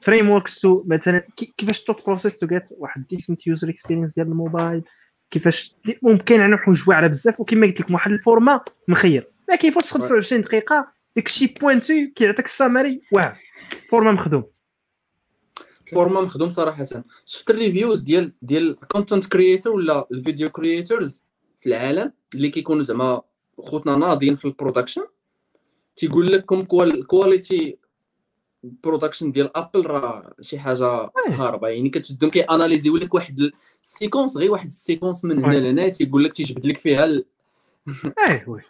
frameworks 0.00 0.60
tout 0.60 0.84
مثلا 0.86 1.18
كي- 1.36 1.54
كيفاش 1.56 1.84
to 1.84 1.92
process 1.92 2.38
to 2.38 2.46
جيت 2.46 2.64
واحد 2.78 3.06
decent 3.10 3.46
user 3.46 3.68
experience 3.68 4.14
ديال 4.14 4.26
الموبايل؟ 4.26 4.82
كيفاش 5.30 5.74
ممكن 6.02 6.40
عندهم 6.40 6.58
حوايج 6.58 6.88
واعرة 6.88 7.06
بزاف 7.06 7.40
وكما 7.40 7.66
قلت 7.66 7.80
لكم 7.80 7.94
واحد 7.94 8.10
ال 8.12 8.19
format 8.19 8.60
مخير. 8.88 9.28
ما 9.48 9.56
كيفوتش 9.56 9.92
25 9.92 10.42
دقيقة 10.42 10.92
داكشي 11.16 11.46
pointu 11.46 11.94
كيعطيك 12.16 12.44
ال 12.46 12.53
summary 12.53 13.00
واعر. 13.12 13.36
format 13.90 14.12
مخدوم. 14.12 14.44
format 15.92 16.20
مخدوم 16.20 16.50
صراحة. 16.50 16.84
شفت 17.26 17.50
ال 17.50 17.56
reviews 17.56 18.02
ديال 18.02 18.32
ديال 18.42 18.70
ال 18.82 18.88
content 18.88 19.26
creator 19.26 19.72
ولا 19.72 20.06
ال 20.12 20.18
video 20.18 20.50
creators 20.50 21.22
في 21.58 21.66
العالم 21.68 22.12
اللي 22.34 22.48
كيكونوا 22.50 22.82
زعما 22.82 23.22
خوتنا 23.58 23.96
ناضيين 23.96 24.34
في 24.34 24.44
ال 24.44 24.49
production 24.49 25.02
تيقول 25.96 26.32
لك 26.32 26.44
comme 26.44 26.64
quoi 26.64 26.84
ال 26.84 26.96
quality 26.96 27.78
production 28.62 29.32
ديال 29.32 29.56
ابل 29.56 29.86
راه 29.86 30.34
شي 30.40 30.58
حاجة 30.58 31.10
هاربة. 31.28 31.68
يعني 31.68 31.90
كتشدهم 31.90 32.30
كي 32.30 32.40
analysiw 32.40 32.96
لك 32.96 33.14
واحد 33.14 33.50
ال 33.82 33.88
séquence 33.88 34.36
غير 34.36 34.50
واحد 34.50 34.66
ال 34.66 34.72
séquence 34.72 35.24
من 35.24 35.38
هنا 35.38 35.48
oui. 35.48 35.60
لهنا 35.60 35.88
تيقول 35.88 36.24
لك 36.24 36.32
تيجبد 36.32 36.66
لك 36.66 36.76
فيها 36.76 37.04
ال... 37.04 37.24
إيه 38.30 38.44
oui. 38.46 38.60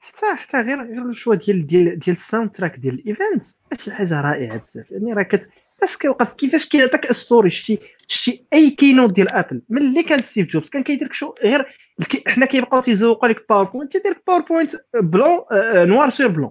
حتى 0.00 0.34
حتى 0.34 0.60
غير 0.60 0.82
غير 0.82 1.08
ال 1.08 1.12
choix 1.12 1.34
ديال 1.34 1.66
ديال 1.66 1.98
ديال 1.98 2.16
ال 2.16 2.50
soundtrack 2.50 2.76
ديال 2.76 2.94
ال 2.94 3.02
event 3.02 3.44
شي 3.78 3.92
حاجة 3.92 4.20
رائعة 4.20 4.58
بزاف. 4.58 4.90
يعني 4.90 5.12
راه 5.12 5.22
كت 5.22 5.50
بس 5.82 5.96
كيوقف 5.96 6.32
كيفاش 6.32 6.68
كيعطيك 6.68 7.12
story 7.12 7.50
شتي 7.50 7.78
شتي 8.08 8.44
أي 8.52 8.70
keynote 8.70 9.12
ديال 9.12 9.32
ابل 9.32 9.62
ملي 9.68 10.02
كان 10.02 10.22
ستيف 10.22 10.48
جوبز 10.48 10.68
كان 10.68 10.82
كيدير 10.82 11.12
show 11.12 11.34
غير 11.42 11.79
حنا 12.26 12.46
كيبقاو 12.46 12.80
تيزوقوا 12.80 13.28
لك 13.28 13.46
PowerPoint 13.48 13.92
تيدير 13.92 14.10
لك 14.12 14.22
PowerPoint 14.26 14.76
blanc 14.94 15.38
noir 15.88 16.10
sur 16.10 16.28
blanc 16.28 16.50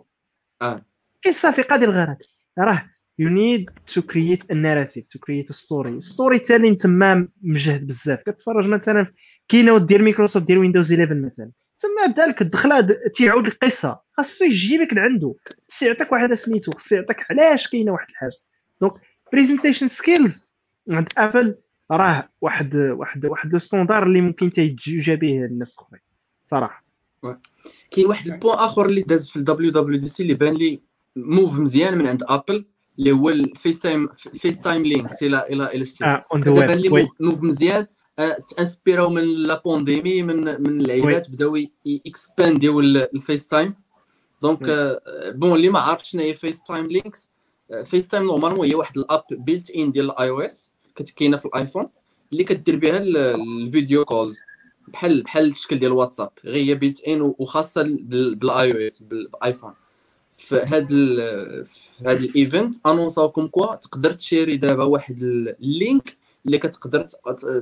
آه. 0.61 0.85
كاين 1.21 1.35
صافي 1.35 1.61
قادر 1.61 1.89
الغرض 1.89 2.17
راه 2.59 2.85
you 3.19 3.29
need 3.29 3.69
to 3.87 4.01
create 4.01 4.51
a 4.51 4.53
narrative 4.53 5.05
to 5.07 5.19
create 5.19 5.51
story 5.51 6.01
storytelling 6.01 6.77
تما 6.77 7.27
مجهد 7.41 7.87
بزاف. 7.87 8.19
كتفرج 8.19 8.67
مثلا 8.67 9.07
keynote 9.47 9.81
ديال 9.81 10.03
مايكروسوفت 10.03 10.45
ديال 10.45 10.57
Windows 10.57 10.93
11 10.93 11.13
مثلا. 11.25 11.51
تما 11.79 12.05
بدا 12.13 12.25
لك 12.25 12.41
الدخلة 12.41 12.79
د- 12.79 12.93
تيعاود 13.15 13.45
القصة. 13.47 13.99
خاصو 14.17 14.45
يجيبك 14.45 14.93
لعندو 14.93 15.35
خاصو 15.69 15.85
يعطيك 15.85 16.11
واحد 16.11 16.33
سميتو. 16.33 16.71
خاصو 16.71 16.95
يعطيك 16.95 17.31
علاش 17.31 17.67
كاينة 17.67 17.91
واحد 17.91 18.07
الحاجة. 18.09 18.37
donc 18.81 18.93
presentation 19.33 19.87
skills 19.87 20.49
عند 20.89 21.07
ابل 21.17 21.55
راه 21.91 22.29
واحد 22.41 22.75
واحد 22.75 23.25
واحد 23.25 23.53
le 23.53 23.59
standard 23.59 24.03
اللي 24.03 24.21
ممكن 24.21 24.51
تيتجوجا 24.51 25.15
به 25.15 25.45
الناس 25.45 25.73
الاخرين 25.73 26.01
صراحة. 26.45 26.83
كاين 27.91 28.07
واحد 28.07 28.27
ال 28.27 28.32
point 28.32 28.57
آخر 28.59 28.85
اللي 28.85 29.01
داز 29.01 29.29
في 29.29 29.35
ال 29.35 29.71
WWDC 29.71 30.23
اللي 30.23 30.33
بان 30.33 30.53
لي 30.53 30.79
move 31.15 31.59
مزيان 31.59 31.97
من 31.97 32.07
عند 32.07 32.23
ابل 32.27 32.65
اللي 32.99 33.11
هو 33.11 33.29
ال 33.29 33.79
FaceTime 33.79 34.07
FaceTime 34.13 34.83
links 34.83 35.23
إلى 35.23 35.47
إلى 35.47 35.65
إلى 35.71 35.81
ال 35.81 35.93
C 35.93 36.05
هذا 36.51 36.65
بان 36.67 36.77
لي 36.77 36.89
move- 37.21 37.43
مزيان. 37.43 37.87
آه، 38.19 38.37
تا 38.57 38.63
inspiraw 38.63 39.09
من 39.09 39.23
la 39.23 39.61
pandémie 39.65 40.23
من 40.23 40.37
من 40.61 40.67
اللعيبات 40.81 41.29
بداو 41.31 41.57
expandiw 41.87 42.79
ال 42.79 43.47
FaceTime 43.47 43.75
donc. 44.41 44.59
آه، 44.69 45.31
bon 45.31 45.55
اللي 45.55 45.69
ما 45.69 45.79
عرفش 45.79 46.09
شنو 46.09 46.21
هي 46.21 46.33
FaceTime 46.33 46.87
links 46.87 47.31
FaceTime 47.85 48.23
normalement 48.23 48.67
هي 48.67 48.75
واحد 48.75 48.97
ال 48.97 49.23
app 49.31 49.71
built-in 49.71 49.91
ديال 49.91 50.05
ال 50.11 50.29
iOS 50.29 50.69
كاينة 51.03 51.37
في 51.37 51.45
ال 51.45 51.51
iPhone 51.51 51.87
اللي 52.31 52.43
كدير 52.43 52.75
بها 52.75 52.97
ال- 52.97 53.17
ال 53.17 53.32
video 53.32 54.05
calls 54.05 54.39
بحال 54.87 55.23
بحال 55.23 55.47
الشكل 55.47 55.79
ديال 55.79 55.91
واتساب 55.91 56.29
غير 56.45 56.55
هي 56.55 56.75
built-in 56.75 57.21
وخاصة 57.39 57.83
بال- 57.83 58.35
بال 58.35 58.71
iOS 58.71 58.77
بال 58.77 59.03
iPhone. 59.03 59.73
في 60.37 60.65
ال- 60.91 61.65
في 61.65 61.89
هاد 62.05 62.21
ال 62.23 62.32
event 62.32 62.75
annonçaw 62.87 63.29
comme 63.31 63.47
quoi 63.47 63.75
تقدر 63.75 64.13
تشيري 64.13 64.57
دابا 64.57 64.83
واحد 64.83 65.23
ال 65.23 65.42
link 65.42 66.17
اللي 66.45 66.57
كتقدر 66.57 67.05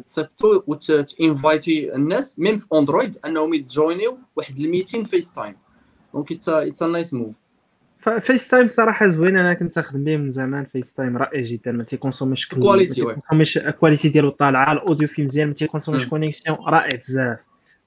تصيفطو 0.06 0.62
وت 0.68 1.00
inviti 1.00 1.96
الناس 1.96 2.40
même 2.40 2.58
في 2.58 2.68
Android 2.74 3.18
انهم 3.26 3.54
يت 3.54 3.70
joiniw 3.70 4.18
واحد 4.36 4.60
ال 4.60 4.65
meeting 4.65 5.04
FaceTime. 5.04 5.56
donc 6.14 6.32
it's 6.32 6.50
it's 6.50 6.84
nice 6.84 7.14
move 7.14 7.36
FaceTime 8.22 8.68
صراحة 8.68 9.08
زوين 9.08 9.38
أنا 9.38 9.54
كنت 9.54 9.80
خدم 9.80 10.04
به 10.04 10.18
من 10.18 10.30
زمان 10.30 10.66
FaceTime 10.66 11.18
رائع 11.18 11.42
جدا 11.42 11.72
ما 11.72 11.84
تيكونسوميش 11.84 12.48
كواليتي 12.48 12.94
تيكونسوميش 12.94 13.58
الكواليتي 13.58 14.10
ديالو 14.10 14.30
طالعه 14.30 14.74
ال 14.74 14.80
audio 14.80 15.08
فيه 15.08 15.24
مزيان 15.24 15.48
ما 15.48 15.54
تي 15.54 15.63
consommيش 15.63 16.06
connexion 16.06 16.58
رائع 16.68 16.98
بزاف. 16.98 17.38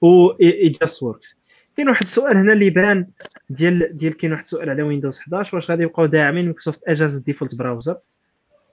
و 0.01 0.29
it 0.29 0.69
just 0.69 1.03
works 1.03 1.35
كاين 1.77 1.89
واحد 1.89 2.03
السؤال 2.03 2.37
هنا 2.37 2.53
اللي 2.53 2.69
بان 2.69 3.07
ديال 3.49 3.97
ديال 3.97 4.17
كاين 4.17 4.31
واحد 4.31 4.43
السؤال 4.43 4.69
على 4.69 4.83
Windows 4.83 5.19
11 5.19 5.55
واش 5.55 5.71
غادي 5.71 5.83
يبقاو 5.83 6.05
داعمين 6.05 6.45
مايكروسوفت 6.45 6.79
Edge 6.87 7.06
as 7.06 7.15
ال 7.15 7.20
default 7.20 7.55
browser 7.55 7.97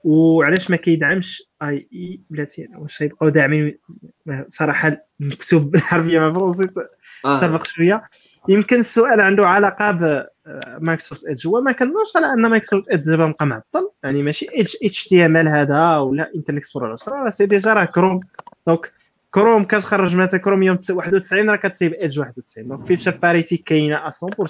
وعلاش 0.03 0.69
ما 0.69 0.77
كيدعمش 0.77 1.43
IE 1.61 2.19
بلاتي 2.29 2.67
واش 2.77 3.01
غيبقاو 3.01 3.29
داعمين؟ 3.29 3.77
صراحة 4.47 4.97
المكتوب 5.21 5.71
بالعربية 5.71 6.19
مع 6.19 6.33
français 6.33 6.69
آه. 7.25 7.37
سبق 7.41 7.67
شوية. 7.67 8.03
يمكن 8.47 8.79
السؤال 8.79 9.21
عنده 9.21 9.47
علاقة 9.47 9.91
ب 9.91 10.04
Microsoft 10.04 11.25
Edge 11.25 11.47
هو 11.47 11.61
ما 11.61 11.71
كنظنش 11.71 12.15
على 12.15 12.33
أن 12.33 12.45
Microsoft 12.49 12.89
Edge 12.89 13.05
دابا 13.05 13.27
بقى 13.31 13.45
معطل 13.45 13.89
يعني 14.03 14.23
ماشي 14.23 14.47
HTML 14.83 15.47
هذا 15.47 15.97
ولا 15.97 16.31
Internet 16.35 16.57
Explorer. 16.59 16.95
راه 17.07 17.29
c'est 17.29 17.45
déjà 17.45 17.73
راه 17.73 17.85
كروم. 17.85 18.19
donc 18.67 18.91
Chrome 19.31 19.63
كتخرج 19.63 20.15
مثلا 20.15 20.39
كروم 20.39 20.63
يوم 20.63 20.77
91 20.89 21.49
راه 21.49 21.55
كت 21.55 21.68
ship 21.68 21.93
Edge 21.93 22.19
91 22.19 22.67
donc 22.67 22.85
feature 22.85 23.11
parity 23.11 23.57
كاينة 23.57 24.09
100% 24.09 24.49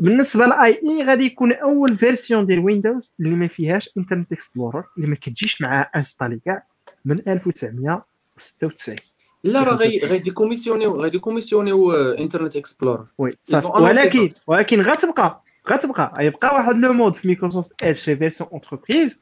بالنسبة 0.00 0.46
ل 0.46 0.80
IE 0.84 1.04
غادي 1.04 1.24
يكون 1.24 1.52
أول 1.52 1.96
version 1.96 2.46
ديال 2.46 2.58
Windows 2.58 3.12
اللي 3.20 3.34
ما 3.36 3.46
فيهاش 3.48 3.90
Internet 3.98 4.32
Explorer 4.32 4.84
اللي 4.96 5.08
ما 5.08 5.14
كتجيش 5.16 5.60
معاه 5.62 5.86
installé 5.96 6.40
كاع 6.44 6.62
من 7.04 7.18
1996 7.28 8.96
لا 9.44 9.62
راه 9.62 9.74
غادي 9.74 10.00
غادي 10.06 10.30
commissionew 10.30 11.02
غادي 11.02 11.18
commissionew 11.18 11.92
Internet 11.92 12.56
Explorer 12.56 13.04
oui 13.18 13.36
صافي. 13.42 13.66
ولكن 13.66 14.32
ولكن 14.46 14.80
غتبقى 14.82 15.42
غتبقى 15.70 16.12
غيبقى 16.18 16.54
واحد 16.54 16.74
le 16.76 16.92
mode 16.92 17.14
في 17.14 17.28
Microsoft 17.28 17.82
Edge 17.82 17.96
في 17.96 18.16
version 18.16 18.50
enterprise 18.54 19.20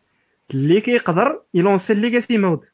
اللي 0.50 0.80
كيقدر 0.80 1.40
ي 1.54 1.60
lancer 1.60 1.92
ال 1.92 1.99
legacy 1.99 2.38
mode 2.38 2.64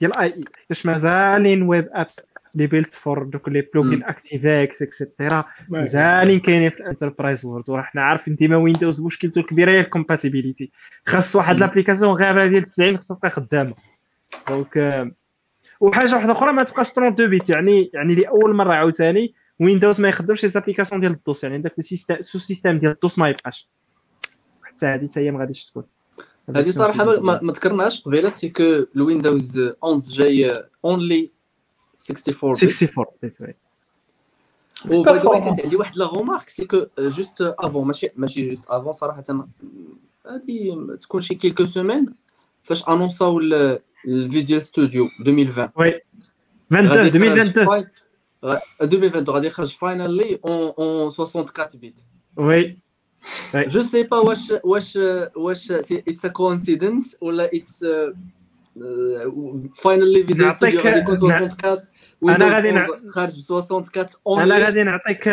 ديال 0.00 0.16
IE 0.18 0.44
حيتاش 0.60 0.86
مازالين 0.86 1.62
web 1.62 1.88
apps 1.92 2.20
اللي 2.54 2.66
built 2.66 2.94
for 2.94 3.22
donc 3.22 3.48
les 3.48 3.60
plugins 3.74 4.04
ActiveX 4.04 4.82
et 4.82 4.98
cetera 4.98 5.44
مازالين 5.68 6.40
كاينين 6.40 6.70
في 6.70 6.80
ال 6.80 6.86
enterprise 6.86 7.44
world 7.44 7.70
وراه 7.70 7.82
حنا 7.82 8.02
عارفين 8.02 8.34
ديما 8.34 8.56
Windows 8.56 9.00
مشكلته 9.00 9.38
الكبيره 9.38 9.70
هي 9.72 9.80
ال 9.80 9.86
compatibility 9.86 10.70
خاص 11.06 11.36
واحد 11.36 11.58
l'application 11.58 12.12
غابه 12.22 12.46
ديال 12.46 12.64
90 12.64 12.96
خاصها 12.96 13.16
تبقى 13.16 13.30
خدامة. 13.30 13.74
donc 14.48 14.76
وحاجة 15.88 16.14
واحدة 16.14 16.32
أخرى 16.32 16.52
ما 16.52 16.62
تبقاش 16.62 16.90
32 16.90 17.30
bit. 17.30 17.50
يعني 17.50 17.90
يعني 17.94 18.14
لأول 18.14 18.54
مرة 18.54 18.74
عاوتاني 18.74 19.34
Windows 19.60 20.00
ما 20.00 20.08
يخدمش 20.08 20.42
les 20.42 20.48
applications 20.48 21.00
ديال 21.00 21.12
ال 21.12 21.18
DOS. 21.18 21.44
يعني 21.44 21.58
داك 21.58 21.78
ال 22.10 22.38
sous-système 22.38 22.78
ديال 22.78 22.92
ال 22.92 22.98
DOS 22.98 23.18
ما 23.18 23.28
يبقاش. 23.28 23.68
حتى 24.62 24.86
هذه 24.86 25.08
حتى 25.08 25.20
هي 25.20 25.30
ما 25.30 25.40
غاديش 25.40 25.64
تكون. 25.64 25.84
هذه 26.56 26.70
صراحة 26.70 27.04
ما, 27.04 27.40
ما 27.42 27.52
ذكرناش. 27.52 28.02
قبيله 28.02 28.30
c'est 28.30 28.48
que 28.48 28.62
ال 28.96 29.04
Windows 29.04 29.58
11 29.58 30.16
جاي 30.16 30.64
only 30.84 31.30
64 32.10 32.50
64 32.50 33.54
bit 34.84 35.08
ذا 35.08 35.40
كانت 35.40 35.60
عندي 35.64 35.76
واحد 35.76 35.96
la 35.96 36.04
remarque 36.04 36.48
c'est 36.48 36.66
que 36.66 36.86
juste 36.98 37.42
avant 37.42 37.86
ماشي 37.86 38.10
ماشي 38.16 38.48
juste 38.48 38.66
avant 38.68 38.92
صراحة 38.92 39.24
هذه 40.26 40.96
تكون 41.00 41.20
شي 41.20 41.34
quelques 41.34 41.64
semaines 41.64 42.14
فاش 42.62 42.88
annonçaw 42.88 43.40
ال 44.08 44.16
Visual 44.16 44.62
Studio 44.62 45.08
2020 45.20 45.68
oui 45.76 46.00
22 46.72 47.32
2022 47.32 47.86
2022 48.82 49.34
غادي 49.34 49.46
يخرج 49.46 49.74
finally 49.74 50.38
en 50.44 50.72
en 50.78 51.10
64 51.20 51.80
bit 51.80 51.94
oui 52.36 52.76
je 53.54 53.82
sais 53.82 54.02
pas 54.02 54.16
واش 54.16 54.52
واش 54.64 54.98
واش 55.36 55.72
it's 55.72 56.24
a 56.24 56.28
coincidence 56.28 57.16
ولا 57.20 57.50
it's 57.54 57.86
finally 59.74 60.24
Visual 60.24 60.54
Studio 60.54 60.80
غادي 60.80 60.98
يكون 60.98 61.14
64 61.14 61.80
أنا 62.22 62.54
غادي 62.54 62.86
خارج 63.08 63.48
ب 63.48 63.52
64 63.52 64.42
أنا 64.42 64.58
غادي 64.58 64.82
نعطيك 64.82 65.28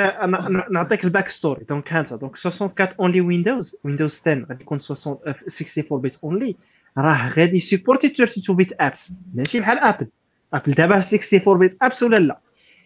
نعطيك 0.72 1.04
ال 1.04 1.30
backstory 1.30 1.66
donc 1.70 1.94
هانتا 1.94 2.16
donc 2.16 2.38
64 2.46 2.96
only 3.00 3.22
Windows 3.22 3.76
Windows 3.84 4.22
10 4.22 4.46
غادي 4.50 4.62
يكون 4.64 4.80
64 4.92 6.02
bit 6.02 6.16
only 6.24 6.56
راه 6.98 7.30
غادي 7.30 7.60
supporter 7.60 8.08
32 8.08 8.56
bit 8.56 8.74
apps. 8.82 9.12
ماشي 9.34 9.60
بحال 9.60 9.78
ابل 9.80 10.08
ابل 10.54 10.72
دابا 10.72 10.96
64 10.96 11.60
bit 11.60 11.78
apps 11.82 12.04
ولا 12.04 12.18
لا؟ 12.18 12.40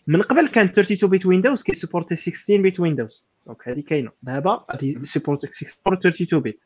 من 0.07 0.22
قبل 0.22 0.48
كان 0.48 0.65
32 0.65 1.10
bit 1.10 1.26
Windows 1.26 1.64
كي 1.64 1.73
supporter 1.73 2.16
16 2.15 2.61
bit 2.62 2.80
Windows 2.80 3.26
donc 3.46 3.68
هذه 3.68 3.80
كاينة. 3.80 4.11
دابا 4.23 4.65
غادي 4.72 5.06
supporter 5.06 5.48
32 5.48 6.40
bit 6.40 6.60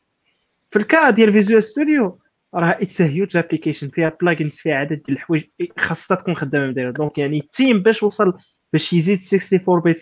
في 0.70 0.78
ال 0.78 0.86
cas 0.86 1.10
ديال 1.10 1.32
Visual 1.32 1.62
Studio 1.62 2.18
راه 2.54 2.70
it's 2.80 3.02
huge 3.02 3.36
application 3.36 3.88
فيها 3.88 4.12
plugins 4.20 4.54
فيها 4.54 4.74
عدد 4.74 5.02
ديال 5.02 5.16
الحوايج 5.16 5.44
خاصها 5.78 6.14
تكون 6.16 6.36
خدامة 6.36 6.66
مديره 6.66 6.90
donc 6.90 7.18
يعني 7.18 7.38
ال 7.38 7.47
team 7.47 7.82
باش 7.82 8.02
وصل 8.02 8.32
باش 8.72 8.92
يزيد 8.92 9.18
64 9.18 9.80
bit 9.80 10.00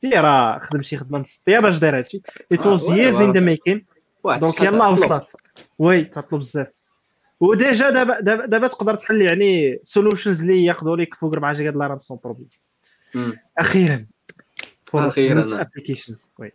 فيه 0.00 0.20
راه 0.20 0.58
خدم 0.58 0.82
شي 0.82 0.96
خدمة 0.96 1.18
مسطيه 1.18 1.58
باش 1.58 1.78
داير 1.78 1.98
هادشي. 1.98 2.22
it 2.52 2.66
was 2.66 2.90
years 2.90 3.20
in 3.20 3.32
the 3.32 3.44
making 3.44 3.84
donc 4.24 4.60
يلاه 4.60 4.90
وصلت 4.90 5.36
oui 5.78 6.04
تطلب 6.04 6.40
بزاف. 6.40 6.68
وديجا 7.40 7.90
دابا 7.90 8.20
دابا 8.20 8.46
دابا 8.46 8.66
تقدر 8.66 8.94
تحل 8.94 9.22
يعني 9.22 9.78
solutions 9.84 10.40
اللي 10.40 10.64
ياخذوا 10.64 10.96
لك 10.96 11.14
فوق 11.14 11.32
4 11.32 11.54
giga 11.54 11.70
دو 11.70 11.78
la 11.78 11.86
RAM 11.86 11.98
sans 11.98 12.18
problème 12.24 12.48
أخيرا. 13.58 14.06
أخيرا. 14.94 15.60
ابليكيشنز 15.60 16.30
وي. 16.38 16.52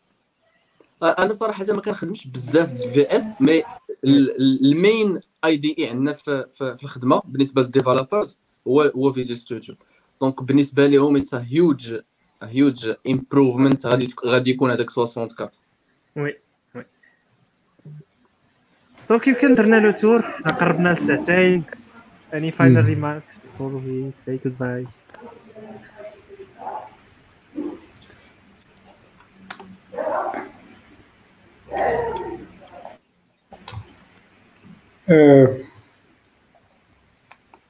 أنا 1.03 1.33
صراحة 1.33 1.65
ما 1.69 1.81
كنخدمش 1.81 2.27
بزاف 2.27 2.81
في 2.81 3.17
اس 3.17 3.23
مي 3.39 3.63
ال 4.03 4.26
main 4.26 5.19
IDE 5.45 5.89
عندنا 5.89 6.13
في, 6.13 6.45
في, 6.53 6.83
الخدمة 6.83 7.21
بالنسبة 7.25 7.61
لل 7.61 7.74
developers 7.74 8.37
هو 8.67 8.81
هو 8.81 9.13
Visual 9.13 9.35
Studio 9.35 9.75
donc 10.21 10.43
بالنسبة 10.43 10.87
لهم 10.87 11.15
it's 11.15 11.35
huge 11.35 11.95
huge 12.43 12.93
improvement 13.09 13.85
غادي 13.85 14.07
غادي 14.25 14.51
يكون 14.51 14.71
هذاك 14.71 14.97
64 14.97 15.49
oui. 16.15 16.33
donc 19.09 19.27
يمكن 19.27 19.55
درنا 19.55 19.75
le 19.75 19.91
tour 19.91 20.21
قربنا 20.59 20.89
لساعتين 20.89 21.63
اني 22.33 22.51
فاينل 22.51 22.85
ريماركس 22.85 23.35
بيفور 23.43 23.75
وي 23.75 24.11
ساي 24.25 24.39
جود 24.45 24.57
باي 24.59 24.85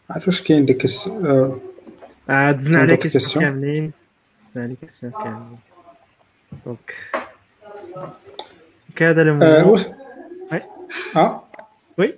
عرفت 0.10 0.28
واش 0.28 0.42
كاين 0.42 0.66
ديك 0.66 0.86
دزنا 2.30 2.80
عليك 2.80 3.00
questions 3.00 3.46
كاملين 3.46 3.92
دزنا 4.50 4.64
عليك 4.64 4.80
questions 4.80 5.12
كاملين 5.12 5.58
donc 6.66 6.96
كذا 8.96 9.22
المهم 9.22 9.97
آه 11.16 11.44
oui 11.98 12.16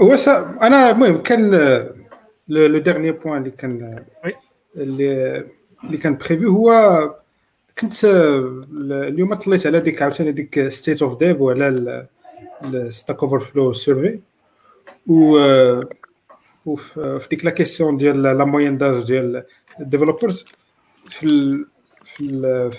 هو 0.00 0.16
أنا 0.62 0.90
المهم 0.90 1.22
كان 1.22 1.50
le 2.48 2.78
dernier 2.78 3.10
point 3.12 3.38
اللي 3.38 3.50
كان 3.50 4.04
وي 4.24 4.34
اللي 4.76 5.44
اللي 5.84 5.96
كان 5.98 6.16
prévu 6.16 6.46
هو 6.46 6.70
كنت 7.78 8.04
اليوم 8.04 9.34
طليت 9.34 9.66
على 9.66 9.80
ديك 9.80 10.02
عاوتاني 10.02 10.32
ديك 10.32 10.68
State 10.68 11.02
of 11.02 11.18
Dev 11.18 11.40
وعلى 11.40 12.06
ال 12.64 13.22
Stack 13.22 13.38
Overflow 13.38 13.72
survey 13.72 14.20
و 15.06 15.38
وفي 16.66 17.26
ديك 17.30 17.44
la 17.44 17.50
question 17.50 17.96
ديال 17.96 18.22
la 18.22 18.44
moyenne 18.44 18.78
d'âge 18.78 19.04
ديال 19.04 19.44
ال 19.80 19.86
developers 19.86 20.44
في 21.08 21.26
ال 21.26 21.66
في 22.16 22.70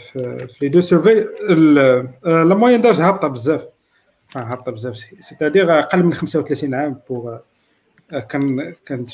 في 0.48 0.58
les 0.62 0.70
deux 0.70 0.82
survey 0.82 1.28
la 2.24 2.56
moyenne 2.56 2.82
d'âge 2.82 3.02
هابطة 3.02 3.28
بزاف. 3.28 3.66
هابطة 4.36 4.72
بزاف. 4.72 4.98
c'est-à-dire 5.20 5.80
أقل 5.80 6.04
من 6.04 6.14
35 6.14 6.74
عام 6.74 7.00
pour 7.10 7.38
كان 8.30 8.74
كانت 8.86 9.12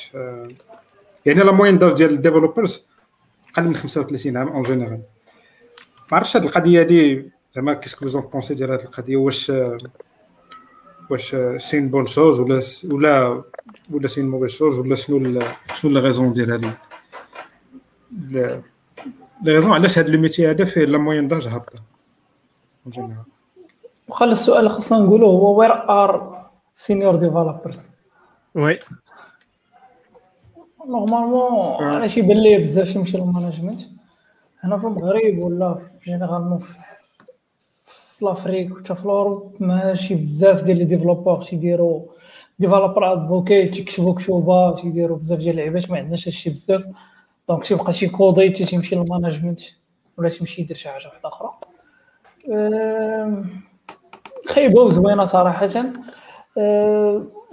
يعني 1.25 1.43
la 1.43 1.51
moyenne 1.51 1.77
d'âge 1.77 1.93
ديال 1.93 2.09
ال 2.09 2.16
developers 2.16 2.85
أقل 3.53 3.63
من 3.63 3.75
35 3.75 4.37
عام 4.37 4.47
en 4.47 4.61
général 4.61 5.01
ما 6.11 6.17
عرفتش 6.17 6.37
هذه 6.37 6.45
القضية 6.45 6.81
هذه 6.81 7.25
زعما 7.55 7.73
qu'est-ce 7.73 7.93
que 7.93 7.99
vous 7.99 8.14
en 8.14 8.21
pensez 8.21 8.53
ديال 8.53 8.71
هذه 8.71 8.83
القضية؟ 8.83 9.17
واش 9.17 9.51
واش 11.09 11.35
c'est 11.57 11.79
bonne 11.79 12.05
chose 12.05 12.39
ولا 12.39 12.61
ولا 12.91 13.43
ولا 13.91 14.07
c'est 14.07 14.21
mauvaise 14.21 14.49
chose 14.49 14.79
ولا 14.79 14.95
شنو 14.95 15.39
شنو 15.73 15.91
la 15.91 16.01
raison 16.01 16.33
ديال 16.33 16.51
هذه 16.51 16.73
les 19.41 19.55
raisons 19.55 19.71
علاش 19.71 19.99
هذا 19.99 20.07
le 20.07 20.19
métier 20.21 20.51
هذا 20.51 20.65
فيه 20.65 20.85
la 20.85 20.97
moyenne 20.97 21.27
d'âge 21.27 21.47
هابطه 21.47 21.83
وخلي 24.07 24.31
السؤال 24.31 24.59
اللي 24.59 24.69
خصنا 24.69 24.99
نقولوا 24.99 25.31
هو 25.31 25.59
where 25.59 25.89
are 25.89 26.37
senior 26.75 27.15
developers 27.15 27.81
oui 28.55 28.79
normalement 30.87 31.83
أنا 31.83 32.07
شي 32.07 32.21
بان 32.21 32.37
لي 32.37 32.57
بزاف 32.57 32.95
يمشي 32.95 33.17
لل 33.17 33.27
management؟ 33.27 33.81
هنا 34.59 34.77
في 34.77 34.87
المغرب 34.87 35.37
ولا 35.37 35.73
في 35.73 36.05
généralement 36.05 36.59
في 36.59 38.25
l'Afrique 38.25 38.71
وحتى 38.71 38.95
في 38.95 39.05
ال 39.05 39.12
Europe 39.12 39.55
ماشي 39.59 40.15
بزاف 40.15 40.63
ديال 40.63 40.77
les 40.77 40.83
développeurs 40.85 41.43
تيديروا 41.43 42.05
developer 42.59 43.13
advocate 43.13 43.73
تيكتبوا 43.73 44.13
كتوبه 44.13 44.75
تيديروا 44.75 45.17
بزاف 45.17 45.39
ديال 45.39 45.49
اللعيبات 45.49 45.91
ما 45.91 45.97
عندناش 45.97 46.27
هادشي 46.27 46.49
بزاف. 46.49 46.83
donc 47.49 47.65
تيبقى 47.65 47.93
شي 47.93 48.07
coder 48.07 48.49
تيمشي 48.49 48.95
لل 48.95 49.06
management 49.06 49.61
ولا 50.17 50.29
تيمشي 50.29 50.61
يدير 50.61 50.77
شي 50.77 50.89
حاجة 50.89 51.07
واحدة 51.07 51.29
أخرى 51.29 51.51
خايبه 54.47 54.81
وزوينه 54.81 55.25
صراحة 55.25 55.69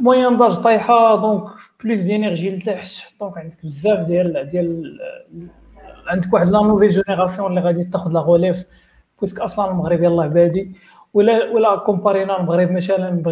moyenne 0.01 0.39
d'âge 0.39 0.55
طايحه 0.55 1.17
donc 1.17 1.43
plus 1.85 2.03
d'énergie 2.03 2.51
لتحت 2.51 2.91
donc 3.21 3.39
عندك 3.39 3.65
بزاف 3.65 3.99
ديال 3.99 4.49
ديال 4.51 4.99
عندك 6.07 6.33
واحد 6.35 6.49
la 6.49 6.63
nouvelle 6.63 6.91
génération 6.91 7.51
اللي 7.51 7.61
غادي 7.61 7.85
تاخذ 7.85 8.13
la 8.13 8.21
relève 8.21 8.65
puisque 9.19 9.41
أصلا 9.41 9.71
المغرب 9.71 10.03
يلاه 10.03 10.27
بادي 10.27 10.77
ولا 11.15 11.51
ولا 11.51 11.77
comparينا 11.77 12.41
المغرب 12.41 12.71
مثلا 12.71 13.23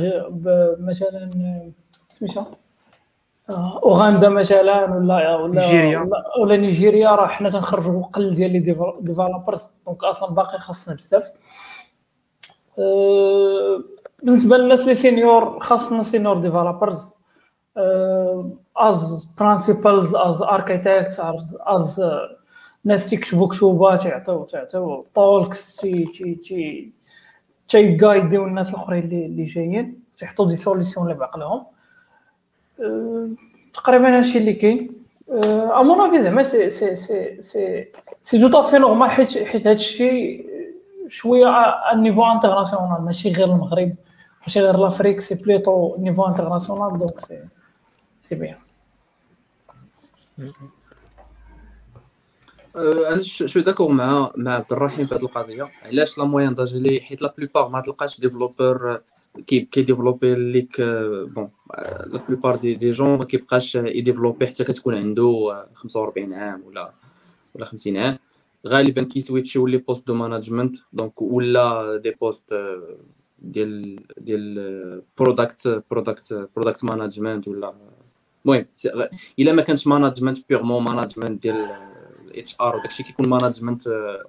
مثلا 0.80 1.30
سميتها 2.18 2.40
آه، 2.40 2.63
أوغندا 3.50 4.28
مثلا 4.28 4.84
ولا 4.94 5.36
ولا 5.36 5.60
نيجيريا. 5.60 6.10
ولا, 6.40 6.56
نيجيريا 6.56 7.10
راه 7.10 7.26
حنا 7.26 7.50
تنخرجوا 7.50 8.02
قل 8.02 8.34
ديال 8.34 8.52
les 8.52 8.58
développeurs 9.00 9.74
donc 9.86 10.04
أصلا 10.04 10.34
باقي 10.34 10.58
خاصنا 10.58 10.94
بزاف. 10.94 11.32
أه 12.78 13.82
بالنسبة 14.22 14.56
للناس 14.56 14.80
اللي 14.80 14.94
senior 14.94 15.60
خاصنا 15.60 16.02
senior 16.02 16.38
developers 16.38 17.14
as 18.76 19.24
principals 19.38 20.14
as 20.14 20.42
architect 20.42 21.20
as 21.60 22.02
ناس 22.84 23.10
تيكتبوا 23.10 23.48
كتوبات 23.48 24.02
تعطيو 24.02 24.44
تعطيو 24.44 25.04
talks 25.14 25.76
تي 25.76 25.92
تي 26.04 26.34
تي 26.34 26.92
تي 27.68 27.96
جايديو 27.96 28.44
الناس 28.44 28.70
الأخرين 28.70 29.02
اللي, 29.02 29.44
جايين. 29.44 30.00
تيحطوا 30.16 30.48
des 30.48 30.56
solutions 30.56 31.06
اللي 31.06 31.18
بعقلهم 31.18 31.66
تقريبا 33.74 34.18
هادشي 34.18 34.38
اللي 34.38 34.52
كاين. 34.52 35.04
à 35.28 35.82
mon 35.82 36.00
avis 36.00 36.22
زعما 36.22 36.42
c'est 36.42 36.70
c'est 36.70 36.96
c'est 36.96 37.42
c'est 37.42 37.88
c'est 38.24 38.48
tout 38.48 38.61
à 38.61 38.65
fait 38.65 38.78
normal 38.78 39.10
حيت 39.10 39.38
حيت 39.38 39.66
هادشي 39.66 40.44
شوية 41.08 41.48
ال 41.92 41.97
niveau 41.97 42.24
international 42.24 43.02
ماشي 43.02 43.32
غير 43.32 43.46
المغرب 43.46 43.94
ماشي 44.42 44.60
غير 44.60 44.76
لافريك 44.76 45.20
سي 45.20 45.34
بليتو 45.34 45.96
نيفو 45.98 46.26
انترناسيونال 46.26 46.98
دونك 46.98 47.20
سي 47.20 47.44
c'est 48.20 48.34
bien 48.34 48.56
أنا 52.76 53.22
je 53.22 53.35
suis 53.35 53.60
d'accord 53.60 53.92
مع 53.92 54.30
مع 54.36 54.54
عبد 54.54 54.72
الرحيم 54.72 55.06
في 55.06 55.14
هذه 55.14 55.22
القضية. 55.22 55.68
علاش 55.82 56.18
la 56.18 56.24
moyenne 56.24 56.54
d'âge 56.54 56.74
لي 56.74 57.00
حيت 57.00 57.22
la 57.22 57.34
plupart 57.38 57.68
ما 57.68 57.80
تلقاش 57.80 58.20
développeur 58.20 59.00
كي 59.46 59.60
كي 59.60 59.72
développer 59.72 60.34
ليك 60.34 60.80
bon 61.34 61.50
la 62.06 62.24
plupart 62.28 62.56
des 62.56 62.74
des 62.74 62.90
gens 62.90 63.18
ما 63.18 63.24
كيبقاش 63.24 63.74
ي 63.74 63.81
développer 63.81 64.46
حتى 64.46 64.64
كتكون 64.64 64.94
عنده 64.94 65.66
45 65.74 66.34
عام 66.34 66.62
ولا 66.66 66.92
ولا 67.54 67.64
50 67.64 67.96
عام. 67.96 68.18
غالبا 68.66 69.02
كي 69.02 69.13
switcher 69.13 69.58
يولي 69.58 69.76
poste 69.78 70.06
de 70.06 70.14
management 70.14 70.76
donc 70.92 71.22
ولا 71.22 71.96
des 71.96 72.10
postes 72.10 72.54
ديال 73.38 74.00
ديال 74.18 75.02
product 75.18 75.82
product 75.90 76.48
product 76.56 76.84
management 76.84 77.48
ولا 77.48 77.74
المهم 78.44 78.66
إلا 79.38 79.52
ما 79.52 79.62
كانش 79.62 79.86
management 79.86 80.38
purement 80.48 80.84
management 80.84 81.42
ديال 81.42 81.70
HR 82.34 82.76
وداكشي 82.76 83.02
كيكون 83.02 83.28
management 83.28 83.82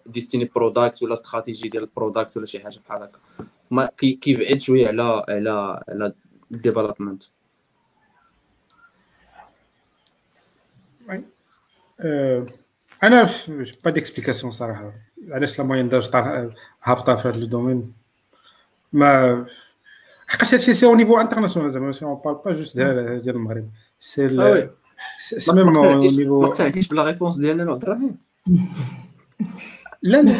destiné 0.05 0.51
product 0.55 1.03
ولا 1.03 1.13
استراتيجي 1.13 1.69
ديال 1.69 1.83
ال 1.83 1.90
product 1.90 2.37
ولا 2.37 2.45
شي 2.45 2.59
حاجة 2.59 2.79
بحال 2.85 3.03
هكا. 3.03 3.19
ما 3.71 3.89
كيبعد 3.97 4.57
شوية 4.59 4.87
على 4.87 5.25
على 5.29 5.83
على 5.89 6.13
ال 6.51 6.57
development 6.57 7.23
أنا 13.03 13.29
pas 13.83 13.91
d'explication 13.91 14.51
صراحة 14.51 14.93
علاش 15.29 15.59
la 15.59 15.65
moyenne 15.65 15.89
d'âge 15.89 16.09
هابطه 16.83 17.15
في 17.15 17.27
هذا 17.27 17.37
ال 17.37 17.44
domaine 17.44 17.93
ما 18.93 19.45
حقاش 20.27 20.53
هادشي 20.53 20.73
c'est 20.73 20.85
au 20.85 20.95
niveau 20.95 21.21
international 21.21 21.71
زعما 21.71 21.91
c'est 21.91 22.05
en 22.05 22.21
part 22.25 22.33
pas 22.33 22.53
juste 22.53 22.77
ديال 22.77 23.29
المغرب 23.29 23.69
c'est 23.99 24.29
c'est 25.19 25.51
même 25.53 25.69
niveau 25.69 26.41
ما 26.41 26.47
اقتنعتيش 26.47 26.87
بلا 26.87 27.03
réponse 27.03 27.37
ديالنا 27.37 27.71
عبد 27.71 27.83
الرحيم 27.83 28.17
لا 30.01 30.21
لا. 30.21 30.31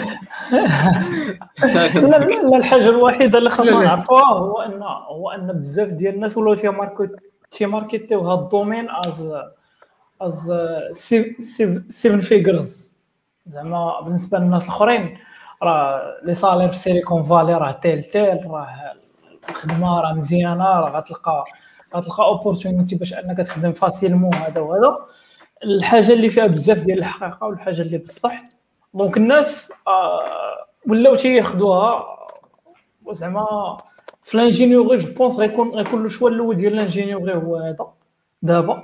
لا 1.64 2.19
لا 2.19 2.57
الحاجة 2.57 2.90
الوحيدة 2.90 3.38
اللي 3.38 3.49
خاصنا 3.49 3.84
نعرفوها 3.84 4.34
هو 4.34 4.61
ان 4.61 4.84
هو 5.07 5.30
أن 5.32 5.48
بزاف 5.48 5.90
ديال 5.90 6.14
الناس 6.15 6.38
ولاو 6.38 6.53
تي 7.52 7.65
marketer 7.66 8.18
يو 8.18 8.32
هذا 8.32 8.41
ال 8.41 8.47
domaine 8.47 8.88
as 8.90 9.34
از 10.22 10.53
seven 11.90 12.20
figures 12.20 12.94
زعما 13.48 14.02
بالنسبة 14.02 14.38
للناس 14.40 14.64
الأخرين 14.64 15.18
راه 15.64 16.02
les 16.24 16.34
salaires 16.34 16.70
في 16.72 16.77
Silicon 16.78 17.24
Valley 17.24 17.53
راه 17.53 17.72
telle 17.72 18.03
telle 18.03 18.45
راه 18.52 18.68
الخدمة 19.49 20.02
راه 20.02 20.14
مزيانة 20.14 20.64
راه 20.64 20.90
غتلقى 20.98 21.45
غتلقى 21.95 22.23
opportunité 22.24 22.95
باش 22.95 23.14
أنك 23.14 23.38
تخدم 23.38 23.72
facilement 23.72 24.36
هذا 24.36 24.61
وهذا. 24.61 24.98
الحاجة 25.64 26.14
اللي 26.14 26.30
فيها 26.30 26.48
بزاف 26.48 26.80
ديال 26.80 26.99
الحقيقة 26.99 27.48
والحاجة 27.48 27.82
اللي 27.82 27.98
بصح 27.98 28.44
donc 28.95 29.18
الناس 29.18 29.74
آه 29.88 30.66
ولاو 30.88 31.16
تياخذوها 31.16 32.06
زعما 33.12 33.78
في 34.24 34.38
l'ingénierie 34.38 34.98
je 34.98 35.14
pense 35.14 35.36
غيكون 35.36 35.70
غيكون 35.70 36.02
le 36.02 36.07
choix 36.07 36.30
الأول 36.30 36.58
ديال 36.58 36.76
l'ingénierie 36.76 37.34
هو 37.36 37.56
هذا. 37.56 37.88
دابا 38.42 38.84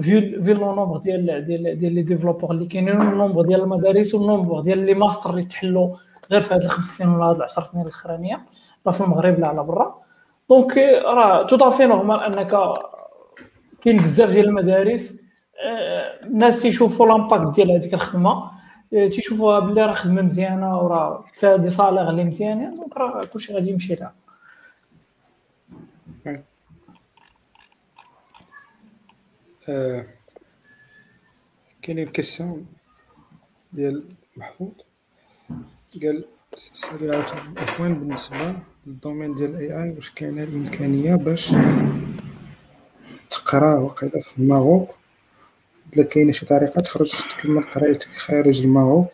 في 0.00 0.42
في 0.42 0.54
le 0.54 0.74
nombre 0.74 0.96
ديال 0.96 1.44
ديال 1.44 1.78
ديال 1.78 1.94
les 1.94 2.02
développeurs 2.02 2.50
اللي 2.50 2.66
كاينين 2.66 3.00
ال 3.00 3.06
nombre 3.06 3.42
ديال 3.42 3.60
المدارس 3.60 4.14
وال 4.14 4.25
nombre 4.25 4.60
ديال 4.60 4.78
les 4.78 4.94
masters 4.94 5.30
اللي 5.30 5.44
تحلوا 5.44 5.96
غير 6.30 6.40
في 6.40 6.54
هاد 6.54 6.62
الخمس 6.62 6.86
سنين 6.86 7.10
ولا 7.10 7.24
هاد 7.24 7.36
العشر 7.36 7.62
سنين 7.62 7.82
الأخرانية 7.84 8.44
لا 8.86 8.92
في 8.92 9.00
المغرب 9.00 9.40
لا 9.40 9.48
على 9.48 9.62
برا. 9.62 10.02
donc 10.50 10.78
راه 11.04 11.42
tout 11.42 11.56
à 11.56 11.62
fait 11.62 11.86
normal 11.86 12.20
أنك 12.20 12.74
كاين 13.82 13.96
بزاف 13.96 14.30
ديال 14.30 14.44
المدارس 14.48 15.16
الناس 16.22 16.62
تيشوفوا 16.62 17.06
l'impact 17.06 17.54
ديال 17.54 17.70
هذيك 17.70 17.94
الخدمة. 17.94 18.53
تيشوفوها 18.94 19.60
بلي 19.60 19.86
راه 19.86 19.92
خدمة 19.92 20.22
مزيانة 20.22 20.78
وراه 20.80 21.24
فيها 21.36 21.56
des 21.56 21.70
salaires 21.70 22.10
اللي 22.10 22.24
مزيانين 22.24 22.74
donc 22.74 22.96
راه 22.96 23.24
كلشي 23.24 23.54
غادي 23.54 23.70
يمشي 23.70 23.94
لها. 23.94 24.14
كاينين 31.82 32.08
questions 32.08 32.66
ديال 33.72 34.04
محفوظ. 34.36 34.72
قال 36.02 36.24
سالي 36.56 37.16
عاوتاني 37.16 37.58
أخوان 37.58 37.94
بالنسبة 37.94 38.54
لل 38.86 38.96
domaine 38.96 39.32
ديال 39.32 39.50
ال 39.50 39.82
AI 39.82 39.90
واش 39.90 40.10
كاينة 40.10 40.42
الإمكانية 40.42 41.14
باش 41.14 41.54
تقرا 43.30 43.78
وقيلا 43.78 44.20
في 44.20 44.38
الماغوك؟ 44.38 44.96
ولا 45.96 46.04
كاينة 46.04 46.32
شي 46.32 46.46
طريقة 46.46 46.80
تخرج 46.80 47.12
تكمل 47.30 47.62
قرايتك 47.62 48.08
خارج 48.08 48.62
الماغوك 48.62 49.08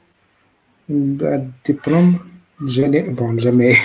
من 0.89 1.16
بعد 1.16 1.52
الدبلوم 1.69 2.19
الجامعي 2.61 3.02
bon 3.02 3.39
الجامعي. 3.39 3.77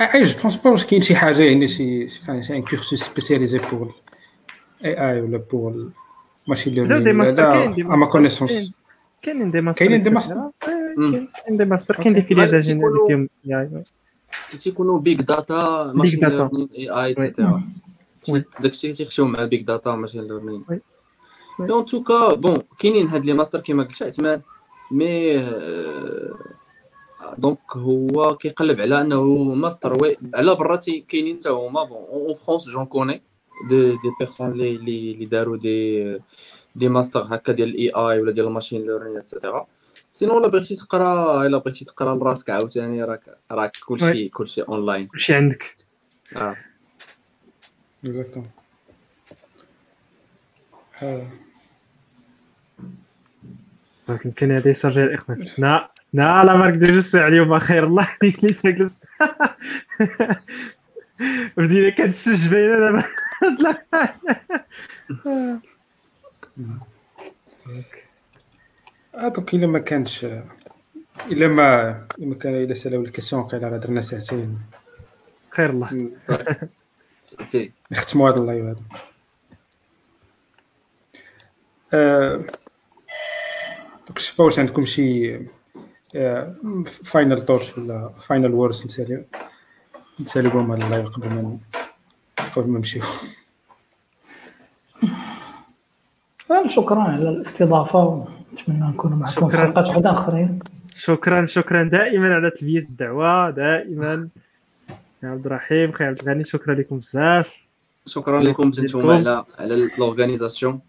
et 0.00 0.24
je 0.24 0.42
pense 0.42 0.56
pas 0.56 0.70
واش 0.70 0.86
كاين 0.86 1.02
شي 1.02 1.16
حاجة 1.16 1.42
يعني 1.42 1.66
شي 1.66 2.08
شي 2.08 2.56
un 2.56 2.62
cursus 2.62 3.02
spécialisé 3.02 3.58
pour 3.58 3.94
AI 4.84 5.20
ولا 5.20 5.38
pour 5.52 5.90
machine 6.48 6.74
learning 6.74 7.28
هذا 7.28 7.64
à 7.80 7.89
ma 7.89 8.06
connaissance 8.06 8.72
كاينين 9.22 9.50
des 9.50 9.60
masters 9.60 9.84
كاينين 9.84 10.00
des 10.00 10.10
masters 10.10 10.50
كاين 10.60 11.56
des 11.56 11.64
masters 11.64 11.96
كاين 11.96 12.14
des 12.14 12.22
filières 12.22 12.46
d'ingénieur 12.46 13.06
فيهم 13.08 13.28
تيكونوا 14.62 14.98
big 14.98 15.20
data 15.22 15.92
machine 15.94 16.20
learning 16.20 16.68
AI 16.74 16.90
et 16.90 17.14
cetera 17.18 17.62
داكشي 18.60 18.92
تيخشيو 18.92 19.24
مع 19.24 19.44
big 19.44 19.62
data 19.62 19.94
machine 19.94 20.22
learning 20.22 20.62
en 21.60 21.84
tout 21.84 22.13
cas 22.13 22.34
bon 22.34 22.56
كاينين 22.78 23.08
هاد 23.08 23.24
les 23.24 23.32
masters 23.32 23.60
كيما 23.60 23.82
قلت 23.82 24.02
عثمان 24.02 24.42
mais 24.90 25.40
donc 27.38 27.76
هو 27.76 28.36
كيقلب 28.36 28.80
على 28.80 29.00
انه 29.00 29.24
master 29.54 30.02
oui 30.02 30.16
على 30.34 30.54
برا 30.54 30.80
كاينين 31.08 31.36
حتى 31.36 31.48
هما 31.48 31.84
bon 31.84 31.98
en 31.98 32.34
France 32.34 32.68
j'en 32.68 32.86
connais 32.86 33.22
des 33.68 33.90
des 33.90 34.10
personnes 34.20 34.52
لي 34.52 34.76
لي 34.76 35.24
داروا 35.24 35.56
des 35.56 36.20
des 36.76 36.88
masters 36.88 37.26
هكا 37.28 37.52
ديال 37.52 37.68
ال 37.68 37.90
AI 37.90 38.20
ولا 38.20 38.32
ديال 38.32 38.46
ال 38.46 38.51
machine 38.51 38.86
learning 38.86 39.18
et 39.18 39.30
cetera 39.30 39.66
sinon 40.12 40.38
الا 40.38 40.48
بغيتي 40.48 40.76
تقرا؟ 40.76 41.46
إلا 41.46 41.58
بغيتي 41.58 41.84
تقرا 41.84 42.14
لراسك 42.14 42.50
عاوتاني 42.50 43.04
راك 43.04 43.38
راك 43.50 43.76
كلشي 43.86 44.28
كلشي 44.28 44.62
أونلاين. 44.62 45.06
كلشي 45.06 45.34
عندك. 45.34 45.76
آه. 46.36 46.56
exactement 48.04 48.50
آه، 51.02 51.26
يمكن 54.24 54.52
هذا 54.52 54.70
يسجل 54.70 55.00
الاقناع 55.00 55.38
نا 55.58 55.88
نا 56.12 56.44
لا 56.44 56.56
مارك 56.56 56.74
دي 56.74 56.92
جوست 56.92 57.14
اليوم 57.14 57.58
خير 57.58 57.86
الله 57.86 58.08
يهديك 58.22 58.44
لي 58.44 58.52
ساكلس 58.52 59.00
بدينا 61.56 61.90
كنتسج 61.90 62.48
بينا 62.48 62.78
دابا. 62.78 63.04
آه، 65.26 65.60
دونك 69.18 69.54
إلا 69.54 69.66
ما 69.66 69.78
كانش 69.78 70.24
إلا 71.32 71.48
ما 71.48 71.90
إلا 72.18 72.26
ما 72.26 72.34
كان 72.34 72.54
إلا 72.54 72.74
سالاو 72.74 73.00
الكيسيون 73.00 73.42
قيل 73.42 73.62
راه 73.62 73.76
درنا 73.78 74.00
ساعتين. 74.00 74.58
خير 75.50 75.70
الله. 75.70 76.10
ساعتين. 77.24 77.72
نختموا 77.90 78.30
هذا 78.30 78.38
اللايف 78.38 78.64
هذا 78.64 78.76
آه، 81.92 82.36
donc 84.06 84.18
شفا 84.18 84.44
واش 84.44 84.58
عندكم 84.58 84.84
شي 84.84 85.38
final 86.84 87.44
touch 87.44 87.78
ولا 87.78 88.10
final 88.18 88.52
words 88.52 88.86
نساليو 88.86 89.24
نساليوهم 90.20 90.72
على 90.72 90.84
ال 90.84 90.89
live 90.89 91.08
قبل 91.08 91.28
ما 91.28 91.58
قبل 92.56 92.68
ما 92.68 92.78
نمشيو. 92.78 93.02
آه، 96.50 96.68
شكرا 96.68 97.00
على 97.00 97.28
الاستضافة. 97.28 98.37
ونتمنى 98.58 98.88
نكون 98.88 99.12
معكم 99.12 99.48
في 99.48 99.54
شكراً. 99.56 99.66
حلقات 99.66 99.88
واحدة 99.88 100.10
آخرين. 100.12 100.58
شكرا 100.96 101.46
شكرا 101.46 101.84
دائما 101.84 102.34
على 102.34 102.50
تلبيه 102.50 102.78
الدعوة 102.78 103.50
دائما. 103.50 104.28
يا 105.22 105.28
عبد 105.28 105.46
الرحيم 105.46 105.92
خير 105.92 106.06
عبد 106.06 106.18
الغني 106.18 106.44
شكرا 106.44 106.74
لكم 106.74 106.98
بزاف. 106.98 107.56
شكرا 108.06 108.40
لكم 108.40 108.70
أنتم 108.78 109.10
على 109.10 109.44
على 109.58 109.90
لورغانيزاسيون 109.98 110.80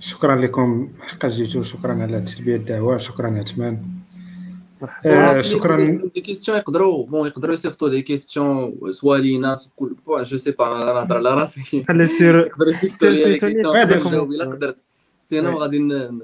شكرا 0.00 0.36
لكم 0.36 0.88
حقا 1.00 1.28
جيتو. 1.28 1.62
شكرا 1.62 2.02
على 2.02 2.20
تلبية 2.20 2.56
الدعوة. 2.56 2.98
شكرا 2.98 3.38
عثمان. 3.38 3.78
آه، 5.06 5.40
شكرا. 5.40 5.76
دي 6.14 6.20
كيستيون 6.20 6.58
يقدروا 6.58 7.06
بون 7.06 7.26
يقدروا 7.26 7.54
يصيفطوا 7.54 7.88
دي 7.88 8.02
كيستيون 8.02 8.74
سوا 8.90 9.16
لينا 9.16 9.56
كل 9.76 9.96
بون 10.06 10.22
جو 10.22 10.36
سي 10.36 10.50
با 10.50 10.82
أنا 10.82 10.92
نهضر 10.92 11.16
على 11.16 11.34
راسي 11.34 11.84
خلي 11.88 12.04
نسير 12.04 12.38
يقدروا 12.38 12.70
يصيفطوا 12.70 13.08
لي 13.08 13.24
دي 13.24 13.38
كيستيون 13.38 14.34
الا 14.34 14.44
قدرت 14.44 14.84
سينو 15.30 15.58
غادي 15.58 15.78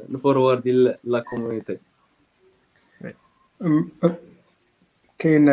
نفوروردي 0.09 0.73
لا 1.05 1.21
كوميونيتي 1.21 1.79
كاين 5.19 5.45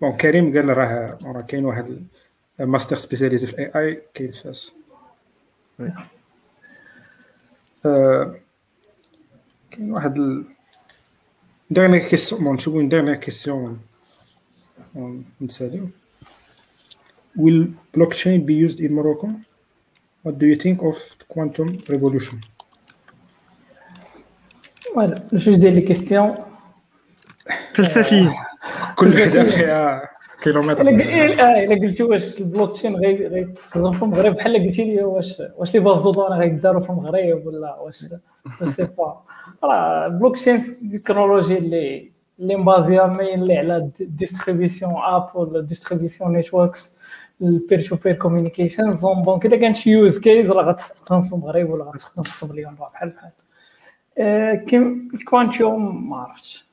bon 0.00 0.16
كريم 0.16 0.56
قال 0.56 0.68
راه 0.68 1.18
راه 1.22 1.40
كاين 1.40 1.64
واحد 1.64 2.06
master 2.58 2.96
spécialisé 2.96 3.46
في 3.46 3.52
ال 3.52 3.88
AI 3.88 4.02
كاين 4.14 4.32
فاس. 4.32 4.74
آه، 7.86 8.34
كاين 9.70 9.92
واحد 9.92 10.18
ال... 10.18 10.44
dernière 11.70 12.02
question 12.02 12.44
bon 12.44 12.54
نشوفو 12.54 12.82
dernière 12.82 13.16
question 13.16 13.80
نساليو 15.40 15.88
Will 17.38 17.66
blockchain 17.94 18.46
be 18.46 18.54
used 18.66 18.80
in 18.80 18.92
Morocco? 18.94 19.28
What 20.22 20.38
do 20.40 20.46
you 20.46 20.56
think 20.64 20.82
of 20.82 20.96
quantum 21.28 21.68
revolution? 21.88 22.36
فوالا 24.98 25.22
جوج 25.32 25.56
ديال 25.60 25.74
لي 25.74 25.80
كيستيون 25.80 26.34
فلسفيين 27.74 28.32
كل 28.96 29.08
وحده 29.08 29.42
فيها 29.44 30.02
كيلومتر 30.42 30.80
الا 30.80 30.90
قل- 30.90 31.40
الا 31.40 31.86
قلتي 31.86 32.02
واش 32.02 32.40
البلوكشين 32.40 32.96
غي- 32.96 33.26
غيتصدر 33.26 33.92
في 33.92 34.02
المغرب. 34.02 34.34
بحال 34.34 34.66
قلتي 34.66 34.84
لي 34.84 35.02
واش 35.04 35.42
واش 35.56 35.74
لي 35.74 35.80
باز 35.80 36.00
دو 36.00 36.10
دوني 36.12 36.34
غيداروا 36.40 36.80
في 36.82 36.90
المغرب 36.90 37.46
ولا 37.46 37.74
واش 37.80 37.96
سي 38.64 38.88
با 38.98 39.20
راه 39.64 40.06
البلوكشين 40.06 40.62
تكنولوجي 40.92 41.58
اللي 41.58 42.10
اللي 42.38 42.56
مبازيه 42.56 43.02
مينلي 43.06 43.58
على 43.58 43.90
ديستريبيسيون 44.00 44.92
اب 44.96 45.28
ولا 45.34 45.60
ديستريبيسيون 45.60 46.32
نيتوركس 46.32 46.94
البير 47.42 47.80
تو 47.80 47.96
بير 47.96 48.12
كوميونيكيشن 48.14 48.92
زون 48.96 49.22
دونك 49.22 49.46
الا 49.46 49.56
كان 49.56 49.74
شي 49.74 49.90
يوز 49.90 50.18
كيز 50.18 50.50
راه 50.50 50.62
غتستخدم 50.62 51.22
في 51.22 51.32
المغرب 51.32 51.70
ولا 51.70 51.84
غتستخدم 51.84 52.22
في 52.22 52.28
الصبليون 52.28 52.76
راه 52.80 52.88
بحال 52.88 53.08
بحال. 53.08 53.30
كيم 54.68 55.10
الكوانتيوم 55.14 56.10
ما 56.10 56.16
عرفتش. 56.16 56.64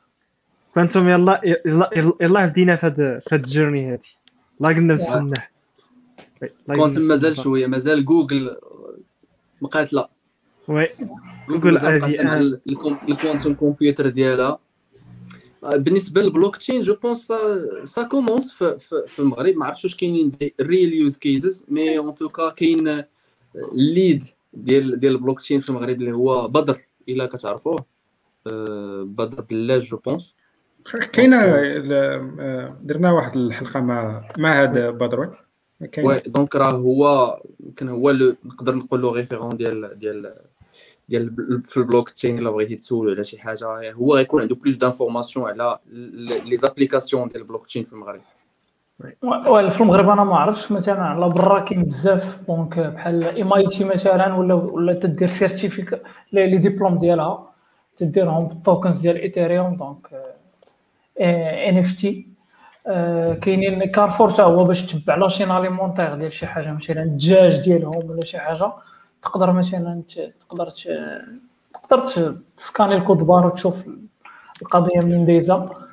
كنتم 0.76 1.09
يلا 1.09 1.41
يلا 1.65 1.89
يلا 2.22 2.45
بدينا 2.45 2.76
في 2.76 2.85
هاد 2.85 2.95
في 2.95 3.35
هاد 3.35 3.39
الجيرني 3.43 3.91
هادي. 3.93 4.17
الله 4.57 4.69
قلنا 4.76 4.93
نستناه 4.93 5.34
قلنا 6.69 6.99
مازال. 6.99 7.35
شوية 7.35 7.67
مازال 7.67 8.05
جوجل 8.05 8.57
مقاتله 9.61 10.07
وي 10.67 10.88
جوجل 10.99 11.09
جوجل 11.49 11.73
مازال 11.73 11.91
هذه 11.91 11.97
مقاتله 11.99 12.23
مع. 12.23 12.34
ال- 12.38 12.61
الكم- 12.69 12.97
الكوانتم 13.09 13.53
كمبيوتر 13.53 14.09
ديالها. 14.09 14.59
بالنسبة 15.63 16.22
للبلوك 16.22 16.55
تشين 16.55 16.81
جو 16.81 16.95
بونس 16.95 17.34
سا 17.84 18.03
كومونس 18.03 18.53
في, 18.53 18.77
في, 18.77 19.03
في 19.07 19.19
المغرب. 19.19 19.55
ما 19.55 19.65
عرفتش 19.65 19.85
واش 19.85 19.95
كاينين 19.95 20.31
ريل 20.61 20.93
يوز 20.93 21.17
كيسز 21.17 21.65
مي 21.67 21.97
اون 21.97 22.15
توكا 22.15 22.49
كاين 22.49 23.03
ال 23.55 23.69
lead 23.69 24.23
ديال 24.53 24.99
ديال 24.99 25.13
البلوك 25.15 25.39
تشين 25.41 25.59
في 25.59 25.69
المغرب 25.69 25.95
اللي 26.01 26.11
هو 26.11 26.47
بدر. 26.47 26.81
إلا 27.10 27.26
كتعرفوه 27.26 27.86
آه، 28.48 29.03
بدر 29.07 29.41
بلاج 29.41 29.82
je 29.81 29.97
pense 29.97 30.35
كاينة 31.14 31.44
ال- 31.56 31.94
آه، 32.40 32.77
درنا 32.84 33.11
واحد 33.11 33.38
الحلقة 33.38 33.80
مع 33.80 34.30
مع 34.38 34.64
هذا 34.64 34.90
كاين. 35.91 36.07
oui 36.07 36.19
donc 36.19 36.55
راه 36.56 36.72
هو 36.72 37.41
يمكن 37.60 37.90
هو 37.90 38.10
اللي 38.10 38.36
نقدر 38.45 38.76
نقول 38.76 39.02
له 39.02 39.11
référent 39.13 39.57
ديال 39.57 39.99
ديال 39.99 40.36
ديال 41.10 41.61
في 41.64 41.77
البلوك 41.77 42.10
تشين 42.10 42.40
الا 42.40 42.49
بغيتي 42.49 42.76
تسولو 42.76 43.11
على 43.11 43.23
شي 43.23 43.40
حاجة. 43.40 43.91
هو 43.91 44.15
غيكون 44.15 44.41
عنده 44.41 44.56
plus 44.55 44.76
d'informations 44.76 45.45
على 45.49 45.80
les 46.45 46.57
applications 46.57 47.27
ديال 47.30 47.41
البلوك 47.41 47.65
تشين 47.65 47.84
في 47.84 47.94
المغرب. 47.94 48.22
في 48.99 49.81
المغرب 49.81 50.09
أنا 50.09 50.23
ما 50.23 50.35
عرفتش 50.35 50.72
مثلا 50.72 51.01
على 51.03 51.30
برا 51.30 51.59
كاين 51.59 51.84
بزاف 51.84 52.41
donc 52.47 52.80
بحال 52.80 53.41
MIT 53.41 53.84
مثلا 53.84 54.34
ولا 54.35 54.53
ولا 54.53 54.93
تدير 54.93 55.30
certificats 55.30 56.01
les 56.34 56.57
diplômes 56.57 56.99
ديالها 56.99 57.47
تديرهم 57.97 58.47
بال 58.47 58.61
tokens 58.61 59.01
ديال 59.01 59.17
Ethereum 59.17 59.76
donc 59.76 60.07
NFT 61.22 62.27
كاينين 63.41 63.85
كارفور 63.91 64.30
حتى 64.34 64.41
هو 64.41 64.63
باش 64.63 64.85
تتبع 64.85 65.15
la 65.15 65.27
chaîne 65.27 65.51
alimentaire 65.51 66.15
ديال 66.15 66.34
شي 66.34 66.47
حاجة 66.47 66.72
مثلا 66.72 67.03
الدجاج 67.03 67.61
ديالهم 67.61 68.09
ولا 68.09 68.23
شي 68.23 68.39
حاجة 68.39 68.72
تقدر 69.23 69.51
مثلا 69.51 70.01
تقدر 70.49 70.69
تقدر 71.73 71.99
تسكاني 72.57 72.95
الكود 72.95 73.17
بار 73.17 73.47
وتشوف 73.47 73.85
القضية 74.61 74.99
منين 74.99 75.26
دايزة. 75.26 75.84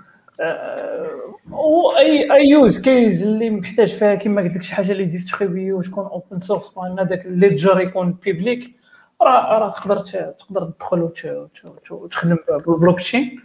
و 1.51 2.33
il 2.33 2.49
y 2.49 2.55
a 2.55 2.61
use 2.61 2.81
case 2.81 3.23
اللي 3.23 3.51
محتاج 3.51 3.89
فيها 3.97 4.15
كما 4.15 4.43
قلت 4.43 4.57
لك 4.57 4.63
شي 4.63 4.75
حاجة 4.75 4.93
اللي 4.93 5.05
distribué 5.05 5.79
وتكون 5.79 6.05
open 6.07 6.39
source 6.39 6.69
بحال 6.69 7.01
هذاك 7.01 7.27
ال 7.27 7.34
ledger 7.34 7.81
يكون 7.81 8.13
public 8.13 8.75
راه 9.23 9.59
راه 9.59 9.71
تقدر 9.71 9.99
تقدر 9.99 10.71
تدخل 10.71 11.03
وت- 11.03 11.25
وت- 11.25 11.65
وت- 11.65 11.93
وتخدم 11.93 12.37
بالبلوك 12.67 13.01
تشين 13.01 13.41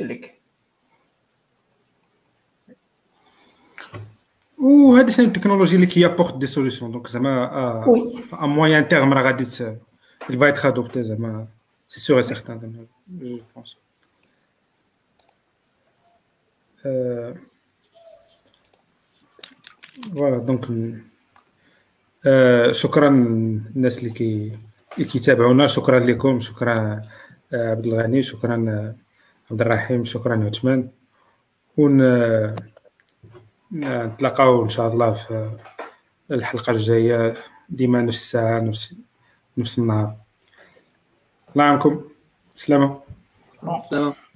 اللي 0.00 0.14
كاين 0.14 0.34
وهذه 4.58 5.06
c'est 5.08 5.22
ال 5.22 5.27
technologie 5.27 5.76
اللي 5.76 5.86
qui 5.86 6.06
apporte 6.06 6.36
des 6.36 6.46
solutions 6.46 6.92
donc 6.92 7.06
زعما 7.06 7.44
à 8.32 8.46
moyen 8.46 8.88
terme 8.88 9.12
راه 9.12 9.22
غادي 9.22 9.44
ت- 9.44 9.78
il 10.30 10.34
va 10.36 10.46
être 10.52 10.64
adopté 10.72 10.98
زعما. 10.98 11.46
c'est 11.88 12.00
sûr 12.00 12.20
certain 12.20 12.86
je 13.08 13.38
pense 13.54 13.76
voilà 16.82 17.36
donc 20.38 20.64
شكرا 22.74 23.08
الناس 23.08 23.98
اللي 23.98 24.10
كي 24.10 24.58
كيتابعونا 24.96 25.66
شكرا 25.66 26.00
لكم 26.00 26.40
شكرا 26.40 27.02
آه، 27.52 27.70
عبد 27.70 27.86
الغني 27.86 28.22
شكرا 28.22 28.66
آه، 28.68 28.94
عبد 29.50 29.60
الرحيم 29.60 30.04
شكرا 30.04 30.44
عثمان. 30.46 30.88
ون 31.76 32.00
آه، 32.00 32.56
نتلاقاو 33.72 34.64
إن 34.64 34.68
شاء 34.68 34.92
الله 34.92 35.12
في 35.12 35.50
الحلقة 36.30 36.70
الجاية 36.70 37.34
ديما 37.68 38.02
نفس 38.02 38.16
الساعة 38.16 38.60
نفس 38.60 38.94
نفس 39.58 39.78
النهار. 39.78 40.16
الله 41.52 41.64
يعاونكم. 41.64 42.04
سلامة. 42.56 43.00
سلام 43.90 44.27